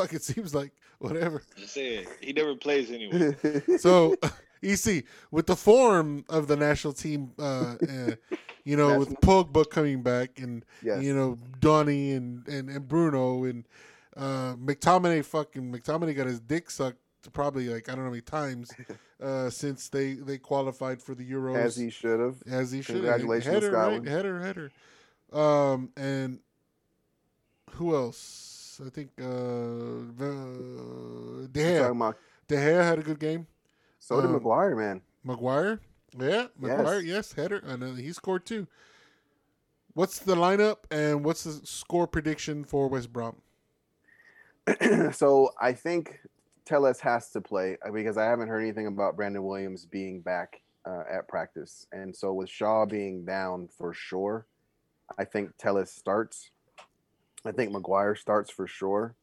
Fuck, 0.00 0.12
it 0.14 0.22
seems 0.22 0.54
like 0.54 0.72
whatever. 0.98 1.42
Just 1.56 1.74
saying, 1.74 2.06
he 2.20 2.32
never 2.32 2.54
plays 2.54 2.90
anyway. 2.90 3.36
So, 3.78 4.16
EC 4.62 5.04
with 5.30 5.46
the 5.46 5.56
form 5.56 6.24
of 6.28 6.46
the 6.46 6.56
national 6.56 6.92
team, 6.92 7.32
uh, 7.38 7.76
uh, 7.88 8.10
you 8.64 8.76
know, 8.76 8.98
with 8.98 9.08
Pogba 9.20 9.68
coming 9.68 10.02
back 10.02 10.38
and 10.38 10.64
Yes. 10.82 11.02
you 11.02 11.14
know 11.14 11.38
Donny 11.60 12.12
and, 12.12 12.46
and 12.46 12.68
and 12.68 12.86
Bruno 12.86 13.44
and 13.44 13.66
uh, 14.16 14.54
McTominay. 14.56 15.24
Fucking 15.24 15.72
McTominay 15.72 16.14
got 16.16 16.26
his 16.26 16.40
dick 16.40 16.70
sucked 16.70 16.98
probably 17.32 17.68
like 17.68 17.88
I 17.88 17.92
don't 17.92 18.00
know 18.00 18.04
how 18.06 18.10
many 18.10 18.22
times 18.22 18.70
uh, 19.22 19.50
since 19.50 19.88
they 19.88 20.14
they 20.14 20.38
qualified 20.38 21.02
for 21.02 21.14
the 21.14 21.28
Euros. 21.28 21.56
As 21.56 21.76
he 21.76 21.90
should 21.90 22.20
have. 22.20 22.42
As 22.50 22.70
he 22.72 22.82
should. 22.82 22.96
Congratulations, 22.96 23.54
header, 23.54 23.70
Scotland. 23.70 24.06
Right? 24.06 24.12
Header, 24.14 24.40
header. 24.40 24.72
Um, 25.32 25.90
and 25.96 26.40
who 27.72 27.94
else? 27.94 28.49
I 28.84 28.90
think 28.90 29.10
uh, 29.20 29.24
the- 30.16 31.48
De 31.52 31.60
Gea. 31.60 31.90
about- 31.90 32.16
De 32.48 32.56
Gea 32.56 32.82
had 32.84 32.98
a 32.98 33.02
good 33.02 33.18
game. 33.18 33.46
So 33.98 34.16
did 34.20 34.26
Um, 34.26 34.32
Maguire, 34.32 34.74
man. 34.74 35.02
Maguire, 35.22 35.80
yeah, 36.18 36.46
Maguire, 36.58 37.00
yes, 37.00 37.32
header, 37.34 37.58
and 37.64 37.82
uh, 37.84 37.92
he 37.92 38.12
scored 38.12 38.46
too. 38.46 38.66
What's 39.94 40.18
the 40.20 40.34
lineup 40.34 40.78
and 40.90 41.24
what's 41.24 41.44
the 41.44 41.52
score 41.66 42.06
prediction 42.06 42.64
for 42.64 42.88
West 42.88 43.12
Brom? 43.12 43.42
so 45.12 45.50
I 45.60 45.72
think 45.72 46.20
Telles 46.64 47.00
has 47.00 47.30
to 47.32 47.40
play 47.40 47.76
uh, 47.86 47.90
because 47.90 48.16
I 48.16 48.24
haven't 48.24 48.48
heard 48.48 48.60
anything 48.62 48.86
about 48.86 49.16
Brandon 49.16 49.42
Williams 49.44 49.84
being 49.86 50.20
back 50.20 50.62
uh, 50.86 51.02
at 51.10 51.28
practice, 51.28 51.86
and 51.92 52.14
so 52.16 52.32
with 52.32 52.48
Shaw 52.48 52.86
being 52.86 53.24
down 53.24 53.68
for 53.68 53.92
sure, 53.92 54.46
I 55.18 55.24
think 55.24 55.50
Telles 55.58 55.90
starts. 55.90 56.50
I 57.44 57.52
think 57.52 57.72
Maguire 57.72 58.14
starts 58.14 58.50
for 58.50 58.66
sure. 58.66 59.14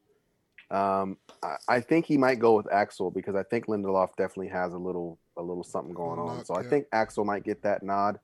Um, 0.69 1.18
I, 1.44 1.56
I 1.68 1.80
think 1.80 2.06
he 2.06 2.18
might 2.18 2.39
go 2.39 2.56
with 2.56 2.72
Axel 2.72 3.10
because 3.11 3.35
I 3.35 3.44
think 3.44 3.68
Lindelof 3.68 4.10
definitely 4.18 4.49
has 4.49 4.73
a 4.73 4.77
little 4.77 5.18
a 5.38 5.41
little 5.41 5.64
something 5.64 5.94
going 5.94 6.19
on. 6.19 6.44
So 6.45 6.56
I 6.56 6.64
think 6.64 6.88
Axel 6.91 7.23
might 7.23 7.44
get 7.44 7.61
that 7.61 7.84
nod, 7.84 8.19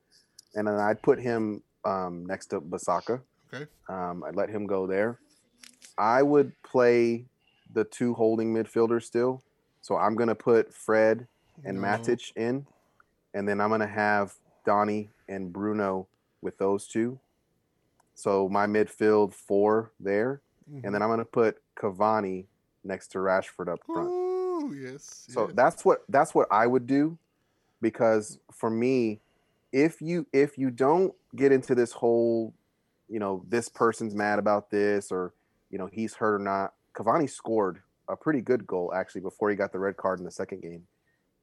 and 0.55 0.67
then 0.67 0.75
I'd 0.75 1.01
put 1.01 1.19
him 1.19 1.61
um, 1.85 2.25
next 2.25 2.47
to 2.47 2.59
Bissaka. 2.59 3.21
Okay. 3.53 3.65
Um, 3.87 4.23
I'd 4.23 4.35
let 4.35 4.49
him 4.49 4.65
go 4.65 4.87
there. 4.87 5.19
I 5.97 6.23
would 6.23 6.51
play 6.63 7.25
the 7.73 7.83
two 7.83 8.13
holding 8.15 8.53
midfielders 8.53 9.03
still. 9.03 9.43
So 9.81 9.95
I'm 9.95 10.15
gonna 10.15 10.35
put 10.35 10.73
Fred 10.73 11.27
and 11.63 11.79
No. 11.79 11.87
Matic 11.87 12.31
in, 12.35 12.65
and 13.33 13.47
then 13.47 13.61
I'm 13.61 13.69
gonna 13.69 13.85
have 13.85 14.33
Donny 14.65 15.09
and 15.29 15.53
Bruno 15.53 16.07
with 16.41 16.57
those 16.57 16.87
two. 16.87 17.19
So 18.15 18.47
my 18.49 18.65
midfield 18.67 19.33
four 19.33 19.91
there, 19.99 20.41
Mhm. 20.69 20.83
and 20.85 20.93
then 20.95 21.01
I'm 21.01 21.09
gonna 21.09 21.25
put 21.25 21.61
Cavani 21.75 22.45
next 22.83 23.07
to 23.09 23.17
Rashford 23.19 23.67
up 23.71 23.79
front. 23.85 24.09
Ooh, 24.09 24.73
yes. 24.73 25.25
So 25.29 25.47
yes. 25.47 25.55
that's 25.55 25.85
what 25.85 26.03
that's 26.09 26.33
what 26.35 26.47
I 26.51 26.67
would 26.67 26.85
do, 26.87 27.17
because 27.81 28.39
for 28.51 28.69
me, 28.69 29.19
if 29.71 30.01
you 30.01 30.25
if 30.31 30.57
you 30.57 30.69
don't 30.69 31.13
get 31.35 31.51
into 31.51 31.73
this 31.75 31.91
whole, 31.91 32.53
you 33.09 33.19
know, 33.19 33.43
this 33.49 33.67
person's 33.69 34.13
mad 34.15 34.39
about 34.39 34.69
this 34.69 35.11
or 35.11 35.33
you 35.69 35.77
know 35.77 35.87
he's 35.87 36.13
hurt 36.15 36.35
or 36.35 36.39
not, 36.39 36.73
Cavani 36.93 37.29
scored 37.29 37.81
a 38.07 38.15
pretty 38.15 38.41
good 38.41 38.67
goal 38.67 38.93
actually 38.93 39.21
before 39.21 39.49
he 39.49 39.55
got 39.55 39.71
the 39.71 39.79
red 39.79 39.97
card 39.97 40.19
in 40.19 40.25
the 40.25 40.31
second 40.31 40.61
game. 40.61 40.85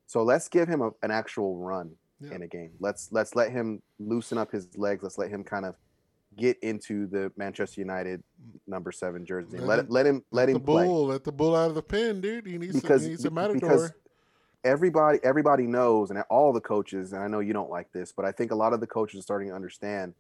So 0.07 0.23
let's 0.23 0.49
give 0.49 0.69
him 0.69 0.83
a, 0.83 0.91
an 1.03 1.11
actual 1.11 1.57
run 1.57 1.97
Yeah. 2.21 2.35
in 2.35 2.43
a 2.43 2.47
game. 2.47 2.73
Let's 2.81 3.11
let's 3.13 3.35
let 3.35 3.51
him 3.51 3.83
loosen 3.99 4.39
up 4.39 4.53
his 4.53 4.77
legs. 4.77 5.03
Let's 5.03 5.19
let 5.19 5.31
him 5.31 5.43
kind 5.43 5.65
of 5.65 5.77
get 6.37 6.59
into 6.63 7.07
the 7.07 7.33
Manchester 7.37 7.81
United 7.81 8.23
number 8.67 8.93
seven 8.93 9.27
jersey. 9.27 9.59
Let 9.59 9.67
Let 9.67 9.79
him- 9.81 9.87
let, 9.89 9.91
let 9.91 10.07
him 10.07 10.25
let 10.31 10.47
the 10.47 10.53
him 10.53 10.61
play 10.63 10.87
bull, 10.87 11.07
let 11.07 11.25
the 11.25 11.33
bull 11.33 11.57
out 11.57 11.69
of 11.69 11.75
the 11.75 11.83
pen, 11.83 12.21
dude. 12.21 12.47
He 12.47 12.59
needs 12.59 12.81
because 12.81 13.03
he 13.03 13.11
needs 13.11 13.25
a 13.25 13.31
matador. 13.31 13.61
because 13.61 13.93
everybody 14.63 15.19
everybody 15.23 15.67
knows 15.67 16.11
and 16.11 16.23
all 16.29 16.53
the 16.53 16.61
coaches 16.61 17.13
and 17.15 17.23
I 17.23 17.29
know 17.29 17.41
you 17.41 17.55
don't 17.55 17.71
like 17.71 17.91
this 17.93 18.13
but 18.15 18.27
I 18.27 18.33
think 18.33 18.51
a 18.51 18.55
lot 18.55 18.75
of 18.75 18.81
the 18.81 18.87
coaches 18.87 19.19
are 19.21 19.23
starting 19.23 19.49
to 19.49 19.55
understand 19.55 20.13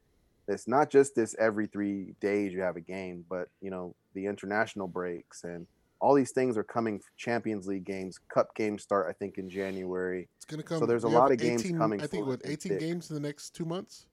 that 0.46 0.54
it's 0.54 0.66
not 0.66 0.88
just 0.88 1.14
this 1.14 1.36
every 1.38 1.66
3 1.66 2.14
days 2.22 2.52
you 2.54 2.62
have 2.62 2.76
a 2.76 2.80
game 2.80 3.24
but 3.28 3.48
you 3.60 3.70
know 3.70 3.94
the 4.14 4.24
international 4.24 4.88
breaks 4.88 5.44
and 5.44 5.66
all 6.00 6.14
these 6.14 6.32
things 6.32 6.56
are 6.56 6.64
coming 6.64 7.02
Champions 7.18 7.66
League 7.66 7.84
games 7.84 8.18
cup 8.32 8.54
games 8.54 8.82
start 8.82 9.08
I 9.10 9.12
think 9.12 9.36
in 9.36 9.50
January 9.50 10.26
it's 10.38 10.46
gonna 10.46 10.62
come. 10.62 10.78
so 10.78 10.86
there's 10.86 11.04
a 11.04 11.08
lot 11.08 11.30
of 11.30 11.36
games 11.36 11.60
18 11.60 11.76
coming 11.76 12.00
I 12.00 12.06
think 12.06 12.26
what 12.26 12.40
18 12.42 12.78
games 12.78 13.10
in 13.10 13.14
the 13.16 13.20
next 13.20 13.50
two 13.50 13.66
months. 13.66 14.06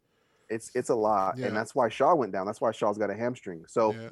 It's 0.49 0.71
it's 0.75 0.89
a 0.89 0.95
lot 0.95 1.37
Yeah. 1.37 1.47
and 1.47 1.55
that's 1.55 1.75
why 1.75 1.89
Shaw 1.89 2.15
went 2.15 2.31
down 2.31 2.45
that's 2.45 2.61
why 2.61 2.71
Shaw's 2.71 2.97
got 2.97 3.09
a 3.09 3.15
hamstring 3.15 3.65
so 3.67 3.93
yeah. 3.93 4.09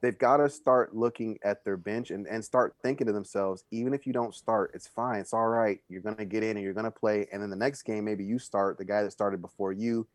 they've 0.00 0.18
got 0.18 0.38
to 0.38 0.48
start 0.48 0.94
looking 0.94 1.38
at 1.42 1.64
their 1.64 1.76
bench 1.76 2.10
and, 2.10 2.26
and 2.26 2.44
start 2.44 2.74
thinking 2.82 3.06
to 3.06 3.12
themselves, 3.12 3.64
even 3.70 3.92
if 3.92 4.06
you 4.06 4.12
don't 4.12 4.34
start, 4.34 4.70
it's 4.74 4.86
fine. 4.86 5.18
It's 5.20 5.32
all 5.32 5.48
right. 5.48 5.80
You're 5.88 6.02
going 6.02 6.16
to 6.16 6.24
get 6.24 6.44
in 6.44 6.56
and 6.56 6.62
you're 6.62 6.72
going 6.72 6.84
to 6.84 6.90
play. 6.90 7.26
And 7.32 7.42
then 7.42 7.50
the 7.50 7.56
next 7.56 7.82
game, 7.82 8.04
maybe 8.04 8.24
you 8.24 8.38
start. 8.38 8.78
The 8.78 8.84
guy 8.84 9.02
that 9.02 9.10
started 9.10 9.42
before 9.42 9.72
you, 9.72 10.06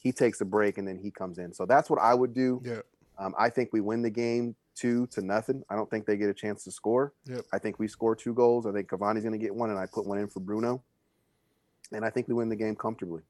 he 0.00 0.12
takes 0.12 0.40
a 0.40 0.44
break 0.44 0.78
and 0.78 0.86
then 0.86 0.96
he 0.96 1.10
comes 1.10 1.38
in. 1.38 1.52
So 1.52 1.66
that's 1.66 1.90
what 1.90 1.98
I 2.00 2.14
would 2.14 2.34
do. 2.34 2.62
Yeah. 2.64 2.80
Um, 3.18 3.34
I 3.38 3.50
think 3.50 3.70
we 3.72 3.80
win 3.80 4.02
the 4.02 4.10
game 4.10 4.54
two 4.74 5.06
to 5.08 5.20
nothing. 5.20 5.62
I 5.68 5.74
don't 5.74 5.90
think 5.90 6.06
they 6.06 6.16
get 6.16 6.28
a 6.30 6.34
chance 6.34 6.62
to 6.64 6.70
score. 6.70 7.12
Yep. 7.26 7.44
I 7.52 7.58
think 7.58 7.78
we 7.78 7.88
score 7.88 8.14
two 8.14 8.34
goals. 8.34 8.64
I 8.64 8.72
think 8.72 8.88
Cavani's 8.88 9.22
going 9.24 9.38
to 9.38 9.44
get 9.44 9.54
one, 9.54 9.70
and 9.70 9.78
I 9.78 9.86
put 9.86 10.06
one 10.06 10.18
in 10.18 10.28
for 10.28 10.40
Bruno. 10.40 10.82
And 11.90 12.04
I 12.04 12.10
think 12.10 12.28
we 12.28 12.34
win 12.34 12.48
the 12.48 12.56
game 12.56 12.76
comfortably. 12.76 13.22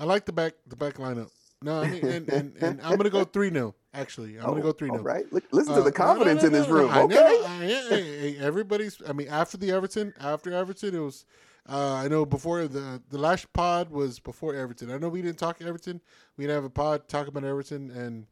I 0.00 0.04
like 0.04 0.24
the 0.26 0.32
back 0.32 0.54
the 0.66 0.74
back 0.76 0.94
lineup. 0.94 1.30
No, 1.62 1.82
I 1.82 1.90
mean, 1.90 2.04
and, 2.06 2.28
and, 2.30 2.56
and 2.62 2.80
I'm 2.82 2.96
gonna 2.96 3.10
go 3.10 3.22
three 3.24 3.50
0 3.50 3.74
Actually, 3.92 4.38
I'm 4.38 4.46
gonna 4.46 4.60
Oh, 4.60 4.62
go 4.62 4.72
three 4.72 4.88
all 4.88 4.96
0 4.96 5.04
right. 5.04 5.30
Look, 5.32 5.44
listen 5.52 5.74
Uh, 5.74 5.76
to 5.76 5.82
the 5.82 5.90
no, 5.90 5.96
no, 5.98 6.04
confidence 6.04 6.42
no, 6.42 6.46
in 6.46 6.52
this 6.54 6.66
no, 6.66 6.72
no. 6.74 6.80
room. 6.80 6.90
I 6.90 7.02
okay. 7.02 7.16
I- 7.46 7.64
yeah, 7.64 7.88
hey, 7.90 8.32
hey, 8.32 8.38
everybody's. 8.38 9.00
I 9.06 9.12
mean, 9.12 9.28
after 9.28 9.58
the 9.58 9.70
Everton, 9.70 10.14
after 10.18 10.52
Everton, 10.52 10.94
it 10.94 10.98
was. 11.00 11.26
Uh, 11.68 11.92
I 11.92 12.08
know 12.08 12.24
before 12.24 12.66
the 12.66 13.02
the 13.10 13.18
last 13.18 13.52
pod 13.52 13.90
was 13.90 14.18
before 14.20 14.54
Everton. 14.54 14.90
I 14.90 14.96
know 14.96 15.10
we 15.10 15.20
didn't 15.20 15.38
talk 15.38 15.60
Everton. 15.60 16.00
We 16.38 16.44
didn't 16.44 16.56
have 16.56 16.64
a 16.64 16.70
pod 16.70 17.06
talk 17.06 17.26
about 17.26 17.44
Everton, 17.44 17.90
and 17.90 18.26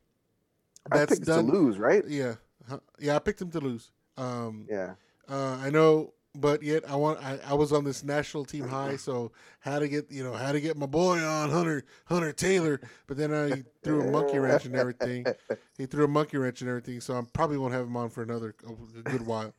I 0.90 0.98
that's 0.98 1.14
picked 1.16 1.26
done. 1.26 1.46
to 1.46 1.52
lose, 1.52 1.78
right? 1.78 2.02
Yeah, 2.08 2.36
yeah. 2.98 3.16
I 3.16 3.18
picked 3.18 3.42
him 3.42 3.50
to 3.50 3.60
lose. 3.60 3.90
Um, 4.16 4.66
Yeah. 4.70 4.94
uh, 5.28 5.58
I 5.60 5.68
know, 5.70 6.14
but 6.34 6.62
yet 6.62 6.88
I 6.88 6.96
want. 6.96 7.22
I, 7.22 7.38
I 7.46 7.54
was 7.54 7.72
on 7.72 7.84
this 7.84 8.04
national 8.04 8.44
team 8.44 8.68
high, 8.68 8.96
so 8.96 9.32
how 9.60 9.78
to 9.78 9.88
get 9.88 10.10
you 10.10 10.22
know 10.22 10.32
how 10.32 10.52
to 10.52 10.60
get 10.60 10.76
my 10.76 10.86
boy 10.86 11.18
on 11.18 11.50
Hunter 11.50 11.84
Hunter 12.06 12.32
Taylor. 12.32 12.80
But 13.06 13.16
then 13.16 13.32
I 13.34 13.64
threw 13.82 14.02
a 14.02 14.10
monkey 14.10 14.38
wrench 14.38 14.64
and 14.64 14.76
everything. 14.76 15.26
He 15.76 15.86
threw 15.86 16.04
a 16.04 16.08
monkey 16.08 16.36
wrench 16.36 16.60
and 16.60 16.68
everything, 16.68 17.00
so 17.00 17.16
I 17.16 17.22
probably 17.32 17.58
won't 17.58 17.74
have 17.74 17.86
him 17.86 17.96
on 17.96 18.10
for 18.10 18.22
another 18.22 18.54
good 19.04 19.26
while. 19.26 19.54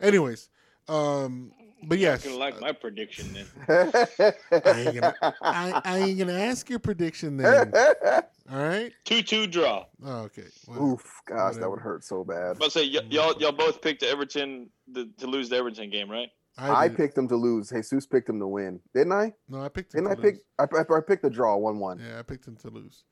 Anyways, 0.00 0.48
um, 0.88 1.52
but 1.82 1.98
yes, 1.98 2.24
Gonna 2.24 2.36
like 2.36 2.60
my 2.60 2.72
prediction 2.72 3.32
then. 3.32 3.46
I 4.64 4.70
ain't 4.72 5.00
gonna, 5.00 5.14
I, 5.42 5.82
I 5.84 5.98
ain't 5.98 6.18
gonna 6.18 6.32
ask 6.38 6.68
your 6.68 6.78
prediction 6.78 7.36
then. 7.36 7.72
All 8.52 8.58
right. 8.58 8.92
Two 9.04 9.22
two 9.22 9.46
draw. 9.46 9.86
Oh, 10.04 10.22
okay. 10.22 10.46
Well, 10.66 10.92
Oof, 10.92 11.22
gosh, 11.26 11.56
that 11.56 11.70
would 11.70 11.80
hurt 11.80 12.04
so 12.04 12.24
bad. 12.24 12.58
But 12.58 12.72
say 12.72 12.82
y- 12.82 13.00
y'all 13.10 13.34
y'all 13.38 13.52
both 13.52 13.80
picked 13.80 14.02
Everton 14.02 14.70
the, 14.90 15.08
to 15.18 15.26
lose 15.26 15.48
the 15.48 15.56
Everton 15.56 15.90
game, 15.90 16.10
right? 16.10 16.30
I 16.58 16.88
did. 16.88 16.96
picked 16.96 17.14
them 17.14 17.28
to 17.28 17.36
lose. 17.36 17.70
Jesus 17.70 18.06
picked 18.06 18.26
them 18.26 18.38
to 18.40 18.46
win, 18.46 18.80
didn't 18.94 19.12
I? 19.12 19.32
No, 19.48 19.62
I 19.62 19.68
picked 19.68 19.94
him. 19.94 20.04
Didn't 20.04 20.12
I 20.12 20.14
to 20.16 20.22
pick? 20.22 20.36
I, 20.58 20.64
I, 20.64 20.98
I 20.98 21.00
picked 21.00 21.22
the 21.22 21.30
draw, 21.30 21.56
one-one. 21.56 22.00
Yeah, 22.00 22.18
I 22.18 22.22
picked 22.22 22.44
them 22.44 22.56
to 22.56 22.68
lose. 22.68 23.04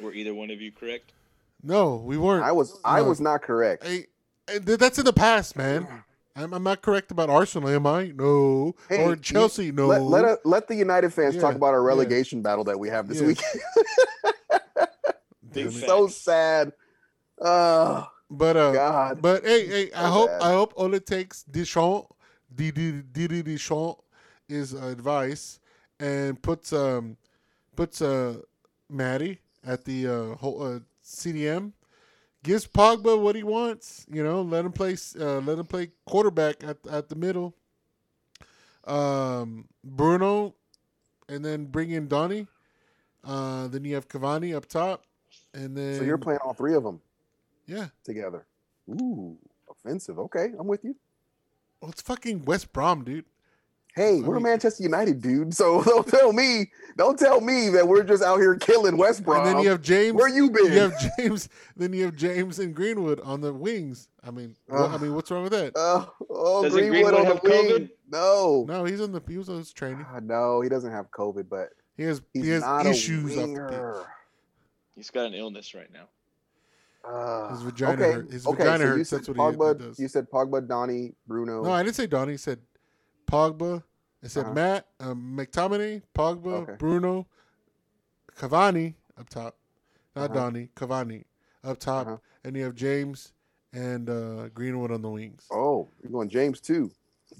Were 0.00 0.12
either 0.12 0.34
one 0.34 0.50
of 0.50 0.60
you 0.60 0.70
correct? 0.70 1.12
No, 1.62 1.96
we 1.96 2.18
weren't. 2.18 2.44
I 2.44 2.52
was, 2.52 2.78
I 2.84 3.00
was 3.02 3.20
not 3.20 3.42
correct. 3.42 3.86
Hey, 3.86 4.06
hey, 4.48 4.58
that's 4.58 4.98
in 4.98 5.04
the 5.04 5.12
past, 5.12 5.56
man. 5.56 5.86
I'm, 6.38 6.54
I'm 6.54 6.62
not 6.62 6.82
correct 6.82 7.10
about 7.10 7.28
Arsenal, 7.30 7.68
am 7.68 7.86
I? 7.86 8.12
No. 8.14 8.74
Hey, 8.88 9.04
or 9.04 9.10
you- 9.10 9.16
Chelsea, 9.16 9.72
no. 9.72 9.88
Let 9.88 10.02
let, 10.02 10.24
a, 10.24 10.38
let 10.44 10.68
the 10.68 10.76
United 10.76 11.12
fans 11.12 11.34
Yeah, 11.34 11.40
talk 11.42 11.54
about 11.56 11.74
our 11.74 11.82
yeah. 11.82 11.86
relegation 11.88 12.42
battle 12.42 12.64
that 12.64 12.78
we 12.78 12.88
have 12.88 13.08
this 13.08 13.20
Yeah. 13.20 13.26
week. 13.26 13.40
Damn 15.50 15.52
Big 15.52 15.66
it. 15.66 15.72
fan. 15.72 15.88
so 15.88 16.08
sad. 16.08 16.72
Oh 17.40 18.06
But 18.30 18.56
uh, 18.56 18.72
God. 18.72 19.22
but 19.22 19.44
hey, 19.44 19.66
hey, 19.66 19.92
I 19.92 20.02
So 20.04 20.10
hope 20.10 20.28
bad. 20.28 20.42
I 20.42 20.52
hope 20.52 20.72
all 20.76 20.94
it 20.94 21.06
takes 21.06 21.42
Deschamps, 21.44 22.08
Didi 22.54 23.02
Didi 23.02 23.42
Deschamps, 23.42 24.02
is 24.48 24.72
advice 24.74 25.60
and 26.00 26.40
puts 26.42 26.72
um 26.72 27.16
puts 27.76 28.02
uh 28.02 28.36
Maddie 28.90 29.40
at 29.66 29.84
the 29.84 30.06
uh, 30.08 30.34
whole, 30.36 30.62
uh 30.62 30.78
CDM, 31.04 31.72
gives 32.48 32.66
Pogba 32.66 33.20
what 33.20 33.36
he 33.36 33.42
wants. 33.42 34.06
You 34.10 34.24
know, 34.24 34.40
let 34.40 34.64
him 34.64 34.72
play. 34.72 34.96
Uh, 35.18 35.40
let 35.40 35.58
him 35.58 35.66
play 35.66 35.90
quarterback 36.06 36.64
at 36.64 36.78
at 36.90 37.08
the 37.10 37.14
middle. 37.14 37.54
Um, 38.84 39.68
Bruno, 39.84 40.54
and 41.28 41.44
then 41.44 41.66
bring 41.66 41.90
in 41.90 42.08
Donny. 42.08 42.46
Uh, 43.22 43.68
then 43.68 43.84
you 43.84 43.94
have 43.94 44.08
Cavani 44.08 44.56
up 44.56 44.64
top, 44.66 45.04
and 45.52 45.76
then 45.76 45.98
So 45.98 46.04
you're 46.04 46.16
playing 46.16 46.40
all 46.42 46.54
three 46.54 46.74
of 46.74 46.82
them 46.82 47.00
yeah. 47.66 47.88
together. 48.02 48.46
Ooh, 48.88 49.36
offensive. 49.70 50.18
Okay, 50.18 50.52
I'm 50.58 50.66
with 50.66 50.84
you. 50.84 50.96
Well, 51.82 51.90
it's 51.90 52.00
fucking 52.00 52.46
West 52.46 52.72
Brom, 52.72 53.04
dude. 53.04 53.26
Hey, 53.98 54.18
I 54.18 54.20
we're 54.20 54.34
mean- 54.36 54.44
Manchester 54.44 54.82
United, 54.84 55.20
dude. 55.20 55.52
So 55.52 55.82
don't 55.84 56.06
tell 56.06 56.32
me, 56.32 56.70
don't 56.96 57.18
tell 57.18 57.40
me 57.40 57.68
that 57.70 57.86
we're 57.86 58.04
just 58.04 58.22
out 58.22 58.38
here 58.38 58.54
killing 58.56 58.96
West 58.96 59.24
Brom. 59.24 59.46
and 59.46 59.56
then 59.56 59.62
you 59.64 59.70
have 59.70 59.82
James. 59.82 60.14
Where 60.14 60.28
you 60.28 60.50
been? 60.50 60.66
You 60.72 60.78
have 60.80 60.94
James. 61.18 61.48
Then 61.76 61.92
you 61.92 62.04
have 62.06 62.16
James 62.16 62.58
and 62.60 62.74
Greenwood 62.74 63.20
on 63.20 63.40
the 63.40 63.52
wings. 63.52 64.08
I 64.24 64.30
mean, 64.30 64.54
what, 64.66 64.90
I 64.90 64.98
mean, 64.98 65.14
what's 65.14 65.30
wrong 65.30 65.42
with 65.42 65.52
that? 65.52 65.76
Uh, 65.76 66.06
oh, 66.30 66.62
Doesn't 66.62 66.78
Greenwood, 66.78 67.12
Greenwood 67.12 67.14
on 67.14 67.22
the 67.24 67.34
have 67.34 67.42
wing. 67.42 67.68
COVID? 67.68 67.90
No, 68.10 68.64
No, 68.68 68.84
he's 68.84 69.00
on 69.00 69.12
the. 69.12 69.20
He 69.28 69.36
was 69.36 69.48
on 69.48 69.58
his 69.58 69.72
training. 69.72 70.06
Ah, 70.08 70.20
no, 70.22 70.60
he 70.60 70.68
doesn't 70.68 70.92
have 70.92 71.10
COVID, 71.10 71.48
but 71.50 71.70
He 71.96 72.04
has. 72.04 72.22
he's 72.32 72.44
he 72.44 72.50
has 72.52 72.62
not 72.62 72.86
issues 72.86 73.36
a 73.36 73.40
off 73.42 73.46
the 73.48 73.52
pitch. 73.54 73.70
winger. 73.70 74.06
He's 74.96 75.10
got 75.10 75.26
an 75.26 75.34
illness 75.34 75.74
right 75.74 75.92
now. 75.92 76.08
Uh, 77.08 77.50
His 77.50 77.62
vagina 77.62 77.92
okay. 78.02 78.12
hurt- 78.12 78.32
his 78.32 78.46
okay, 78.46 78.56
vagina 78.64 78.78
so 78.78 78.84
you 78.84 78.90
hurts, 78.98 79.08
said 79.10 79.18
that's 79.20 79.28
what 79.28 79.36
he- 79.36 79.42
he 79.42 79.56
Pogba, 79.58 79.78
does. 79.78 79.98
You 80.00 80.08
said 80.08 80.30
Pogba, 80.30 80.66
Donny, 80.68 81.12
Bruno. 81.26 81.62
No, 81.62 81.70
I 81.72 81.82
didn't 81.82 81.96
say 81.96 82.06
Donny. 82.06 82.32
I 82.34 82.36
said 82.36 82.58
Pogba. 83.26 83.82
I 84.22 84.26
said 84.28 84.44
Uh-huh. 84.46 84.54
Matt, 84.54 84.86
um, 85.00 85.36
McTominay, 85.36 86.02
Pogba, 86.14 86.62
Okay. 86.62 86.72
Bruno, 86.78 87.26
Cavani 88.36 88.94
up 89.18 89.28
top. 89.28 89.56
Not 90.16 90.30
Uh-huh. 90.30 90.34
Donny, 90.40 90.68
Cavani 90.74 91.24
up 91.64 91.78
top, 91.78 92.06
Uh-huh. 92.06 92.16
and 92.44 92.56
you 92.56 92.64
have 92.64 92.74
James 92.74 93.32
and 93.72 94.08
uh, 94.10 94.48
Greenwood 94.48 94.90
on 94.90 95.02
the 95.02 95.10
wings. 95.10 95.46
oh, 95.52 95.88
you're 96.02 96.10
going 96.10 96.28
James 96.28 96.60
too. 96.60 96.90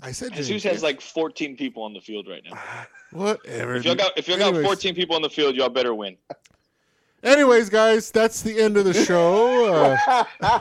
I 0.03 0.13
said 0.13 0.33
James. 0.35 0.47
Jesus 0.49 0.71
has 0.71 0.83
like 0.83 1.01
14 1.01 1.57
people 1.57 1.83
on 1.83 1.93
the 1.95 2.01
field 2.01 2.29
right 2.29 2.43
now. 2.45 2.59
whatever. 3.11 3.77
If 3.77 3.85
y'all 3.85 3.95
got 3.95 4.17
if 4.19 4.29
y'all 4.29 4.39
got 4.39 4.63
14 4.63 4.95
people 4.95 5.17
on 5.17 5.23
the 5.23 5.31
field, 5.31 5.57
y'all 5.57 5.69
better 5.71 5.95
win. 5.95 6.17
Anyways, 7.25 7.69
guys, 7.71 8.11
that's 8.13 8.43
the 8.43 8.61
end 8.61 8.77
of 8.77 8.85
the 8.85 8.93
show. 8.95 9.97
Uh, 10.41 10.59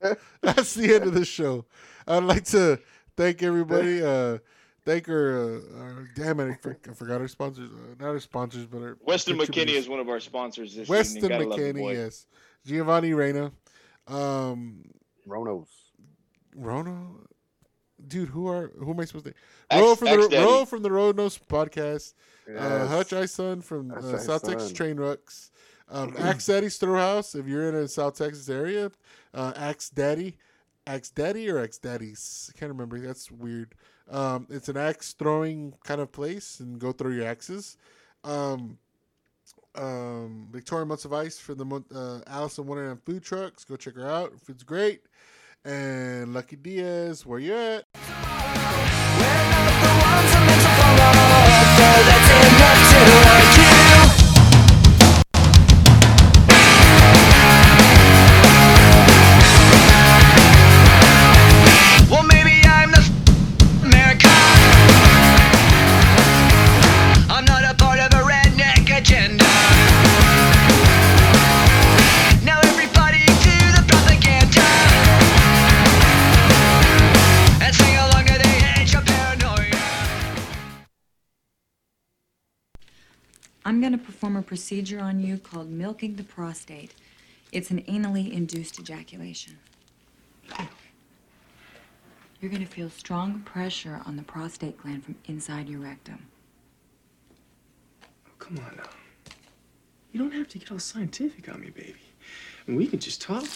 that's 0.42 0.74
the 0.74 0.94
end 0.94 1.04
of 1.04 1.14
the 1.14 1.24
show. 1.24 1.64
I'd 2.06 2.22
like 2.24 2.44
to 2.46 2.78
thank 3.18 3.42
everybody. 3.42 4.02
Uh, 4.08 4.38
thank 4.84 5.08
our, 5.10 5.36
uh, 5.38 5.80
our 5.80 6.08
damn 6.16 6.40
it, 6.40 6.50
I, 6.50 6.54
for, 6.54 6.78
I 6.88 6.94
forgot 6.94 7.20
our 7.20 7.28
sponsors. 7.28 7.68
Uh, 7.70 7.94
not 8.00 8.08
our 8.08 8.20
sponsors, 8.20 8.64
but 8.64 8.78
our 8.78 8.96
Weston 9.02 9.36
McKennie 9.36 9.74
is 9.74 9.86
one 9.88 10.00
of 10.00 10.08
our 10.08 10.20
sponsors 10.20 10.74
this 10.74 10.88
Weston 10.88 11.24
evening. 11.24 11.30
Gotta 11.30 11.48
love 11.50 11.58
the 11.58 11.64
McKennie, 11.82 11.94
yes. 11.94 12.26
Giovanni 12.64 13.12
Reyna, 13.12 13.52
um, 14.06 14.84
Ronos. 15.26 15.68
Rono. 16.54 17.20
Dude, 18.06 18.28
who 18.28 18.48
are 18.48 18.72
who 18.78 18.90
am 18.92 19.00
I 19.00 19.04
supposed 19.04 19.26
to? 19.26 19.34
Ex- 19.70 19.80
Ro 19.80 19.94
from 19.94 20.06
the 20.06 20.14
ex-daddy. 20.14 20.44
Ro 20.44 20.64
from 20.64 20.82
the 20.82 20.90
Road 20.90 21.16
Nose 21.16 21.38
podcast. 21.38 22.14
Uh, 22.48 22.52
Yes. 22.52 22.88
Hutch 22.88 23.12
Ison 23.12 23.60
from 23.60 23.90
Hutch 23.90 24.04
uh, 24.04 24.18
South 24.18 24.42
Texas 24.42 24.72
Train 24.72 24.96
Rucks. 24.96 25.50
Um, 25.90 26.14
Axe 26.18 26.46
Daddy 26.46 26.68
Throw 26.70 26.94
House. 26.98 27.34
If 27.34 27.46
you're 27.46 27.68
in 27.68 27.74
a 27.74 27.88
South 27.88 28.16
Texas 28.16 28.48
area, 28.48 28.90
uh, 29.34 29.52
Axe 29.56 29.90
Daddy, 29.90 30.38
Axe 30.88 31.10
Daddy 31.10 31.50
or 31.50 31.58
Axe 31.62 31.76
Daddies. 31.78 32.50
I 32.54 32.58
can't 32.58 32.72
remember. 32.72 32.98
That's 32.98 33.30
weird. 33.30 33.74
Um, 34.10 34.46
it's 34.48 34.70
an 34.70 34.78
axe 34.78 35.12
throwing 35.12 35.74
kind 35.84 36.00
of 36.00 36.10
place, 36.10 36.60
and 36.60 36.78
go 36.78 36.92
throw 36.92 37.10
your 37.10 37.26
axes. 37.26 37.76
Um, 38.24 38.78
um, 39.74 40.48
Victoria 40.50 40.86
Months 40.86 41.04
of 41.04 41.12
Ice 41.12 41.38
for 41.38 41.54
the. 41.54 41.66
Uh, 41.94 42.20
Allison 42.26 42.66
Wonderland 42.66 43.02
Food 43.04 43.22
Trucks. 43.22 43.64
Go 43.64 43.76
check 43.76 43.96
her 43.96 44.08
out. 44.08 44.40
Food's 44.40 44.62
great. 44.62 45.02
And 45.62 46.32
Lucky 46.32 46.56
Diaz, 46.56 47.26
where 47.26 47.38
you 47.38 47.52
at? 47.52 47.84
We're 47.94 48.00
not 49.52 49.74
the 49.82 49.92
ones 49.92 50.32
meant 50.40 50.62
to 50.62 50.72
follow, 50.80 51.12
though 51.76 52.00
that's 52.08 52.30
enough 52.48 53.42
to 53.42 53.47
perform 84.28 84.44
a 84.44 84.46
procedure 84.46 85.00
on 85.00 85.20
you 85.20 85.38
called 85.38 85.70
milking 85.70 86.16
the 86.16 86.22
prostate. 86.22 86.92
It's 87.50 87.70
an 87.70 87.80
anally 87.84 88.30
induced 88.30 88.78
ejaculation. 88.78 89.56
You're 92.38 92.50
going 92.50 92.62
to 92.62 92.68
feel 92.68 92.90
strong 92.90 93.40
pressure 93.40 94.02
on 94.04 94.16
the 94.16 94.22
prostate 94.22 94.76
gland 94.76 95.04
from 95.04 95.14
inside 95.24 95.66
your 95.66 95.80
rectum. 95.80 96.26
Come 98.38 98.58
on 98.58 98.76
now. 98.76 98.90
You 100.12 100.20
don't 100.20 100.34
have 100.34 100.48
to 100.48 100.58
get 100.58 100.70
all 100.70 100.78
scientific 100.78 101.48
on 101.48 101.62
me, 101.62 101.70
baby. 101.70 101.94
We 102.66 102.86
can 102.86 102.98
just 102.98 103.22
talk. 103.22 103.46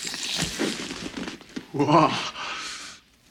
Whoa. 1.73 2.09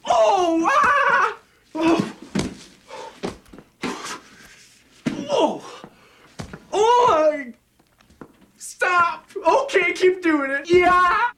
Oh! 0.06 0.70
Ah! 0.72 1.38
Oh! 1.74 2.14
Oh! 5.28 5.71
Oh! 6.74 7.44
Stop! 8.58 9.30
Okay, 9.36 9.94
keep 9.94 10.22
doing 10.22 10.52
it. 10.52 10.70
Yeah! 10.70 11.28